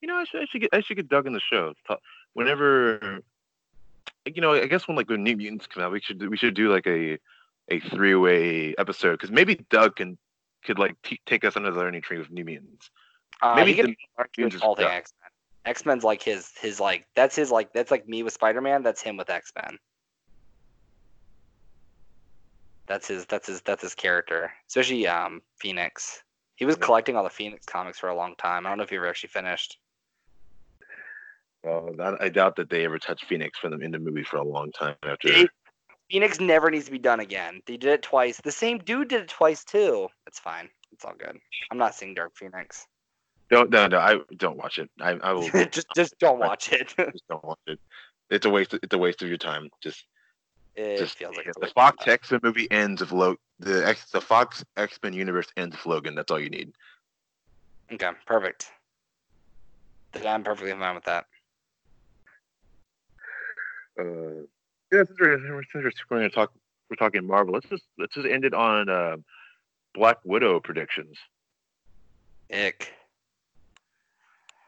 You 0.00 0.08
know, 0.08 0.16
I 0.16 0.24
should, 0.24 0.42
I 0.42 0.44
should 0.46 0.60
get 0.60 0.70
I 0.72 0.80
should 0.80 0.96
get 0.96 1.08
Doug 1.08 1.26
in 1.26 1.32
the 1.32 1.40
show. 1.40 1.72
Whenever, 2.34 3.20
you 4.26 4.40
know, 4.40 4.52
I 4.52 4.66
guess 4.66 4.88
when 4.88 4.96
like 4.96 5.08
when 5.08 5.22
New 5.22 5.36
Mutants 5.36 5.66
come 5.66 5.82
out, 5.82 5.92
we 5.92 6.00
should 6.00 6.28
we 6.28 6.36
should 6.36 6.54
do 6.54 6.70
like 6.70 6.86
a 6.86 7.18
a 7.70 7.80
three 7.80 8.14
way 8.14 8.74
episode 8.78 9.12
because 9.12 9.30
maybe 9.30 9.64
Doug 9.70 9.96
can 9.96 10.18
could 10.64 10.78
like 10.78 11.00
t- 11.02 11.20
take 11.26 11.44
us 11.44 11.56
under 11.56 11.70
the 11.70 11.78
learning 11.78 12.02
tree 12.02 12.18
with 12.18 12.30
New 12.30 12.44
Mutants. 12.44 12.90
Uh, 13.42 13.54
Maybe 13.56 13.72
he 13.72 13.76
could 13.76 13.86
the 13.86 13.96
Mutants 14.38 14.64
his 14.64 14.76
thing 14.76 14.86
X 14.86 15.12
Men. 15.20 15.30
X 15.64 15.86
Men's 15.86 16.04
like 16.04 16.22
his 16.22 16.52
his 16.60 16.80
like 16.80 17.06
that's 17.14 17.34
his 17.36 17.50
like 17.50 17.72
that's 17.72 17.90
like 17.90 18.08
me 18.08 18.22
with 18.22 18.32
Spider 18.32 18.60
Man. 18.60 18.82
That's 18.82 19.02
him 19.02 19.16
with 19.16 19.28
X 19.30 19.52
Men. 19.60 19.78
That's 22.86 23.08
his 23.08 23.26
that's 23.26 23.46
his 23.48 23.60
that's 23.62 23.82
his 23.82 23.94
character. 23.94 24.52
Especially 24.68 25.06
um 25.06 25.42
Phoenix. 25.58 26.22
He 26.56 26.64
was 26.64 26.76
collecting 26.76 27.16
all 27.16 27.24
the 27.24 27.30
Phoenix 27.30 27.66
comics 27.66 27.98
for 27.98 28.08
a 28.08 28.14
long 28.14 28.34
time. 28.36 28.66
I 28.66 28.68
don't 28.68 28.78
know 28.78 28.84
if 28.84 28.90
he 28.90 28.96
ever 28.96 29.08
actually 29.08 29.30
finished. 29.30 29.78
Well, 31.64 31.90
I, 32.00 32.26
I 32.26 32.28
doubt 32.28 32.56
that 32.56 32.70
they 32.70 32.84
ever 32.84 32.98
touched 32.98 33.24
Phoenix 33.26 33.58
for 33.58 33.68
them 33.68 33.82
in 33.82 33.90
the 33.90 33.98
movie 33.98 34.24
for 34.24 34.36
a 34.36 34.44
long 34.44 34.70
time 34.72 34.94
after. 35.02 35.28
They- 35.28 35.48
Phoenix 36.10 36.40
never 36.40 36.70
needs 36.70 36.84
to 36.84 36.90
be 36.90 36.98
done 36.98 37.20
again. 37.20 37.62
They 37.64 37.78
did 37.78 37.90
it 37.90 38.02
twice. 38.02 38.38
The 38.44 38.52
same 38.52 38.78
dude 38.78 39.08
did 39.08 39.22
it 39.22 39.28
twice 39.28 39.64
too. 39.64 40.08
It's 40.26 40.38
fine. 40.38 40.68
It's 40.92 41.06
all 41.06 41.14
good. 41.18 41.38
I'm 41.70 41.78
not 41.78 41.94
seeing 41.94 42.12
Dark 42.12 42.32
Phoenix. 42.36 42.86
Don't 43.52 43.68
no 43.68 43.86
no 43.86 43.98
I 43.98 44.16
don't 44.38 44.56
watch 44.56 44.78
it. 44.78 44.90
I 44.98 45.10
I 45.10 45.32
will 45.34 45.46
just 45.70 45.86
just 45.94 46.18
don't 46.18 46.38
watch 46.38 46.72
it. 46.72 46.94
just 47.12 47.28
don't 47.28 47.44
watch 47.44 47.58
it. 47.66 47.78
It's 48.30 48.46
a 48.46 48.50
waste. 48.50 48.72
It's 48.72 48.94
a 48.94 48.98
waste 48.98 49.20
of 49.20 49.28
your 49.28 49.36
time. 49.36 49.68
Just 49.82 50.06
it 50.74 50.96
just 50.96 51.18
feels 51.18 51.36
like 51.36 51.52
the 51.60 51.66
Fox. 51.66 52.08
X 52.08 52.30
Men 52.30 52.40
movie 52.42 52.66
ends 52.70 53.02
of 53.02 53.12
Lo- 53.12 53.36
the 53.58 53.86
X 53.86 54.10
the 54.10 54.22
Fox 54.22 54.64
X 54.78 54.98
Men 55.02 55.12
universe 55.12 55.48
ends 55.58 55.76
with 55.76 55.84
Logan. 55.84 56.14
That's 56.14 56.30
all 56.30 56.40
you 56.40 56.48
need. 56.48 56.72
Okay, 57.92 58.10
perfect. 58.24 58.70
Then 60.12 60.26
I'm 60.26 60.42
perfectly 60.42 60.72
fine 60.72 60.94
with 60.94 61.04
that. 61.04 61.26
Uh, 64.00 64.46
yeah, 64.90 65.04
since 65.04 65.10
we're, 65.20 65.36
since 65.36 65.74
we're 65.74 65.82
we're 65.82 66.18
going 66.18 66.30
to 66.30 66.34
talk, 66.34 66.54
we're 66.88 66.96
talking 66.96 67.26
Marvel. 67.26 67.52
Let's 67.52 67.68
just 67.68 67.84
let's 67.98 68.14
just 68.14 68.26
end 68.26 68.46
it 68.46 68.54
on 68.54 68.88
uh, 68.88 69.16
Black 69.92 70.16
Widow 70.24 70.58
predictions. 70.58 71.18
Ick. 72.50 72.94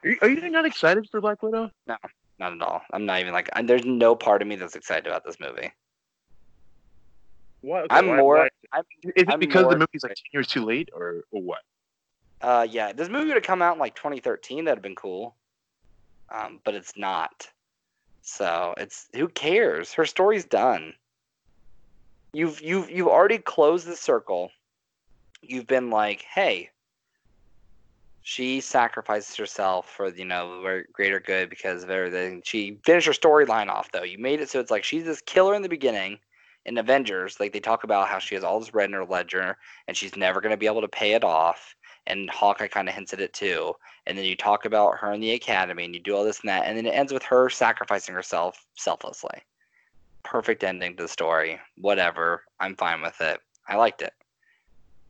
Are 0.05 0.11
you, 0.11 0.19
are 0.23 0.29
you 0.29 0.51
not 0.51 0.67
excited 0.67 1.09
for 1.11 1.21
Black 1.21 1.43
Widow? 1.43 1.71
No, 1.87 1.97
not 2.39 2.53
at 2.53 2.61
all. 2.63 2.83
I'm 2.93 3.07
not 3.07 3.21
even 3.21 3.33
like. 3.33 3.49
I, 3.55 3.63
there's 3.63 3.85
no 3.85 4.15
part 4.15 4.43
of 4.43 4.49
me 4.49 4.57
that's 4.57 4.77
excited 4.77 5.07
about 5.07 5.25
this 5.25 5.41
movie. 5.41 5.73
Why, 7.63 7.87
I'm 7.89 8.07
more. 8.07 8.49
I'm, 8.73 8.83
Is 9.03 9.13
it 9.17 9.29
I'm 9.29 9.41
because 9.41 9.67
the 9.69 9.79
movie's 9.79 10.03
like 10.03 10.15
ten 10.15 10.31
years 10.33 10.47
too 10.47 10.65
late, 10.65 10.91
or, 10.95 11.25
or 11.31 11.43
what? 11.43 11.61
uh, 12.43 12.67
yeah, 12.71 12.93
this 12.93 13.09
movie 13.09 13.29
would 13.29 13.37
have 13.37 13.43
come 13.43 13.63
out 13.63 13.75
in 13.75 13.81
like 13.81 13.95
2013. 13.95 14.67
That'd 14.67 14.79
have 14.79 14.83
been 14.83 14.95
cool. 14.95 15.37
um, 16.31 16.61
but 16.65 16.75
it's 16.75 16.93
not. 16.97 17.49
So 18.21 18.75
it's 18.77 19.09
who 19.15 19.29
cares? 19.29 19.93
Her 19.95 20.05
story's 20.05 20.45
done. 20.45 20.93
You've 22.33 22.61
you've 22.61 22.91
you've 22.91 23.09
already 23.09 23.39
closed 23.39 23.87
the 23.87 23.97
circle. 23.97 24.51
You've 25.41 25.67
been 25.67 25.91
like, 25.91 26.23
hey, 26.23 26.71
she 28.27 28.59
sacrifices 28.59 29.37
herself 29.37 29.87
for 29.91 30.09
you 30.09 30.25
know 30.25 30.83
greater 30.95 31.21
good 31.21 31.51
because 31.51 31.85
of 31.85 31.91
everything. 31.91 32.41
She 32.43 32.79
finished 32.83 33.07
her 33.07 33.13
storyline 33.13 33.69
off 33.69 33.93
though. 33.93 34.03
You 34.03 34.19
made 34.19 34.41
it 34.41 34.49
so 34.49 34.61
it's 34.61 34.71
like 34.71 34.83
she's 34.83 35.05
this 35.05 35.21
killer 35.21 35.55
in 35.55 35.63
the 35.63 35.69
beginning. 35.69 36.19
In 36.65 36.79
Avengers, 36.79 37.39
like 37.39 37.53
they 37.53 37.61
talk 37.61 37.85
about 37.85 38.09
how 38.09 38.19
she 38.19 38.35
has 38.35 38.43
all 38.43 38.59
this 38.59 38.73
red 38.73 38.87
in 38.87 38.95
her 38.95 39.05
ledger 39.05 39.59
and 39.87 39.95
she's 39.95 40.17
never 40.17 40.41
going 40.41 40.53
to 40.53 40.57
be 40.57 40.65
able 40.65 40.81
to 40.81 40.89
pay 40.89 41.13
it 41.13 41.23
off. 41.23 41.77
And 42.07 42.31
Hawkeye 42.31 42.69
kind 42.69 42.89
of 42.89 42.95
hints 42.95 43.13
at 43.13 43.21
it 43.21 43.35
too. 43.35 43.75
And 44.07 44.17
then 44.17 44.25
you 44.25 44.35
talk 44.35 44.65
about 44.65 44.97
her 44.97 45.13
in 45.13 45.21
the 45.21 45.33
academy 45.33 45.85
and 45.85 45.95
you 45.95 46.01
do 46.01 46.17
all 46.17 46.25
this 46.25 46.41
and 46.41 46.49
that. 46.49 46.65
And 46.65 46.79
then 46.79 46.87
it 46.87 46.95
ends 46.95 47.13
with 47.13 47.23
her 47.25 47.51
sacrificing 47.51 48.15
herself 48.15 48.65
selflessly. 48.75 49.39
Perfect 50.23 50.65
ending 50.65 50.97
to 50.97 51.03
the 51.03 51.09
story. 51.11 51.61
Whatever. 51.77 52.45
I'm 52.59 52.75
fine 52.75 53.03
with 53.03 53.21
it. 53.21 53.39
I 53.69 53.77
liked 53.77 54.01
it. 54.01 54.15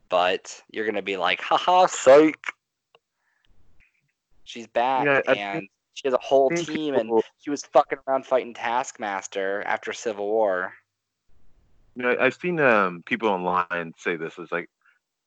But 0.08 0.60
you're 0.72 0.84
going 0.84 0.96
to 0.96 1.02
be 1.02 1.16
like, 1.16 1.40
haha, 1.40 1.86
psych. 1.86 2.44
She's 4.44 4.66
back 4.66 5.04
Yeah, 5.04 5.20
and 5.26 5.60
think- 5.60 5.70
she 5.94 6.08
has 6.08 6.14
a 6.14 6.18
whole 6.18 6.50
team 6.50 6.94
and 6.94 7.22
she 7.38 7.50
was 7.50 7.64
fucking 7.66 7.98
around 8.06 8.26
fighting 8.26 8.52
Taskmaster 8.52 9.62
after 9.64 9.92
Civil 9.92 10.26
War. 10.26 10.74
You 11.94 12.02
know, 12.02 12.16
I've 12.18 12.34
seen 12.34 12.58
um, 12.58 13.04
people 13.06 13.28
online 13.28 13.94
say 13.96 14.16
this 14.16 14.34
It's 14.38 14.50
like 14.50 14.68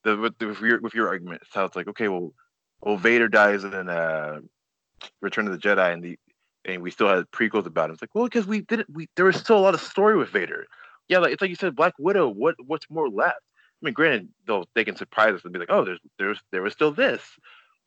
the 0.04 0.18
with, 0.18 0.38
the, 0.40 0.48
with 0.48 0.60
your 0.60 0.82
with 0.82 0.94
your 0.94 1.08
argument. 1.08 1.44
So 1.52 1.64
it's 1.64 1.78
like, 1.78 1.88
okay, 1.88 2.10
well, 2.10 2.34
well, 2.82 2.98
Vader 2.98 3.30
dies 3.30 3.64
in 3.64 3.74
uh, 3.74 4.42
Return 5.22 5.48
of 5.48 5.54
the 5.54 5.58
Jedi, 5.58 5.94
and 5.94 6.04
the 6.04 6.20
and 6.66 6.82
we 6.82 6.92
still 6.92 7.08
had 7.08 7.32
prequels 7.32 7.66
about 7.66 7.90
him. 7.90 7.94
It's 7.94 8.02
like, 8.02 8.14
well, 8.14 8.26
because 8.26 8.46
we 8.46 8.62
didn't. 8.62 8.90
We 8.94 9.08
there 9.16 9.26
was 9.26 9.38
still 9.38 9.58
a 9.58 9.62
lot 9.62 9.74
of 9.74 9.80
story 9.80 10.18
with 10.18 10.30
Vader. 10.30 10.68
Yeah, 11.08 11.20
like 11.20 11.32
it's 11.32 11.42
like 11.42 11.50
you 11.50 11.56
said, 11.56 11.78
Black 11.78 11.94
Widow. 11.98 12.28
What 12.28 12.56
what's 12.66 12.90
more 12.90 13.10
left? 13.10 13.40
I 13.82 13.86
mean, 13.86 13.94
granted, 13.94 14.28
they'll 14.46 14.68
they 14.76 14.84
can 14.84 14.98
surprise 14.98 15.34
us 15.34 15.46
and 15.46 15.54
be 15.54 15.60
like, 15.60 15.72
oh, 15.72 15.86
there's 15.86 16.00
there's 16.20 16.42
there 16.52 16.62
was 16.62 16.74
still 16.74 16.92
this 16.92 17.22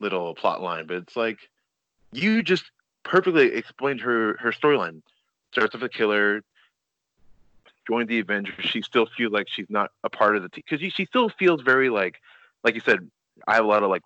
little 0.01 0.35
plot 0.35 0.63
line, 0.63 0.87
but 0.87 0.97
it's 0.97 1.17
like 1.17 1.39
you 2.13 2.43
just 2.43 2.71
perfectly 3.05 3.55
explained 3.55 4.01
her 4.01 4.37
her 4.39 4.53
storyline. 4.53 5.03
Starts 5.53 5.75
with 5.75 5.83
a 5.83 5.89
killer, 5.89 6.43
joined 7.87 8.09
the 8.09 8.21
Avengers, 8.21 8.55
she 8.61 8.83
still 8.83 9.07
feels 9.17 9.33
like 9.33 9.49
she's 9.49 9.67
not 9.69 9.91
a 10.05 10.11
part 10.11 10.37
of 10.37 10.43
the 10.43 10.49
team 10.49 10.63
because 10.69 10.93
she 10.93 11.05
still 11.05 11.29
feels 11.29 11.63
very 11.63 11.89
like, 11.89 12.17
like 12.63 12.75
you 12.75 12.81
said, 12.81 13.11
I 13.47 13.55
have 13.55 13.65
a 13.65 13.69
lot 13.69 13.83
of 13.83 13.91
like 13.91 14.03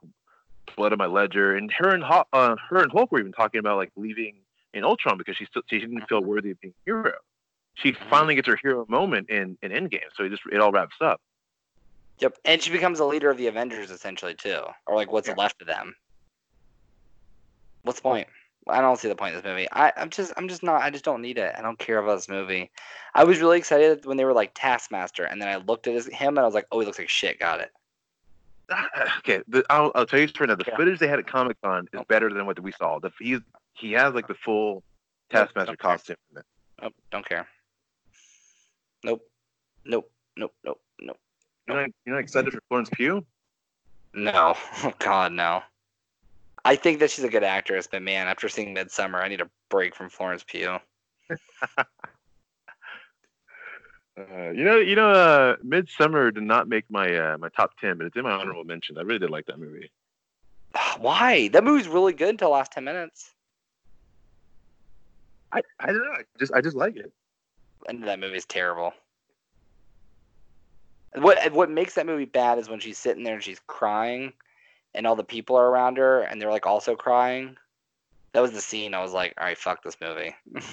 blood 0.77 0.93
on 0.93 0.99
my 0.99 1.07
ledger, 1.07 1.57
and 1.57 1.71
her 1.73 1.91
and 1.91 2.05
uh, 2.05 2.57
her 2.69 2.83
and 2.83 2.91
Hulk 2.91 3.13
were 3.13 3.21
even 3.21 3.33
talking 3.33 3.59
about 3.59 3.77
like 3.77 3.93
leaving 3.97 4.37
in 4.73 4.85
Ultron 4.85 5.19
because 5.19 5.37
she 5.37 5.45
still 5.45 5.63
she 5.69 5.79
didn't 5.79 6.09
feel 6.09 6.23
worthy 6.23 6.51
of 6.51 6.61
being 6.61 6.75
a 6.75 6.91
hero. 6.91 7.13
She 7.75 7.93
finally 8.09 8.35
gets 8.35 8.49
her 8.49 8.59
hero 8.61 8.87
moment 8.89 9.31
in 9.31 9.59
in 9.63 9.73
Endgame, 9.73 10.11
so 10.17 10.25
it 10.25 10.31
just 10.31 10.43
it 10.51 10.61
all 10.61 10.73
wraps 10.73 10.97
up. 11.01 11.21
Yep, 12.21 12.39
and 12.45 12.63
she 12.63 12.71
becomes 12.71 13.01
a 13.01 13.05
leader 13.05 13.31
of 13.31 13.37
the 13.39 13.49
Avengers 13.49 13.91
essentially 13.91 14.35
too, 14.35 14.63
or 14.87 14.95
like 14.95 15.11
what's 15.11 15.29
Yeah. 15.29 15.35
left 15.37 15.61
of 15.61 15.67
them. 15.67 15.95
What's 17.83 17.99
the 17.99 18.03
point? 18.03 18.29
I 18.67 18.81
don't 18.81 18.99
see 18.99 19.09
the 19.09 19.17
point 19.17 19.35
of 19.35 19.43
this 19.43 19.51
movie. 19.51 19.69
I, 19.73 19.93
I'm 19.97 20.09
just, 20.09 20.33
I'm 20.37 20.49
just 20.49 20.63
not. 20.63 20.81
I 20.81 20.89
just 20.89 21.05
don't 21.05 21.21
need 21.21 21.37
it. 21.37 21.55
I 21.59 21.61
don't 21.61 21.79
care 21.79 21.99
about 21.99 22.15
this 22.15 22.31
movie. 22.31 22.71
I 23.15 23.25
was 23.25 23.39
really 23.41 23.59
excited 23.59 24.07
when 24.07 24.17
they 24.17 24.25
were 24.25 24.33
like 24.33 24.53
Taskmaster, 24.55 25.25
and 25.25 25.41
then 25.41 25.49
I 25.49 25.57
looked 25.57 25.87
at 25.87 25.93
his, 25.95 26.07
him 26.07 26.29
and 26.29 26.41
I 26.41 26.45
was 26.45 26.55
like, 26.55 26.67
oh, 26.73 26.81
he 26.81 26.87
looks 26.87 26.99
like 26.99 27.11
shit. 27.11 27.39
Got 27.39 27.61
it. 27.61 27.71
okay, 29.19 29.43
the, 29.49 29.65
I'll, 29.69 29.93
I'll 29.95 30.07
tell 30.07 30.21
you 30.21 30.29
straight 30.29 30.49
now. 30.49 30.55
The 30.55 30.65
Yeah. 30.67 30.77
footage 30.77 30.99
they 30.99 31.09
had 31.09 31.19
at 31.19 31.27
Comic 31.27 31.59
Con 31.63 31.85
is 31.85 31.89
Nope. 31.93 32.09
better 32.09 32.33
than 32.33 32.47
what 32.47 32.59
we 32.61 32.73
saw. 32.73 32.99
The, 33.01 33.11
he's 33.21 33.41
he 33.75 33.93
has 33.93 34.15
like 34.15 34.29
the 34.29 34.35
full 34.35 34.83
Taskmaster 35.31 35.73
okay. 35.73 35.77
costume. 35.83 36.17
in 36.33 36.39
it. 36.39 36.45
Nope, 36.81 36.95
don't 37.11 37.29
care. 37.29 37.47
Nope, 39.05 39.21
nope, 39.85 40.11
nope, 40.37 40.55
nope, 40.65 40.81
nope. 41.03 41.19
You're 41.67 41.81
not, 41.81 41.91
you're 42.05 42.15
not 42.15 42.23
excited 42.23 42.53
for 42.53 42.61
Florence 42.69 42.91
Pugh? 42.93 43.25
No, 44.13 44.55
oh 44.85 44.93
God, 44.99 45.33
no. 45.33 45.63
I 46.65 46.77
think 46.77 47.01
that 47.01 47.11
she's 47.11 47.25
a 47.25 47.29
good 47.29 47.45
actress, 47.45 47.87
but 47.91 48.03
man, 48.03 48.27
after 48.27 48.49
seeing 48.49 48.75
Midsommar, 48.75 49.23
I 49.23 49.29
need 49.29 49.41
a 49.41 49.51
break 49.69 49.95
from 49.95 50.09
Florence 50.09 50.45
Pugh. 50.47 50.79
Uh, 54.17 54.51
you 54.51 54.63
know, 54.63 54.77
you 54.77 54.95
know, 54.95 55.11
uh, 55.11 55.57
Midsommar 55.57 56.33
did 56.33 56.45
not 56.45 56.69
make 56.69 56.85
my 56.89 57.17
uh, 57.17 57.37
my 57.39 57.49
top 57.49 57.77
ten, 57.81 57.99
but 57.99 58.07
it's 58.07 58.17
in 58.17 58.23
my 58.23 58.31
honorable 58.31 58.63
mention. 58.63 58.97
I 58.97 59.01
really 59.01 59.19
did 59.19 59.31
like 59.31 59.47
that 59.47 59.59
movie. 59.59 59.91
Why? 60.99 61.49
That 61.49 61.65
movie's 61.65 61.89
really 61.89 62.13
good 62.13 62.29
until 62.29 62.51
the 62.51 62.53
last 62.53 62.71
ten 62.71 62.85
minutes. 62.85 63.35
I, 65.51 65.63
I 65.81 65.87
don't 65.87 65.97
know. 65.97 66.13
I 66.13 66.23
just 66.39 66.53
I 66.53 66.61
just 66.61 66.77
like 66.77 66.97
it. 66.97 67.13
of 67.89 68.01
that 68.03 68.21
movie 68.21 68.37
is 68.37 68.45
terrible. 68.45 68.93
What 71.17 71.53
what 71.53 71.71
makes 71.71 71.95
that 71.95 72.07
movie 72.07 72.25
bad 72.25 72.59
is 72.59 72.69
when 72.69 72.81
she's 72.81 72.99
sitting 72.99 73.23
there 73.23 73.35
and 73.35 73.43
she's 73.43 73.61
crying, 73.67 74.33
and 74.95 75.07
all 75.07 75.17
the 75.17 75.25
people 75.25 75.57
are 75.57 75.69
around 75.69 75.97
her 75.99 76.23
and 76.23 76.41
they're 76.41 76.51
like 76.51 76.67
also 76.67 76.95
crying. 76.97 77.57
That 78.33 78.41
was 78.41 78.53
the 78.53 78.61
scene. 78.61 78.95
I 78.95 79.03
was 79.03 79.13
like, 79.13 79.35
all 79.39 79.47
right, 79.47 79.57
fuck 79.57 79.83
this 79.83 79.97
movie. 80.01 80.35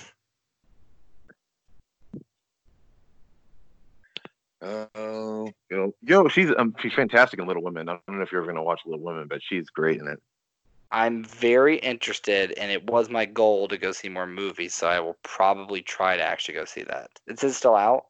Oh, 4.63 5.49
yo, 5.72 5.95
yo, 6.03 6.27
she's 6.27 6.51
um, 6.55 6.76
she's 6.80 6.93
fantastic 6.93 7.39
in 7.39 7.47
Little 7.47 7.63
Women. 7.63 7.89
I 7.89 7.97
don't 8.07 8.18
know 8.18 8.22
if 8.22 8.31
you're 8.31 8.41
ever 8.41 8.51
gonna 8.51 8.63
watch 8.63 8.81
Little 8.85 9.03
Women, 9.03 9.26
but 9.27 9.41
she's 9.41 9.69
great 9.72 9.99
in 9.99 10.07
it. 10.07 10.19
I'm 10.91 11.23
very 11.23 11.77
interested, 11.77 12.51
and 12.51 12.72
it 12.72 12.85
was 12.85 13.09
my 13.09 13.26
goal 13.26 13.68
to 13.69 13.77
go 13.77 13.91
see 13.91 14.09
more 14.09 14.27
movies, 14.27 14.76
so 14.76 14.88
I 14.88 14.99
will 14.99 15.18
probably 15.23 15.81
try 15.81 16.15
to 16.15 16.23
actually 16.23 16.55
go 16.55 16.65
see 16.65 16.84
that. 16.84 17.09
Is 17.27 17.43
it 17.43 17.53
still 17.53 17.76
out? 17.76 18.05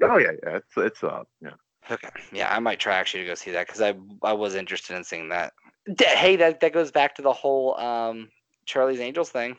Oh 0.00 0.16
yeah, 0.18 0.32
yeah, 0.42 0.56
it's 0.56 0.76
it's 0.76 1.04
uh 1.04 1.24
yeah. 1.40 1.50
Okay, 1.90 2.08
yeah, 2.32 2.54
I 2.54 2.58
might 2.60 2.78
try 2.80 2.94
actually 2.94 3.24
to 3.24 3.28
go 3.30 3.34
see 3.34 3.50
that 3.52 3.66
because 3.66 3.80
I 3.82 3.94
I 4.22 4.32
was 4.32 4.54
interested 4.54 4.96
in 4.96 5.04
seeing 5.04 5.28
that. 5.30 5.52
D- 5.92 6.04
hey, 6.06 6.36
that 6.36 6.60
that 6.60 6.72
goes 6.72 6.90
back 6.92 7.16
to 7.16 7.22
the 7.22 7.32
whole 7.32 7.78
um 7.78 8.28
Charlie's 8.66 9.00
Angels 9.00 9.30
thing. 9.30 9.56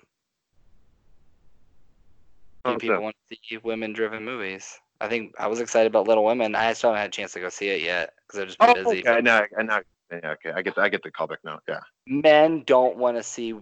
Do 2.65 2.71
Oh, 2.71 2.77
people 2.77 2.97
so- 2.97 3.01
want 3.01 3.15
to 3.29 3.37
see 3.49 3.57
women-driven 3.57 4.23
movies? 4.23 4.79
I 5.01 5.09
think 5.09 5.33
I 5.37 5.47
was 5.47 5.59
excited 5.59 5.87
about 5.87 6.07
Little 6.07 6.23
Women. 6.23 6.55
I 6.55 6.71
still 6.73 6.91
haven't 6.91 7.01
had 7.01 7.09
a 7.09 7.11
chance 7.11 7.33
to 7.33 7.41
go 7.41 7.49
see 7.49 7.67
it 7.67 7.81
yet 7.81 8.13
because 8.25 8.39
I've 8.39 8.47
just 8.47 8.59
been 8.59 8.69
Oh, 8.69 8.73
busy. 8.73 8.99
okay, 9.05 9.09
I 9.17 9.19
know, 9.21 9.45
I 9.57 9.63
know. 9.63 9.81
Yeah, 10.11 10.29
okay, 10.31 10.51
I 10.51 10.61
get 10.61 10.75
the, 10.75 10.81
I 10.81 10.87
get 10.89 11.03
the 11.03 11.11
callback 11.11 11.37
now. 11.43 11.59
Yeah. 11.67 11.79
Men 12.07 12.63
don't 12.65 12.95
want 12.97 13.17
to 13.17 13.23
see 13.23 13.53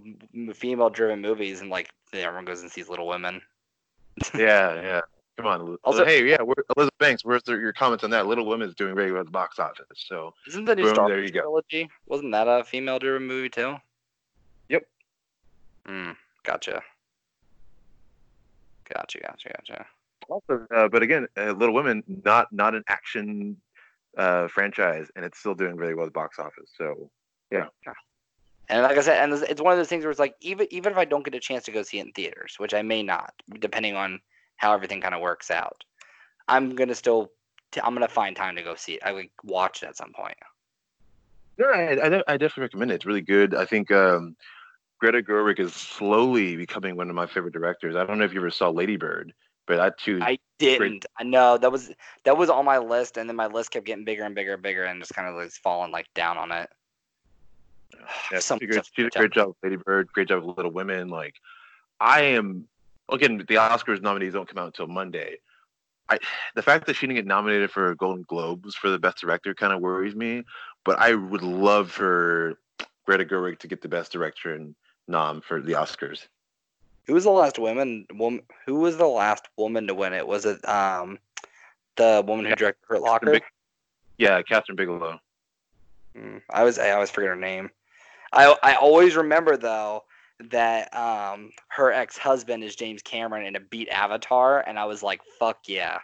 female-driven 0.54 1.20
movies, 1.22 1.62
and 1.62 1.70
like 1.72 1.90
everyone 2.14 2.46
goes 2.46 2.62
and 2.62 2.70
sees 2.72 2.90
Little 2.90 3.08
Women. 3.08 3.42
Yeah, 4.36 4.76
yeah. 4.82 5.02
Come 5.42 5.52
on. 5.52 5.78
Also- 5.84 6.06
hey, 6.06 6.24
yeah, 6.28 6.42
where, 6.42 6.56
Elizabeth 6.76 6.98
Banks. 7.00 7.26
Where's 7.26 7.44
the, 7.44 7.54
your 7.54 7.74
comments 7.74 8.04
on 8.04 8.10
that? 8.12 8.28
Little 8.28 8.46
Women's 8.46 8.76
doing 8.76 8.96
very 8.96 9.12
well 9.12 9.22
at 9.22 9.26
the 9.26 9.32
box 9.32 9.60
office. 9.60 9.86
So 9.96 10.34
Isn't 10.48 10.66
the 10.66 10.76
new 10.76 10.84
Boom, 10.84 10.94
Star 10.94 11.08
there 11.08 11.18
Wars 11.18 11.30
you 11.30 11.34
go. 11.34 11.42
trilogy? 11.42 11.90
Wasn't 12.06 12.32
that 12.32 12.48
a 12.48 12.64
female-driven 12.64 13.28
movie 13.28 13.50
too? 13.50 13.76
Yep. 14.70 14.84
Hmm. 15.88 16.12
Gotcha. 16.44 16.82
Gotcha. 18.94 19.20
Gotcha. 19.20 19.50
Gotcha. 19.50 19.86
also, 20.30 20.68
uh, 20.76 20.88
but 20.88 21.02
again, 21.02 21.28
uh, 21.38 21.52
Little 21.52 21.74
Women, 21.74 22.04
not 22.26 22.52
not 22.52 22.76
an 22.76 22.84
action 22.88 23.58
uh, 24.18 24.48
franchise, 24.48 25.10
and 25.16 25.26
it's 25.26 25.40
still 25.40 25.56
doing 25.56 25.78
very 25.78 25.96
well 25.96 26.06
at 26.06 26.10
the 26.14 26.18
box 26.20 26.40
office. 26.40 26.70
So 26.78 27.10
yeah. 27.52 27.66
yeah. 27.86 27.94
And 28.70 28.84
like 28.84 28.98
I 28.98 29.02
said, 29.02 29.22
and 29.24 29.34
it's- 29.34 29.50
it's 29.50 29.62
one 29.62 29.74
of 29.74 29.78
those 29.80 29.88
things 29.90 30.04
where 30.04 30.12
it's 30.12 30.20
like 30.20 30.36
even 30.42 30.68
even 30.72 30.92
if 30.92 30.98
I 30.98 31.06
don't 31.06 31.24
get 31.26 31.36
a 31.36 31.40
chance 31.40 31.64
to 31.66 31.72
go 31.72 31.84
see 31.84 32.00
it 32.00 32.06
in 32.06 32.12
theaters, 32.14 32.56
which 32.58 32.74
I 32.74 32.82
may 32.82 33.02
not, 33.04 33.34
depending 33.60 33.96
on 33.96 34.20
how 34.62 34.74
everything 34.74 35.02
kind 35.02 35.16
of 35.16 35.22
works 35.22 35.50
out, 35.50 35.84
I'm 36.48 36.76
gonna 36.76 36.96
still 36.96 37.32
t- 37.72 37.82
I'm 37.84 37.94
gonna 37.94 38.08
find 38.08 38.36
time 38.36 38.56
to 38.56 38.62
go 38.62 38.76
see 38.76 38.94
it. 38.94 39.02
I 39.04 39.12
would 39.12 39.30
watch 39.44 39.82
it 39.82 39.88
at 39.88 39.98
some 39.98 40.14
point. 40.14 40.38
no, 41.58 41.66
I, 41.66 41.94
I, 41.94 42.24
I 42.28 42.38
definitely 42.38 42.64
recommend 42.64 42.92
it. 42.92 42.96
It's 42.96 43.06
really 43.06 43.22
good. 43.22 43.56
I 43.56 43.66
think 43.66 43.92
um, 43.92 44.36
Greta 45.00 45.24
Gerwig 45.24 45.60
is 45.60 45.74
slowly 45.74 46.56
becoming 46.56 46.96
one 46.96 47.10
of 47.10 47.16
my 47.16 47.26
favorite 47.26 47.54
directors. 47.54 47.96
I 47.96 48.06
don't 48.06 48.20
know 48.20 48.26
if 48.26 48.34
you 48.34 48.40
ever 48.40 48.52
saw 48.52 48.70
Lady 48.70 48.98
Bird, 48.98 49.34
but 49.66 49.80
I 49.80 49.92
too. 49.98 50.20
I 50.22 50.38
didn't. 50.60 51.08
I 51.18 51.24
know 51.24 51.58
that 51.58 51.72
was 51.72 51.92
that 52.24 52.38
was 52.38 52.52
on 52.52 52.64
my 52.66 52.78
list, 52.78 53.18
and 53.18 53.28
then 53.28 53.36
my 53.36 53.48
list 53.48 53.72
kept 53.72 53.88
getting 53.88 54.06
bigger 54.06 54.24
and 54.24 54.36
bigger 54.36 54.54
and 54.54 54.62
bigger, 54.62 54.84
and 54.84 55.02
just 55.02 55.16
kind 55.16 55.28
of 55.28 55.36
like 55.36 55.52
falling 55.52 55.92
like 55.92 56.08
down 56.14 56.38
on 56.38 56.52
it. 56.52 56.70
Yeah, 58.32 58.40
she, 58.40 58.60
did 58.60 58.78
a 58.78 58.84
great, 58.96 59.12
great 59.14 59.32
job 59.32 59.56
Lady 59.64 59.78
Bird, 59.78 60.12
great 60.14 60.28
job 60.28 60.44
with 60.44 60.56
Little 60.56 60.72
Women. 60.72 61.10
Like, 61.10 61.34
I 62.00 62.22
am 62.22 62.68
again. 63.12 63.38
The 63.38 63.56
Oscars 63.56 64.02
nominees 64.02 64.34
don't 64.34 64.48
come 64.48 64.58
out 64.58 64.68
until 64.68 64.88
Monday. 64.88 65.38
I, 66.10 66.20
the 66.56 66.62
fact 66.62 66.88
that 66.88 66.96
she 66.96 67.08
didn't 67.08 67.18
get 67.18 67.26
nominated 67.26 67.72
for 67.72 67.96
Golden 67.96 68.24
Globes 68.24 68.76
for 68.76 68.90
the 68.90 69.00
Best 69.00 69.20
Director 69.20 69.54
kind 69.54 69.72
of 69.72 69.82
worries 69.82 70.16
me. 70.16 70.44
But 70.84 71.00
I 71.00 71.16
would 71.16 71.44
love 71.44 71.92
for 71.92 72.58
Greta 73.06 73.24
Gerwig 73.24 73.60
to 73.60 73.68
get 73.68 73.82
the 73.82 73.88
Best 73.88 74.12
Director 74.12 74.54
and 74.54 74.76
nom 75.08 75.42
for 75.42 75.62
the 75.62 75.74
Oscars. 75.74 76.28
Who 77.08 77.14
was 77.14 77.24
the 77.24 77.32
last 77.32 77.60
woman? 77.60 78.06
Woman? 78.14 78.42
Who 78.66 78.76
was 78.76 78.98
the 78.98 79.08
last 79.08 79.48
woman 79.58 79.88
to 79.88 79.94
win 79.94 80.14
it? 80.14 80.28
Was 80.28 80.46
it 80.46 80.68
um 80.68 81.18
the 81.96 82.24
woman 82.26 82.46
who 82.46 82.56
directed 82.56 82.84
Hurt 82.88 83.02
Locker? 83.02 83.32
Big- 83.32 83.44
Yeah, 84.18 84.42
Kathryn 84.42 84.76
Bigelow. 84.76 85.20
Mm, 86.18 86.42
I 86.50 86.64
was 86.64 86.78
I 86.78 86.92
always 86.92 87.10
forget 87.10 87.30
her 87.30 87.36
name. 87.36 87.70
I 88.34 88.56
I 88.64 88.76
always 88.76 89.16
remember 89.16 89.58
though 89.58 90.04
that 90.50 90.96
um 90.96 91.52
her 91.68 91.92
ex 91.92 92.18
husband 92.18 92.64
is 92.64 92.76
James 92.76 93.02
Cameron 93.02 93.46
and 93.46 93.56
a 93.56 93.60
beat 93.60 93.90
Avatar, 93.90 94.62
and 94.62 94.80
I 94.80 94.86
was 94.86 95.04
like, 95.04 95.22
fuck 95.40 95.60
yeah, 95.68 96.00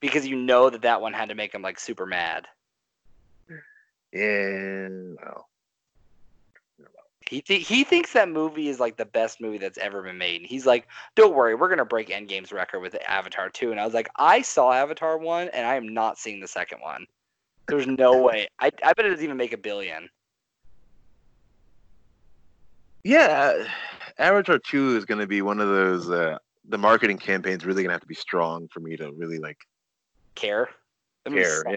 because 0.00 0.26
you 0.26 0.36
know 0.36 0.70
that 0.70 0.82
that 0.82 1.00
one 1.00 1.12
had 1.12 1.28
to 1.28 1.34
make 1.34 1.54
him 1.54 1.62
like 1.62 1.78
super 1.78 2.06
mad. 2.06 2.46
Yeah, 4.12 4.88
well, 5.20 5.48
He 7.28 7.42
th- 7.42 7.66
he 7.66 7.82
thinks 7.82 8.12
that 8.12 8.28
movie 8.28 8.68
is 8.68 8.78
like 8.78 8.96
the 8.96 9.04
best 9.04 9.40
movie 9.40 9.58
that's 9.58 9.78
ever 9.78 10.02
been 10.02 10.18
made. 10.18 10.40
And 10.40 10.48
he's 10.48 10.66
like, 10.66 10.86
"Don't 11.16 11.34
worry, 11.34 11.54
we're 11.54 11.68
gonna 11.68 11.84
break 11.84 12.08
Endgame's 12.08 12.52
record 12.52 12.80
with 12.80 12.96
Avatar 13.08 13.48
2." 13.50 13.72
And 13.72 13.80
I 13.80 13.84
was 13.84 13.94
like, 13.94 14.08
"I 14.16 14.42
saw 14.42 14.72
Avatar 14.72 15.18
1 15.18 15.48
and 15.48 15.66
I 15.66 15.74
am 15.74 15.88
not 15.88 16.18
seeing 16.18 16.40
the 16.40 16.46
second 16.46 16.80
one. 16.80 17.06
There's 17.66 17.86
no 17.86 18.22
way. 18.22 18.48
I 18.60 18.66
I 18.82 18.92
bet 18.92 19.06
it 19.06 19.10
doesn't 19.10 19.24
even 19.24 19.36
make 19.36 19.52
a 19.52 19.58
billion. 19.58 20.08
Yeah. 23.04 23.64
Avatar 24.18 24.58
two 24.58 24.96
is 24.96 25.04
going 25.04 25.20
to 25.20 25.26
be 25.26 25.42
one 25.42 25.60
of 25.60 25.68
those. 25.68 26.10
Uh, 26.10 26.38
the 26.68 26.78
marketing 26.78 27.18
campaign's 27.18 27.64
really 27.64 27.82
going 27.82 27.90
to 27.90 27.94
have 27.94 28.00
to 28.00 28.06
be 28.06 28.14
strong 28.14 28.68
for 28.68 28.80
me 28.80 28.96
to 28.96 29.12
really 29.12 29.38
like 29.38 29.58
Care? 30.34 30.70
Care. 31.26 31.62
Yeah. 31.68 31.74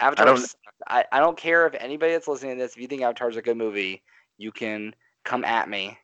Avatar. 0.00 0.26
I 0.26 0.30
don't- 0.30 0.54
I, 0.88 1.04
I 1.12 1.20
don't 1.20 1.36
care 1.36 1.66
if 1.66 1.74
anybody 1.78 2.12
that's 2.12 2.28
listening 2.28 2.56
to 2.56 2.62
this, 2.62 2.72
if 2.72 2.82
you 2.82 2.88
think 2.88 3.00
Avatar's 3.00 3.36
a 3.36 3.42
good 3.42 3.56
movie, 3.56 4.02
you 4.36 4.52
can 4.52 4.94
come 5.22 5.44
at 5.44 5.68
me 5.68 5.96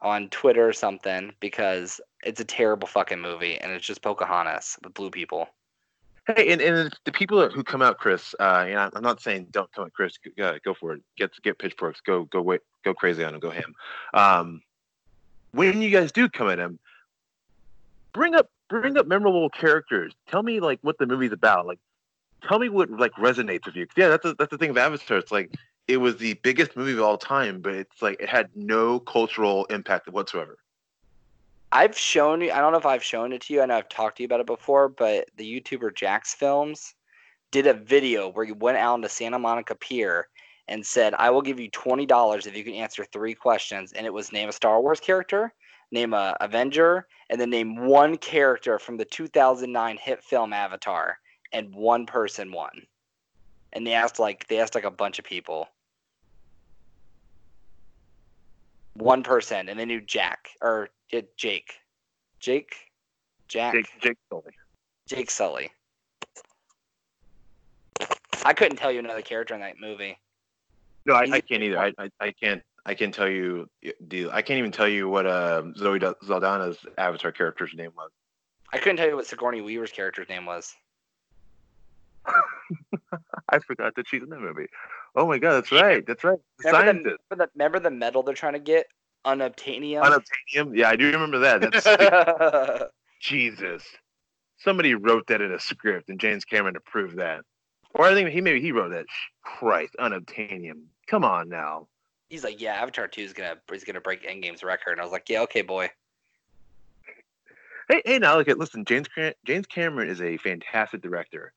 on 0.00 0.28
Twitter 0.30 0.66
or 0.66 0.72
something 0.72 1.32
because 1.40 2.00
it's 2.22 2.40
a 2.40 2.44
terrible 2.44 2.86
fucking 2.88 3.20
movie 3.20 3.58
and 3.58 3.72
it's 3.72 3.84
just 3.84 4.02
Pocahontas 4.02 4.78
with 4.82 4.94
blue 4.94 5.10
people. 5.10 5.48
Hey, 6.26 6.52
and, 6.52 6.60
and 6.60 6.92
the 7.04 7.12
people 7.12 7.48
who 7.48 7.62
come 7.62 7.82
out, 7.82 7.98
Chris. 7.98 8.34
Uh, 8.40 8.66
know, 8.68 8.90
I'm 8.94 9.02
not 9.02 9.20
saying 9.20 9.48
don't 9.52 9.72
come 9.72 9.84
out, 9.84 9.92
Chris. 9.92 10.18
Go, 10.36 10.58
go 10.64 10.74
for 10.74 10.94
it. 10.94 11.02
Get 11.16 11.30
get 11.42 11.58
pitchforks. 11.58 12.00
Go 12.00 12.24
go 12.24 12.42
wait, 12.42 12.62
go 12.84 12.94
crazy 12.94 13.22
on 13.22 13.34
him. 13.34 13.40
Go 13.40 13.50
ham. 13.50 13.74
Um, 14.12 14.62
when 15.52 15.80
you 15.80 15.90
guys 15.90 16.10
do 16.10 16.28
come 16.28 16.48
at 16.48 16.58
him, 16.58 16.80
bring 18.12 18.34
up 18.34 18.50
bring 18.68 18.96
up 18.96 19.06
memorable 19.06 19.48
characters. 19.50 20.14
Tell 20.28 20.42
me 20.42 20.58
like 20.58 20.80
what 20.82 20.98
the 20.98 21.06
movie's 21.06 21.32
about. 21.32 21.66
Like, 21.66 21.78
tell 22.48 22.58
me 22.58 22.68
what 22.68 22.90
like 22.90 23.12
resonates 23.12 23.66
with 23.66 23.76
you. 23.76 23.86
Yeah, 23.96 24.08
that's 24.08 24.24
the 24.24 24.34
that's 24.36 24.50
the 24.50 24.58
thing 24.58 24.70
of 24.70 24.78
Avatar. 24.78 25.18
It's 25.18 25.30
like 25.30 25.54
it 25.86 25.98
was 25.98 26.16
the 26.16 26.34
biggest 26.42 26.76
movie 26.76 26.92
of 26.92 27.00
all 27.00 27.18
time, 27.18 27.60
but 27.60 27.74
it's 27.74 28.02
like 28.02 28.20
it 28.20 28.28
had 28.28 28.50
no 28.56 28.98
cultural 28.98 29.64
impact 29.66 30.08
whatsoever. 30.08 30.58
I've 31.72 31.98
shown 31.98 32.40
you. 32.40 32.52
I 32.52 32.60
don't 32.60 32.72
know 32.72 32.78
if 32.78 32.86
I've 32.86 33.02
shown 33.02 33.32
it 33.32 33.42
to 33.42 33.54
you. 33.54 33.62
I 33.62 33.66
know 33.66 33.76
I've 33.76 33.88
talked 33.88 34.16
to 34.16 34.22
you 34.22 34.26
about 34.26 34.40
it 34.40 34.46
before, 34.46 34.88
but 34.88 35.28
the 35.36 35.60
YouTuber 35.60 35.92
JacksFilms 35.92 36.94
did 37.50 37.66
a 37.66 37.74
video 37.74 38.28
where 38.28 38.44
he 38.44 38.52
went 38.52 38.78
out 38.78 38.94
into 38.94 39.08
Santa 39.08 39.38
Monica 39.38 39.74
Pier 39.74 40.28
and 40.68 40.84
said, 40.84 41.14
"I 41.14 41.30
will 41.30 41.42
give 41.42 41.60
you 41.60 41.68
twenty 41.70 42.06
dollars 42.06 42.46
if 42.46 42.56
you 42.56 42.64
can 42.64 42.74
answer 42.74 43.04
three 43.04 43.34
questions." 43.34 43.92
And 43.92 44.06
it 44.06 44.12
was 44.12 44.32
name 44.32 44.48
a 44.48 44.52
Star 44.52 44.80
Wars 44.80 45.00
character, 45.00 45.52
name 45.90 46.14
a 46.14 46.36
Avenger, 46.40 47.06
and 47.30 47.40
then 47.40 47.50
name 47.50 47.86
one 47.86 48.16
character 48.16 48.78
from 48.78 48.96
the 48.96 49.04
2009 49.04 49.96
hit 49.96 50.22
film 50.22 50.52
Avatar. 50.52 51.18
And 51.52 51.74
one 51.74 52.06
person 52.06 52.52
won. 52.52 52.86
And 53.72 53.86
they 53.86 53.92
asked 53.92 54.18
like 54.18 54.46
they 54.48 54.58
asked 54.58 54.74
like 54.74 54.84
a 54.84 54.90
bunch 54.90 55.18
of 55.18 55.24
people. 55.24 55.68
One 58.98 59.22
person, 59.22 59.68
and 59.68 59.78
they 59.78 59.84
knew 59.84 60.00
Jack 60.00 60.48
or 60.60 60.88
Jake, 61.36 61.72
Jake, 62.40 62.74
Jack, 63.48 63.74
Jake 63.74 63.86
Jake 64.00 64.18
Sully. 64.30 64.52
Jake 65.06 65.30
Sully. 65.30 65.70
I 68.44 68.52
couldn't 68.52 68.76
tell 68.76 68.92
you 68.92 69.00
another 69.00 69.22
character 69.22 69.54
in 69.54 69.60
that 69.60 69.80
movie. 69.80 70.18
No, 71.04 71.14
I, 71.14 71.22
I 71.30 71.40
can't 71.40 71.62
either. 71.62 71.78
I, 71.78 71.92
I, 71.98 72.10
I 72.20 72.30
can't. 72.32 72.62
I 72.84 72.94
can't 72.94 73.14
tell 73.14 73.28
you. 73.28 73.68
Deal. 74.08 74.30
I 74.32 74.42
can't 74.42 74.58
even 74.58 74.72
tell 74.72 74.88
you 74.88 75.08
what 75.08 75.26
uh, 75.26 75.62
Zoe 75.76 75.98
Da- 75.98 76.14
Saldana's 76.24 76.78
avatar 76.98 77.32
character's 77.32 77.74
name 77.74 77.90
was. 77.96 78.10
I 78.72 78.78
couldn't 78.78 78.96
tell 78.96 79.08
you 79.08 79.16
what 79.16 79.26
Sigourney 79.26 79.60
Weaver's 79.60 79.92
character's 79.92 80.28
name 80.28 80.46
was. 80.46 80.74
I 83.48 83.58
forgot 83.60 83.94
that 83.94 84.08
she's 84.08 84.22
in 84.22 84.28
that 84.30 84.40
movie. 84.40 84.66
Oh 85.16 85.26
my 85.26 85.38
god, 85.38 85.54
that's 85.54 85.72
right. 85.72 86.06
That's 86.06 86.22
right. 86.22 86.38
The 86.58 86.68
Remember 86.68 86.92
the, 86.92 87.16
remember 87.30 87.46
the 87.46 87.50
remember 87.54 87.80
the 87.80 87.90
medal 87.90 88.22
they're 88.22 88.34
trying 88.34 88.52
to 88.52 88.58
get? 88.58 88.86
Unobtainium. 89.24 90.02
Unobtainium. 90.02 90.76
Yeah, 90.76 90.90
I 90.90 90.96
do 90.96 91.10
remember 91.10 91.38
that. 91.38 91.62
That's 91.62 92.90
Jesus. 93.20 93.82
Somebody 94.58 94.94
wrote 94.94 95.26
that 95.28 95.40
in 95.40 95.52
a 95.52 95.58
script, 95.58 96.10
and 96.10 96.20
James 96.20 96.44
Cameron 96.44 96.76
approved 96.76 97.16
that. 97.16 97.40
Or 97.94 98.04
I 98.04 98.12
think 98.12 98.28
he 98.28 98.42
maybe 98.42 98.60
he 98.60 98.72
wrote 98.72 98.90
that. 98.90 99.06
Christ, 99.42 99.96
unobtainium. 99.98 100.82
Come 101.06 101.24
on 101.24 101.48
now. 101.48 101.88
He's 102.28 102.44
like, 102.44 102.60
yeah, 102.60 102.74
Avatar 102.74 103.08
Two 103.08 103.22
is 103.22 103.32
gonna 103.32 103.56
is 103.72 103.84
gonna 103.84 104.02
break 104.02 104.22
Endgame's 104.22 104.62
record, 104.62 104.92
and 104.92 105.00
I 105.00 105.04
was 105.04 105.12
like, 105.12 105.30
yeah, 105.30 105.40
okay, 105.42 105.62
boy. 105.62 105.90
Hey, 107.88 108.02
hey, 108.04 108.18
now 108.18 108.36
look 108.36 108.48
at 108.48 108.58
listen. 108.58 108.84
James 108.84 109.06
James 109.46 109.66
Cameron 109.66 110.10
is 110.10 110.20
a 110.20 110.36
fantastic 110.36 111.00
director. 111.00 111.52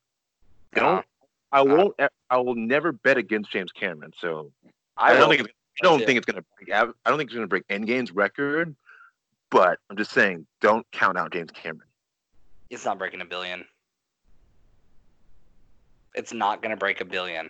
Don't 0.73 1.05
I 1.51 1.61
uh, 1.61 1.65
won't 1.65 1.95
e- 2.01 2.07
I 2.29 2.37
will 2.37 2.55
never 2.55 2.91
bet 2.91 3.17
against 3.17 3.51
James 3.51 3.71
Cameron. 3.71 4.11
So 4.19 4.51
I, 4.97 5.11
I, 5.11 5.19
don't 5.19 5.29
think 5.29 5.41
it's, 5.41 5.53
I 5.81 5.85
don't 5.85 5.99
think 6.05 6.17
it's 6.17 6.25
gonna 6.25 6.43
break. 6.57 6.73
Av- 6.73 6.93
I 7.05 7.09
don't 7.09 7.17
think 7.17 7.29
it's 7.29 7.35
gonna 7.35 7.47
break 7.47 7.67
Endgame's 7.67 8.11
record. 8.11 8.75
But 9.51 9.79
I'm 9.89 9.97
just 9.97 10.11
saying, 10.11 10.45
don't 10.61 10.85
count 10.91 11.17
out 11.17 11.33
James 11.33 11.49
Cameron. 11.51 11.87
it's 12.69 12.85
not 12.85 12.99
breaking 12.99 13.21
a 13.21 13.25
billion. 13.25 13.65
It's 16.13 16.33
not 16.33 16.61
gonna 16.61 16.77
break 16.77 17.01
a 17.01 17.05
billion. 17.05 17.49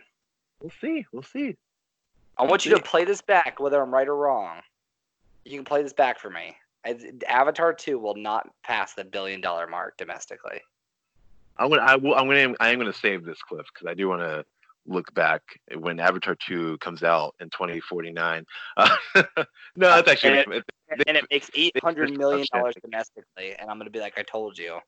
We'll 0.62 0.72
see. 0.82 1.06
We'll 1.12 1.24
see. 1.24 1.56
I 2.38 2.44
want 2.44 2.66
you 2.66 2.74
to 2.76 2.82
play 2.82 3.04
this 3.04 3.22
back, 3.22 3.60
whether 3.60 3.82
I'm 3.82 3.94
right 3.94 4.08
or 4.08 4.16
wrong. 4.16 4.62
You 5.44 5.58
can 5.58 5.66
play 5.66 5.84
this 5.84 5.94
back 5.94 6.20
for 6.20 6.30
me. 6.30 6.56
Avatar 7.28 7.74
2 7.74 8.00
will 8.00 8.16
not 8.16 8.48
pass 8.64 8.94
the 8.94 9.04
billion 9.04 9.42
dollar 9.42 9.68
mark 9.68 9.98
domestically. 9.98 10.62
I'm 11.60 11.70
gonna. 11.70 11.82
I 11.82 11.98
will. 11.98 12.16
I'm 12.16 12.28
gonna. 12.28 12.56
I 12.60 12.70
am 12.70 12.80
gonna 12.80 12.94
save 12.94 13.26
this 13.26 13.42
clip 13.42 13.66
because 13.74 13.88
I 13.90 13.94
do 13.94 14.08
want 14.08 14.22
to 14.22 14.46
look 14.88 15.14
back 15.14 15.42
when 15.78 16.00
Avatar 16.00 16.36
2 16.36 16.78
comes 16.80 17.04
out 17.04 17.36
in 17.40 17.50
2049. 17.50 18.46
Uh, 18.78 18.96
no, 19.16 19.24
that's 19.76 20.10
actually. 20.10 20.40
And 20.40 20.64
And 21.08 21.18
it 21.18 21.26
makes 21.30 21.52
eight 21.54 21.74
hundred 21.84 22.18
million 22.18 22.48
dollars 22.54 22.76
domestically, 22.82 23.56
and 23.60 23.70
I'm 23.70 23.78
gonna 23.78 23.90
be 23.90 24.00
like, 24.00 24.18
I 24.18 24.24
told 24.24 24.58
you. 24.58 24.80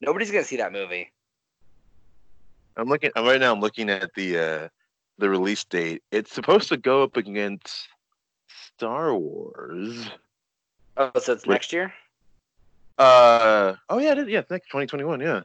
Nobody's 0.00 0.30
gonna 0.30 0.44
see 0.44 0.56
that 0.56 0.72
movie. 0.72 1.12
I'm 2.76 2.88
looking. 2.88 3.10
I'm 3.16 3.24
right 3.24 3.40
now. 3.40 3.52
I'm 3.52 3.60
looking 3.60 3.90
at 3.90 4.10
the 4.14 4.38
uh, 4.38 4.68
the 5.18 5.28
release 5.28 5.64
date. 5.64 6.02
It's 6.12 6.32
supposed 6.32 6.68
to 6.68 6.76
go 6.76 7.02
up 7.02 7.16
against 7.16 7.88
Star 8.48 9.14
Wars. 9.14 10.08
Oh, 10.96 11.10
so 11.20 11.32
it's 11.32 11.46
Wait. 11.46 11.54
next 11.54 11.72
year? 11.72 11.92
Uh 12.98 13.74
oh 13.88 13.98
yeah, 13.98 14.14
is, 14.14 14.28
yeah, 14.28 14.40
it's 14.40 14.50
next 14.50 14.66
2021. 14.66 15.20
Yeah. 15.20 15.42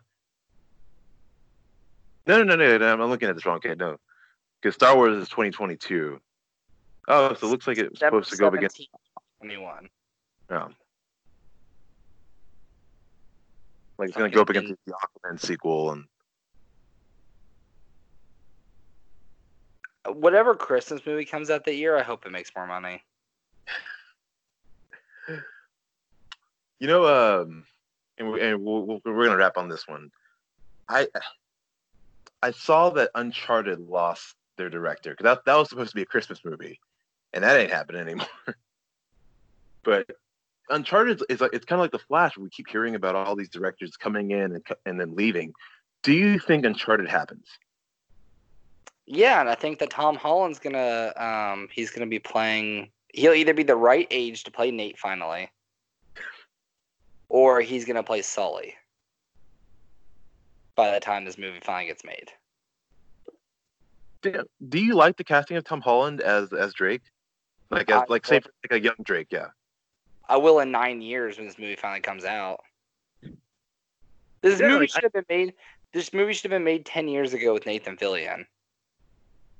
No, 2.25 2.43
no, 2.43 2.55
no, 2.55 2.77
no. 2.77 2.93
I'm 2.93 3.09
looking 3.09 3.29
at 3.29 3.35
this 3.35 3.45
wrong. 3.45 3.57
Okay, 3.57 3.75
no, 3.75 3.97
because 4.61 4.75
Star 4.75 4.95
Wars 4.95 5.15
is 5.17 5.29
2022. 5.29 6.19
Oh, 7.07 7.33
so 7.33 7.47
it 7.47 7.49
looks 7.49 7.67
like 7.67 7.77
it's 7.77 7.99
supposed 7.99 8.29
to 8.31 8.37
go 8.37 8.47
up 8.47 8.53
against. 8.53 8.87
21. 9.39 9.87
Um, 10.49 10.75
like 13.97 14.09
it's 14.09 14.17
gonna 14.17 14.29
go 14.29 14.41
up 14.41 14.49
against 14.49 14.73
the 14.85 14.93
Aquaman 14.93 15.39
sequel, 15.39 15.91
and 15.91 16.05
Whatever 20.13 20.55
Christmas 20.55 21.01
movie 21.05 21.25
comes 21.25 21.49
out 21.49 21.65
that 21.65 21.75
year, 21.75 21.97
I 21.97 22.03
hope 22.03 22.25
it 22.25 22.31
makes 22.31 22.51
more 22.55 22.67
money. 22.67 23.03
You 26.79 26.87
know, 26.87 27.05
um, 27.07 27.65
and, 28.17 28.31
we, 28.31 28.41
and 28.41 28.63
we'll, 28.63 28.83
we'll, 28.83 29.01
we're 29.05 29.25
gonna 29.25 29.37
wrap 29.37 29.57
on 29.57 29.69
this 29.69 29.87
one. 29.87 30.09
I 30.89 31.07
I 32.41 32.51
saw 32.51 32.89
that 32.91 33.11
Uncharted 33.15 33.79
lost 33.79 34.35
their 34.57 34.69
director 34.69 35.11
because 35.11 35.23
that 35.23 35.45
that 35.45 35.55
was 35.55 35.69
supposed 35.69 35.91
to 35.91 35.95
be 35.95 36.03
a 36.03 36.05
Christmas 36.05 36.43
movie, 36.43 36.79
and 37.33 37.43
that 37.43 37.59
ain't 37.59 37.71
happening 37.71 38.01
anymore. 38.01 38.27
but 39.83 40.07
Uncharted 40.69 41.23
is 41.29 41.41
like 41.41 41.53
it's 41.53 41.65
kind 41.65 41.79
of 41.79 41.83
like 41.83 41.91
the 41.91 41.99
Flash. 41.99 42.37
We 42.37 42.49
keep 42.49 42.67
hearing 42.69 42.95
about 42.95 43.15
all 43.15 43.35
these 43.35 43.49
directors 43.49 43.97
coming 43.97 44.31
in 44.31 44.53
and 44.53 44.63
and 44.85 44.99
then 44.99 45.15
leaving. 45.15 45.53
Do 46.03 46.13
you 46.13 46.39
think 46.39 46.65
Uncharted 46.65 47.07
happens? 47.07 47.47
Yeah, 49.05 49.39
and 49.39 49.49
I 49.49 49.55
think 49.55 49.79
that 49.79 49.89
Tom 49.89 50.15
Holland's 50.15 50.59
gonna 50.59 51.13
um 51.15 51.69
he's 51.71 51.91
gonna 51.91 52.07
be 52.07 52.19
playing 52.19 52.91
he'll 53.13 53.33
either 53.33 53.53
be 53.53 53.63
the 53.63 53.75
right 53.75 54.07
age 54.11 54.43
to 54.43 54.51
play 54.51 54.71
Nate 54.71 54.99
finally. 54.99 55.49
Or 57.29 57.61
he's 57.61 57.85
gonna 57.85 58.03
play 58.03 58.21
Sully 58.21 58.75
by 60.75 60.91
the 60.91 60.99
time 60.99 61.25
this 61.25 61.37
movie 61.37 61.59
finally 61.61 61.87
gets 61.87 62.03
made. 62.03 62.31
Do, 64.21 64.43
do 64.69 64.79
you 64.79 64.95
like 64.95 65.17
the 65.17 65.23
casting 65.23 65.57
of 65.57 65.63
Tom 65.63 65.81
Holland 65.81 66.21
as 66.21 66.53
as 66.53 66.73
Drake? 66.73 67.01
Like 67.69 67.89
as 67.91 68.01
I- 68.01 68.05
like 68.07 68.25
say 68.25 68.35
like 68.69 68.71
a 68.71 68.83
young 68.83 68.95
Drake, 69.03 69.27
yeah. 69.31 69.47
I 70.29 70.37
will 70.37 70.59
in 70.59 70.71
nine 70.71 71.01
years 71.01 71.37
when 71.37 71.47
this 71.47 71.57
movie 71.57 71.75
finally 71.75 72.01
comes 72.01 72.25
out. 72.25 72.59
This 74.41 74.59
Yeah, 74.59 74.67
movie 74.67 74.79
like, 74.81 74.89
should 74.89 75.03
have 75.03 75.13
been 75.13 75.25
made. 75.29 75.53
This 75.93 76.13
movie 76.13 76.33
should 76.33 76.51
have 76.51 76.57
been 76.57 76.63
made 76.63 76.85
ten 76.85 77.07
years 77.07 77.33
ago 77.33 77.53
with 77.53 77.65
Nathan 77.65 77.97
Fillion. 77.97 78.45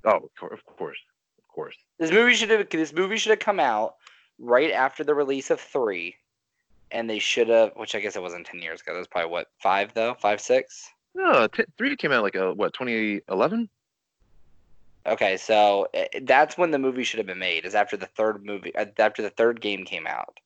Oh, 0.06 0.30
of 0.41 0.52
of 0.52 0.65
course, 0.65 0.99
of 1.39 1.48
course. 1.48 1.76
This 1.99 2.11
movie 2.11 2.34
should 2.35 2.49
have 2.49 2.69
this 2.69 2.94
movie 2.94 3.18
should 3.18 3.31
have 3.31 3.39
come 3.39 3.60
out 3.60 3.95
right 4.39 4.72
after 4.72 5.03
the 5.03 5.15
release 5.15 5.49
of 5.49 5.60
three, 5.60 6.15
and 6.91 7.09
they 7.09 7.19
should 7.19 7.49
have. 7.49 7.72
Which 7.76 7.95
I 7.95 7.99
guess 7.99 8.15
it 8.15 8.22
wasn't 8.22 8.45
ten 8.45 8.61
years 8.61 8.81
ago. 8.81 8.93
That 8.93 8.99
was 8.99 9.07
probably 9.07 9.31
what 9.31 9.47
five 9.59 9.93
though, 9.93 10.15
five 10.19 10.41
six. 10.41 10.89
No, 11.15 11.47
t- 11.47 11.65
three 11.77 11.95
came 11.95 12.11
out 12.11 12.23
like 12.23 12.35
a 12.35 12.53
what 12.53 12.73
2011. 12.73 13.69
Okay, 15.07 15.38
so 15.38 15.88
eh, 15.93 16.07
that's 16.23 16.57
when 16.57 16.72
the 16.72 16.80
movie 16.80 17.03
should 17.03 17.18
have 17.18 17.27
been 17.27 17.39
made. 17.39 17.65
Is 17.65 17.76
after 17.76 17.97
the 17.97 18.05
third 18.05 18.45
movie, 18.45 18.76
uh, 18.76 18.85
after 18.99 19.22
the 19.22 19.30
third 19.30 19.61
game 19.61 19.85
came 19.85 20.05
out, 20.05 20.39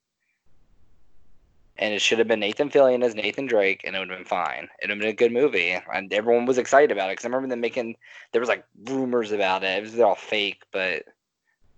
and 1.77 1.93
it 1.93 2.01
should 2.01 2.19
have 2.19 2.27
been 2.27 2.39
Nathan 2.39 2.69
Fillion 2.69 3.03
as 3.03 3.15
Nathan 3.15 3.47
Drake, 3.47 3.81
and 3.83 3.95
it 3.95 3.99
would 3.99 4.09
have 4.09 4.19
been 4.19 4.25
fine. 4.25 4.69
It 4.79 4.83
would 4.83 4.91
have 4.91 4.99
been 4.99 5.09
a 5.09 5.13
good 5.13 5.33
movie, 5.33 5.77
and 5.93 6.13
everyone 6.13 6.45
was 6.45 6.59
excited 6.59 6.91
about 6.91 7.09
it 7.09 7.13
because 7.13 7.25
I 7.25 7.29
remember 7.29 7.49
them 7.49 7.59
making. 7.59 7.95
There 8.31 8.39
was 8.39 8.49
like 8.49 8.63
rumors 8.85 9.31
about 9.31 9.63
it. 9.63 9.77
It 9.77 9.81
was 9.81 9.99
all 9.99 10.15
fake, 10.15 10.61
but 10.71 11.05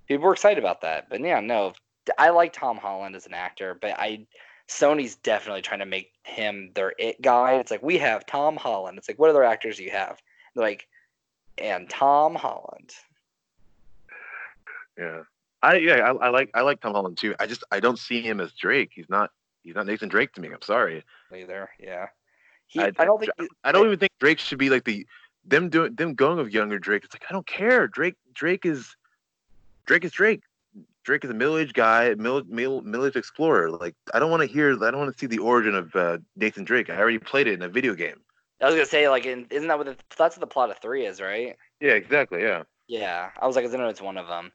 people 0.07 0.25
were 0.25 0.33
excited 0.33 0.61
about 0.61 0.81
that. 0.81 1.09
But 1.09 1.21
yeah, 1.21 1.39
no, 1.39 1.73
I 2.17 2.29
like 2.29 2.53
Tom 2.53 2.77
Holland 2.77 3.15
as 3.15 3.25
an 3.25 3.33
actor, 3.33 3.77
but 3.79 3.91
I 3.97 4.27
Sony's 4.73 5.15
definitely 5.15 5.61
trying 5.61 5.79
to 5.79 5.85
make 5.85 6.11
him 6.23 6.71
their 6.73 6.93
it 6.97 7.21
guy. 7.21 7.55
It's 7.55 7.69
like 7.69 7.83
we 7.83 7.97
have 7.99 8.25
Tom 8.25 8.55
Holland. 8.55 8.97
It's 8.97 9.07
like 9.07 9.19
what 9.19 9.29
other 9.29 9.43
actors 9.43 9.77
do 9.77 9.83
you 9.83 9.91
have? 9.91 10.21
They're 10.55 10.63
like, 10.63 10.87
and 11.57 11.89
Tom 11.89 12.33
Holland. 12.33 12.91
Yeah, 14.97 15.23
I 15.61 15.75
yeah 15.75 15.95
I, 15.95 16.27
I 16.27 16.29
like 16.29 16.49
I 16.53 16.61
like 16.61 16.81
Tom 16.81 16.93
Holland 16.93 17.17
too. 17.17 17.35
I 17.39 17.45
just 17.45 17.63
I 17.71 17.79
don't 17.79 17.99
see 17.99 18.21
him 18.21 18.39
as 18.39 18.51
Drake. 18.53 18.91
He's 18.93 19.09
not 19.09 19.31
he's 19.63 19.75
not 19.75 19.85
Nathan 19.85 20.09
Drake 20.09 20.33
to 20.33 20.41
me. 20.41 20.49
I'm 20.49 20.61
sorry. 20.61 21.03
Either, 21.35 21.69
yeah. 21.79 22.07
He, 22.65 22.81
I, 22.81 22.91
I 22.97 23.05
don't 23.05 23.19
think 23.19 23.31
I 23.63 23.71
don't 23.71 23.85
even 23.85 23.99
think 23.99 24.11
Drake 24.19 24.39
should 24.39 24.57
be 24.57 24.69
like 24.69 24.85
the 24.85 25.05
them 25.45 25.69
doing 25.69 25.93
them 25.95 26.15
going 26.15 26.39
of 26.39 26.51
younger 26.51 26.79
Drake. 26.79 27.03
It's 27.03 27.13
like 27.13 27.25
I 27.29 27.33
don't 27.33 27.45
care. 27.45 27.87
Drake 27.87 28.15
Drake 28.33 28.65
is 28.65 28.95
Drake 29.85 30.03
is 30.03 30.11
Drake. 30.11 30.41
Drake 31.03 31.23
is 31.23 31.29
a 31.29 31.33
middle-aged 31.33 31.73
guy, 31.73 32.13
middle, 32.15 32.43
middle, 32.45 32.81
middle-aged 32.81 33.15
explorer. 33.15 33.71
Like 33.71 33.95
I 34.13 34.19
don't 34.19 34.31
want 34.31 34.41
to 34.41 34.47
hear, 34.47 34.71
I 34.83 34.91
don't 34.91 34.99
want 34.99 35.13
to 35.13 35.19
see 35.19 35.27
the 35.27 35.39
origin 35.39 35.75
of 35.75 35.95
uh, 35.95 36.17
Nathan 36.35 36.63
Drake. 36.63 36.89
I 36.89 36.97
already 36.97 37.19
played 37.19 37.47
it 37.47 37.53
in 37.53 37.61
a 37.61 37.69
video 37.69 37.93
game. 37.93 38.21
I 38.61 38.65
was 38.67 38.75
gonna 38.75 38.85
say, 38.85 39.09
like, 39.09 39.25
in, 39.25 39.45
isn't 39.49 39.67
that 39.67 39.77
what 39.77 39.87
the, 39.87 39.97
that's 40.17 40.37
what 40.37 40.39
the 40.39 40.47
plot 40.47 40.69
of 40.69 40.77
three 40.77 41.05
is, 41.05 41.19
right? 41.19 41.57
Yeah, 41.81 41.93
exactly. 41.93 42.41
Yeah. 42.41 42.63
Yeah, 42.87 43.29
I 43.39 43.47
was 43.47 43.55
like, 43.55 43.65
I 43.65 43.67
don't 43.69 43.79
know, 43.79 43.89
it's 43.89 44.01
one 44.01 44.17
of 44.17 44.27
them. 44.27 44.51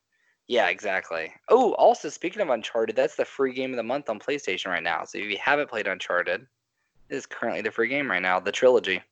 Yeah, 0.47 0.69
exactly. 0.69 1.31
Oh, 1.51 1.75
also 1.75 2.09
speaking 2.09 2.41
of 2.41 2.49
Uncharted, 2.49 2.97
that's 2.97 3.17
the 3.17 3.25
free 3.27 3.53
game 3.53 3.71
of 3.71 3.77
the 3.77 3.83
month 3.83 4.09
on 4.09 4.19
PlayStation 4.19 4.69
right 4.69 4.83
now. 4.83 5.05
So 5.05 5.19
if 5.19 5.31
you 5.31 5.37
haven't 5.39 5.69
played 5.69 5.87
Uncharted, 5.87 6.47
it 7.11 7.15
is 7.15 7.27
currently 7.27 7.61
the 7.61 7.71
free 7.71 7.89
game 7.89 8.11
right 8.11 8.23
now, 8.23 8.41
the 8.41 8.53
trilogy. 8.53 9.03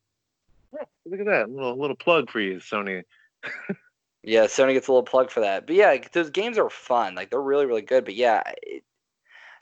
Oh, 0.74 0.84
look 1.04 1.20
at 1.20 1.26
that 1.26 1.50
little 1.50 1.78
little 1.78 1.96
plug 1.96 2.30
for 2.30 2.40
you, 2.40 2.56
Sony. 2.56 3.02
Yeah, 4.26 4.46
Sony 4.46 4.72
gets 4.72 4.88
a 4.88 4.90
little 4.90 5.04
plug 5.04 5.30
for 5.30 5.40
that. 5.40 5.66
But 5.66 5.76
yeah, 5.76 5.96
those 6.12 6.30
games 6.30 6.58
are 6.58 6.68
fun. 6.68 7.14
Like 7.14 7.30
they're 7.30 7.40
really 7.40 7.64
really 7.64 7.82
good. 7.82 8.04
But 8.04 8.16
yeah, 8.16 8.42
it, 8.62 8.82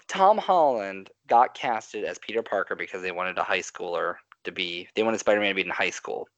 Tom 0.08 0.38
Holland 0.38 1.10
got 1.28 1.54
casted 1.54 2.04
as 2.04 2.18
Peter 2.18 2.42
Parker 2.42 2.74
because 2.74 3.02
they 3.02 3.12
wanted 3.12 3.38
a 3.38 3.44
high 3.44 3.60
schooler 3.60 4.16
to 4.44 4.52
be. 4.52 4.88
They 4.94 5.02
wanted 5.02 5.20
Spider-Man 5.20 5.50
to 5.50 5.54
be 5.54 5.62
in 5.62 5.70
high 5.70 5.90
school. 5.90 6.28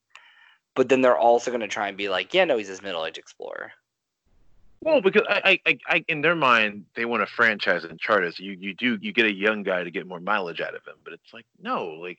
But 0.74 0.88
then 0.88 1.00
they're 1.00 1.16
also 1.16 1.50
going 1.50 1.60
to 1.62 1.68
try 1.68 1.88
and 1.88 1.96
be 1.96 2.08
like, 2.08 2.34
yeah, 2.34 2.44
no, 2.44 2.58
he's 2.58 2.68
this 2.68 2.82
middle-aged 2.82 3.16
explorer. 3.16 3.72
Well, 4.82 5.00
because 5.00 5.22
I, 5.28 5.58
I, 5.64 5.78
I, 5.88 6.04
in 6.06 6.20
their 6.20 6.34
mind, 6.34 6.84
they 6.94 7.06
want 7.06 7.22
a 7.22 7.26
franchise 7.26 7.84
Uncharted. 7.84 8.34
So 8.34 8.42
you, 8.42 8.52
you 8.52 8.74
do, 8.74 8.98
you 9.00 9.12
get 9.12 9.24
a 9.24 9.32
young 9.32 9.62
guy 9.62 9.82
to 9.82 9.90
get 9.90 10.06
more 10.06 10.20
mileage 10.20 10.60
out 10.60 10.74
of 10.74 10.84
him. 10.86 10.96
But 11.02 11.14
it's 11.14 11.32
like, 11.32 11.46
no, 11.60 11.86
like 11.86 12.18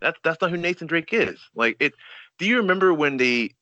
that's 0.00 0.18
that's 0.22 0.40
not 0.40 0.50
who 0.50 0.56
Nathan 0.56 0.86
Drake 0.86 1.12
is. 1.12 1.38
Like 1.54 1.76
it. 1.80 1.94
Do 2.38 2.46
you 2.46 2.58
remember 2.58 2.94
when 2.94 3.16
they 3.16 3.54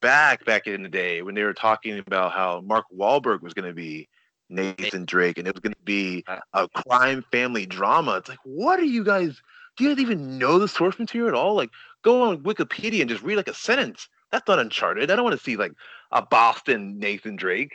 back 0.00 0.44
back 0.44 0.66
in 0.66 0.82
the 0.82 0.88
day 0.88 1.22
when 1.22 1.34
they 1.34 1.42
were 1.42 1.54
talking 1.54 1.98
about 1.98 2.32
how 2.32 2.60
Mark 2.62 2.86
Wahlberg 2.96 3.42
was 3.42 3.54
going 3.54 3.68
to 3.68 3.74
be 3.74 4.08
Nathan 4.48 5.04
Drake 5.04 5.38
and 5.38 5.46
it 5.46 5.54
was 5.54 5.60
going 5.60 5.74
to 5.74 5.84
be 5.84 6.24
uh, 6.26 6.38
a 6.54 6.68
crime 6.68 7.24
family 7.30 7.66
drama. 7.66 8.16
It's 8.16 8.28
like, 8.28 8.38
what 8.44 8.80
are 8.80 8.84
you 8.84 9.04
guys? 9.04 9.40
Do 9.76 9.84
you 9.84 9.90
guys 9.90 10.02
even 10.02 10.38
know 10.38 10.58
the 10.58 10.68
source 10.68 10.98
material 10.98 11.28
at 11.28 11.34
all? 11.34 11.54
Like, 11.54 11.70
go 12.02 12.22
on 12.22 12.42
Wikipedia 12.42 13.00
and 13.00 13.08
just 13.08 13.22
read 13.22 13.36
like 13.36 13.48
a 13.48 13.54
sentence. 13.54 14.08
That's 14.30 14.46
not 14.46 14.58
Uncharted. 14.58 15.10
I 15.10 15.16
don't 15.16 15.24
want 15.24 15.38
to 15.38 15.44
see 15.44 15.56
like 15.56 15.72
a 16.12 16.22
Boston 16.22 16.98
Nathan 16.98 17.36
Drake. 17.36 17.74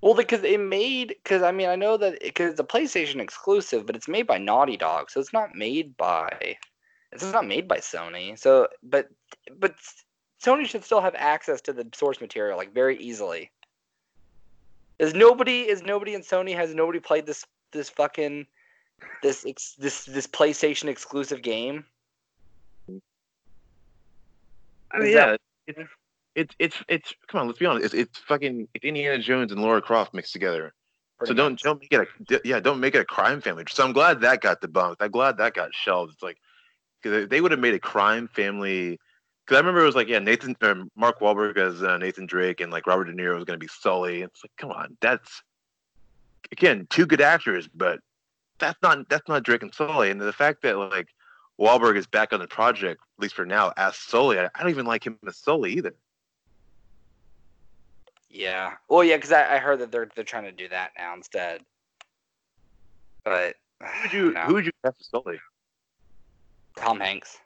Well, 0.00 0.14
because 0.14 0.42
it 0.42 0.58
made 0.58 1.14
because 1.22 1.42
I 1.42 1.52
mean 1.52 1.68
I 1.68 1.76
know 1.76 1.96
that 1.96 2.20
because 2.20 2.52
it's 2.52 2.60
a 2.60 2.64
PlayStation 2.64 3.20
exclusive, 3.20 3.86
but 3.86 3.94
it's 3.94 4.08
made 4.08 4.26
by 4.26 4.38
Naughty 4.38 4.76
Dog, 4.76 5.10
so 5.10 5.20
it's 5.20 5.32
not 5.32 5.54
made 5.54 5.96
by 5.96 6.56
it's 7.12 7.32
not 7.32 7.46
made 7.46 7.68
by 7.68 7.78
Sony. 7.78 8.38
So, 8.38 8.68
but 8.82 9.08
but 9.58 9.74
Sony 10.42 10.66
should 10.66 10.84
still 10.84 11.00
have 11.00 11.14
access 11.16 11.60
to 11.62 11.72
the 11.72 11.86
source 11.94 12.20
material 12.20 12.56
like 12.56 12.74
very 12.74 12.96
easily. 12.98 13.50
Is 14.98 15.14
nobody 15.14 15.62
is 15.68 15.82
nobody 15.82 16.14
in 16.14 16.22
Sony 16.22 16.54
has 16.54 16.74
nobody 16.74 17.00
played 17.00 17.26
this 17.26 17.44
this 17.72 17.88
fucking 17.88 18.46
this 19.22 19.44
ex, 19.46 19.74
this 19.78 20.04
this 20.04 20.26
PlayStation 20.26 20.88
exclusive 20.88 21.42
game? 21.42 21.84
I 24.90 24.98
mean, 24.98 25.12
yeah, 25.12 25.36
it's, 25.66 25.78
it's 26.34 26.54
it's 26.58 26.76
it's 26.88 27.14
come 27.28 27.42
on, 27.42 27.46
let's 27.46 27.58
be 27.58 27.66
honest. 27.66 27.86
It's 27.86 27.94
it's 27.94 28.18
fucking 28.18 28.68
it's 28.74 28.84
Indiana 28.84 29.18
Jones 29.18 29.52
and 29.52 29.62
Laura 29.62 29.80
Croft 29.80 30.12
mixed 30.12 30.32
together. 30.32 30.74
so 31.24 31.32
don't 31.34 31.58
don't 31.60 31.80
make 31.80 31.92
it 31.92 32.08
a 32.30 32.40
yeah 32.44 32.60
don't 32.60 32.80
make 32.80 32.94
it 32.94 33.00
a 33.00 33.04
crime 33.04 33.40
family. 33.40 33.64
So 33.68 33.84
I'm 33.84 33.92
glad 33.92 34.20
that 34.22 34.40
got 34.40 34.60
debunked. 34.60 34.96
I'm 35.00 35.10
glad 35.10 35.38
that 35.38 35.54
got 35.54 35.72
shelved. 35.72 36.14
It's 36.14 36.22
like 36.22 36.38
because 37.00 37.28
they 37.28 37.40
would 37.40 37.52
have 37.52 37.60
made 37.60 37.74
a 37.74 37.80
crime 37.80 38.28
family 38.28 38.98
because 39.52 39.58
I 39.62 39.66
remember 39.66 39.82
it 39.82 39.86
was 39.86 39.94
like, 39.94 40.08
yeah, 40.08 40.18
Nathan 40.18 40.56
or 40.62 40.84
Mark 40.96 41.20
Wahlberg 41.20 41.58
as 41.58 41.82
uh, 41.82 41.98
Nathan 41.98 42.24
Drake 42.24 42.62
and 42.62 42.72
like 42.72 42.86
Robert 42.86 43.04
De 43.04 43.12
Niro 43.12 43.34
was 43.34 43.44
going 43.44 43.60
to 43.60 43.62
be 43.62 43.68
Sully. 43.68 44.22
It's 44.22 44.42
like, 44.42 44.52
come 44.56 44.70
on, 44.70 44.96
that's 45.02 45.42
again 46.50 46.86
two 46.88 47.04
good 47.04 47.20
actors, 47.20 47.68
but 47.68 48.00
that's 48.58 48.80
not 48.82 49.06
that's 49.10 49.28
not 49.28 49.42
Drake 49.42 49.62
and 49.62 49.74
Sully. 49.74 50.10
And 50.10 50.18
the 50.18 50.32
fact 50.32 50.62
that 50.62 50.78
like 50.78 51.08
Wahlberg 51.60 51.98
is 51.98 52.06
back 52.06 52.32
on 52.32 52.40
the 52.40 52.46
project, 52.46 53.02
at 53.18 53.22
least 53.22 53.34
for 53.34 53.44
now, 53.44 53.74
as 53.76 53.94
Sully, 53.94 54.38
I, 54.38 54.46
I 54.54 54.60
don't 54.62 54.70
even 54.70 54.86
like 54.86 55.06
him 55.06 55.18
as 55.28 55.36
Sully 55.36 55.74
either. 55.74 55.94
Yeah. 58.30 58.72
Well, 58.88 59.04
yeah, 59.04 59.16
because 59.16 59.32
I, 59.32 59.56
I 59.56 59.58
heard 59.58 59.80
that 59.80 59.92
they're 59.92 60.08
they're 60.14 60.24
trying 60.24 60.44
to 60.44 60.52
do 60.52 60.70
that 60.70 60.92
now 60.96 61.12
instead. 61.12 61.60
But 63.22 63.56
who 63.82 64.00
would 64.00 64.12
you 64.14 64.34
who 64.46 64.54
would 64.54 64.64
you 64.64 64.72
cast 64.82 64.96
as 64.98 65.08
Sully? 65.08 65.38
Tom 66.74 67.00
Hanks. 67.00 67.38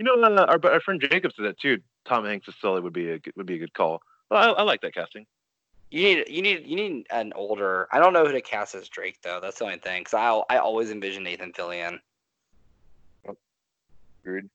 You 0.00 0.06
know, 0.06 0.14
uh, 0.22 0.46
our, 0.46 0.72
our 0.72 0.80
friend 0.80 0.98
Jacob 0.98 1.30
said 1.36 1.44
that 1.44 1.60
too. 1.60 1.78
Tom 2.06 2.24
Hanks 2.24 2.48
as 2.48 2.54
Sully 2.58 2.80
would 2.80 2.94
be 2.94 3.12
a 3.12 3.20
would 3.36 3.44
be 3.44 3.56
a 3.56 3.58
good 3.58 3.74
call. 3.74 4.00
Well, 4.30 4.56
I, 4.56 4.60
I 4.60 4.62
like 4.62 4.80
that 4.80 4.94
casting. 4.94 5.26
You 5.90 6.02
need 6.02 6.24
you 6.26 6.40
need 6.40 6.66
you 6.66 6.74
need 6.74 7.06
an 7.10 7.34
older. 7.36 7.86
I 7.92 7.98
don't 7.98 8.14
know 8.14 8.24
who 8.24 8.32
to 8.32 8.40
cast 8.40 8.74
as 8.74 8.88
Drake 8.88 9.18
though. 9.22 9.40
That's 9.42 9.58
the 9.58 9.66
only 9.66 9.76
thing. 9.76 10.02
Cause 10.04 10.14
I 10.14 10.54
I 10.54 10.56
always 10.56 10.90
envision 10.90 11.22
Nathan 11.22 11.52
Fillion. 11.52 11.98
Agreed. 14.24 14.48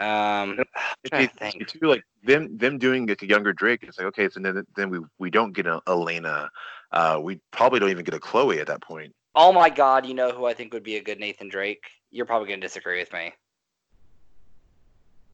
Um, 0.00 0.58
it's, 1.04 1.32
it's, 1.40 1.72
too 1.72 1.86
like 1.86 2.02
them 2.24 2.58
them 2.58 2.78
doing 2.78 3.06
like 3.06 3.22
a 3.22 3.28
younger 3.28 3.52
Drake. 3.52 3.84
It's 3.84 3.98
like 3.98 4.08
okay, 4.08 4.28
so 4.28 4.40
then 4.40 4.66
then 4.74 4.90
we 4.90 4.98
we 5.20 5.30
don't 5.30 5.52
get 5.52 5.68
a 5.68 5.80
Elena. 5.86 6.50
Uh, 6.90 7.20
we 7.22 7.38
probably 7.52 7.78
don't 7.78 7.90
even 7.90 8.04
get 8.04 8.14
a 8.14 8.20
Chloe 8.20 8.58
at 8.58 8.66
that 8.66 8.82
point. 8.82 9.14
Oh 9.36 9.52
my 9.52 9.70
God! 9.70 10.04
You 10.06 10.14
know 10.14 10.32
who 10.32 10.44
I 10.44 10.54
think 10.54 10.72
would 10.72 10.82
be 10.82 10.96
a 10.96 11.02
good 11.02 11.20
Nathan 11.20 11.48
Drake? 11.48 11.84
You're 12.10 12.26
probably 12.26 12.48
gonna 12.48 12.60
disagree 12.60 12.98
with 12.98 13.12
me. 13.12 13.32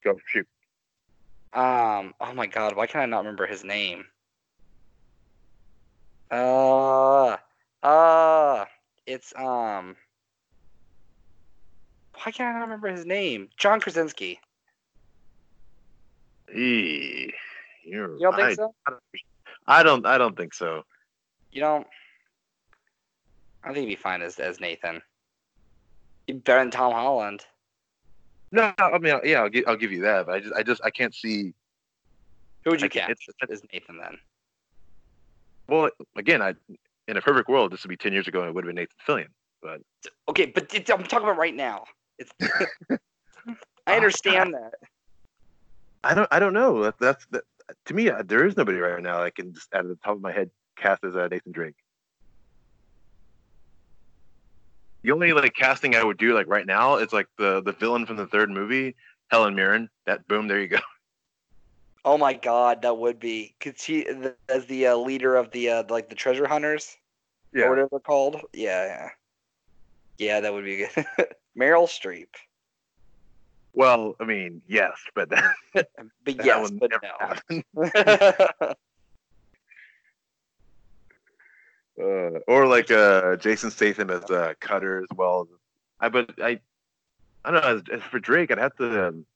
Go 0.04 0.18
shoot. 0.26 0.46
Um. 1.52 2.14
Oh 2.20 2.32
my 2.34 2.46
God. 2.46 2.76
Why 2.76 2.86
can 2.86 3.00
I 3.00 3.06
not 3.06 3.18
remember 3.18 3.46
his 3.46 3.64
name? 3.64 4.04
Uh. 6.30 7.36
Uh. 7.82 8.64
It's 9.06 9.32
um. 9.36 9.96
Why 12.14 12.30
can't 12.30 12.54
I 12.54 12.58
not 12.58 12.64
remember 12.64 12.88
his 12.88 13.04
name? 13.04 13.48
John 13.56 13.80
Krasinski. 13.80 14.38
Eee, 16.54 17.32
you're 17.84 18.14
you 18.14 18.20
don't 18.20 18.36
right. 18.36 18.56
think 18.56 18.72
so? 18.86 18.98
I 19.66 19.82
don't. 19.82 20.06
I 20.06 20.18
don't 20.18 20.36
think 20.36 20.54
so. 20.54 20.82
You 21.50 21.60
don't. 21.60 21.86
I 23.64 23.72
think 23.72 23.88
he'd 23.88 23.94
be 23.94 23.96
fine 23.96 24.22
as 24.22 24.38
as 24.38 24.60
Nathan. 24.60 25.00
better 26.26 26.60
than 26.60 26.70
Tom 26.70 26.92
Holland. 26.92 27.44
No, 28.52 28.72
I 28.78 28.98
mean, 28.98 29.18
yeah, 29.24 29.40
I'll 29.40 29.48
give, 29.48 29.64
I'll 29.66 29.76
give 29.76 29.92
you 29.92 30.02
that, 30.02 30.26
but 30.26 30.34
I 30.34 30.40
just, 30.40 30.54
I 30.54 30.62
just, 30.62 30.80
I 30.84 30.90
can't 30.90 31.14
see. 31.14 31.54
Who 32.64 32.70
would 32.70 32.82
you 32.82 32.90
cast 32.90 33.10
as 33.50 33.62
Nathan 33.72 33.96
then? 33.96 34.18
Well, 35.68 35.90
again, 36.16 36.42
I, 36.42 36.54
in 37.08 37.16
a 37.16 37.22
perfect 37.22 37.48
world, 37.48 37.72
this 37.72 37.82
would 37.82 37.88
be 37.88 37.96
ten 37.96 38.12
years 38.12 38.28
ago, 38.28 38.40
and 38.40 38.48
it 38.50 38.54
would 38.54 38.64
have 38.64 38.74
been 38.74 38.76
Nathan 38.76 38.96
Fillion. 39.06 39.28
But 39.62 39.80
okay, 40.28 40.46
but 40.46 40.70
I'm 40.74 41.02
talking 41.04 41.26
about 41.26 41.38
right 41.38 41.54
now. 41.54 41.84
It's, 42.18 42.30
I 43.86 43.96
understand 43.96 44.54
that. 44.54 44.74
I 46.04 46.14
don't, 46.14 46.28
I 46.30 46.38
don't 46.38 46.52
know. 46.52 46.82
That, 46.82 46.98
that's 47.00 47.26
that. 47.30 47.44
To 47.86 47.94
me, 47.94 48.10
uh, 48.10 48.22
there 48.24 48.44
is 48.44 48.56
nobody 48.56 48.78
right 48.78 49.02
now 49.02 49.22
I 49.22 49.30
can 49.30 49.54
just 49.54 49.72
out 49.74 49.82
of 49.82 49.88
the 49.88 49.96
top 49.96 50.16
of 50.16 50.20
my 50.20 50.32
head 50.32 50.50
cast 50.76 51.04
as 51.04 51.16
uh, 51.16 51.28
Nathan 51.28 51.52
Drake. 51.52 51.76
The 55.02 55.10
only 55.12 55.32
like 55.32 55.54
casting 55.54 55.96
I 55.96 56.04
would 56.04 56.18
do 56.18 56.34
like 56.34 56.46
right 56.46 56.66
now 56.66 56.96
is 56.96 57.12
like 57.12 57.26
the 57.36 57.62
the 57.62 57.72
villain 57.72 58.06
from 58.06 58.16
the 58.16 58.26
third 58.26 58.50
movie, 58.50 58.94
Helen 59.30 59.54
Mirren. 59.54 59.88
That 60.06 60.26
boom, 60.28 60.48
there 60.48 60.60
you 60.60 60.68
go. 60.68 60.78
Oh 62.04 62.18
my 62.18 62.32
god, 62.32 62.82
that 62.82 62.98
would 62.98 63.20
be 63.20 63.54
because 63.58 63.80
she 63.80 64.02
the, 64.02 64.34
as 64.48 64.66
the 64.66 64.88
uh, 64.88 64.96
leader 64.96 65.36
of 65.36 65.52
the 65.52 65.68
uh, 65.70 65.84
like 65.88 66.08
the 66.08 66.16
treasure 66.16 66.48
hunters 66.48 66.96
or 67.56 67.70
whatever 67.70 67.88
they're 67.92 68.00
called. 68.00 68.40
Yeah, 68.52 68.84
yeah, 68.86 69.08
yeah. 70.18 70.40
That 70.40 70.52
would 70.52 70.64
be 70.64 70.78
good. 70.78 71.06
Meryl 71.56 71.86
Streep. 71.86 72.26
Well, 73.72 74.16
I 74.18 74.24
mean, 74.24 74.62
yes, 74.66 74.94
but 75.14 75.30
that, 75.30 75.54
But 75.74 75.88
that 76.24 76.44
yes, 76.44 76.72
will 76.72 76.78
but 76.80 76.90
no. 77.02 78.74
Uh, 82.00 82.38
or 82.46 82.66
like 82.66 82.90
uh, 82.90 83.36
Jason 83.36 83.70
Statham 83.70 84.10
as 84.10 84.24
uh, 84.30 84.54
Cutter 84.60 85.00
as 85.02 85.16
well. 85.16 85.46
I 86.00 86.08
but 86.08 86.30
I 86.42 86.58
I 87.44 87.50
don't 87.50 87.62
know. 87.62 87.76
As, 87.76 87.82
as 87.92 88.02
for 88.10 88.18
Drake, 88.18 88.50
I'd 88.50 88.58
have 88.58 88.76
to 88.76 89.08
um, 89.08 89.26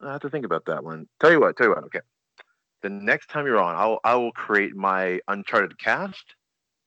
I 0.00 0.12
have 0.12 0.20
to 0.22 0.30
think 0.30 0.44
about 0.44 0.66
that 0.66 0.84
one. 0.84 1.08
Tell 1.20 1.32
you 1.32 1.40
what, 1.40 1.56
tell 1.56 1.66
you 1.66 1.72
what. 1.74 1.84
Okay, 1.84 2.00
the 2.82 2.90
next 2.90 3.30
time 3.30 3.46
you're 3.46 3.60
on, 3.60 3.74
I'll 3.74 4.00
I 4.04 4.14
will 4.14 4.32
create 4.32 4.76
my 4.76 5.20
Uncharted 5.26 5.78
cast 5.78 6.34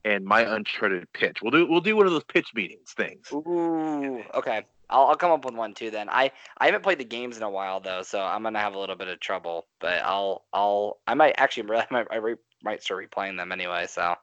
and 0.06 0.24
my 0.24 0.41
Uncharted 0.41 1.11
pitch. 1.14 1.41
We'll 1.41 1.52
do 1.52 1.68
we'll 1.68 1.82
do 1.82 1.98
one 1.98 2.06
of 2.06 2.14
those 2.14 2.24
pitch 2.24 2.52
meetings 2.56 2.91
things. 2.91 3.28
Ooh, 3.34 4.24
okay. 4.34 4.64
I'll, 4.90 5.07
I'll 5.07 5.15
come 5.18 5.32
up 5.32 5.44
with 5.44 5.53
one 5.53 5.74
too 5.74 5.91
then. 5.91 6.07
I, 6.10 6.32
I 6.60 6.68
haven't 6.68 6.84
played 6.84 6.98
the 6.98 7.03
games 7.03 7.36
in 7.36 7.44
a 7.44 7.49
while 7.49 7.82
though, 7.82 8.03
so 8.03 8.22
I'm 8.22 8.44
gonna 8.44 8.60
have 8.60 8.76
a 8.76 8.80
little 8.80 8.95
bit 8.95 9.10
of 9.10 9.19
trouble. 9.19 9.68
But 9.80 10.02
I'll 10.03 10.45
I'll 10.53 10.99
I 11.06 11.14
might 11.14 11.36
actually 11.38 11.69
I 11.76 11.86
might 11.91 12.07
I 12.10 12.15
re, 12.15 12.36
might 12.64 12.82
start 12.84 13.10
replaying 13.10 13.38
them 13.38 13.52
anyway. 13.52 13.88
So 13.88 14.15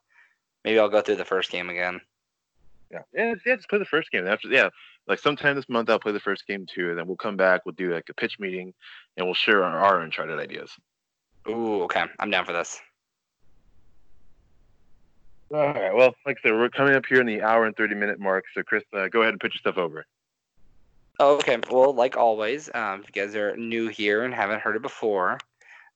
maybe 0.64 0.78
I'll 0.78 0.88
go 0.88 1.00
through 1.00 1.16
the 1.16 1.24
first 1.24 1.50
game 1.50 1.70
again. 1.70 2.00
Yeah, 2.90 3.02
yeah, 3.12 3.34
yeah. 3.44 3.56
Just 3.56 3.68
play 3.68 3.78
the 3.78 3.84
first 3.84 4.10
game. 4.10 4.26
After 4.26 4.48
yeah, 4.48 4.68
like 5.06 5.18
sometime 5.18 5.56
this 5.56 5.68
month 5.68 5.90
I'll 5.90 5.98
play 5.98 6.12
the 6.12 6.20
first 6.20 6.46
game 6.46 6.66
too, 6.66 6.90
and 6.90 6.98
then 6.98 7.06
we'll 7.06 7.16
come 7.16 7.36
back. 7.36 7.62
We'll 7.64 7.74
do 7.74 7.92
like 7.92 8.08
a 8.08 8.14
pitch 8.14 8.38
meeting, 8.38 8.72
and 9.16 9.26
we'll 9.26 9.34
share 9.34 9.64
our, 9.64 9.78
our 9.78 10.00
Uncharted 10.00 10.38
ideas. 10.38 10.70
Ooh, 11.48 11.82
okay. 11.82 12.04
I'm 12.18 12.30
down 12.30 12.44
for 12.44 12.52
this. 12.52 12.80
All 15.52 15.72
right. 15.72 15.94
Well, 15.94 16.14
like 16.24 16.38
I 16.38 16.48
said, 16.48 16.52
we're 16.52 16.68
coming 16.68 16.94
up 16.94 17.04
here 17.06 17.20
in 17.20 17.26
the 17.26 17.42
hour 17.42 17.66
and 17.66 17.76
thirty 17.76 17.94
minute 17.94 18.18
mark. 18.18 18.44
So, 18.54 18.62
Chris, 18.62 18.82
uh, 18.92 19.08
go 19.08 19.20
ahead 19.20 19.34
and 19.34 19.40
put 19.40 19.52
your 19.52 19.58
stuff 19.58 19.78
over. 19.78 20.06
Oh, 21.20 21.36
okay. 21.36 21.58
Well, 21.70 21.94
like 21.94 22.16
always, 22.16 22.70
um, 22.74 23.00
if 23.00 23.14
you 23.14 23.22
guys 23.22 23.36
are 23.36 23.56
new 23.56 23.88
here 23.88 24.24
and 24.24 24.34
haven't 24.34 24.60
heard 24.60 24.74
it 24.74 24.82
before, 24.82 25.38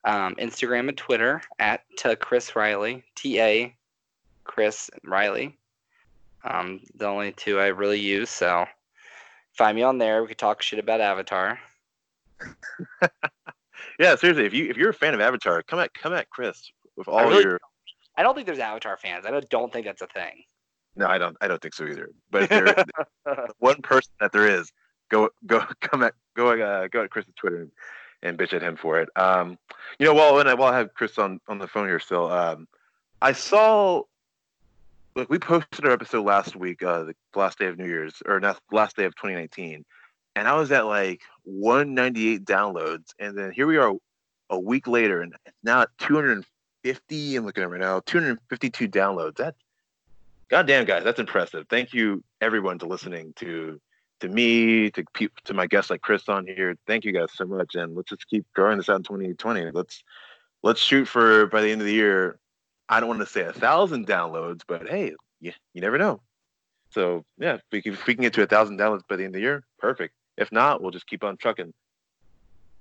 um, 0.05 0.35
Instagram 0.37 0.89
and 0.89 0.97
Twitter 0.97 1.43
at 1.59 1.83
to 1.99 2.15
Chris 2.15 2.55
Riley, 2.55 3.03
T 3.17 3.41
A 3.41 3.75
Chris 4.49 4.91
and 4.93 5.11
Riley. 5.11 5.57
Um, 6.43 6.81
the 6.97 7.07
only 7.07 7.31
two 7.33 7.61
I 7.61 7.67
really 7.69 8.01
use. 8.01 8.31
So 8.31 8.67
find 9.53 9.77
me 9.77 9.85
on 9.85 9.99
there. 9.99 10.23
We 10.23 10.29
could 10.29 10.39
talk 10.39 10.61
shit 10.63 10.81
about 10.81 11.01
Avatar. 11.01 11.61
Yeah, 13.99 14.15
seriously, 14.15 14.45
if 14.47 14.55
you 14.55 14.71
if 14.71 14.77
you're 14.77 14.91
a 14.91 14.95
fan 14.95 15.15
of 15.15 15.21
Avatar, 15.21 15.63
come 15.63 15.81
at 15.81 15.93
come 15.93 16.13
at 16.13 16.31
Chris 16.31 16.71
with 16.97 17.09
all 17.09 17.29
really- 17.29 17.43
your. 17.43 17.61
I 18.17 18.23
don't 18.23 18.35
think 18.35 18.47
there's 18.47 18.59
Avatar 18.59 18.97
fans. 18.97 19.25
I 19.27 19.31
don't, 19.31 19.49
don't 19.49 19.73
think 19.73 19.87
that's 19.87 20.03
a 20.03 20.07
thing. 20.09 20.43
No, 20.97 21.07
I 21.07 21.19
don't. 21.19 21.37
I 21.41 21.47
don't 21.47 21.63
think 21.63 21.75
so 21.75 21.85
either. 21.85 22.11
But 22.33 22.45
if 22.45 22.49
there, 22.49 23.47
one 23.59 23.81
person 23.81 24.11
that 24.21 24.33
there 24.33 24.49
is, 24.49 24.73
go 25.09 25.31
go 25.47 25.65
come 25.81 26.03
at 26.03 26.15
go 26.37 26.51
uh, 26.51 26.89
go 26.89 27.05
at 27.05 27.11
Chris's 27.11 27.35
Twitter 27.37 27.63
and, 27.63 27.71
and 28.23 28.39
bitch 28.39 28.53
at 28.53 28.63
him 28.63 28.77
for 28.77 29.01
it. 29.01 29.09
Um, 29.17 29.59
you 29.99 30.07
know, 30.07 30.15
while 30.15 30.35
when 30.35 30.49
I 30.49 30.55
while 30.55 30.73
I 30.73 30.79
have 30.79 30.95
Chris 30.95 31.19
on 31.19 31.41
on 31.49 31.59
the 31.59 31.69
phone 31.69 31.87
here 31.87 32.01
still, 32.01 32.31
um, 32.31 32.67
I 33.23 33.33
saw. 33.33 34.03
Look, 35.19 35.31
we 35.31 35.41
posted 35.41 35.85
our 35.85 35.91
episode 35.91 36.25
last 36.25 36.55
week, 36.55 36.81
uh, 36.81 37.03
the 37.03 37.15
last 37.35 37.59
day 37.59 37.67
of 37.67 37.77
New 37.77 37.89
Year's, 37.89 38.23
or 38.25 38.39
not 38.39 38.61
last 38.71 38.95
day 38.95 39.05
of 39.05 39.17
2019, 39.17 39.85
and 40.37 40.47
I 40.47 40.55
was 40.55 40.71
at 40.71 40.87
like 40.87 41.23
198 41.43 42.45
downloads, 42.45 43.07
and 43.19 43.37
then 43.37 43.51
here 43.51 43.67
we 43.67 43.79
are, 43.79 43.95
a 44.49 44.61
week 44.61 44.87
later, 44.87 45.21
and 45.21 45.35
it's 45.45 45.57
now 45.65 45.81
at 45.81 45.89
250. 45.99 47.35
I'm 47.35 47.45
looking 47.45 47.65
at 47.65 47.69
right 47.69 47.81
now, 47.81 47.99
252 48.07 48.89
downloads. 48.89 49.39
That's 49.39 49.59
goddamn, 50.51 50.85
guys, 50.85 51.03
that's 51.03 51.19
impressive. 51.19 51.67
Thank 51.69 51.93
you, 51.93 52.23
everyone, 52.41 52.79
to 52.79 52.87
listening 52.87 53.33
to 53.39 53.81
to 54.21 54.29
me, 54.29 54.89
to 54.93 55.03
to 55.47 55.53
my 55.53 55.67
guests 55.67 55.91
like 55.91 56.01
Chris 56.01 56.29
on 56.29 56.47
here. 56.47 56.77
Thank 56.87 57.05
you 57.05 57.11
guys 57.11 57.31
so 57.35 57.45
much, 57.45 57.75
and 57.75 57.97
let's 57.97 58.11
just 58.11 58.29
keep 58.29 58.47
growing 58.55 58.77
this 58.77 58.89
out 58.89 58.99
in 58.99 59.03
2020. 59.03 59.73
Let's 59.73 60.05
let's 60.63 60.81
shoot 60.81 61.09
for 61.09 61.47
by 61.47 61.63
the 61.63 61.73
end 61.73 61.81
of 61.81 61.89
the 61.89 61.93
year. 61.93 62.39
I 62.89 63.01
don't 63.01 63.09
want 63.09 63.21
to 63.21 63.27
say 63.27 63.43
a 63.43 63.53
thousand 63.53 64.07
downloads, 64.07 64.63
but 64.67 64.89
hey, 64.89 65.15
you, 65.41 65.53
you 65.75 65.81
never 65.81 65.99
know. 65.99 66.21
So 66.91 67.25
yeah, 67.39 67.55
if 67.55 67.63
we 67.71 67.83
can, 67.83 67.93
if 67.93 68.07
we 68.07 68.15
can 68.15 68.23
get 68.23 68.33
to 68.35 68.43
a 68.43 68.47
thousand 68.47 68.79
downloads 68.79 69.03
by 69.09 69.17
the 69.17 69.25
end 69.25 69.35
of 69.35 69.41
the 69.41 69.43
year, 69.43 69.65
perfect. 69.79 70.15
If 70.37 70.53
not, 70.53 70.81
we'll 70.81 70.91
just 70.91 71.07
keep 71.07 71.25
on 71.25 71.37
trucking. 71.37 71.73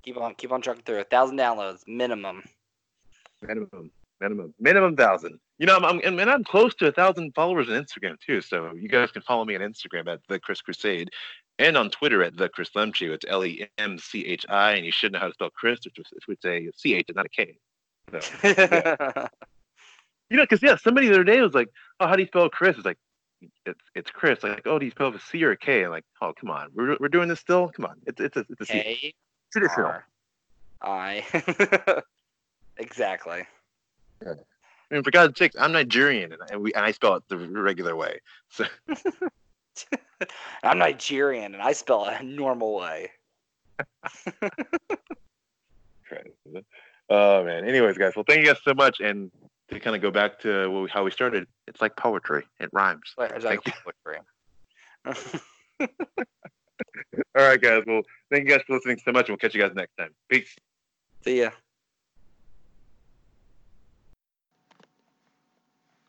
Keep 0.04 0.18
on 0.18 0.36
keep 0.36 0.52
on 0.52 0.62
trucking 0.62 0.84
through. 0.84 1.00
A 1.00 1.04
thousand 1.04 1.38
downloads 1.38 1.88
minimum. 1.88 2.44
Minimum, 3.42 3.92
minimum, 4.22 4.54
minimum 4.60 4.96
thousand. 4.96 5.40
You 5.60 5.66
know, 5.66 5.76
I'm, 5.76 5.84
I'm 5.84 6.20
and 6.20 6.30
I'm 6.30 6.44
close 6.44 6.74
to 6.76 6.88
a 6.88 6.92
thousand 6.92 7.34
followers 7.36 7.70
on 7.70 7.76
Instagram 7.84 8.20
too. 8.20 8.42
So 8.42 8.72
you 8.74 8.88
guys 8.88 9.12
can 9.12 9.24
follow 9.24 9.44
me 9.44 9.56
on 9.56 9.62
Instagram 9.62 10.08
at 10.08 10.22
the 10.30 10.40
Chris 10.40 10.62
Crusade, 10.62 11.10
and 11.60 11.76
on 11.76 11.90
Twitter 11.90 12.24
at 12.24 12.38
the 12.38 12.48
Chris 12.50 12.70
Lemchi. 12.76 13.10
It's 13.10 13.26
L 13.28 13.44
E 13.44 13.68
M 13.78 13.98
C 13.98 14.26
H 14.26 14.46
I, 14.50 14.74
and 14.74 14.86
you 14.86 14.92
should 14.92 15.12
know 15.12 15.20
how 15.20 15.28
to 15.28 15.34
spell 15.34 15.50
Chris, 15.50 15.80
which 15.84 16.00
is 16.00 16.06
which 16.26 16.40
is 16.44 16.46
a 16.46 16.72
C 16.78 16.94
H, 16.94 17.06
and 17.10 17.16
not 17.16 17.26
a 17.26 17.30
K. 17.30 17.58
So 18.22 19.28
you 20.30 20.38
know, 20.38 20.44
because 20.44 20.62
yeah, 20.62 20.76
somebody 20.76 21.08
the 21.08 21.14
other 21.14 21.24
day 21.24 21.42
was 21.42 21.54
like, 21.54 21.70
"Oh, 22.00 22.08
how 22.08 22.16
do 22.16 22.22
you 22.22 22.28
spell 22.28 22.50
Chris?" 22.50 22.76
It's 22.76 22.86
like, 22.86 22.98
it's 23.66 23.80
it's 23.96 24.12
Chris. 24.12 24.44
Like, 24.44 24.66
oh, 24.66 24.80
do 24.80 24.86
you 24.86 24.92
spell 24.92 25.12
with 25.12 25.22
a 25.22 25.26
C 25.26 25.44
or 25.44 25.52
a 25.52 25.58
K? 25.58 25.84
I'm 25.84 25.92
like, 25.92 26.06
oh, 26.22 26.34
come 26.40 26.50
on, 26.50 26.70
we're 26.74 26.98
we're 27.00 27.08
doing 27.08 27.30
this 27.30 27.40
still. 27.40 27.70
Come 27.70 27.86
on, 27.86 27.96
it's 28.06 28.20
it's 28.20 28.38
a 28.38 28.46
it's 28.50 28.62
a 28.62 28.66
C. 28.66 28.74
K 28.74 29.14
Traditional. 29.52 29.88
R 29.88 30.06
I. 30.82 31.26
exactly. 32.78 33.44
I 34.26 34.94
mean, 34.94 35.04
for 35.04 35.12
God's 35.12 35.38
sake, 35.38 35.54
I'm 35.60 35.72
Nigerian, 35.72 36.32
and 36.34 36.42
I, 36.52 36.58
we, 36.58 36.74
and 36.74 36.86
I 36.86 36.92
spell 36.92 37.16
it 37.16 37.24
the 37.28 37.38
regular 37.38 37.96
way. 37.96 38.20
So 38.50 38.66
I'm 40.64 40.78
Nigerian 40.78 41.54
and 41.54 41.62
I 41.62 41.72
spell 41.74 42.06
it 42.06 42.22
a 42.22 42.24
normal 42.24 42.76
way. 42.76 43.12
Oh 47.10 47.42
man. 47.46 47.64
Anyways, 47.66 47.98
guys. 47.98 48.14
Well, 48.18 48.26
thank 48.28 48.42
you 48.42 48.48
guys 48.48 48.62
so 48.64 48.74
much. 48.74 49.00
And 49.00 49.32
to 49.70 49.80
kind 49.80 49.96
of 49.96 50.02
go 50.02 50.12
back 50.12 50.40
to 50.40 50.70
what 50.70 50.84
we, 50.84 50.90
how 50.90 51.04
we 51.04 51.12
started, 51.12 51.48
it's 51.68 51.82
like 51.82 51.96
poetry. 51.96 52.44
It 52.60 52.70
rhymes. 52.72 53.14
There's 53.18 53.44
Thank 53.44 53.66
like 53.66 53.76
poetry. 53.84 54.22
All 55.80 55.88
right, 57.36 57.62
guys. 57.62 57.84
Well, 57.86 58.02
thank 58.32 58.46
you 58.46 58.50
guys 58.50 58.62
for 58.66 58.76
listening 58.76 59.00
so 59.04 59.12
much, 59.12 59.28
and 59.28 59.30
we'll 59.30 59.38
catch 59.38 59.54
you 59.56 59.62
guys 59.62 59.74
next 59.76 59.96
time. 59.98 60.10
Peace. 60.30 60.56
See 61.24 61.42
ya. 61.42 61.50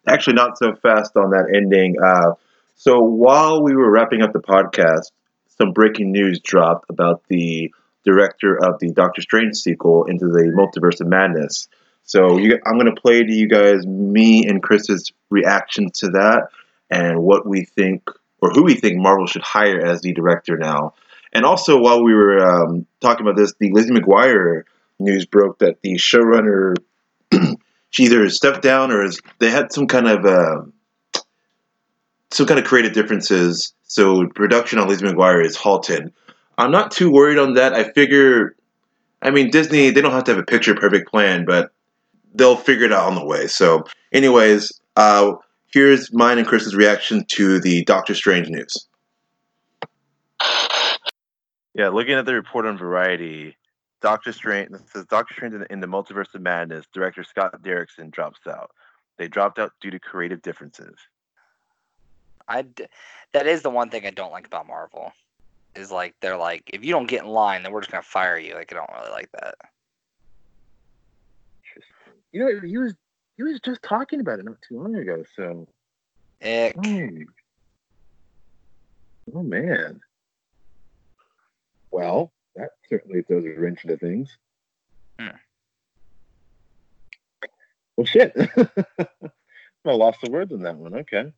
actually 0.08 0.34
not 0.34 0.58
so 0.58 0.74
fast 0.82 1.16
on 1.16 1.30
that 1.30 1.52
ending. 1.54 1.96
Uh, 2.02 2.32
so 2.76 3.00
while 3.00 3.62
we 3.62 3.74
were 3.74 3.90
wrapping 3.90 4.22
up 4.22 4.32
the 4.32 4.40
podcast, 4.40 5.10
some 5.58 5.72
breaking 5.72 6.12
news 6.12 6.40
dropped 6.40 6.86
about 6.90 7.22
the 7.28 7.72
director 8.04 8.56
of 8.56 8.78
the 8.78 8.92
Doctor 8.92 9.20
Strange 9.20 9.56
sequel 9.56 10.04
into 10.04 10.26
the 10.26 10.52
Multiverse 10.56 11.00
of 11.00 11.08
Madness. 11.08 11.68
So 12.08 12.38
you, 12.38 12.58
I'm 12.66 12.78
going 12.78 12.92
to 12.92 13.00
play 13.00 13.22
to 13.22 13.32
you 13.32 13.46
guys 13.46 13.86
me 13.86 14.46
and 14.46 14.62
Chris's 14.62 15.12
reaction 15.28 15.90
to 15.96 16.08
that 16.12 16.48
and 16.90 17.22
what 17.22 17.46
we 17.46 17.64
think 17.64 18.08
or 18.40 18.50
who 18.50 18.64
we 18.64 18.74
think 18.74 18.96
Marvel 18.96 19.26
should 19.26 19.42
hire 19.42 19.84
as 19.84 20.00
the 20.00 20.14
director 20.14 20.56
now. 20.56 20.94
And 21.34 21.44
also, 21.44 21.78
while 21.78 22.02
we 22.02 22.14
were 22.14 22.38
um, 22.38 22.86
talking 23.00 23.26
about 23.26 23.36
this, 23.36 23.52
the 23.60 23.70
Lizzie 23.72 23.92
McGuire 23.92 24.62
news 24.98 25.26
broke 25.26 25.58
that 25.58 25.82
the 25.82 25.96
showrunner 25.96 26.76
she 27.90 28.04
either 28.04 28.26
stepped 28.30 28.62
down 28.62 28.90
or 28.90 29.04
is, 29.04 29.20
they 29.38 29.50
had 29.50 29.70
some 29.70 29.86
kind 29.86 30.08
of 30.08 30.24
uh, 30.24 31.20
some 32.30 32.46
kind 32.46 32.58
of 32.58 32.64
creative 32.64 32.94
differences. 32.94 33.74
So 33.82 34.26
production 34.28 34.78
on 34.78 34.88
Lizzie 34.88 35.04
McGuire 35.04 35.44
is 35.44 35.56
halted. 35.56 36.10
I'm 36.56 36.70
not 36.70 36.90
too 36.90 37.10
worried 37.10 37.38
on 37.38 37.54
that. 37.54 37.74
I 37.74 37.84
figure, 37.84 38.56
I 39.20 39.30
mean, 39.30 39.50
Disney 39.50 39.90
they 39.90 40.00
don't 40.00 40.12
have 40.12 40.24
to 40.24 40.30
have 40.30 40.40
a 40.40 40.46
picture 40.46 40.74
perfect 40.74 41.10
plan, 41.10 41.44
but 41.44 41.70
they'll 42.34 42.56
figure 42.56 42.86
it 42.86 42.92
out 42.92 43.06
on 43.06 43.14
the 43.14 43.24
way. 43.24 43.46
So, 43.46 43.84
anyways, 44.12 44.72
uh, 44.96 45.32
here's 45.72 46.12
mine 46.12 46.38
and 46.38 46.46
Chris's 46.46 46.74
reaction 46.74 47.24
to 47.32 47.60
the 47.60 47.84
Doctor 47.84 48.14
Strange 48.14 48.48
news. 48.48 48.88
Yeah, 51.74 51.90
looking 51.90 52.14
at 52.14 52.26
the 52.26 52.34
report 52.34 52.66
on 52.66 52.76
Variety, 52.76 53.56
Doctor 54.00 54.32
Strange 54.32 54.70
this 54.70 54.82
says 54.92 55.06
Doctor 55.06 55.34
Strange 55.34 55.54
in 55.54 55.60
the, 55.60 55.72
in 55.72 55.80
the 55.80 55.86
Multiverse 55.86 56.34
of 56.34 56.40
Madness, 56.40 56.86
director 56.92 57.22
Scott 57.22 57.60
Derrickson 57.62 58.10
drops 58.10 58.46
out. 58.46 58.70
They 59.16 59.28
dropped 59.28 59.58
out 59.58 59.72
due 59.80 59.90
to 59.90 59.98
creative 59.98 60.42
differences. 60.42 60.96
I 62.48 62.62
d- 62.62 62.86
that 63.32 63.46
is 63.46 63.62
the 63.62 63.70
one 63.70 63.90
thing 63.90 64.06
I 64.06 64.10
don't 64.10 64.32
like 64.32 64.46
about 64.46 64.66
Marvel. 64.66 65.12
Is 65.74 65.92
like 65.92 66.14
they're 66.20 66.36
like 66.36 66.70
if 66.72 66.84
you 66.84 66.92
don't 66.92 67.06
get 67.06 67.22
in 67.22 67.28
line, 67.28 67.62
then 67.62 67.72
we're 67.72 67.80
just 67.80 67.92
gonna 67.92 68.02
fire 68.02 68.38
you. 68.38 68.54
Like 68.54 68.72
I 68.72 68.76
don't 68.76 68.90
really 68.98 69.12
like 69.12 69.30
that. 69.32 69.54
You 72.38 72.44
know, 72.44 72.60
he 72.60 72.78
was 72.78 72.94
he 73.36 73.42
was 73.42 73.58
just 73.58 73.82
talking 73.82 74.20
about 74.20 74.38
it 74.38 74.44
not 74.44 74.62
too 74.62 74.80
long 74.80 74.94
ago. 74.94 75.24
So, 75.34 75.66
Ick. 76.40 76.76
oh, 76.78 77.08
oh 79.34 79.42
man. 79.42 80.00
Well, 81.90 82.30
that 82.54 82.70
certainly 82.88 83.22
throws 83.22 83.44
a 83.44 83.60
wrench 83.60 83.82
into 83.82 83.96
things. 83.96 84.38
Hmm. 85.18 85.36
Well, 87.96 88.06
shit. 88.06 88.32
I 88.56 89.90
lost 89.90 90.20
the 90.22 90.30
words 90.30 90.52
in 90.52 90.62
that 90.62 90.76
one. 90.76 90.94
Okay. 90.94 91.18
A 91.18 91.32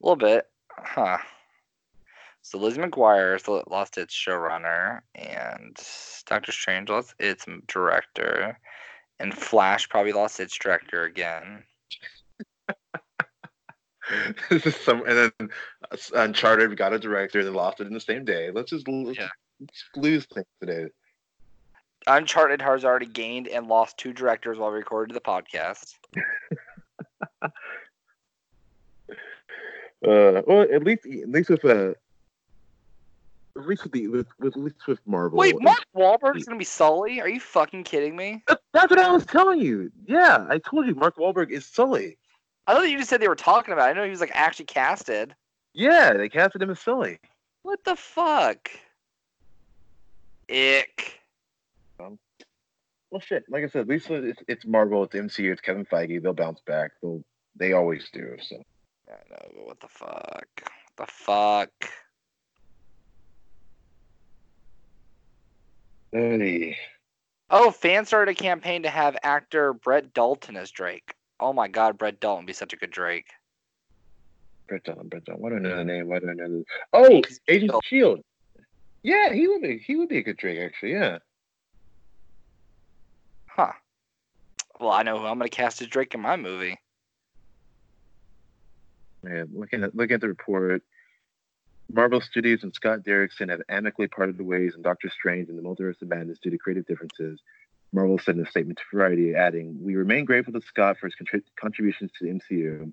little 0.00 0.14
bit, 0.14 0.46
huh? 0.70 1.18
So 2.42 2.58
Lizzie 2.58 2.80
McGuire 2.80 3.64
lost 3.68 3.98
its 3.98 4.14
showrunner, 4.14 5.00
and 5.16 5.76
Doctor 6.26 6.52
Strange 6.52 6.90
lost 6.90 7.16
its 7.18 7.44
director, 7.66 8.56
and 9.20 9.32
Flash 9.36 9.88
probably 9.88 10.12
lost 10.12 10.40
its 10.40 10.56
director 10.56 11.04
again. 11.04 11.62
this 14.50 14.66
is 14.66 14.76
some, 14.76 15.02
and 15.06 15.32
then 15.38 15.50
Uncharted 16.14 16.76
got 16.76 16.92
a 16.92 16.98
director, 16.98 17.40
and 17.40 17.54
lost 17.54 17.80
it 17.80 17.86
in 17.86 17.94
the 17.94 18.00
same 18.00 18.24
day. 18.24 18.50
Let's 18.50 18.70
just, 18.70 18.86
let's, 18.88 19.18
Yeah. 19.18 19.28
let's 19.60 19.84
lose 19.96 20.26
things 20.26 20.46
today. 20.60 20.86
Uncharted 22.06 22.62
has 22.62 22.84
already 22.84 23.06
gained 23.06 23.48
and 23.48 23.66
lost 23.66 23.98
two 23.98 24.12
directors 24.12 24.58
while 24.58 24.70
we 24.70 24.76
recorded 24.76 25.14
the 25.14 25.20
podcast. 25.20 25.94
Uh, 30.06 30.42
well, 30.46 30.60
at 30.72 30.84
least, 30.84 31.06
at 31.06 31.28
least 31.30 31.48
with 31.48 31.64
uh, 31.64 31.94
least 33.64 33.84
with 33.84 33.94
with, 34.10 34.26
with 34.38 34.56
at 34.56 34.62
least 34.62 34.86
with 34.86 35.00
Marvel. 35.06 35.38
Wait, 35.38 35.54
Mark 35.60 35.84
Wahlberg's 35.96 36.44
gonna 36.44 36.58
be 36.58 36.64
Sully? 36.64 37.20
Are 37.20 37.28
you 37.28 37.40
fucking 37.40 37.84
kidding 37.84 38.16
me? 38.16 38.42
That- 38.48 38.60
That's 38.72 38.90
what 38.90 38.98
I 38.98 39.10
was 39.10 39.24
telling 39.24 39.60
you. 39.60 39.90
Yeah, 40.06 40.46
I 40.50 40.58
told 40.58 40.86
you 40.86 40.94
Mark 40.94 41.16
Wahlberg 41.16 41.50
is 41.50 41.64
Sully. 41.64 42.18
I 42.66 42.74
thought 42.74 42.90
you 42.90 42.98
just 42.98 43.08
said 43.08 43.20
they 43.20 43.28
were 43.28 43.34
talking 43.36 43.72
about. 43.72 43.88
It. 43.88 43.92
I 43.92 43.94
know 43.94 44.04
he 44.04 44.10
was 44.10 44.20
like 44.20 44.32
actually 44.34 44.66
casted. 44.66 45.34
Yeah, 45.72 46.12
they 46.14 46.28
casted 46.28 46.62
him 46.62 46.70
as 46.70 46.80
Sully. 46.80 47.18
What 47.62 47.84
the 47.84 47.96
fuck? 47.96 48.70
Ick. 50.50 51.20
Um, 51.98 52.18
well, 53.10 53.20
shit. 53.20 53.44
Like 53.48 53.64
I 53.64 53.68
said, 53.68 53.82
at 53.82 53.88
least 53.88 54.10
it's, 54.10 54.42
it's 54.48 54.66
Marvel, 54.66 55.04
it's 55.04 55.14
MCU, 55.14 55.52
it's 55.52 55.60
Kevin 55.60 55.84
Feige. 55.84 56.22
They'll 56.22 56.32
bounce 56.32 56.60
back. 56.66 56.92
They'll, 57.02 57.22
they 57.56 57.72
always 57.72 58.08
do. 58.12 58.36
So 58.40 58.56
I 59.08 59.12
know, 59.30 59.48
but 59.56 59.66
what 59.66 59.80
the 59.80 59.88
fuck? 59.88 60.46
What 60.96 60.96
the 60.96 61.06
fuck? 61.06 61.70
Hey, 66.16 66.76
Oh, 67.48 67.70
fans 67.70 68.08
started 68.08 68.32
a 68.32 68.34
campaign 68.34 68.82
to 68.82 68.90
have 68.90 69.16
actor 69.22 69.72
Brett 69.72 70.12
Dalton 70.12 70.56
as 70.56 70.70
Drake. 70.70 71.14
Oh 71.38 71.52
my 71.52 71.68
god, 71.68 71.96
Brett 71.98 72.18
Dalton 72.18 72.44
would 72.44 72.48
be 72.48 72.52
such 72.52 72.72
a 72.72 72.76
good 72.76 72.90
Drake. 72.90 73.28
Brett 74.68 74.82
Dalton, 74.84 75.08
Brett 75.08 75.24
Dalton. 75.24 75.42
Why 75.42 75.50
do 75.50 75.56
I 75.56 75.58
know 75.60 75.76
the 75.76 75.84
name? 75.84 76.08
Why 76.08 76.18
do 76.18 76.28
I 76.30 76.34
know 76.34 76.48
the? 76.48 76.64
Oh, 76.92 77.22
Agent 77.46 77.70
of 77.70 77.82
Shield. 77.84 78.20
Yeah, 79.02 79.32
he 79.32 79.46
would 79.46 79.62
be. 79.62 79.78
He 79.78 79.94
would 79.94 80.08
be 80.08 80.18
a 80.18 80.22
good 80.22 80.36
Drake, 80.36 80.58
actually. 80.58 80.92
Yeah. 80.92 81.18
Huh. 83.46 83.72
Well, 84.80 84.90
I 84.90 85.04
know 85.04 85.18
who 85.18 85.26
I'm 85.26 85.38
gonna 85.38 85.48
cast 85.48 85.80
as 85.80 85.88
Drake 85.88 86.14
in 86.14 86.20
my 86.20 86.36
movie. 86.36 86.78
Yeah, 89.22 89.44
looking 89.52 89.84
at 89.84 89.94
looking 89.94 90.14
at 90.14 90.20
the 90.20 90.28
report, 90.28 90.82
Marvel 91.92 92.20
Studios 92.20 92.62
and 92.62 92.74
Scott 92.74 93.00
Derrickson 93.00 93.48
have 93.48 93.62
amicably 93.68 94.08
parted 94.08 94.40
ways 94.40 94.74
in 94.74 94.82
Doctor 94.82 95.08
Strange 95.08 95.48
and 95.48 95.58
the 95.58 95.62
Multiverse 95.62 96.00
of 96.02 96.08
Madness 96.08 96.38
due 96.38 96.50
to 96.50 96.58
creative 96.58 96.86
differences. 96.86 97.40
Marvel 97.92 98.18
said 98.18 98.36
in 98.36 98.44
a 98.44 98.50
statement 98.50 98.78
to 98.78 98.96
Variety, 98.96 99.34
adding, 99.34 99.82
"We 99.82 99.94
remain 99.94 100.24
grateful 100.24 100.52
to 100.54 100.60
Scott 100.60 100.98
for 100.98 101.06
his 101.06 101.14
contri- 101.14 101.44
contributions 101.58 102.10
to 102.12 102.24
the 102.24 102.30
MCU. 102.30 102.92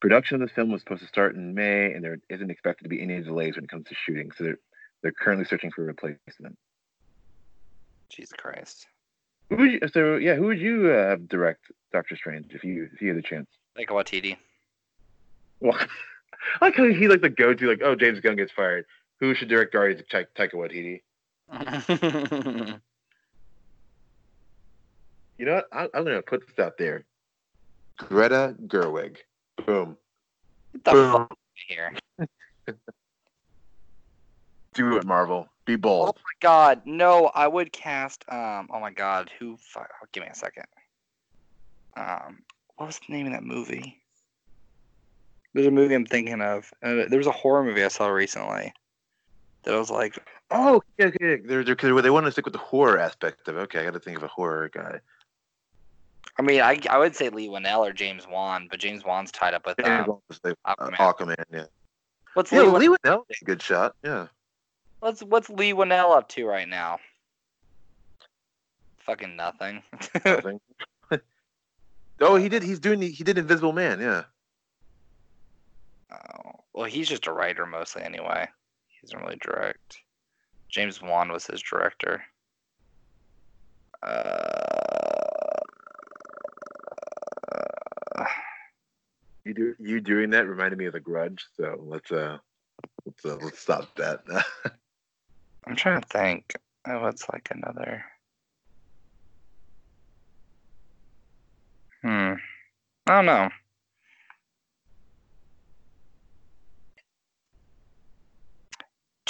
Production 0.00 0.42
of 0.42 0.48
the 0.48 0.54
film 0.54 0.70
was 0.70 0.82
supposed 0.82 1.02
to 1.02 1.08
start 1.08 1.34
in 1.34 1.54
May, 1.54 1.92
and 1.92 2.04
there 2.04 2.18
isn't 2.28 2.50
expected 2.50 2.84
to 2.84 2.88
be 2.90 3.00
any 3.00 3.20
delays 3.22 3.56
when 3.56 3.64
it 3.64 3.70
comes 3.70 3.86
to 3.88 3.94
shooting. 3.94 4.30
So 4.32 4.44
they're 4.44 4.58
they're 5.02 5.12
currently 5.12 5.44
searching 5.44 5.70
for 5.70 5.82
a 5.82 5.86
replacement. 5.86 6.56
Jesus 8.08 8.32
Christ. 8.34 8.86
Who 9.48 9.56
would 9.56 9.72
you, 9.72 9.80
so 9.92 10.16
yeah, 10.16 10.34
who 10.34 10.46
would 10.46 10.60
you 10.60 10.90
uh, 10.90 11.10
have 11.10 11.28
direct 11.28 11.64
Doctor 11.92 12.16
Strange 12.16 12.46
if 12.50 12.62
you 12.62 12.88
if 12.92 13.00
you 13.00 13.08
had 13.08 13.16
the 13.16 13.22
chance? 13.22 13.48
Like 13.76 13.88
Waititi. 13.88 14.36
Well, 15.60 15.78
I 16.60 16.64
like 16.66 16.76
how 16.76 16.84
he 16.84 17.08
like 17.08 17.20
the 17.20 17.30
go 17.30 17.54
to 17.54 17.68
like, 17.68 17.82
oh, 17.82 17.94
James 17.94 18.20
Gunn 18.20 18.36
gets 18.36 18.52
fired. 18.52 18.86
Who 19.20 19.34
should 19.34 19.48
direct 19.48 19.72
Guardians 19.72 20.00
of 20.00 20.08
Ta- 20.08 20.24
Taika 20.36 20.54
Waititi? 20.54 21.02
You 25.42 25.46
know 25.46 25.54
what? 25.54 25.66
I, 25.72 25.88
I'm 25.92 26.04
gonna 26.04 26.22
put 26.22 26.46
this 26.46 26.56
out 26.64 26.78
there. 26.78 27.04
Greta 27.98 28.54
Gerwig. 28.66 29.16
Boom. 29.66 29.96
Get 30.72 30.84
the 30.84 30.90
Boom. 30.92 31.12
fuck 31.12 31.36
here. 31.68 31.92
Do 34.74 34.96
it, 34.96 35.04
Marvel. 35.04 35.48
Be 35.66 35.74
bold. 35.76 36.10
Oh 36.10 36.20
my 36.20 36.38
god, 36.40 36.82
no, 36.84 37.26
I 37.34 37.48
would 37.48 37.72
cast 37.72 38.24
um 38.28 38.68
oh 38.72 38.80
my 38.80 38.92
god, 38.92 39.30
who 39.38 39.56
fuck 39.56 39.90
give 40.12 40.22
me 40.22 40.28
a 40.30 40.34
second. 40.34 40.66
Um 41.96 42.42
what 42.76 42.86
was 42.86 43.00
the 43.06 43.12
name 43.12 43.26
of 43.26 43.32
that 43.32 43.42
movie? 43.42 44.01
There's 45.54 45.66
a 45.66 45.70
movie 45.70 45.94
I'm 45.94 46.06
thinking 46.06 46.40
of. 46.40 46.72
Uh, 46.82 47.04
there 47.08 47.18
was 47.18 47.26
a 47.26 47.32
horror 47.32 47.62
movie 47.64 47.84
I 47.84 47.88
saw 47.88 48.08
recently 48.08 48.72
that 49.64 49.74
I 49.74 49.78
was 49.78 49.90
like, 49.90 50.18
Oh, 50.50 50.82
okay, 51.00 51.08
okay. 51.08 51.42
They're, 51.46 51.64
they're, 51.64 51.74
'cause 51.76 52.02
they 52.02 52.10
want 52.10 52.26
to 52.26 52.32
stick 52.32 52.44
with 52.44 52.52
the 52.52 52.58
horror 52.58 52.98
aspect 52.98 53.48
of. 53.48 53.56
it. 53.56 53.60
Okay, 53.60 53.80
I 53.80 53.84
got 53.84 53.94
to 53.94 54.00
think 54.00 54.16
of 54.18 54.22
a 54.22 54.28
horror 54.28 54.68
guy. 54.68 55.00
I 56.38 56.42
mean, 56.42 56.60
I, 56.60 56.78
I 56.90 56.98
would 56.98 57.14
say 57.16 57.28
Leigh 57.28 57.48
Whannell 57.48 57.80
or 57.86 57.92
James 57.92 58.26
Wan, 58.26 58.66
but 58.70 58.78
James 58.80 59.04
Wan's 59.04 59.30
tied 59.32 59.54
up 59.54 59.66
with 59.66 59.78
Yeah, 59.78 60.04
um, 60.04 60.18
uh, 60.42 60.52
Aquaman. 60.66 60.96
Aquaman. 60.96 61.44
Yeah. 61.52 61.64
what's 62.34 62.50
Yeah, 62.52 62.62
Leigh, 62.62 62.88
Leigh 62.88 62.96
Whannell. 63.04 63.24
a 63.30 63.44
Good 63.44 63.60
shot. 63.62 63.94
Yeah. 64.02 64.28
what's 65.00 65.22
what's 65.22 65.48
Leigh 65.50 65.72
Whannell 65.74 66.16
up 66.16 66.28
to 66.30 66.46
right 66.46 66.68
now? 66.68 66.98
Fucking 69.00 69.36
nothing. 69.36 69.82
Nothing. 70.24 70.60
oh, 72.20 72.36
he 72.36 72.48
did. 72.48 72.62
He's 72.62 72.78
doing. 72.78 73.00
the- 73.00 73.10
He 73.10 73.24
did 73.24 73.36
Invisible 73.36 73.72
Man. 73.72 74.00
Yeah. 74.00 74.24
Oh, 76.12 76.50
well, 76.74 76.86
he's 76.86 77.08
just 77.08 77.26
a 77.26 77.32
writer 77.32 77.66
mostly 77.66 78.02
anyway. 78.02 78.46
He 78.88 79.06
doesn't 79.06 79.20
really 79.20 79.38
direct. 79.40 79.98
James 80.70 81.00
Wan 81.02 81.30
was 81.30 81.46
his 81.46 81.62
director. 81.62 82.22
Uh, 84.02 84.52
You 89.44 89.54
do. 89.54 89.74
You 89.78 90.00
doing 90.00 90.30
that 90.30 90.46
reminded 90.46 90.78
me 90.78 90.86
of 90.86 90.92
The 90.92 91.00
Grudge. 91.00 91.44
So 91.56 91.76
let's 91.84 92.12
uh, 92.12 92.38
let's 93.04 93.24
uh, 93.24 93.36
let's 93.42 93.58
stop 93.58 93.94
that. 93.96 94.20
I'm 95.66 95.76
trying 95.76 96.00
to 96.00 96.08
think. 96.08 96.54
Oh, 96.86 97.00
what's 97.00 97.28
like 97.32 97.48
another? 97.50 98.04
Hmm. 102.02 102.34
I 103.06 103.14
don't 103.14 103.26
know. 103.26 103.50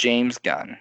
James 0.03 0.37
Gunn. 0.37 0.77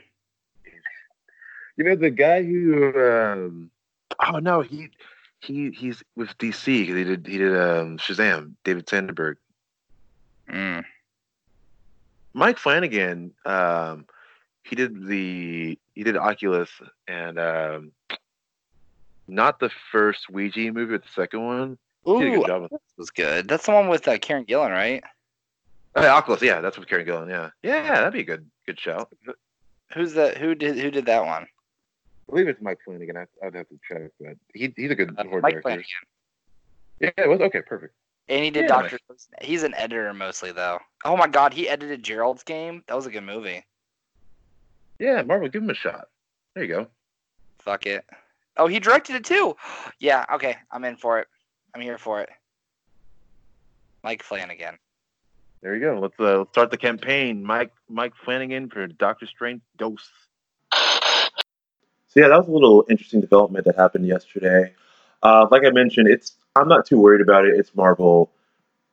You 1.77 1.85
know 1.85 1.94
the 1.94 2.11
guy 2.11 2.43
who 2.43 2.93
um 3.01 3.70
oh 4.19 4.40
no 4.40 4.62
he 4.62 4.90
he 5.39 5.70
he's 5.70 6.03
with 6.16 6.36
DC 6.39 6.66
he 6.66 6.93
did 6.93 7.24
he 7.24 7.39
did 7.39 7.57
um 7.57 7.99
Shazam 7.99 8.55
David 8.65 8.89
Sandberg 8.89 9.36
Mm. 10.51 10.85
Mike 12.35 12.59
Flanagan 12.59 13.31
um 13.47 14.07
he 14.65 14.74
did 14.74 15.07
the 15.07 15.78
he 15.94 16.03
did 16.03 16.16
Oculus 16.16 16.70
and 17.07 17.39
um 17.39 17.93
not 19.28 19.61
the 19.61 19.70
first 19.93 20.28
Ouija 20.31 20.73
movie 20.73 20.97
but 20.97 21.03
the 21.05 21.09
second 21.15 21.47
one 21.47 21.78
he 22.05 22.12
did 22.19 22.23
a 22.23 22.31
Ooh, 22.32 22.40
good 22.40 22.47
job 22.49 22.70
was 22.99 23.11
good. 23.11 23.47
That's 23.47 23.66
the 23.66 23.73
one 23.73 23.86
with 23.86 24.09
uh, 24.09 24.19
Karen 24.19 24.44
Gillan, 24.44 24.70
right? 24.70 25.05
Oh, 25.97 26.02
yeah, 26.02 26.14
Oculus 26.14 26.43
yeah 26.43 26.60
that's 26.60 26.78
with 26.78 26.89
Karen 26.89 27.06
Gillan 27.06 27.28
yeah 27.28 27.51
yeah 27.62 27.94
that'd 27.94 28.12
be 28.12 28.20
a 28.20 28.24
good 28.24 28.48
good 28.66 28.78
shout 28.78 29.12
Who's 29.94 30.14
the 30.14 30.31
who 30.31 30.55
did 30.55 30.78
who 30.78 30.90
did 30.90 31.05
that 31.06 31.24
one? 31.24 31.43
I 31.43 32.31
believe 32.31 32.48
it's 32.48 32.62
Mike 32.62 32.78
Flanagan 32.85 33.16
I, 33.19 33.27
I'd 33.47 33.55
have 33.55 33.69
to 33.69 33.78
check 33.86 34.10
but 34.20 34.36
he, 34.55 34.73
he's 34.77 34.90
a 34.90 34.94
good 34.94 35.14
Uh, 35.19 35.24
horror 35.24 35.40
Mike 35.43 35.55
director 35.55 35.62
Flanagan. 35.62 35.86
yeah 37.01 37.10
it 37.19 37.28
was 37.28 37.40
okay 37.40 37.60
perfect 37.62 37.94
And 38.28 38.43
he 38.44 38.51
did 38.51 38.62
Yeah. 38.62 38.69
Doctor. 38.69 38.98
He's 39.43 39.62
an 39.64 39.74
editor 39.74 40.14
mostly 40.14 40.52
though. 40.52 40.78
Oh 41.05 41.16
my 41.16 41.27
God, 41.27 41.52
he 41.52 41.69
edited 41.69 42.02
Gerald's 42.02 42.43
Game. 42.44 42.82
That 42.86 42.94
was 42.94 43.06
a 43.06 43.10
good 43.10 43.24
movie. 43.24 43.64
yeah 44.98 45.23
Marvel 45.23 45.48
give 45.48 45.62
him 45.62 45.70
a 45.70 45.74
shot 45.74 46.09
there 46.55 46.64
you 46.64 46.73
go 46.73 46.86
Fuck 47.59 47.86
it. 47.86 48.05
Oh, 48.56 48.66
he 48.66 48.81
directed 48.81 49.14
it 49.16 49.24
too. 49.24 49.55
yeah. 50.01 50.24
Okay, 50.35 50.56
I'm 50.73 50.85
in 50.85 50.97
for 50.97 51.20
it. 51.20 51.28
I'm 51.74 51.81
here 51.81 51.97
for 51.97 52.20
it. 52.20 52.28
Mike 54.02 54.23
Flanagan. 54.23 54.78
There 55.62 55.76
you 55.76 55.80
go. 55.80 56.01
Let's 56.01 56.18
uh, 56.18 56.44
start 56.51 56.72
the 56.72 56.76
campaign. 56.76 57.44
Mike 57.44 57.72
Mike 57.89 58.14
Flanagan 58.24 58.68
for 58.68 58.86
Doctor 58.89 59.26
Strange 59.26 59.62
Dose. 59.78 60.10
So 62.09 62.20
yeah, 62.20 62.28
that 62.28 62.39
was 62.39 62.48
a 62.48 62.52
little 62.52 62.84
interesting 62.90 63.20
development 63.20 63.64
that 63.66 63.76
happened 63.76 64.06
yesterday. 64.06 64.74
Uh, 65.22 65.47
like 65.51 65.62
I 65.64 65.70
mentioned, 65.70 66.09
it's 66.09 66.34
I'm 66.56 66.68
not 66.68 66.84
too 66.86 66.98
worried 67.01 67.20
about 67.20 67.47
it. 67.47 67.55
It's 67.56 67.74
Marvel. 67.76 68.32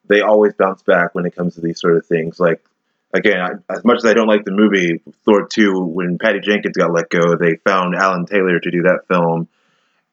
They 0.05 0.21
always 0.21 0.53
bounce 0.53 0.83
back 0.83 1.15
when 1.15 1.25
it 1.25 1.35
comes 1.35 1.55
to 1.55 1.61
these 1.61 1.81
sort 1.81 1.97
of 1.97 2.05
things. 2.05 2.39
Like 2.39 2.63
again, 3.13 3.39
I, 3.39 3.73
as 3.73 3.83
much 3.83 3.97
as 3.97 4.05
I 4.05 4.13
don't 4.13 4.27
like 4.27 4.45
the 4.45 4.51
movie 4.51 5.01
Thor 5.25 5.47
two, 5.47 5.73
when 5.79 6.19
Patty 6.19 6.39
Jenkins 6.39 6.77
got 6.77 6.93
let 6.93 7.09
go, 7.09 7.35
they 7.35 7.55
found 7.65 7.95
Alan 7.95 8.27
Taylor 8.27 8.59
to 8.59 8.71
do 8.71 8.83
that 8.83 9.07
film, 9.07 9.47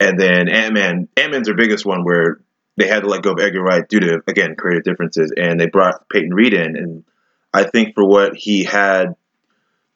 And 0.00 0.18
then 0.18 0.48
Ant 0.48 0.74
Man, 0.74 1.08
Ant 1.16 1.32
Man's 1.32 1.46
their 1.46 1.56
biggest 1.56 1.86
one 1.86 2.02
where 2.04 2.40
they 2.76 2.86
had 2.86 3.02
to 3.02 3.08
let 3.08 3.22
go 3.22 3.32
of 3.32 3.40
Edgar 3.40 3.62
Wright 3.62 3.88
due 3.88 4.00
to 4.00 4.22
again 4.26 4.54
creative 4.56 4.84
differences, 4.84 5.32
and 5.36 5.58
they 5.58 5.66
brought 5.66 6.08
Peyton 6.08 6.34
Reed 6.34 6.54
in, 6.54 6.76
and 6.76 7.04
I 7.52 7.64
think 7.64 7.94
for 7.94 8.06
what 8.06 8.36
he 8.36 8.64
had 8.64 9.16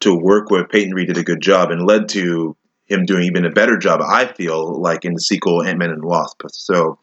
to 0.01 0.15
work 0.15 0.49
with, 0.49 0.69
Peyton 0.69 0.93
Reed 0.93 1.07
did 1.07 1.17
a 1.17 1.23
good 1.23 1.41
job 1.41 1.69
and 1.69 1.85
led 1.85 2.09
to 2.09 2.57
him 2.85 3.05
doing 3.05 3.23
even 3.23 3.45
a 3.45 3.51
better 3.51 3.77
job. 3.77 4.01
I 4.01 4.25
feel 4.25 4.81
like 4.81 5.05
in 5.05 5.13
the 5.13 5.21
sequel 5.21 5.63
Ant 5.63 5.77
Man 5.77 5.91
and 5.91 6.03
Wasp. 6.03 6.41
So 6.49 6.99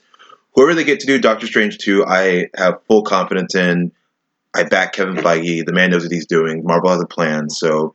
whoever 0.55 0.75
they 0.75 0.85
get 0.85 1.01
to 1.01 1.07
do 1.07 1.19
Doctor 1.19 1.47
Strange 1.47 1.79
two, 1.79 2.05
I 2.05 2.49
have 2.57 2.83
full 2.89 3.03
confidence 3.03 3.55
in. 3.55 3.93
I 4.55 4.65
back 4.65 4.95
Kevin 4.95 5.15
Feige. 5.15 5.65
The 5.65 5.73
man 5.73 5.91
knows 5.91 6.03
what 6.03 6.13
he's 6.13 6.27
doing. 6.27 6.63
Marvel 6.65 6.91
has 6.91 7.01
a 7.01 7.07
plan. 7.07 7.49
So 7.49 7.95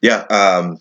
yeah, 0.00 0.24
um, 0.30 0.78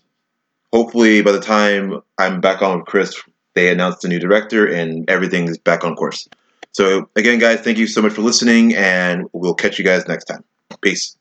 hopefully 0.72 1.22
by 1.22 1.32
the 1.32 1.40
time 1.40 2.02
I'm 2.18 2.40
back 2.40 2.62
on 2.62 2.80
with 2.80 2.88
Chris 2.88 3.22
they 3.53 3.72
announced 3.72 4.03
a 4.06 4.07
new 4.07 4.19
director 4.19 4.65
and 4.65 5.10
everything 5.10 5.48
is 5.48 5.57
back 5.57 5.84
on 5.84 5.95
course. 5.95 6.28
So 6.72 7.10
again, 7.15 7.40
guys, 7.40 7.61
thank 7.61 7.78
you 7.78 7.88
so 7.88 8.02
much 8.02 8.14
for 8.14 8.22
listening, 8.22 8.76
and 8.76 9.26
we'll 9.34 9.53
catch 9.53 9.78
you 9.78 9.84
guys 9.84 10.07
next 10.07 10.26
time. 10.26 10.44
Peace. 10.82 11.18